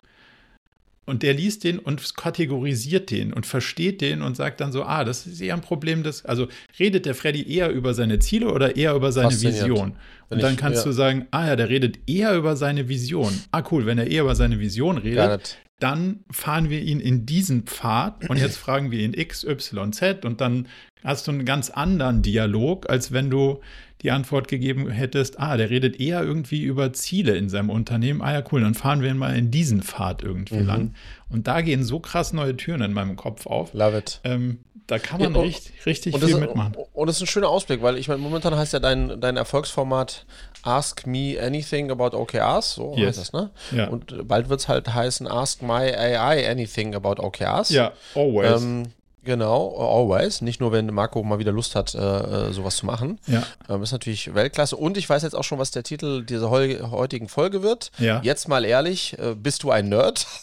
und 1.05 1.21
der 1.21 1.33
liest 1.33 1.65
den 1.65 1.79
und 1.79 2.15
kategorisiert 2.15 3.11
den 3.11 3.33
und 3.33 3.45
versteht 3.45 3.99
den 3.99 4.21
und 4.21 4.37
sagt 4.37 4.61
dann 4.61 4.71
so, 4.71 4.83
ah, 4.83 5.03
das 5.03 5.27
ist 5.27 5.41
eher 5.41 5.53
ein 5.53 5.59
Problem 5.59 6.01
des, 6.03 6.23
also 6.23 6.47
redet 6.79 7.05
der 7.05 7.13
Freddy 7.13 7.45
eher 7.45 7.71
über 7.71 7.93
seine 7.93 8.19
Ziele 8.19 8.53
oder 8.53 8.77
eher 8.77 8.95
über 8.95 9.11
seine. 9.11 9.31
Vision? 9.31 9.97
Und 10.29 10.41
dann 10.41 10.53
ich- 10.53 10.59
kannst 10.59 10.79
ja. 10.79 10.85
du 10.85 10.91
sagen, 10.93 11.27
ah 11.31 11.45
ja, 11.47 11.55
der 11.57 11.67
redet 11.67 11.99
eher 12.07 12.33
über 12.35 12.55
seine 12.55 12.87
Vision. 12.87 13.37
Ah 13.51 13.63
cool, 13.69 13.85
wenn 13.85 13.97
er 13.97 14.07
eher 14.07 14.21
über 14.23 14.35
seine 14.35 14.61
Vision 14.61 14.97
redet, 14.97 15.57
dann 15.79 16.23
fahren 16.31 16.69
wir 16.69 16.81
ihn 16.81 17.01
in 17.01 17.25
diesen 17.25 17.63
Pfad 17.63 18.29
und 18.29 18.37
jetzt 18.37 18.55
fragen 18.55 18.91
wir 18.91 18.99
ihn 18.99 19.13
X, 19.13 19.43
Y, 19.43 19.91
Z 19.91 20.23
und 20.23 20.39
dann 20.39 20.69
hast 21.03 21.27
du 21.27 21.31
einen 21.31 21.43
ganz 21.43 21.69
anderen 21.69 22.21
Dialog, 22.21 22.89
als 22.89 23.11
wenn 23.11 23.29
du 23.29 23.59
die 24.03 24.11
Antwort 24.11 24.47
gegeben 24.47 24.89
hättest, 24.89 25.39
ah, 25.39 25.55
der 25.55 25.69
redet 25.69 25.99
eher 25.99 26.21
irgendwie 26.21 26.61
über 26.61 26.91
Ziele 26.93 27.35
in 27.37 27.49
seinem 27.49 27.69
Unternehmen. 27.69 28.21
Ah 28.21 28.33
ja, 28.33 28.43
cool, 28.51 28.61
dann 28.61 28.73
fahren 28.73 29.01
wir 29.01 29.13
mal 29.15 29.35
in 29.35 29.49
diesen 29.49 29.81
Pfad 29.81 30.21
irgendwie 30.21 30.57
mhm. 30.57 30.67
lang. 30.67 30.95
Und 31.29 31.47
da 31.47 31.61
gehen 31.61 31.83
so 31.83 31.99
krass 31.99 32.33
neue 32.33 32.55
Türen 32.57 32.81
in 32.81 32.93
meinem 32.93 33.15
Kopf 33.15 33.47
auf. 33.47 33.73
Love 33.73 33.97
it. 33.97 34.19
Ähm, 34.25 34.59
da 34.87 34.99
kann 34.99 35.21
man 35.21 35.33
ja, 35.33 35.39
und, 35.39 35.45
richtig, 35.45 35.85
richtig 35.85 36.17
viel 36.17 36.29
ist, 36.29 36.39
mitmachen. 36.39 36.75
Und 36.91 37.07
das 37.07 37.15
ist 37.15 37.23
ein 37.23 37.27
schöner 37.27 37.47
Ausblick, 37.47 37.81
weil 37.81 37.97
ich 37.97 38.09
meine, 38.09 38.19
momentan 38.21 38.55
heißt 38.55 38.73
ja 38.73 38.79
dein, 38.79 39.21
dein 39.21 39.37
Erfolgsformat 39.37 40.25
Ask 40.63 41.07
Me 41.07 41.37
Anything 41.41 41.89
About 41.89 42.15
OKRs, 42.17 42.75
so 42.75 42.93
yes. 42.97 43.07
heißt 43.07 43.19
das, 43.19 43.33
ne? 43.33 43.51
Ja. 43.71 43.87
Und 43.87 44.27
bald 44.27 44.49
wird 44.49 44.59
es 44.59 44.67
halt 44.67 44.93
heißen 44.93 45.27
Ask 45.27 45.61
My 45.61 45.93
AI 45.95 46.49
Anything 46.49 46.93
About 46.95 47.21
OKRs. 47.21 47.69
Ja, 47.69 47.93
always. 48.15 48.61
Ähm, 48.61 48.83
Genau, 49.23 49.75
always. 49.77 50.41
Nicht 50.41 50.59
nur, 50.59 50.73
wenn 50.73 50.87
Marco 50.87 51.23
mal 51.23 51.39
wieder 51.39 51.53
Lust 51.53 51.75
hat, 51.75 51.95
äh, 51.95 51.99
äh, 51.99 52.51
sowas 52.51 52.75
zu 52.75 52.85
machen. 52.85 53.19
Ja. 53.27 53.43
Ähm, 53.69 53.81
ist 53.81 53.93
natürlich 53.93 54.33
Weltklasse. 54.33 54.75
Und 54.75 54.97
ich 54.97 55.09
weiß 55.09 55.23
jetzt 55.23 55.33
auch 55.35 55.45
schon, 55.45 55.59
was 55.59 55.71
der 55.71 55.83
Titel 55.83 56.25
dieser 56.25 56.49
heutigen 56.49 57.29
Folge 57.29 57.63
wird. 57.63 57.91
Ja. 57.99 58.19
Jetzt 58.23 58.49
mal 58.49 58.65
ehrlich, 58.65 59.17
äh, 59.19 59.35
bist 59.35 59.63
du 59.63 59.71
ein 59.71 59.87
Nerd? 59.89 60.27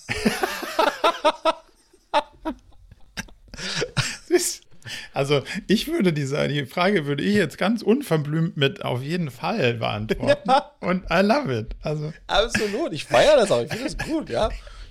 also 5.12 5.42
ich 5.66 5.88
würde 5.88 6.14
diese 6.14 6.48
die 6.48 6.64
Frage 6.64 7.04
würde 7.04 7.22
ich 7.22 7.34
jetzt 7.34 7.58
ganz 7.58 7.82
unverblümt 7.82 8.56
mit 8.56 8.82
auf 8.82 9.02
jeden 9.02 9.30
Fall 9.30 9.74
beantworten. 9.74 10.48
Ja. 10.48 10.70
Und 10.80 11.04
I 11.10 11.20
love 11.20 11.54
it. 11.54 11.76
Also. 11.82 12.14
Absolut. 12.26 12.94
Ich 12.94 13.04
feiere 13.04 13.36
das 13.36 13.50
auch. 13.50 13.60
Ich 13.62 13.68
finde 13.68 13.84
das 13.84 13.98
gut, 13.98 14.30
ja. 14.30 14.48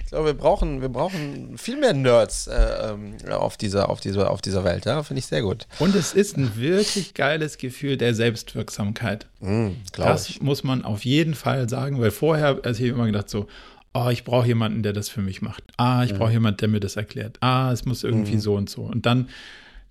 Ich 0.09 0.11
glaube, 0.11 0.29
wir 0.29 0.33
brauchen, 0.33 0.81
wir 0.81 0.89
brauchen 0.89 1.55
viel 1.59 1.77
mehr 1.77 1.93
Nerds 1.93 2.47
äh, 2.47 2.93
ähm, 2.93 3.15
auf, 3.29 3.57
dieser, 3.57 3.89
auf, 3.89 3.99
dieser, 3.99 4.31
auf 4.31 4.41
dieser 4.41 4.63
Welt. 4.63 4.85
Ja? 4.85 5.03
Finde 5.03 5.19
ich 5.19 5.27
sehr 5.27 5.43
gut. 5.43 5.67
Und 5.77 5.93
es 5.93 6.13
ist 6.13 6.35
ein 6.35 6.55
wirklich 6.55 7.13
geiles 7.13 7.59
Gefühl 7.59 7.95
der 7.95 8.15
Selbstwirksamkeit. 8.15 9.27
Mm, 9.39 9.67
das 9.95 10.27
ich. 10.27 10.41
muss 10.41 10.63
man 10.63 10.83
auf 10.83 11.05
jeden 11.05 11.35
Fall 11.35 11.69
sagen, 11.69 12.01
weil 12.01 12.09
vorher, 12.09 12.59
also 12.63 12.83
ich 12.83 12.89
habe 12.89 12.97
immer 12.97 13.05
gedacht 13.05 13.29
so, 13.29 13.45
oh, 13.93 14.09
ich 14.09 14.23
brauche 14.23 14.47
jemanden, 14.47 14.81
der 14.81 14.93
das 14.93 15.09
für 15.09 15.21
mich 15.21 15.43
macht. 15.43 15.63
Ah, 15.77 16.03
ich 16.03 16.13
mhm. 16.13 16.17
brauche 16.17 16.31
jemanden, 16.31 16.57
der 16.57 16.69
mir 16.69 16.79
das 16.79 16.95
erklärt. 16.95 17.37
Ah, 17.41 17.71
es 17.71 17.85
muss 17.85 18.03
irgendwie 18.03 18.33
mhm. 18.33 18.39
so 18.39 18.55
und 18.55 18.67
so. 18.67 18.81
Und 18.81 19.05
dann 19.05 19.29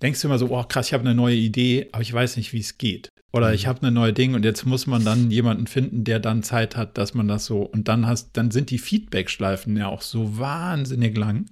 denkst 0.01 0.19
du 0.19 0.27
immer 0.27 0.37
so, 0.37 0.49
oh 0.49 0.63
krass, 0.65 0.87
ich 0.87 0.93
habe 0.93 1.05
eine 1.05 1.15
neue 1.15 1.37
Idee, 1.37 1.87
aber 1.93 2.01
ich 2.01 2.11
weiß 2.11 2.35
nicht, 2.35 2.51
wie 2.51 2.59
es 2.59 2.77
geht. 2.77 3.09
Oder 3.31 3.49
mhm. 3.49 3.53
ich 3.55 3.67
habe 3.67 3.81
eine 3.81 3.91
neue 3.91 4.13
Ding 4.13 4.33
und 4.33 4.45
jetzt 4.45 4.65
muss 4.65 4.87
man 4.87 5.05
dann 5.05 5.29
jemanden 5.31 5.67
finden, 5.67 6.03
der 6.03 6.19
dann 6.19 6.43
Zeit 6.43 6.75
hat, 6.75 6.97
dass 6.97 7.13
man 7.13 7.27
das 7.27 7.45
so 7.45 7.61
und 7.61 7.87
dann 7.87 8.07
hast, 8.07 8.31
dann 8.33 8.51
sind 8.51 8.71
die 8.71 8.79
Feedback-Schleifen 8.79 9.77
ja 9.77 9.87
auch 9.87 10.01
so 10.01 10.37
wahnsinnig 10.37 11.17
lang. 11.17 11.45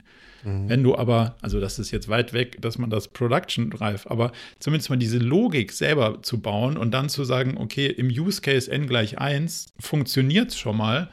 Mhm. 0.44 0.70
Wenn 0.70 0.84
du 0.84 0.98
aber, 0.98 1.36
also 1.42 1.60
das 1.60 1.80
ist 1.80 1.92
jetzt 1.92 2.10
weit 2.10 2.34
weg, 2.34 2.62
dass 2.62 2.78
man 2.78 2.90
das 2.90 3.08
Production 3.08 3.72
reif, 3.74 4.08
aber 4.08 4.32
zumindest 4.60 4.90
mal 4.90 4.98
diese 4.98 5.20
Logik 5.20 5.72
selber 5.72 6.22
zu 6.22 6.40
bauen 6.40 6.78
und 6.78 6.92
dann 6.92 7.10
zu 7.10 7.24
sagen, 7.24 7.58
okay, 7.58 7.88
im 7.88 8.08
Use 8.08 8.42
Case 8.42 8.72
n 8.72 8.88
gleich 8.88 9.20
1 9.20 9.74
funktioniert 9.80 10.50
es 10.52 10.58
schon 10.58 10.78
mal, 10.78 11.10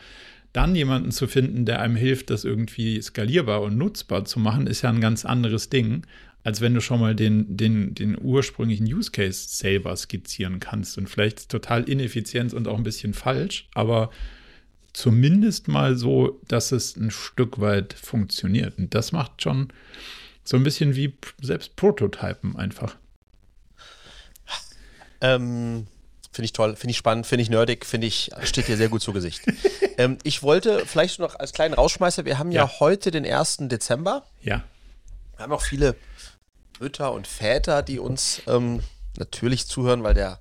dann 0.52 0.76
jemanden 0.76 1.10
zu 1.10 1.26
finden, 1.26 1.66
der 1.66 1.80
einem 1.80 1.96
hilft, 1.96 2.30
das 2.30 2.44
irgendwie 2.44 3.02
skalierbar 3.02 3.60
und 3.62 3.76
nutzbar 3.76 4.24
zu 4.24 4.38
machen, 4.38 4.68
ist 4.68 4.82
ja 4.82 4.88
ein 4.88 5.00
ganz 5.00 5.24
anderes 5.24 5.68
Ding, 5.68 6.06
als 6.44 6.60
wenn 6.60 6.74
du 6.74 6.80
schon 6.80 7.00
mal 7.00 7.14
den, 7.14 7.56
den, 7.56 7.94
den 7.94 8.16
ursprünglichen 8.20 8.86
Use 8.86 9.10
Case 9.10 9.48
selber 9.48 9.96
skizzieren 9.96 10.60
kannst. 10.60 10.98
Und 10.98 11.08
vielleicht 11.08 11.48
total 11.48 11.88
ineffizient 11.88 12.52
und 12.52 12.68
auch 12.68 12.76
ein 12.76 12.84
bisschen 12.84 13.14
falsch, 13.14 13.66
aber 13.74 14.10
zumindest 14.92 15.68
mal 15.68 15.96
so, 15.96 16.40
dass 16.46 16.70
es 16.70 16.96
ein 16.96 17.10
Stück 17.10 17.60
weit 17.60 17.94
funktioniert. 17.94 18.78
Und 18.78 18.94
das 18.94 19.10
macht 19.10 19.42
schon 19.42 19.72
so 20.44 20.58
ein 20.58 20.62
bisschen 20.62 20.94
wie 20.94 21.14
selbst 21.40 21.76
Prototypen 21.76 22.56
einfach. 22.56 22.94
Ähm, 25.22 25.86
finde 26.30 26.44
ich 26.44 26.52
toll, 26.52 26.76
finde 26.76 26.90
ich 26.90 26.98
spannend, 26.98 27.26
finde 27.26 27.42
ich 27.42 27.48
nerdig, 27.48 27.86
finde 27.86 28.06
ich, 28.06 28.30
steht 28.42 28.68
dir 28.68 28.76
sehr 28.76 28.90
gut 28.90 29.00
zu 29.00 29.14
Gesicht. 29.14 29.40
ähm, 29.96 30.18
ich 30.22 30.42
wollte 30.42 30.84
vielleicht 30.84 31.20
noch 31.20 31.36
als 31.36 31.54
kleinen 31.54 31.72
Rausschmeißer, 31.72 32.26
wir 32.26 32.38
haben 32.38 32.52
ja, 32.52 32.64
ja 32.64 32.80
heute 32.80 33.10
den 33.10 33.24
1. 33.24 33.58
Dezember. 33.60 34.26
Ja. 34.42 34.62
Wir 35.36 35.44
haben 35.44 35.52
auch 35.52 35.62
viele 35.62 35.96
Mütter 36.80 37.12
und 37.12 37.26
Väter, 37.26 37.82
die 37.82 37.98
uns 37.98 38.42
ähm, 38.46 38.80
natürlich 39.18 39.66
zuhören, 39.66 40.02
weil 40.02 40.14
der 40.14 40.40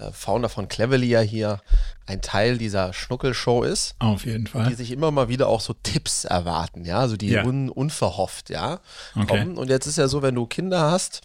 äh, 0.00 0.12
Founder 0.12 0.48
von 0.48 0.68
Cleverly 0.68 1.08
ja 1.08 1.20
hier 1.20 1.60
ein 2.06 2.22
Teil 2.22 2.58
dieser 2.58 2.92
Schnuckelshow 2.92 3.62
ist. 3.62 3.94
Auf 3.98 4.24
jeden 4.24 4.46
Fall. 4.46 4.68
Die 4.68 4.74
sich 4.74 4.90
immer 4.90 5.10
mal 5.10 5.28
wieder 5.28 5.48
auch 5.48 5.60
so 5.60 5.74
Tipps 5.74 6.24
erwarten, 6.24 6.84
ja, 6.84 6.98
also 6.98 7.16
die 7.16 7.30
ja. 7.30 7.44
un 7.44 7.68
unverhofft, 7.68 8.50
ja, 8.50 8.80
okay. 9.14 9.26
kommen. 9.26 9.58
Und 9.58 9.68
jetzt 9.68 9.86
ist 9.86 9.98
ja 9.98 10.08
so, 10.08 10.22
wenn 10.22 10.34
du 10.34 10.46
Kinder 10.46 10.90
hast, 10.90 11.22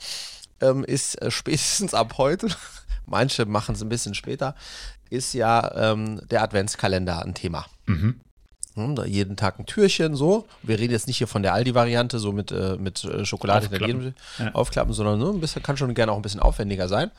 ähm, 0.61 0.83
ist 0.83 1.21
äh, 1.21 1.31
spätestens 1.31 1.93
ab 1.93 2.15
heute, 2.17 2.49
manche 3.05 3.45
machen 3.45 3.75
es 3.75 3.81
ein 3.81 3.89
bisschen 3.89 4.15
später, 4.15 4.55
ist 5.09 5.33
ja 5.33 5.91
ähm, 5.91 6.21
der 6.29 6.43
Adventskalender 6.43 7.23
ein 7.23 7.33
Thema. 7.33 7.65
Mhm. 7.85 8.19
Hm, 8.75 8.95
jeden 9.05 9.37
Tag 9.37 9.57
ein 9.57 9.65
Türchen, 9.65 10.15
so. 10.15 10.45
Wir 10.61 10.77
reden 10.77 10.91
jetzt 10.91 11.07
nicht 11.07 11.17
hier 11.17 11.27
von 11.27 11.41
der 11.41 11.53
Aldi-Variante, 11.53 12.19
so 12.19 12.33
mit, 12.33 12.51
äh, 12.51 12.75
mit 12.77 13.03
äh, 13.05 13.25
Schokolade 13.25 13.65
aufklappen. 13.67 13.87
hinter 13.87 14.03
jedem 14.03 14.13
ja. 14.37 14.53
aufklappen, 14.53 14.93
sondern 14.93 15.19
ne, 15.19 15.29
ein 15.29 15.39
bisschen, 15.39 15.63
kann 15.63 15.77
schon 15.77 15.93
gerne 15.93 16.11
auch 16.11 16.17
ein 16.17 16.21
bisschen 16.21 16.41
aufwendiger 16.41 16.89
sein. 16.89 17.11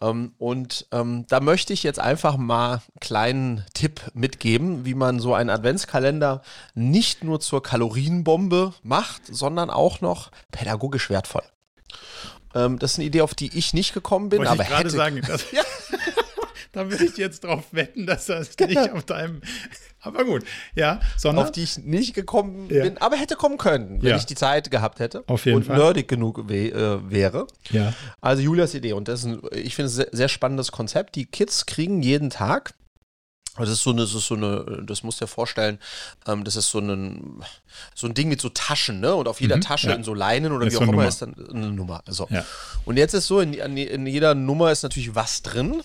Ähm, 0.00 0.32
und 0.38 0.86
ähm, 0.90 1.24
da 1.28 1.38
möchte 1.40 1.72
ich 1.72 1.84
jetzt 1.84 2.00
einfach 2.00 2.36
mal 2.36 2.72
einen 2.72 2.80
kleinen 3.00 3.64
Tipp 3.74 4.00
mitgeben, 4.12 4.84
wie 4.84 4.94
man 4.94 5.20
so 5.20 5.34
einen 5.34 5.50
Adventskalender 5.50 6.42
nicht 6.74 7.22
nur 7.22 7.38
zur 7.38 7.62
Kalorienbombe 7.62 8.74
macht, 8.82 9.22
sondern 9.26 9.70
auch 9.70 10.00
noch 10.00 10.32
pädagogisch 10.50 11.08
wertvoll. 11.10 11.44
Ähm, 12.54 12.78
das 12.78 12.92
ist 12.92 12.98
eine 12.98 13.06
Idee, 13.06 13.22
auf 13.22 13.34
die 13.34 13.56
ich 13.56 13.72
nicht 13.72 13.94
gekommen 13.94 14.28
bin, 14.28 14.40
Wollte 14.40 14.50
aber 14.50 14.62
ich 14.64 14.70
hätte. 14.70 14.90
Sagen, 14.90 15.22
das, 15.26 15.50
ja. 15.52 15.62
Da 16.72 16.90
würde 16.90 17.04
ich 17.04 17.16
jetzt 17.16 17.44
drauf 17.44 17.64
wetten, 17.72 18.06
dass 18.06 18.26
das 18.26 18.56
nicht 18.66 18.90
auf 18.90 19.04
deinem 19.04 19.40
aber 20.04 20.24
gut, 20.24 20.42
ja. 20.74 21.00
Sondern, 21.16 21.44
auf 21.44 21.52
die 21.52 21.62
ich 21.62 21.78
nicht 21.78 22.14
gekommen 22.14 22.68
ja. 22.68 22.82
bin, 22.82 22.98
aber 22.98 23.16
hätte 23.16 23.36
kommen 23.36 23.56
können, 23.56 24.02
wenn 24.02 24.10
ja. 24.10 24.16
ich 24.16 24.26
die 24.26 24.34
Zeit 24.34 24.68
gehabt 24.70 24.98
hätte. 24.98 25.22
Auf 25.28 25.46
jeden 25.46 25.58
und 25.58 25.66
Fall. 25.66 25.78
nerdig 25.78 26.08
genug 26.08 26.50
äh, 26.50 26.72
wäre. 27.08 27.46
Ja. 27.70 27.94
Also 28.20 28.42
Julias 28.42 28.74
Idee. 28.74 28.94
Und 28.94 29.06
das 29.06 29.20
ist 29.20 29.26
ein, 29.26 29.42
ich 29.52 29.76
finde 29.76 29.86
es 29.86 29.92
ein 29.92 29.96
sehr, 29.96 30.08
sehr 30.10 30.28
spannendes 30.28 30.72
Konzept. 30.72 31.14
Die 31.14 31.26
Kids 31.26 31.66
kriegen 31.66 32.02
jeden 32.02 32.30
Tag 32.30 32.74
das 33.58 33.68
ist 33.68 33.82
so 33.82 33.90
eine, 33.90 34.00
das 34.00 34.14
ist 34.14 34.26
so 34.26 34.34
eine, 34.34 34.82
das 34.86 35.02
musst 35.02 35.20
du 35.20 35.26
dir 35.26 35.28
vorstellen, 35.28 35.78
ähm, 36.26 36.42
das 36.42 36.56
ist 36.56 36.70
so 36.70 36.78
ein, 36.78 37.42
so 37.94 38.06
ein 38.06 38.14
Ding 38.14 38.28
mit 38.28 38.40
so 38.40 38.48
Taschen, 38.48 39.00
ne? 39.00 39.14
Und 39.14 39.28
auf 39.28 39.42
jeder 39.42 39.56
mhm, 39.56 39.60
Tasche 39.60 39.88
ja. 39.88 39.94
in 39.94 40.04
so 40.04 40.14
Leinen 40.14 40.52
oder 40.52 40.66
ist 40.66 40.72
wie 40.72 40.78
auch 40.78 40.88
immer 40.88 41.06
ist 41.06 41.20
dann 41.20 41.34
eine 41.50 41.70
Nummer. 41.70 42.02
So. 42.06 42.26
Ja. 42.30 42.46
Und 42.86 42.96
jetzt 42.96 43.12
ist 43.12 43.26
so, 43.26 43.40
in, 43.40 43.52
in, 43.52 44.06
jeder 44.06 44.34
Nummer 44.34 44.72
ist 44.72 44.82
natürlich 44.84 45.14
was 45.14 45.42
drin. 45.42 45.82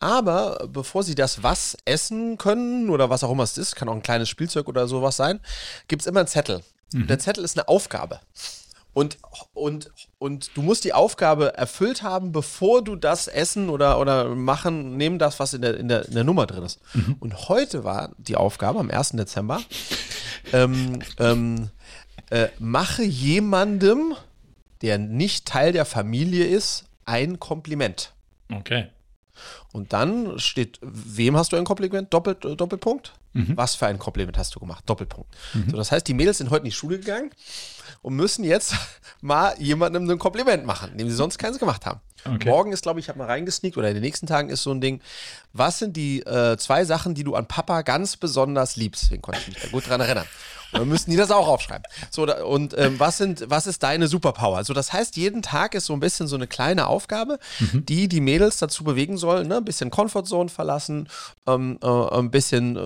Aber 0.00 0.66
bevor 0.66 1.02
sie 1.02 1.14
das 1.14 1.42
was 1.42 1.76
essen 1.84 2.38
können 2.38 2.88
oder 2.90 3.10
was 3.10 3.22
auch 3.22 3.30
immer 3.30 3.42
es 3.42 3.58
ist, 3.58 3.76
kann 3.76 3.88
auch 3.88 3.94
ein 3.94 4.02
kleines 4.02 4.28
Spielzeug 4.28 4.66
oder 4.66 4.88
sowas 4.88 5.16
sein, 5.16 5.40
gibt 5.88 6.02
es 6.02 6.06
immer 6.06 6.20
einen 6.20 6.26
Zettel. 6.26 6.62
Mhm. 6.92 7.06
Der 7.06 7.18
Zettel 7.18 7.44
ist 7.44 7.58
eine 7.58 7.68
Aufgabe. 7.68 8.20
Und, 8.92 9.18
und, 9.54 9.90
und 10.18 10.50
du 10.56 10.62
musst 10.62 10.84
die 10.84 10.92
Aufgabe 10.92 11.56
erfüllt 11.56 12.02
haben, 12.02 12.32
bevor 12.32 12.82
du 12.82 12.96
das 12.96 13.28
essen 13.28 13.68
oder, 13.68 14.00
oder 14.00 14.34
machen, 14.34 14.96
nehmen 14.96 15.18
das, 15.18 15.38
was 15.38 15.54
in 15.54 15.62
der, 15.62 15.76
in 15.76 15.86
der, 15.86 16.08
in 16.08 16.14
der 16.14 16.24
Nummer 16.24 16.46
drin 16.46 16.64
ist. 16.64 16.80
Mhm. 16.94 17.16
Und 17.20 17.48
heute 17.48 17.84
war 17.84 18.10
die 18.18 18.36
Aufgabe, 18.36 18.80
am 18.80 18.90
1. 18.90 19.10
Dezember, 19.10 19.60
ähm, 20.52 20.98
ähm, 21.18 21.70
äh, 22.30 22.48
mache 22.58 23.04
jemandem, 23.04 24.14
der 24.82 24.98
nicht 24.98 25.46
Teil 25.46 25.72
der 25.72 25.84
Familie 25.84 26.46
ist, 26.46 26.84
ein 27.04 27.38
Kompliment. 27.38 28.12
Okay. 28.52 28.88
Und 29.72 29.92
dann 29.92 30.38
steht, 30.38 30.78
wem 30.82 31.36
hast 31.36 31.52
du 31.52 31.56
ein 31.56 31.64
Kompliment? 31.64 32.12
Doppelt, 32.12 32.44
äh, 32.44 32.56
Doppelpunkt? 32.56 33.12
Mhm. 33.32 33.56
Was 33.56 33.76
für 33.76 33.86
ein 33.86 33.98
Kompliment 33.98 34.36
hast 34.36 34.54
du 34.54 34.60
gemacht? 34.60 34.82
Doppelpunkt. 34.86 35.32
Mhm. 35.54 35.70
So, 35.70 35.76
das 35.76 35.92
heißt, 35.92 36.06
die 36.08 36.14
Mädels 36.14 36.38
sind 36.38 36.50
heute 36.50 36.62
in 36.62 36.70
die 36.70 36.72
Schule 36.72 36.98
gegangen 36.98 37.30
und 38.02 38.16
müssen 38.16 38.44
jetzt 38.44 38.74
mal 39.20 39.54
jemandem 39.58 40.10
ein 40.10 40.18
Kompliment 40.18 40.66
machen, 40.66 40.96
dem 40.96 41.08
sie 41.08 41.14
sonst 41.14 41.38
keins 41.38 41.58
gemacht 41.58 41.86
haben. 41.86 42.00
Okay. 42.24 42.48
Morgen 42.48 42.72
ist, 42.72 42.82
glaube 42.82 43.00
ich, 43.00 43.06
ich 43.06 43.08
habe 43.08 43.18
mal 43.18 43.26
reingesneakt 43.26 43.76
oder 43.76 43.88
in 43.88 43.94
den 43.94 44.02
nächsten 44.02 44.26
Tagen 44.26 44.50
ist 44.50 44.62
so 44.62 44.72
ein 44.72 44.80
Ding. 44.80 45.00
Was 45.52 45.78
sind 45.78 45.96
die 45.96 46.20
äh, 46.20 46.56
zwei 46.58 46.84
Sachen, 46.84 47.14
die 47.14 47.24
du 47.24 47.34
an 47.34 47.46
Papa 47.46 47.82
ganz 47.82 48.16
besonders 48.16 48.76
liebst? 48.76 49.04
Deswegen 49.04 49.22
konnte 49.22 49.40
ich 49.40 49.48
mich 49.48 49.62
da 49.62 49.68
gut 49.68 49.88
dran 49.88 50.00
erinnern. 50.00 50.26
Dann 50.72 50.88
müssten 50.88 51.10
die 51.10 51.16
das 51.16 51.30
auch 51.30 51.48
aufschreiben. 51.48 51.84
So, 52.10 52.22
und 52.44 52.76
ähm, 52.78 52.98
was, 52.98 53.18
sind, 53.18 53.44
was 53.48 53.66
ist 53.66 53.82
deine 53.82 54.08
Superpower? 54.08 54.56
Also, 54.56 54.72
das 54.72 54.92
heißt, 54.92 55.16
jeden 55.16 55.42
Tag 55.42 55.74
ist 55.74 55.86
so 55.86 55.92
ein 55.92 56.00
bisschen 56.00 56.26
so 56.26 56.36
eine 56.36 56.46
kleine 56.46 56.86
Aufgabe, 56.86 57.38
mhm. 57.58 57.86
die 57.86 58.08
die 58.08 58.20
Mädels 58.20 58.58
dazu 58.58 58.84
bewegen 58.84 59.16
sollen, 59.16 59.48
ne? 59.48 59.56
ein 59.56 59.64
bisschen 59.64 59.90
Comfortzone 59.90 60.48
verlassen, 60.48 61.08
ähm, 61.46 61.78
äh, 61.82 61.86
ein 61.86 62.30
bisschen 62.30 62.76
äh, 62.76 62.80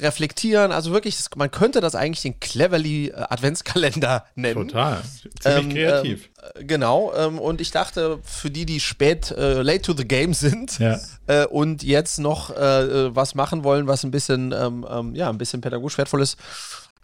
reflektieren. 0.00 0.72
Also 0.72 0.92
wirklich, 0.92 1.18
man 1.36 1.50
könnte 1.50 1.80
das 1.80 1.94
eigentlich 1.94 2.22
den 2.22 2.38
Cleverly 2.40 3.08
äh, 3.08 3.14
Adventskalender 3.14 4.24
nennen. 4.34 4.68
Total. 4.68 5.02
Ziemlich 5.40 5.64
ähm, 5.64 5.70
kreativ. 5.70 6.30
Ähm, 6.56 6.66
genau. 6.66 7.12
Ähm, 7.14 7.38
und 7.38 7.60
ich 7.60 7.70
dachte, 7.70 8.18
für 8.22 8.50
die, 8.50 8.66
die 8.66 8.80
spät, 8.80 9.30
äh, 9.30 9.62
late 9.62 9.82
to 9.82 9.94
the 9.96 10.06
game 10.06 10.34
sind 10.34 10.78
ja. 10.78 10.98
Äh, 11.26 11.46
und 11.46 11.82
jetzt 11.82 12.18
noch 12.18 12.50
äh, 12.50 13.14
was 13.14 13.34
machen 13.34 13.64
wollen, 13.64 13.86
was 13.86 14.04
ein 14.04 14.10
bisschen, 14.10 14.52
ähm, 14.52 15.14
ja, 15.14 15.28
ein 15.28 15.38
bisschen 15.38 15.60
pädagogisch 15.60 15.98
wertvoll 15.98 16.22
ist, 16.22 16.36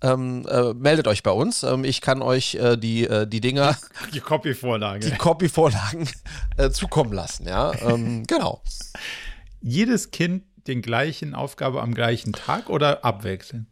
ähm, 0.03 0.47
äh, 0.49 0.75
meldet 0.75 1.07
euch 1.09 1.23
bei 1.23 1.31
uns. 1.31 1.63
Ähm, 1.63 1.85
ich 1.85 2.01
kann 2.01 2.23
euch 2.23 2.55
äh, 2.55 2.77
die, 2.77 3.05
äh, 3.05 3.27
die 3.27 3.41
Dinger, 3.41 3.77
die 4.15 4.21
Copy-Vorlage, 4.21 5.11
die 5.11 5.17
Copy-Vorlagen 5.17 6.09
äh, 6.57 6.71
zukommen 6.71 7.13
lassen. 7.13 7.47
Ja, 7.47 7.73
ähm, 7.83 8.25
genau. 8.27 8.63
Jedes 9.61 10.11
Kind 10.11 10.45
den 10.67 10.83
gleichen 10.83 11.35
Aufgabe 11.35 11.83
am 11.83 11.95
gleichen 11.95 12.33
Tag 12.33 12.71
oder 12.71 13.05
abwechselnd? 13.05 13.67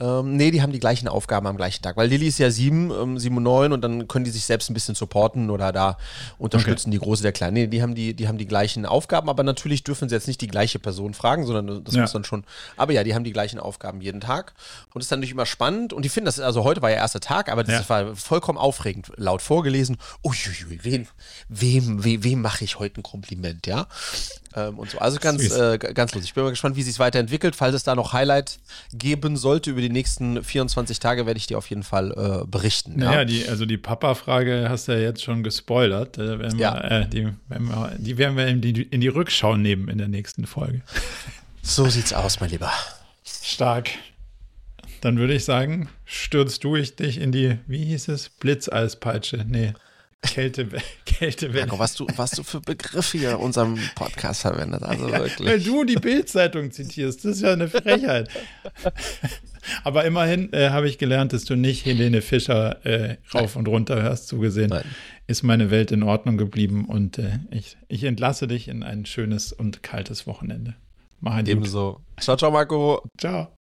Ähm, 0.00 0.36
nee, 0.36 0.52
die 0.52 0.62
haben 0.62 0.70
die 0.70 0.78
gleichen 0.78 1.08
Aufgaben 1.08 1.48
am 1.48 1.56
gleichen 1.56 1.82
Tag, 1.82 1.96
weil 1.96 2.08
Lilly 2.08 2.28
ist 2.28 2.38
ja 2.38 2.52
sieben, 2.52 2.92
ähm, 2.92 3.18
sieben 3.18 3.36
und 3.38 3.42
neun 3.42 3.72
und 3.72 3.80
dann 3.82 4.06
können 4.06 4.24
die 4.24 4.30
sich 4.30 4.44
selbst 4.44 4.70
ein 4.70 4.74
bisschen 4.74 4.94
supporten 4.94 5.50
oder 5.50 5.72
da 5.72 5.98
unterstützen 6.38 6.90
okay. 6.90 6.98
die 6.98 7.04
Große 7.04 7.22
der 7.22 7.32
Kleine. 7.32 7.60
Nee, 7.60 7.66
die 7.66 7.82
haben 7.82 7.96
die, 7.96 8.14
die 8.14 8.28
haben 8.28 8.38
die 8.38 8.46
gleichen 8.46 8.86
Aufgaben, 8.86 9.28
aber 9.28 9.42
natürlich 9.42 9.82
dürfen 9.82 10.08
sie 10.08 10.14
jetzt 10.14 10.28
nicht 10.28 10.40
die 10.40 10.46
gleiche 10.46 10.78
Person 10.78 11.14
fragen, 11.14 11.46
sondern 11.46 11.82
das 11.82 11.96
ja. 11.96 12.02
muss 12.02 12.12
dann 12.12 12.22
schon. 12.22 12.44
Aber 12.76 12.92
ja, 12.92 13.02
die 13.02 13.16
haben 13.16 13.24
die 13.24 13.32
gleichen 13.32 13.58
Aufgaben 13.58 14.00
jeden 14.00 14.20
Tag 14.20 14.54
und 14.94 15.00
das 15.00 15.06
ist 15.06 15.12
dann 15.12 15.18
natürlich 15.18 15.32
immer 15.32 15.46
spannend 15.46 15.92
und 15.92 16.04
die 16.04 16.08
finden 16.08 16.26
das, 16.26 16.38
also 16.38 16.62
heute 16.62 16.80
war 16.80 16.90
ja 16.90 16.96
erster 16.96 17.20
Tag, 17.20 17.50
aber 17.50 17.64
das 17.64 17.88
ja. 17.88 17.88
war 17.88 18.14
vollkommen 18.14 18.58
aufregend, 18.58 19.10
laut 19.16 19.42
vorgelesen. 19.42 19.96
Uiuiui, 20.22 20.78
wem, 20.84 21.08
wem, 21.48 22.04
wem, 22.04 22.22
wem 22.22 22.40
mache 22.40 22.62
ich 22.62 22.78
heute 22.78 23.00
ein 23.00 23.02
Kompliment, 23.02 23.66
ja? 23.66 23.88
Ähm, 24.54 24.78
und 24.78 24.90
so. 24.90 24.98
Also 24.98 25.18
ganz, 25.18 25.42
äh, 25.50 25.78
ganz 25.78 26.14
lustig. 26.14 26.30
Ich 26.30 26.34
bin 26.34 26.44
mal 26.44 26.50
gespannt, 26.50 26.76
wie 26.76 26.82
sich 26.82 26.94
es 26.94 26.98
weiterentwickelt. 26.98 27.54
Falls 27.54 27.74
es 27.74 27.84
da 27.84 27.94
noch 27.94 28.12
Highlight 28.12 28.58
geben 28.92 29.36
sollte 29.36 29.70
über 29.70 29.80
die 29.80 29.87
nächsten 29.90 30.42
24 30.42 30.98
Tage, 30.98 31.26
werde 31.26 31.38
ich 31.38 31.46
dir 31.46 31.58
auf 31.58 31.68
jeden 31.70 31.82
Fall 31.82 32.12
äh, 32.12 32.46
berichten. 32.46 32.94
Naja, 32.96 33.20
ja? 33.20 33.24
die, 33.24 33.48
also 33.48 33.66
die 33.66 33.76
Papa-Frage 33.76 34.66
hast 34.68 34.88
du 34.88 34.92
ja 34.92 34.98
jetzt 34.98 35.22
schon 35.22 35.42
gespoilert. 35.42 36.18
Äh, 36.18 36.38
werden 36.38 36.58
ja. 36.58 36.74
wir, 36.74 36.90
äh, 36.90 37.08
die, 37.08 37.24
werden 37.48 37.68
wir, 37.68 37.92
die 37.98 38.18
werden 38.18 38.36
wir 38.36 38.46
in 38.46 38.60
die, 38.60 38.82
in 38.82 39.00
die 39.00 39.08
Rückschau 39.08 39.56
nehmen 39.56 39.88
in 39.88 39.98
der 39.98 40.08
nächsten 40.08 40.46
Folge. 40.46 40.82
So 41.60 41.86
sieht's 41.90 42.14
aus, 42.14 42.40
mein 42.40 42.48
Lieber. 42.48 42.72
Stark. 43.24 43.90
Dann 45.02 45.18
würde 45.18 45.34
ich 45.34 45.44
sagen, 45.44 45.90
stürzt 46.06 46.64
du 46.64 46.76
dich 46.76 47.20
in 47.20 47.30
die, 47.30 47.58
wie 47.66 47.84
hieß 47.84 48.08
es? 48.08 48.30
Blitzeispeitsche. 48.30 49.44
Nee. 49.46 49.74
Kälte, 50.22 50.68
Kältewelle. 51.04 51.66
Marco, 51.66 51.78
was 51.78 51.94
du, 51.94 52.06
was 52.16 52.32
du 52.32 52.42
für 52.42 52.60
Begriffe 52.60 53.18
hier 53.18 53.30
in 53.32 53.36
unserem 53.36 53.78
Podcast 53.94 54.42
verwendet, 54.42 54.82
also 54.82 55.08
ja, 55.08 55.20
wirklich. 55.20 55.48
Weil 55.48 55.60
du 55.60 55.84
die 55.84 55.96
Bildzeitung 55.96 56.70
zitierst, 56.70 57.24
das 57.24 57.36
ist 57.36 57.42
ja 57.42 57.52
eine 57.52 57.68
Frechheit. 57.68 58.28
Aber 59.84 60.04
immerhin 60.04 60.52
äh, 60.52 60.70
habe 60.70 60.88
ich 60.88 60.98
gelernt, 60.98 61.32
dass 61.32 61.44
du 61.44 61.54
nicht 61.54 61.84
Helene 61.84 62.22
Fischer 62.22 62.84
äh, 62.86 63.18
rauf 63.34 63.54
Nein. 63.54 63.60
und 63.60 63.68
runter 63.68 64.02
hörst, 64.02 64.28
zugesehen. 64.28 64.70
Nein. 64.70 64.84
Ist 65.26 65.42
meine 65.42 65.70
Welt 65.70 65.92
in 65.92 66.02
Ordnung 66.02 66.38
geblieben 66.38 66.86
und 66.86 67.18
äh, 67.18 67.38
ich, 67.50 67.76
ich 67.88 68.04
entlasse 68.04 68.48
dich 68.48 68.68
in 68.68 68.82
ein 68.82 69.06
schönes 69.06 69.52
und 69.52 69.82
kaltes 69.82 70.26
Wochenende. 70.26 70.74
Mach 71.20 71.34
ein 71.34 71.46
Ebenso. 71.46 72.00
Ciao, 72.18 72.36
ciao, 72.36 72.50
Marco. 72.50 73.02
Ciao. 73.18 73.57